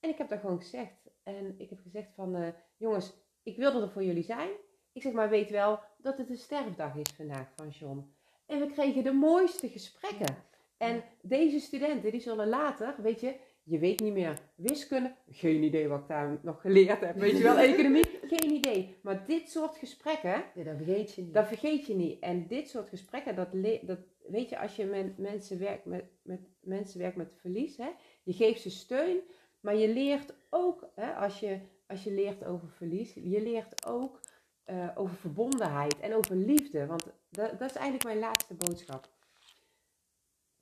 En 0.00 0.10
ik 0.10 0.18
heb 0.18 0.28
dat 0.28 0.40
gewoon 0.40 0.58
gezegd. 0.58 1.10
En 1.22 1.54
ik 1.58 1.70
heb 1.70 1.78
gezegd 1.82 2.14
van, 2.14 2.54
jongens, 2.76 3.12
ik 3.42 3.56
wilde 3.56 3.80
er 3.80 3.90
voor 3.90 4.04
jullie 4.04 4.22
zijn. 4.22 4.48
Ik 4.92 5.02
zeg 5.02 5.12
maar, 5.12 5.28
weet 5.28 5.50
wel 5.50 5.80
dat 5.98 6.18
het 6.18 6.30
een 6.30 6.36
sterfdag 6.36 6.94
is 6.94 7.12
vandaag 7.16 7.48
van 7.56 7.68
John. 7.68 8.12
En 8.46 8.60
we 8.60 8.66
kregen 8.66 9.04
de 9.04 9.12
mooiste 9.12 9.68
gesprekken. 9.68 10.36
En 10.76 11.04
deze 11.22 11.60
studenten, 11.60 12.10
die 12.10 12.20
zullen 12.20 12.48
later, 12.48 12.94
weet 13.02 13.20
je, 13.20 13.36
je 13.68 13.78
weet 13.78 14.00
niet 14.00 14.12
meer 14.12 14.38
wiskunde. 14.54 15.14
Geen 15.30 15.62
idee 15.62 15.88
wat 15.88 16.00
ik 16.00 16.08
daar 16.08 16.38
nog 16.42 16.60
geleerd 16.60 17.00
heb. 17.00 17.16
Weet 17.16 17.36
je 17.36 17.42
wel, 17.42 17.58
economie? 17.58 18.04
Geen 18.22 18.52
idee. 18.52 18.96
Maar 19.02 19.26
dit 19.26 19.50
soort 19.50 19.76
gesprekken, 19.76 20.44
Ja, 20.54 20.64
dat 20.64 20.76
vergeet 20.76 21.14
je 21.14 21.22
niet. 21.22 21.34
dat 21.34 21.46
vergeet 21.46 21.86
je 21.86 21.94
niet. 21.94 22.20
En 22.20 22.46
dit 22.46 22.68
soort 22.68 22.88
gesprekken, 22.88 23.34
dat, 23.34 23.48
dat 23.82 23.98
weet 24.26 24.48
je, 24.48 24.58
als 24.58 24.76
je 24.76 24.84
met 24.84 25.18
mensen 25.18 25.58
werkt 25.58 25.84
met, 25.84 26.04
met 26.22 26.40
mensen 26.60 27.00
werkt 27.00 27.16
met 27.16 27.34
verlies, 27.36 27.76
hè, 27.76 27.88
je 28.22 28.32
geeft 28.32 28.60
ze 28.60 28.70
steun, 28.70 29.20
maar 29.60 29.76
je 29.76 29.88
leert 29.88 30.34
ook, 30.50 30.90
hè, 30.94 31.12
als, 31.14 31.40
je, 31.40 31.60
als 31.86 32.04
je 32.04 32.12
leert 32.12 32.44
over 32.44 32.68
verlies, 32.68 33.14
je 33.14 33.42
leert 33.42 33.86
ook 33.86 34.20
eh, 34.64 34.88
over 34.94 35.16
verbondenheid 35.16 36.00
en 36.00 36.14
over 36.14 36.36
liefde. 36.36 36.86
Want 36.86 37.06
dat, 37.30 37.58
dat 37.58 37.70
is 37.70 37.76
eigenlijk 37.76 38.04
mijn 38.04 38.18
laatste 38.18 38.54
boodschap. 38.54 39.08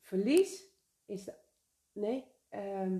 Verlies 0.00 0.64
is 1.06 1.24
de, 1.24 1.34
nee, 1.92 2.24
ehm, 2.54 2.98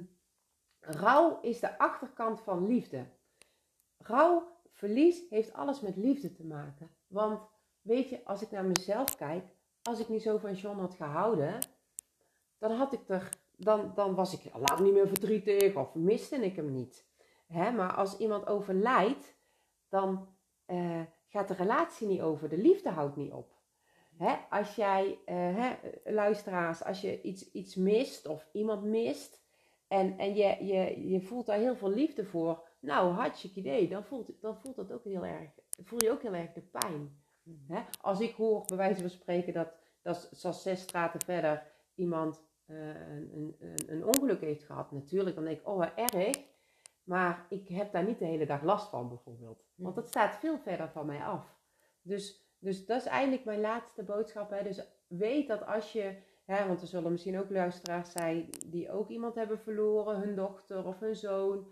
rouw 0.81 1.40
is 1.40 1.60
de 1.60 1.78
achterkant 1.78 2.40
van 2.40 2.66
liefde. 2.66 3.06
Rouw, 3.98 4.52
verlies 4.72 5.22
heeft 5.31 5.52
alles 5.52 5.81
met 5.81 5.97
liefde 5.97 6.32
te 6.32 6.44
maken. 6.44 6.90
Want 7.06 7.40
weet 7.81 8.09
je, 8.09 8.24
als 8.24 8.43
ik 8.43 8.51
naar 8.51 8.64
mezelf 8.64 9.16
kijk, 9.16 9.44
als 9.82 10.01
ik 10.01 10.09
niet 10.09 10.22
zo 10.22 10.39
van 10.39 10.55
John 10.55 10.78
had 10.78 10.94
gehouden, 10.94 11.59
dan 12.59 12.70
had 12.70 12.93
ik 12.93 13.09
er, 13.09 13.28
dan, 13.56 13.93
dan 13.94 14.14
was 14.14 14.32
ik 14.32 14.52
lang 14.55 14.81
niet 14.81 14.93
meer 14.93 15.09
verdrietig 15.09 15.76
of 15.76 15.94
miste 15.94 16.36
ik 16.36 16.56
hem 16.56 16.72
niet. 16.72 17.06
Hè? 17.47 17.70
Maar 17.70 17.94
als 17.94 18.18
iemand 18.18 18.47
overlijdt, 18.47 19.36
dan 19.89 20.28
eh, 20.64 21.01
gaat 21.28 21.48
de 21.48 21.55
relatie 21.55 22.06
niet 22.06 22.20
over, 22.20 22.48
de 22.48 22.59
liefde 22.59 22.90
houdt 22.90 23.16
niet 23.16 23.32
op. 23.32 23.52
Hè? 24.16 24.35
Als 24.51 24.74
jij, 24.74 25.18
eh, 25.24 25.36
hè, 25.36 25.74
luisteraars, 26.05 26.85
als 26.85 27.01
je 27.01 27.22
iets, 27.22 27.52
iets 27.52 27.74
mist 27.74 28.26
of 28.26 28.48
iemand 28.52 28.85
mist 28.85 29.44
en, 29.95 30.19
en 30.19 30.35
je, 30.35 30.65
je, 30.65 31.09
je 31.09 31.21
voelt 31.21 31.47
daar 31.47 31.59
heel 31.59 31.77
veel 31.77 31.91
liefde 31.91 32.25
voor, 32.25 32.69
nou, 32.81 33.12
hartstikke 33.12 33.59
idee, 33.59 33.89
dan 33.89 34.05
voelt, 34.05 34.31
dan 34.41 34.57
voelt 34.57 34.77
dat 34.77 34.93
ook 34.93 35.05
heel 35.05 35.25
erg, 35.25 35.51
voel 35.83 36.03
je 36.03 36.11
ook 36.11 36.23
heel 36.23 36.35
erg 36.35 36.53
de 36.53 36.61
pijn. 36.61 37.23
Hè? 37.69 37.83
Als 38.01 38.21
ik 38.21 38.35
hoor, 38.35 38.65
bij 38.65 38.77
wijze 38.77 39.01
van 39.01 39.11
spreken, 39.11 39.53
dat, 39.53 39.73
dat 40.03 40.29
zoals 40.33 40.62
zes 40.62 40.81
straten 40.81 41.21
verder 41.21 41.66
iemand 41.95 42.43
eh, 42.66 42.77
een, 42.77 43.31
een, 43.35 43.57
een, 43.59 43.93
een 43.93 44.05
ongeluk 44.05 44.41
heeft 44.41 44.65
gehad, 44.65 44.93
natuurlijk, 44.93 45.37
dan 45.37 45.45
denk 45.45 45.59
ik, 45.59 45.69
oh, 45.69 45.77
wat 45.77 46.12
erg. 46.12 46.37
Maar 47.05 47.47
ik 47.49 47.69
heb 47.69 47.93
daar 47.93 48.05
niet 48.05 48.19
de 48.19 48.25
hele 48.25 48.47
dag 48.47 48.62
last 48.62 48.89
van, 48.89 49.09
bijvoorbeeld. 49.09 49.65
Want 49.75 49.95
dat 49.95 50.09
staat 50.09 50.37
veel 50.37 50.59
verder 50.59 50.91
van 50.91 51.07
mij 51.07 51.25
af. 51.25 51.57
Dus, 52.03 52.49
dus 52.59 52.87
dat 52.87 53.01
is 53.01 53.07
eigenlijk 53.07 53.45
mijn 53.45 53.61
laatste 53.61 54.03
boodschap. 54.03 54.51
Hè? 54.51 54.62
Dus 54.62 54.81
weet 55.07 55.49
dat 55.49 55.66
als 55.66 55.93
je, 55.93 56.16
hè, 56.45 56.66
want 56.66 56.81
er 56.81 56.87
zullen 56.87 57.11
misschien 57.11 57.39
ook 57.39 57.51
luisteraars 57.51 58.12
zijn 58.12 58.49
die 58.66 58.91
ook 58.91 59.09
iemand 59.09 59.35
hebben 59.35 59.59
verloren, 59.59 60.19
hun 60.19 60.35
dochter 60.35 60.87
of 60.87 61.01
hun 61.01 61.16
zoon. 61.16 61.66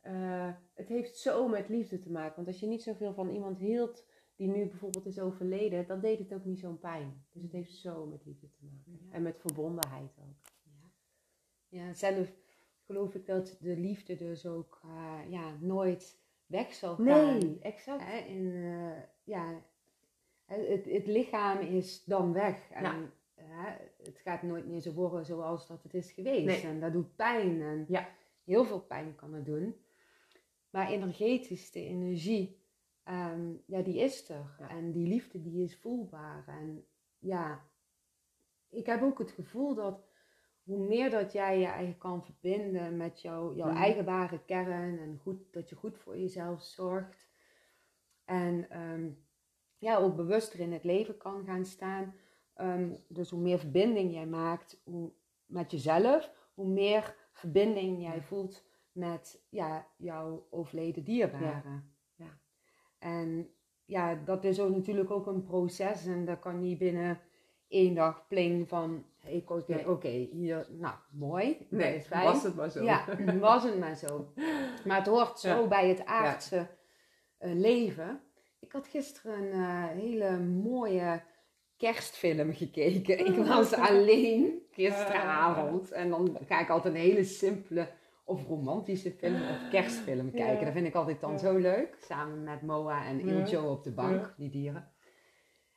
Eh, 0.00 0.50
het 0.74 0.88
heeft 0.88 1.18
zo 1.18 1.48
met 1.48 1.68
liefde 1.68 1.98
te 1.98 2.10
maken. 2.10 2.36
Want 2.36 2.46
als 2.46 2.60
je 2.60 2.66
niet 2.66 2.82
zoveel 2.82 3.14
van 3.14 3.28
iemand 3.28 3.58
hield 3.58 4.04
die 4.36 4.48
nu 4.48 4.66
bijvoorbeeld 4.66 5.06
is 5.06 5.20
overleden, 5.20 5.86
dan 5.86 6.00
deed 6.00 6.18
het 6.18 6.34
ook 6.34 6.44
niet 6.44 6.58
zo'n 6.58 6.78
pijn. 6.78 7.24
Dus 7.32 7.42
het 7.42 7.52
heeft 7.52 7.74
zo 7.74 8.06
met 8.06 8.24
liefde 8.24 8.50
te 8.50 8.64
maken. 8.64 9.06
Ja. 9.06 9.14
En 9.14 9.22
met 9.22 9.38
verbondenheid 9.38 10.18
ook. 10.18 10.54
Ja, 11.68 11.94
zelf 11.94 12.28
geloof 12.86 13.14
ik 13.14 13.26
dat 13.26 13.56
de 13.60 13.76
liefde 13.76 14.16
dus 14.16 14.46
ook 14.46 14.80
eh, 14.82 15.30
ja, 15.30 15.56
nooit 15.60 16.18
weg 16.46 16.72
zal 16.74 16.94
gaan. 16.94 17.38
Nee, 17.38 17.58
exact. 17.60 18.02
Hè, 18.04 18.18
in, 18.18 18.52
eh, 18.54 19.02
ja, 19.24 19.62
het, 20.44 20.84
het 20.84 21.06
lichaam 21.06 21.58
is 21.58 22.04
dan 22.04 22.32
weg. 22.32 22.70
En 22.70 22.82
Ja. 22.82 23.10
Hè, 23.56 23.76
het 24.02 24.18
gaat 24.18 24.42
nooit 24.42 24.66
meer 24.66 24.80
zo 24.80 24.92
worden 24.92 25.24
zoals 25.26 25.66
dat 25.66 25.82
het 25.82 25.94
is 25.94 26.12
geweest. 26.12 26.44
Nee. 26.62 26.72
En 26.72 26.80
dat 26.80 26.92
doet 26.92 27.16
pijn. 27.16 27.62
En 27.62 27.84
Ja. 27.88 28.08
heel 28.44 28.64
veel 28.64 28.80
pijn 28.80 29.14
kan 29.14 29.32
het 29.34 29.44
doen. 29.44 29.76
Maar 30.70 30.88
energetisch, 30.90 31.70
de 31.70 31.84
energie, 31.84 32.60
ehm, 33.04 33.52
ja, 33.66 33.82
die 33.82 33.98
is 33.98 34.28
er. 34.28 34.54
Ja. 34.58 34.68
En 34.68 34.92
die 34.92 35.06
liefde, 35.08 35.42
die 35.42 35.62
is 35.64 35.76
voelbaar. 35.78 36.44
En 36.48 36.86
ja, 37.18 37.64
ik 38.68 38.86
heb 38.86 39.02
ook 39.02 39.18
het 39.18 39.30
gevoel 39.30 39.74
dat 39.74 40.04
hoe 40.62 40.86
meer 40.86 41.10
dat 41.10 41.32
jij 41.32 41.58
je 41.58 41.66
eigen 41.66 41.98
kan 41.98 42.24
verbinden 42.24 42.96
met 42.96 43.20
jouw, 43.20 43.54
jouw 43.54 43.68
Mhm. 43.70 43.76
eigen 43.76 44.04
ware 44.04 44.44
kern 44.44 44.98
en 44.98 45.18
goed, 45.22 45.52
dat 45.52 45.68
je 45.68 45.76
goed 45.76 45.98
voor 45.98 46.18
jezelf 46.18 46.62
zorgt. 46.62 47.26
En 48.24 48.70
ehm, 48.70 49.10
ja, 49.78 49.96
ook 49.96 50.16
bewuster 50.16 50.60
in 50.60 50.72
het 50.72 50.84
leven 50.84 51.16
kan 51.16 51.44
gaan 51.44 51.64
staan. 51.64 52.14
Ehm, 52.56 52.90
dus 53.08 53.30
hoe 53.30 53.40
meer 53.40 53.58
verbinding 53.58 54.12
jij 54.12 54.26
maakt 54.26 54.80
hoe, 54.84 55.12
met 55.46 55.70
jezelf, 55.70 56.32
hoe 56.54 56.66
meer 56.68 57.16
verbinding 57.32 58.02
jij 58.02 58.22
voelt 58.22 58.64
met 58.92 59.44
ja, 59.48 59.86
jouw 59.96 60.46
overleden 60.50 61.04
dierbaren. 61.04 61.94
Ja. 62.14 62.38
En 62.98 63.50
ja, 63.84 64.14
dat 64.14 64.44
is 64.44 64.60
ook 64.60 64.70
natuurlijk 64.74 65.10
ook 65.10 65.26
een 65.26 65.44
proces 65.44 66.06
en 66.06 66.24
dat 66.24 66.38
kan 66.38 66.60
niet 66.60 66.78
binnen 66.78 67.20
één 67.68 67.94
dag 67.94 68.26
pling 68.28 68.68
van, 68.68 69.04
ik 69.24 69.50
oké, 69.50 69.82
oké, 69.86 70.08
hier, 70.08 70.66
nou, 70.70 70.94
mooi, 71.10 71.66
Nee, 71.70 72.04
was 72.10 72.42
het 72.42 72.54
maar 72.54 72.70
zo. 72.70 72.82
Ja, 72.82 73.04
was 73.38 73.62
het 73.62 73.78
maar 73.78 73.96
zo. 73.96 74.32
Maar 74.84 74.98
het 74.98 75.06
hoort 75.06 75.38
zo 75.38 75.60
Ja. 75.60 75.66
bij 75.66 75.88
het 75.88 76.04
aardse 76.04 76.66
eh, 77.38 77.52
leven. 77.54 78.20
Ik 78.58 78.72
had 78.72 78.86
gisteren 78.88 79.42
een 79.42 79.52
eh, 79.52 79.84
hele 79.84 80.38
mooie 80.38 81.22
kerstfilm 81.76 82.52
gekeken. 82.52 83.26
Ik 83.26 83.36
was 83.36 83.72
alleen 83.74 84.62
gisteravond. 84.70 85.92
En 85.92 86.10
dan 86.10 86.38
ga 86.46 86.60
ik 86.60 86.70
altijd 86.70 86.94
een 86.94 87.00
hele 87.00 87.24
simpele 87.24 87.88
of 88.24 88.46
romantische 88.46 89.10
film 89.10 89.42
of 89.42 89.68
kerstfilm 89.70 90.30
kijken. 90.30 90.64
Dat 90.64 90.74
vind 90.74 90.86
ik 90.86 90.94
altijd 90.94 91.20
dan 91.20 91.38
zo 91.38 91.56
leuk. 91.56 91.96
Samen 92.00 92.42
met 92.42 92.62
Moa 92.62 93.06
en. 93.06 93.20
Iljo 93.20 93.70
op 93.70 93.84
de 93.84 93.92
bank, 93.92 94.34
die 94.36 94.50
dieren. 94.50 94.92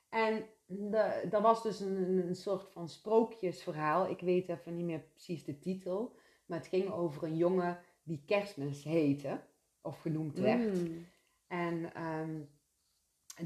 En 0.09 0.45
de, 0.65 1.27
dat 1.29 1.41
was 1.41 1.63
dus 1.63 1.79
een, 1.79 2.27
een 2.27 2.35
soort 2.35 2.71
van 2.71 2.89
sprookjesverhaal. 2.89 4.09
Ik 4.09 4.19
weet 4.19 4.49
even 4.49 4.75
niet 4.75 4.85
meer 4.85 5.03
precies 5.11 5.43
de 5.43 5.59
titel. 5.59 6.15
Maar 6.45 6.57
het 6.57 6.67
ging 6.67 6.91
over 6.91 7.23
een 7.23 7.37
jongen 7.37 7.79
die 8.03 8.23
kerstmis 8.25 8.83
heette. 8.83 9.41
Of 9.81 9.99
genoemd 9.99 10.39
werd. 10.39 10.87
Mm. 10.89 11.05
En 11.47 11.93
ehm, 11.93 12.41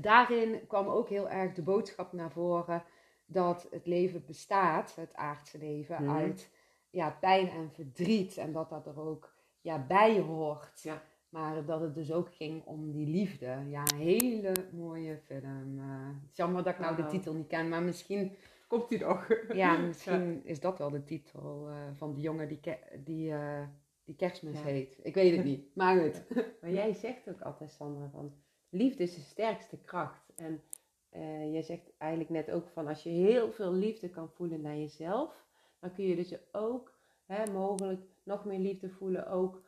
daarin 0.01 0.67
kwam 0.67 0.87
ook 0.87 1.09
heel 1.09 1.29
erg 1.29 1.53
de 1.53 1.61
boodschap 1.63 2.13
naar 2.13 2.31
voren 2.31 2.83
dat 3.25 3.67
het 3.71 3.85
leven 3.85 4.25
bestaat, 4.25 4.95
het 4.95 5.13
aardse 5.13 5.57
leven, 5.57 6.03
Mhm. 6.03 6.15
uit 6.15 6.51
ja, 6.89 7.17
pijn 7.21 7.49
en 7.49 7.71
verdriet. 7.71 8.37
En 8.37 8.51
dat 8.51 8.69
dat 8.69 8.87
er 8.87 8.99
ook 8.99 9.33
ja, 9.61 9.85
bij 9.87 10.19
hoort. 10.19 10.81
Ja. 10.81 11.01
Maar 11.29 11.65
dat 11.65 11.81
het 11.81 11.95
dus 11.95 12.11
ook 12.11 12.33
ging 12.33 12.63
om 12.65 12.91
die 12.91 13.07
liefde. 13.07 13.57
Ja, 13.69 13.81
een 13.93 13.99
hele 13.99 14.51
mooie 14.71 15.17
film. 15.17 15.79
Het 15.79 16.29
is 16.31 16.37
jammer 16.37 16.63
dat 16.63 16.73
ik 16.73 16.79
nou 16.79 16.95
de 16.95 17.05
titel 17.05 17.33
niet 17.33 17.47
ken, 17.47 17.69
maar 17.69 17.81
misschien, 17.83 18.35
Komt 18.67 18.89
die 18.89 18.99
nog? 18.99 19.27
ja, 19.53 19.77
misschien 19.87 20.41
is 20.45 20.59
dat 20.59 20.77
wel 20.77 20.89
de 20.89 21.03
titel 21.03 21.67
eh, 21.69 21.75
van 21.93 22.13
die 22.13 22.23
jongen 22.23 22.47
die, 22.47 22.59
die, 23.03 23.31
eh, 23.33 23.63
die 24.03 24.15
kerstmis 24.15 24.59
Ja. 24.59 24.65
heet. 24.65 24.99
Ik 25.03 25.13
weet 25.13 25.35
het 25.35 25.45
niet, 25.45 25.75
maar 25.75 25.99
goed. 26.01 26.23
Maar 26.61 26.71
jij 26.71 26.93
zegt 26.93 27.29
ook 27.29 27.41
altijd, 27.41 27.71
Sandra, 27.71 28.09
van 28.09 28.33
liefde 28.73 29.03
is 29.03 29.15
de 29.15 29.21
sterkste 29.21 29.77
kracht. 29.77 30.31
En 30.35 30.61
eh, 31.09 31.51
jij 31.51 31.61
zegt 31.61 31.91
eigenlijk 31.97 32.31
net 32.31 32.51
ook 32.51 32.67
van 32.67 32.87
als 32.87 33.03
je 33.03 33.09
heel 33.09 33.51
veel 33.51 33.73
liefde 33.73 34.09
kan 34.09 34.29
voelen 34.29 34.61
naar 34.61 34.77
jezelf, 34.77 35.45
dan 35.79 35.93
kun 35.93 36.05
je 36.05 36.15
dus 36.15 36.35
ook 36.51 36.93
hè, 37.25 37.51
mogelijk 37.51 38.01
nog 38.23 38.45
meer 38.45 38.59
liefde 38.59 38.89
voelen 38.89 39.27
ook 39.27 39.61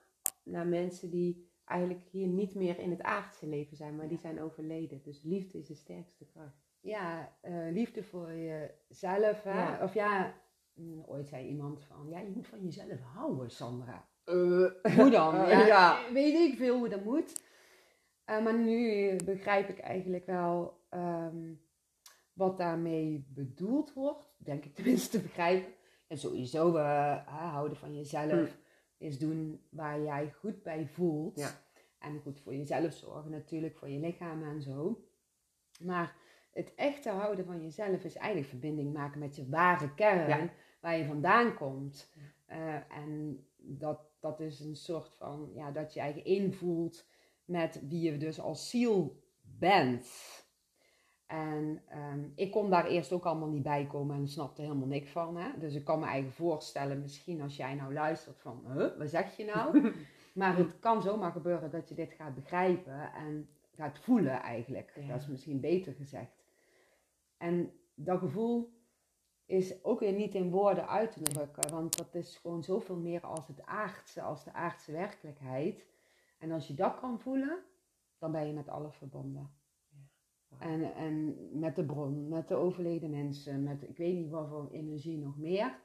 naar 0.43 0.67
mensen 0.67 1.09
die 1.09 1.49
eigenlijk 1.65 2.03
hier 2.11 2.27
niet 2.27 2.55
meer 2.55 2.79
in 2.79 2.89
het 2.89 3.01
aardse 3.01 3.47
leven 3.47 3.77
zijn, 3.77 3.95
maar 3.95 4.07
die 4.07 4.17
zijn 4.17 4.41
overleden. 4.41 5.01
Dus 5.03 5.21
liefde 5.23 5.57
is 5.57 5.67
de 5.67 5.75
sterkste 5.75 6.25
kracht. 6.25 6.63
ja, 6.79 7.35
eh, 7.41 7.71
liefde 7.71 8.03
voor 8.03 8.31
jezelf. 8.31 9.43
Hè? 9.43 9.51
Ja. 9.51 9.83
Of 9.83 9.93
ja, 9.93 10.33
mm, 10.73 11.03
ooit 11.05 11.27
zei 11.27 11.47
iemand 11.47 11.83
van, 11.83 12.09
ja, 12.09 12.19
je 12.19 12.31
moet 12.35 12.47
van 12.47 12.63
jezelf 12.63 13.01
houden, 13.01 13.51
Sandra. 13.51 14.07
hoe 14.25 15.09
dan? 15.09 15.35
Ja, 15.35 15.65
ja. 15.65 16.13
Weet 16.13 16.51
ik 16.51 16.57
veel 16.57 16.77
hoe 16.77 16.89
dat 16.89 17.03
moet. 17.03 17.43
Eh, 18.25 18.43
maar 18.43 18.57
nu 18.59 19.15
begrijp 19.25 19.69
ik 19.69 19.79
eigenlijk 19.79 20.25
wel 20.25 20.79
ehm, 20.89 21.53
wat 22.33 22.57
daarmee 22.57 23.27
bedoeld 23.29 23.93
wordt. 23.93 24.35
Denk 24.37 24.65
ik 24.65 24.75
tenminste 24.75 25.17
te 25.17 25.23
begrijpen. 25.23 25.73
En 26.07 26.17
sowieso 26.17 26.75
eh, 26.75 27.27
houden 27.27 27.77
van 27.77 27.95
jezelf 27.95 28.57
is 28.97 29.19
doen 29.19 29.65
waar 29.69 30.01
jij 30.01 30.31
goed 30.31 30.63
bij 30.63 30.87
voelt. 30.87 31.39
Ja. 31.39 31.49
En 31.99 32.19
goed 32.21 32.39
voor 32.41 32.55
jezelf 32.55 32.93
zorgen 32.93 33.31
natuurlijk, 33.31 33.77
voor 33.77 33.89
je 33.89 33.99
lichaam 33.99 34.43
en 34.43 34.61
zo. 34.61 35.05
Maar 35.79 36.15
het 36.51 36.75
echte 36.75 37.09
houden 37.09 37.45
van 37.45 37.61
jezelf 37.61 38.03
is 38.03 38.15
eigenlijk 38.15 38.49
verbinding 38.49 38.93
maken 38.93 39.19
met 39.19 39.35
je 39.35 39.49
ware 39.49 39.93
kern, 39.93 40.27
Ja. 40.27 40.49
waar 40.81 40.97
je 40.97 41.05
vandaan 41.05 41.55
komt. 41.55 42.13
Eh, 42.45 42.75
en 42.97 43.45
dat, 43.57 43.99
dat 44.19 44.39
is 44.39 44.59
een 44.59 44.75
soort 44.75 45.15
van, 45.15 45.49
ja, 45.53 45.71
dat 45.71 45.93
je 45.93 45.99
eigen 45.99 46.25
invoelt 46.25 47.05
met 47.45 47.81
wie 47.87 48.11
je 48.11 48.17
dus 48.17 48.39
als 48.39 48.69
ziel 48.69 49.23
bent. 49.41 50.07
En 51.25 51.81
ehm, 51.87 52.29
ik 52.35 52.51
kon 52.51 52.69
daar 52.69 52.85
eerst 52.85 53.11
ook 53.11 53.25
allemaal 53.25 53.49
niet 53.49 53.63
bij 53.63 53.85
komen 53.85 54.15
en 54.15 54.27
snapte 54.27 54.61
helemaal 54.61 54.87
niks 54.87 55.11
van. 55.11 55.37
Hè? 55.37 55.49
Dus 55.59 55.75
ik 55.75 55.83
kan 55.83 55.99
me 55.99 56.05
eigenlijk 56.05 56.35
voorstellen, 56.35 57.01
misschien 57.01 57.41
als 57.41 57.55
jij 57.55 57.75
nou 57.75 57.93
luistert 57.93 58.41
van, 58.41 58.63
huh, 58.67 58.97
wat 58.97 59.09
zeg 59.09 59.37
je 59.37 59.45
nou? 59.45 59.93
maar 60.33 60.57
het 60.57 60.79
kan 60.79 61.01
zomaar 61.01 61.31
gebeuren 61.31 61.71
dat 61.71 61.89
je 61.89 61.95
dit 61.95 62.13
gaat 62.13 62.35
begrijpen 62.35 63.13
en 63.13 63.49
gaat 63.75 63.99
voelen 63.99 64.41
eigenlijk. 64.41 64.91
Ja. 64.95 65.07
Dat 65.07 65.21
is 65.21 65.27
misschien 65.27 65.59
beter 65.59 65.93
gezegd. 65.93 66.43
En 67.37 67.71
dat 67.95 68.19
gevoel 68.19 68.73
is 69.45 69.83
ook 69.83 69.99
weer 69.99 70.13
niet 70.13 70.33
in 70.33 70.49
woorden 70.49 70.87
uit 70.87 71.11
te 71.11 71.21
drukken, 71.21 71.71
want 71.71 71.97
dat 71.97 72.15
is 72.15 72.37
gewoon 72.37 72.63
zoveel 72.63 72.97
meer 72.97 73.21
als 73.21 73.47
het 73.47 73.65
aardse, 73.65 74.21
als 74.21 74.43
de 74.43 74.53
aardse 74.53 74.91
werkelijkheid. 74.91 75.85
En 76.45 76.51
als 76.51 76.67
je 76.67 76.73
dat 76.73 76.99
kan 76.99 77.19
voelen, 77.19 77.63
dan 78.17 78.31
ben 78.31 78.47
je 78.47 78.53
met 78.53 78.69
alles 78.69 78.95
verbonden. 78.95 79.55
En, 80.59 80.93
en 80.93 81.35
met 81.59 81.75
de 81.75 81.85
bron, 81.85 82.27
met 82.27 82.47
de 82.47 82.55
overleden 82.55 83.09
mensen, 83.09 83.63
met 83.63 83.83
ik 83.83 83.97
weet 83.97 84.15
niet 84.15 84.29
wat 84.29 84.47
voor 84.47 84.69
energie 84.71 85.17
nog 85.17 85.37
meer. 85.37 85.79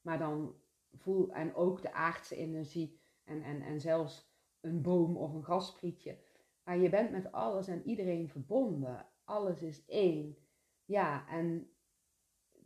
Maar 0.00 0.18
dan 0.18 0.54
voel, 0.92 1.32
en 1.32 1.54
ook 1.54 1.82
de 1.82 1.92
aardse 1.92 2.36
energie 2.36 3.00
en, 3.24 3.42
en, 3.42 3.62
en 3.62 3.80
zelfs 3.80 4.34
een 4.60 4.82
boom 4.82 5.16
of 5.16 5.34
een 5.34 5.44
grasprietje. 5.44 6.18
Maar 6.64 6.78
je 6.78 6.88
bent 6.88 7.10
met 7.10 7.32
alles 7.32 7.68
en 7.68 7.86
iedereen 7.86 8.28
verbonden. 8.28 9.06
Alles 9.24 9.62
is 9.62 9.84
één. 9.86 10.36
Ja, 10.84 11.28
en 11.28 11.70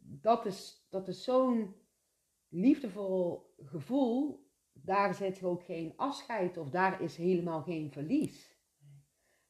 dat 0.00 0.46
is, 0.46 0.86
dat 0.90 1.08
is 1.08 1.24
zo'n 1.24 1.74
liefdevol 2.48 3.54
gevoel. 3.56 4.43
Daar 4.84 5.14
zit 5.14 5.42
ook 5.42 5.64
geen 5.64 5.92
afscheid 5.96 6.56
of 6.56 6.70
daar 6.70 7.00
is 7.00 7.16
helemaal 7.16 7.62
geen 7.62 7.92
verlies. 7.92 8.56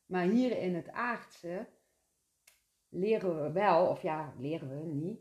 Maar 0.07 0.25
hier 0.25 0.59
in 0.59 0.75
het 0.75 0.91
aardse 0.91 1.69
leren 2.89 3.43
we 3.43 3.53
wel, 3.53 3.87
of 3.87 4.03
ja, 4.03 4.35
leren 4.39 4.69
we 4.69 4.87
niet. 4.87 5.21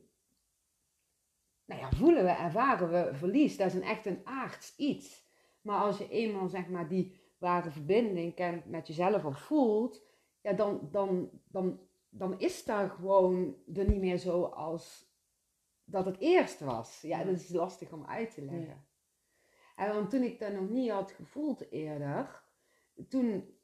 Nou 1.66 1.82
ja, 1.82 1.92
voelen 1.92 2.24
we, 2.24 2.30
ervaren 2.30 2.92
we 2.92 3.16
verlies. 3.16 3.58
Dat 3.58 3.68
is 3.68 3.74
een 3.74 3.84
echt 3.84 4.06
een 4.06 4.22
aards 4.24 4.76
iets. 4.76 5.26
Maar 5.62 5.82
als 5.82 5.98
je 5.98 6.10
eenmaal 6.10 6.50
zeg 6.50 6.68
maar 6.68 6.88
die 6.88 7.22
ware 7.38 7.72
verbinding 7.72 8.36
kent 8.36 8.66
met 8.66 8.88
jezelf 8.88 9.26
of 9.26 9.40
voelt, 9.40 10.04
ja, 10.42 10.54
dan, 10.54 10.88
dan, 10.92 11.30
dan, 11.46 11.80
dan 12.10 12.40
is 12.40 12.64
daar 12.64 12.90
gewoon 12.90 13.56
er 13.74 13.88
niet 13.88 14.00
meer 14.00 14.18
zo 14.18 14.44
als 14.44 15.12
dat 15.84 16.06
het 16.06 16.20
eerst 16.20 16.60
was. 16.60 17.02
Ja, 17.02 17.24
dat 17.24 17.36
is 17.36 17.50
lastig 17.50 17.92
om 17.92 18.06
uit 18.06 18.34
te 18.34 18.42
leggen. 18.42 18.68
Ja. 18.68 18.92
En 19.76 19.94
want 19.94 20.10
toen 20.10 20.22
ik 20.24 20.40
dat 20.40 20.54
nog 20.54 20.70
niet 20.70 20.92
had 20.92 21.12
gevoeld 21.12 21.72
eerder, 21.72 22.44
toen 23.10 23.58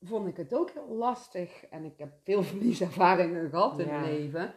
vond 0.00 0.28
ik 0.28 0.36
het 0.36 0.54
ook 0.54 0.70
heel 0.70 0.88
lastig. 0.94 1.64
En 1.64 1.84
ik 1.84 1.98
heb 1.98 2.12
veel 2.24 2.42
verlieservaringen 2.52 3.50
gehad 3.50 3.78
in 3.78 3.86
Ja. 3.86 4.00
mijn 4.00 4.12
leven. 4.12 4.54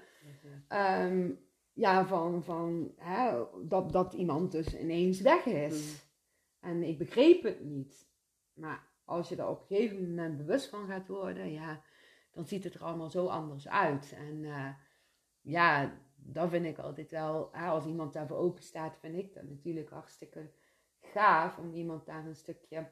Ehm, 0.68 1.32
ja, 1.74 2.06
van, 2.06 2.44
van 2.44 2.92
hè, 2.98 3.44
dat, 3.64 3.92
dat 3.92 4.14
iemand 4.14 4.52
dus 4.52 4.80
ineens 4.80 5.22
weg 5.22 5.46
is. 5.46 6.06
En 6.60 6.84
ik 6.84 6.98
begreep 6.98 7.44
het 7.44 7.64
niet. 7.64 8.10
Maar 8.54 8.88
als 9.06 9.30
je 9.30 9.36
er 9.36 9.48
op 9.48 9.60
een 9.60 9.76
gegeven 9.76 10.10
moment 10.10 10.38
bewust 10.38 10.70
van 10.70 10.88
gaat 10.88 11.08
worden, 11.08 11.52
ja, 11.52 11.82
dan 12.32 12.46
ziet 12.46 12.64
het 12.64 12.74
er 12.74 12.84
allemaal 12.84 13.10
zo 13.10 13.26
anders 13.28 13.68
uit. 13.68 14.14
En 14.18 14.46
eh, 14.46 14.70
ja, 15.42 15.98
dat 16.16 16.50
vind 16.50 16.66
ik 16.66 16.78
altijd 16.80 17.12
wel, 17.12 17.50
hè, 17.52 17.68
als 17.68 17.86
iemand 17.86 18.14
daarvoor 18.14 18.38
open 18.38 18.64
staat, 18.64 18.98
vind 19.00 19.16
ik 19.16 19.34
dat 19.34 19.44
natuurlijk 19.44 19.90
hartstikke 19.90 20.52
gaaf 21.12 21.58
om 21.58 21.74
iemand 21.74 22.06
daar 22.06 22.26
een 22.26 22.36
stukje 22.36 22.90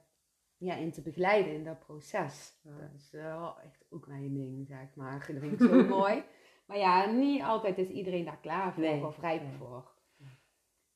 ja, 0.58 0.76
in 0.76 0.92
te 0.92 1.02
begeleiden 1.02 1.54
in 1.54 1.64
dat 1.64 1.80
proces. 1.80 2.60
Ja. 2.64 2.72
Dat 2.72 2.94
is 2.96 3.12
wel 3.12 3.60
echt 3.60 3.86
ook 3.90 4.08
mijn 4.08 4.34
ding, 4.34 4.68
zeg 4.68 4.96
maar. 4.96 5.26
Dat 5.28 5.40
vind 5.40 5.62
ik 5.62 5.68
zo 5.68 5.84
mooi. 5.98 6.24
Maar 6.66 6.78
ja, 6.78 7.06
niet 7.12 7.42
altijd 7.42 7.78
is 7.78 7.90
iedereen 7.90 8.26
daar 8.26 8.40
klaar 8.40 8.74
voor 8.74 8.84
Nee, 8.84 9.06
of 9.06 9.20
rijp 9.20 9.42
nee. 9.42 9.52
voor. 9.58 9.92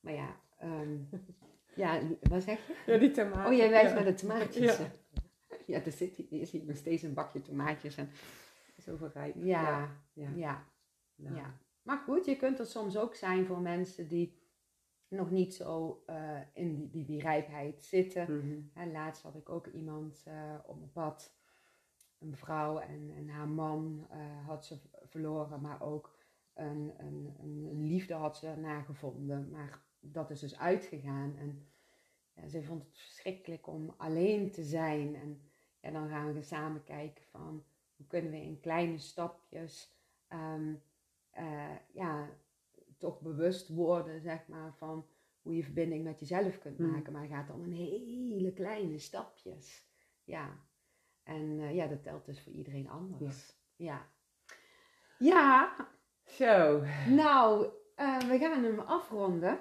Maar 0.00 0.12
ja, 0.12 0.40
ehm, 0.58 0.96
ja, 1.82 2.00
wat 2.20 2.42
zeg 2.42 2.66
je? 2.66 2.74
Ja, 2.86 2.98
die 2.98 3.10
tomaten. 3.10 3.46
Oh, 3.52 3.56
jij 3.56 3.70
wijst 3.70 3.88
ja. 3.88 3.94
naar 3.94 4.04
de 4.04 4.14
tomaatjes. 4.14 4.78
Ja. 4.78 4.90
Ja, 5.66 5.84
er, 5.84 5.92
zit, 5.92 6.16
hier- 6.16 6.54
er 6.54 6.66
nog 6.66 6.76
steeds 6.76 7.02
een 7.02 7.14
bakje 7.14 7.40
tomaatjes. 7.40 7.96
En, 7.96 8.10
Zoveel 8.76 9.10
rijp. 9.14 9.34
ja, 9.36 9.88
ja. 10.12 10.30
ja. 10.34 10.66
Ja. 11.16 11.58
Maar 11.82 11.98
goed, 11.98 12.24
je 12.24 12.36
kunt 12.36 12.58
er 12.58 12.66
soms 12.66 12.96
ook 12.96 13.14
zijn 13.14 13.46
voor 13.46 13.60
mensen 13.60 14.08
die 14.08 14.43
nog 15.14 15.30
niet 15.30 15.54
zo 15.54 16.02
eh, 16.06 16.40
in 16.52 16.74
die, 16.74 16.90
die, 16.90 17.04
die 17.04 17.20
rijpheid 17.20 17.82
zitten. 17.82 18.38
mhm. 18.38 18.60
En 18.74 18.92
laatst 18.92 19.22
had 19.22 19.34
ik 19.34 19.48
ook 19.48 19.66
iemand 19.66 20.22
eh, 20.26 20.54
op 20.66 20.78
mijn 20.78 20.92
pad, 20.92 21.34
een 22.18 22.36
vrouw 22.36 22.78
en, 22.78 23.10
en 23.16 23.28
haar 23.28 23.48
man 23.48 24.06
eh, 24.10 24.46
had 24.46 24.66
ze 24.66 24.78
verloren, 25.06 25.60
maar 25.60 25.82
ook 25.82 26.16
een, 26.54 26.92
een, 26.98 27.34
een, 27.40 27.86
liefde 27.86 28.14
had 28.14 28.36
ze 28.36 28.54
nagevonden. 28.56 29.50
Maar 29.50 29.82
dat 30.00 30.30
is 30.30 30.40
dus 30.40 30.58
uitgegaan 30.58 31.36
en 31.36 31.66
ja, 32.32 32.48
ze 32.48 32.62
vond 32.62 32.82
het 32.84 32.98
verschrikkelijk 32.98 33.66
om 33.66 33.94
alleen 33.96 34.50
te 34.50 34.62
zijn. 34.62 35.14
En 35.14 35.40
ja, 35.80 35.90
dan 35.90 36.08
gaan 36.08 36.32
we 36.32 36.42
samen 36.42 36.84
kijken 36.84 37.24
van 37.24 37.64
hoe 37.96 38.06
kunnen 38.06 38.30
we 38.30 38.42
in 38.42 38.60
kleine 38.60 38.98
stapjes 38.98 39.94
ehm, 40.28 40.74
eh, 41.30 41.76
ja, 41.92 42.28
toch 43.04 43.20
bewust 43.20 43.68
worden, 43.68 44.20
zeg 44.20 44.46
maar, 44.48 44.74
van 44.76 45.06
hoe 45.42 45.56
je 45.56 45.62
verbinding 45.64 46.04
met 46.04 46.20
jezelf 46.20 46.58
kunt 46.58 46.78
Hmm. 46.78 46.90
maken. 46.90 47.12
Maar 47.12 47.22
het 47.22 47.30
gaat 47.30 47.50
om 47.50 47.62
een 47.62 47.72
hele 47.72 48.52
kleine 48.52 48.98
stapjes. 48.98 49.86
Ja. 50.24 50.58
En 51.22 51.60
eh, 51.60 51.74
ja, 51.74 51.86
dat 51.86 52.02
telt 52.02 52.24
dus 52.26 52.42
voor 52.42 52.52
iedereen 52.52 52.88
anders. 52.88 53.56
Ja. 53.76 54.06
Ja, 55.18 55.74
Zo. 56.24 56.82
nou, 57.08 57.66
eh, 57.94 58.18
we 58.18 58.38
gaan 58.38 58.64
hem 58.64 58.78
afronden. 58.78 59.58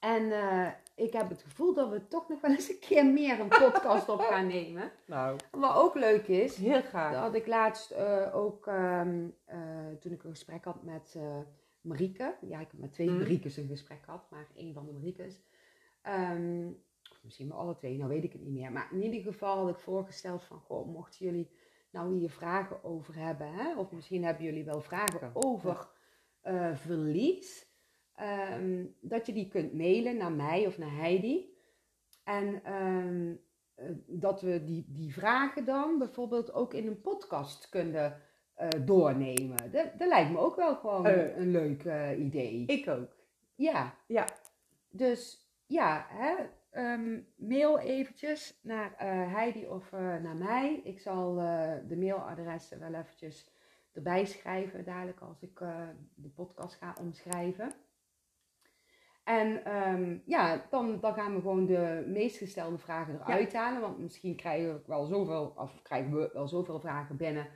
En 0.00 0.32
eh, 0.32 0.68
ik 0.94 1.12
heb 1.12 1.28
het 1.28 1.42
gevoel 1.42 1.74
dat 1.74 1.90
we 1.90 2.08
toch 2.08 2.28
nog 2.28 2.40
wel 2.40 2.50
eens 2.50 2.68
een 2.68 2.78
keer 2.80 3.06
meer 3.06 3.40
een 3.40 3.48
podcast 3.48 4.08
op 4.08 4.20
gaan 4.20 4.46
nemen. 4.46 4.92
Nou, 5.06 5.38
Wat 5.50 5.74
ook 5.76 5.94
leuk 5.94 6.26
is, 6.28 6.56
heel 6.56 6.72
dat 6.72 6.84
graag. 6.84 7.14
had 7.14 7.34
ik 7.34 7.46
laatst 7.46 7.90
eh, 7.90 8.34
ook 8.36 8.66
ehm, 8.66 9.28
eh, 9.44 9.58
toen 10.00 10.12
ik 10.12 10.22
een 10.24 10.30
gesprek 10.30 10.64
had 10.64 10.82
met 10.82 11.14
eh 11.16 11.38
Marieke. 11.80 12.36
Ja, 12.40 12.60
ik 12.60 12.70
heb 12.70 12.80
met 12.80 12.92
twee 12.92 13.08
Mhm. 13.08 13.18
Mariekes 13.18 13.56
een 13.56 13.68
gesprek 13.68 14.02
gehad, 14.02 14.30
maar 14.30 14.48
één 14.54 14.74
van 14.74 14.86
de 14.86 14.92
Mariekes. 14.92 15.40
Ehm, 16.02 16.68
of 17.10 17.20
misschien 17.24 17.48
wel 17.48 17.58
alle 17.58 17.74
twee, 17.76 17.96
nou 17.96 18.08
weet 18.08 18.24
ik 18.24 18.32
het 18.32 18.42
niet 18.42 18.52
meer. 18.52 18.72
Maar 18.72 18.88
in 18.92 19.02
ieder 19.02 19.32
geval 19.32 19.56
had 19.56 19.68
ik 19.68 19.78
voorgesteld 19.80 20.44
van, 20.44 20.60
goh, 20.60 20.86
mochten 20.92 21.24
jullie 21.26 21.50
nou 21.90 22.14
hier 22.18 22.30
vragen 22.30 22.84
over 22.84 23.14
hebben, 23.14 23.52
hè? 23.52 23.76
of 23.76 23.92
misschien 23.92 24.24
hebben 24.24 24.44
jullie 24.44 24.64
wel 24.64 24.80
vragen 24.80 25.30
over 25.34 25.88
eh, 26.40 26.76
verlies, 26.76 27.66
ehm, 28.14 28.84
dat 29.00 29.26
je 29.26 29.32
die 29.32 29.48
kunt 29.48 29.72
mailen 29.74 30.16
naar 30.16 30.32
mij 30.32 30.66
of 30.66 30.78
naar 30.78 30.96
Heidi. 30.96 31.56
En 32.24 32.64
ehm, 32.64 33.34
eh, 33.74 33.90
dat 34.06 34.40
we 34.40 34.64
die, 34.64 34.84
die 34.88 35.12
vragen 35.12 35.64
dan 35.64 35.98
bijvoorbeeld 35.98 36.52
ook 36.52 36.74
in 36.74 36.86
een 36.86 37.00
podcast 37.00 37.68
kunnen 37.68 38.22
eh, 38.58 38.68
doornemen. 38.86 39.70
Dat, 39.72 39.86
dat 39.98 40.08
lijkt 40.08 40.30
me 40.30 40.38
ook 40.38 40.56
wel 40.56 40.74
gewoon 40.76 41.06
Eh. 41.06 41.36
een 41.36 41.50
leuk 41.50 41.84
eh, 41.84 42.18
idee. 42.18 42.64
Ik 42.66 42.88
ook. 42.88 43.16
Ja, 43.54 43.94
Ja. 44.06 44.24
dus 44.90 45.50
ja, 45.66 46.06
hè, 46.08 46.34
ehm, 46.70 47.20
mail 47.36 47.78
eventjes 47.78 48.58
naar 48.62 48.94
Heidi 49.30 49.66
of 49.66 49.90
naar 49.92 50.36
mij. 50.36 50.80
Ik 50.84 51.00
zal 51.00 51.34
de 51.88 51.96
mailadressen 51.96 52.80
wel 52.80 52.94
eventjes 52.94 53.50
erbij 53.92 54.24
schrijven 54.24 54.84
dadelijk 54.84 55.20
als 55.20 55.42
ik 55.42 55.58
de 56.14 56.28
podcast 56.34 56.74
ga 56.74 56.94
omschrijven. 57.00 57.72
En 59.24 59.64
ehm, 59.64 60.18
ja, 60.24 60.66
dan, 60.70 61.00
dan 61.00 61.14
gaan 61.14 61.34
we 61.34 61.40
gewoon 61.40 61.66
de 61.66 62.04
meest 62.06 62.36
gestelde 62.36 62.78
vragen 62.78 63.20
eruit 63.20 63.52
halen. 63.52 63.80
Want 63.80 63.98
misschien 63.98 64.36
krijgen 64.36 64.74
we 64.74 64.80
wel 64.86 65.04
zoveel, 65.06 65.52
of 65.56 65.82
krijgen 65.82 66.12
we 66.12 66.30
wel 66.32 66.48
zoveel 66.48 66.80
vragen 66.80 67.16
binnen 67.16 67.46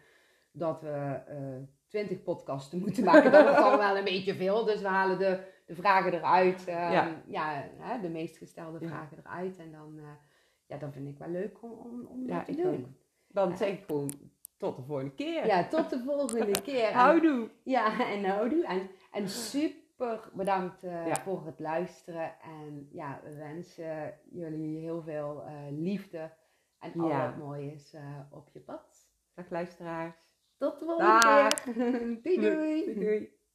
dat 0.52 0.80
we 0.80 1.20
twintig 1.88 2.22
podcasten 2.22 2.78
moeten 2.78 3.04
maken. 3.04 3.32
Dat 3.32 3.48
is 3.48 3.54
dan 3.56 3.78
wel 3.78 3.96
een 3.96 4.04
beetje 4.04 4.34
veel. 4.34 4.64
Dus 4.64 4.80
we 4.80 4.88
halen 4.88 5.18
de, 5.18 5.40
de 5.66 5.74
vragen 5.74 6.12
eruit. 6.14 6.64
ehm, 6.68 6.92
Ja. 6.92 7.22
ja 7.26 7.64
hè, 7.78 8.00
de 8.00 8.08
meest 8.08 8.36
gestelde 8.36 8.78
Ja. 8.80 8.88
vragen 8.88 9.18
eruit. 9.18 9.58
En 9.58 9.72
dan, 9.72 9.98
eh, 9.98 10.04
ja, 10.66 10.76
dat 10.76 10.92
vind 10.92 11.08
ik 11.08 11.18
wel 11.18 11.28
leuk 11.28 11.62
om, 11.62 11.70
om, 11.72 12.06
om 12.06 12.26
Ja, 12.26 12.42
te 12.42 12.54
doen. 12.56 12.66
ook. 12.74 12.86
Dan 13.28 13.56
zeg 13.56 13.68
ik 13.72 13.84
gewoon 13.86 14.10
tot 14.56 14.76
de 14.76 14.82
volgende 14.82 15.14
keer. 15.14 15.46
Ja, 15.46 15.66
tot 15.68 15.90
de 15.90 16.02
volgende 16.04 16.60
keer. 16.70 16.92
Houdoe. 16.92 17.50
ja, 17.62 18.06
en 18.10 18.24
houdoe. 18.24 18.66
En, 18.66 18.90
en 19.12 19.28
super 19.28 20.30
bedankt 20.32 20.82
eh, 20.84 21.06
Ja. 21.06 21.14
voor 21.14 21.46
het 21.46 21.58
luisteren. 21.60 22.34
En 22.42 22.88
ja, 22.90 23.20
we 23.24 23.36
wensen 23.36 24.14
jullie 24.30 24.78
heel 24.78 25.02
veel 25.02 25.42
eh, 25.46 25.52
liefde 25.70 26.30
en 26.78 26.92
al 27.00 27.08
Ja. 27.08 27.26
wat 27.26 27.36
moois 27.36 27.92
eh, 27.92 28.18
op 28.30 28.48
je 28.52 28.60
pad. 28.60 29.10
Dag 29.34 29.50
luisteraars. 29.50 30.14
Tot 30.62 30.78
de 30.78 30.84
volgende 30.84 31.12
Dag. 31.12 31.48
keer. 31.48 31.74
doei 32.22 32.40
doei. 32.40 32.84
Doei. 32.84 32.94
doei. 32.94 33.41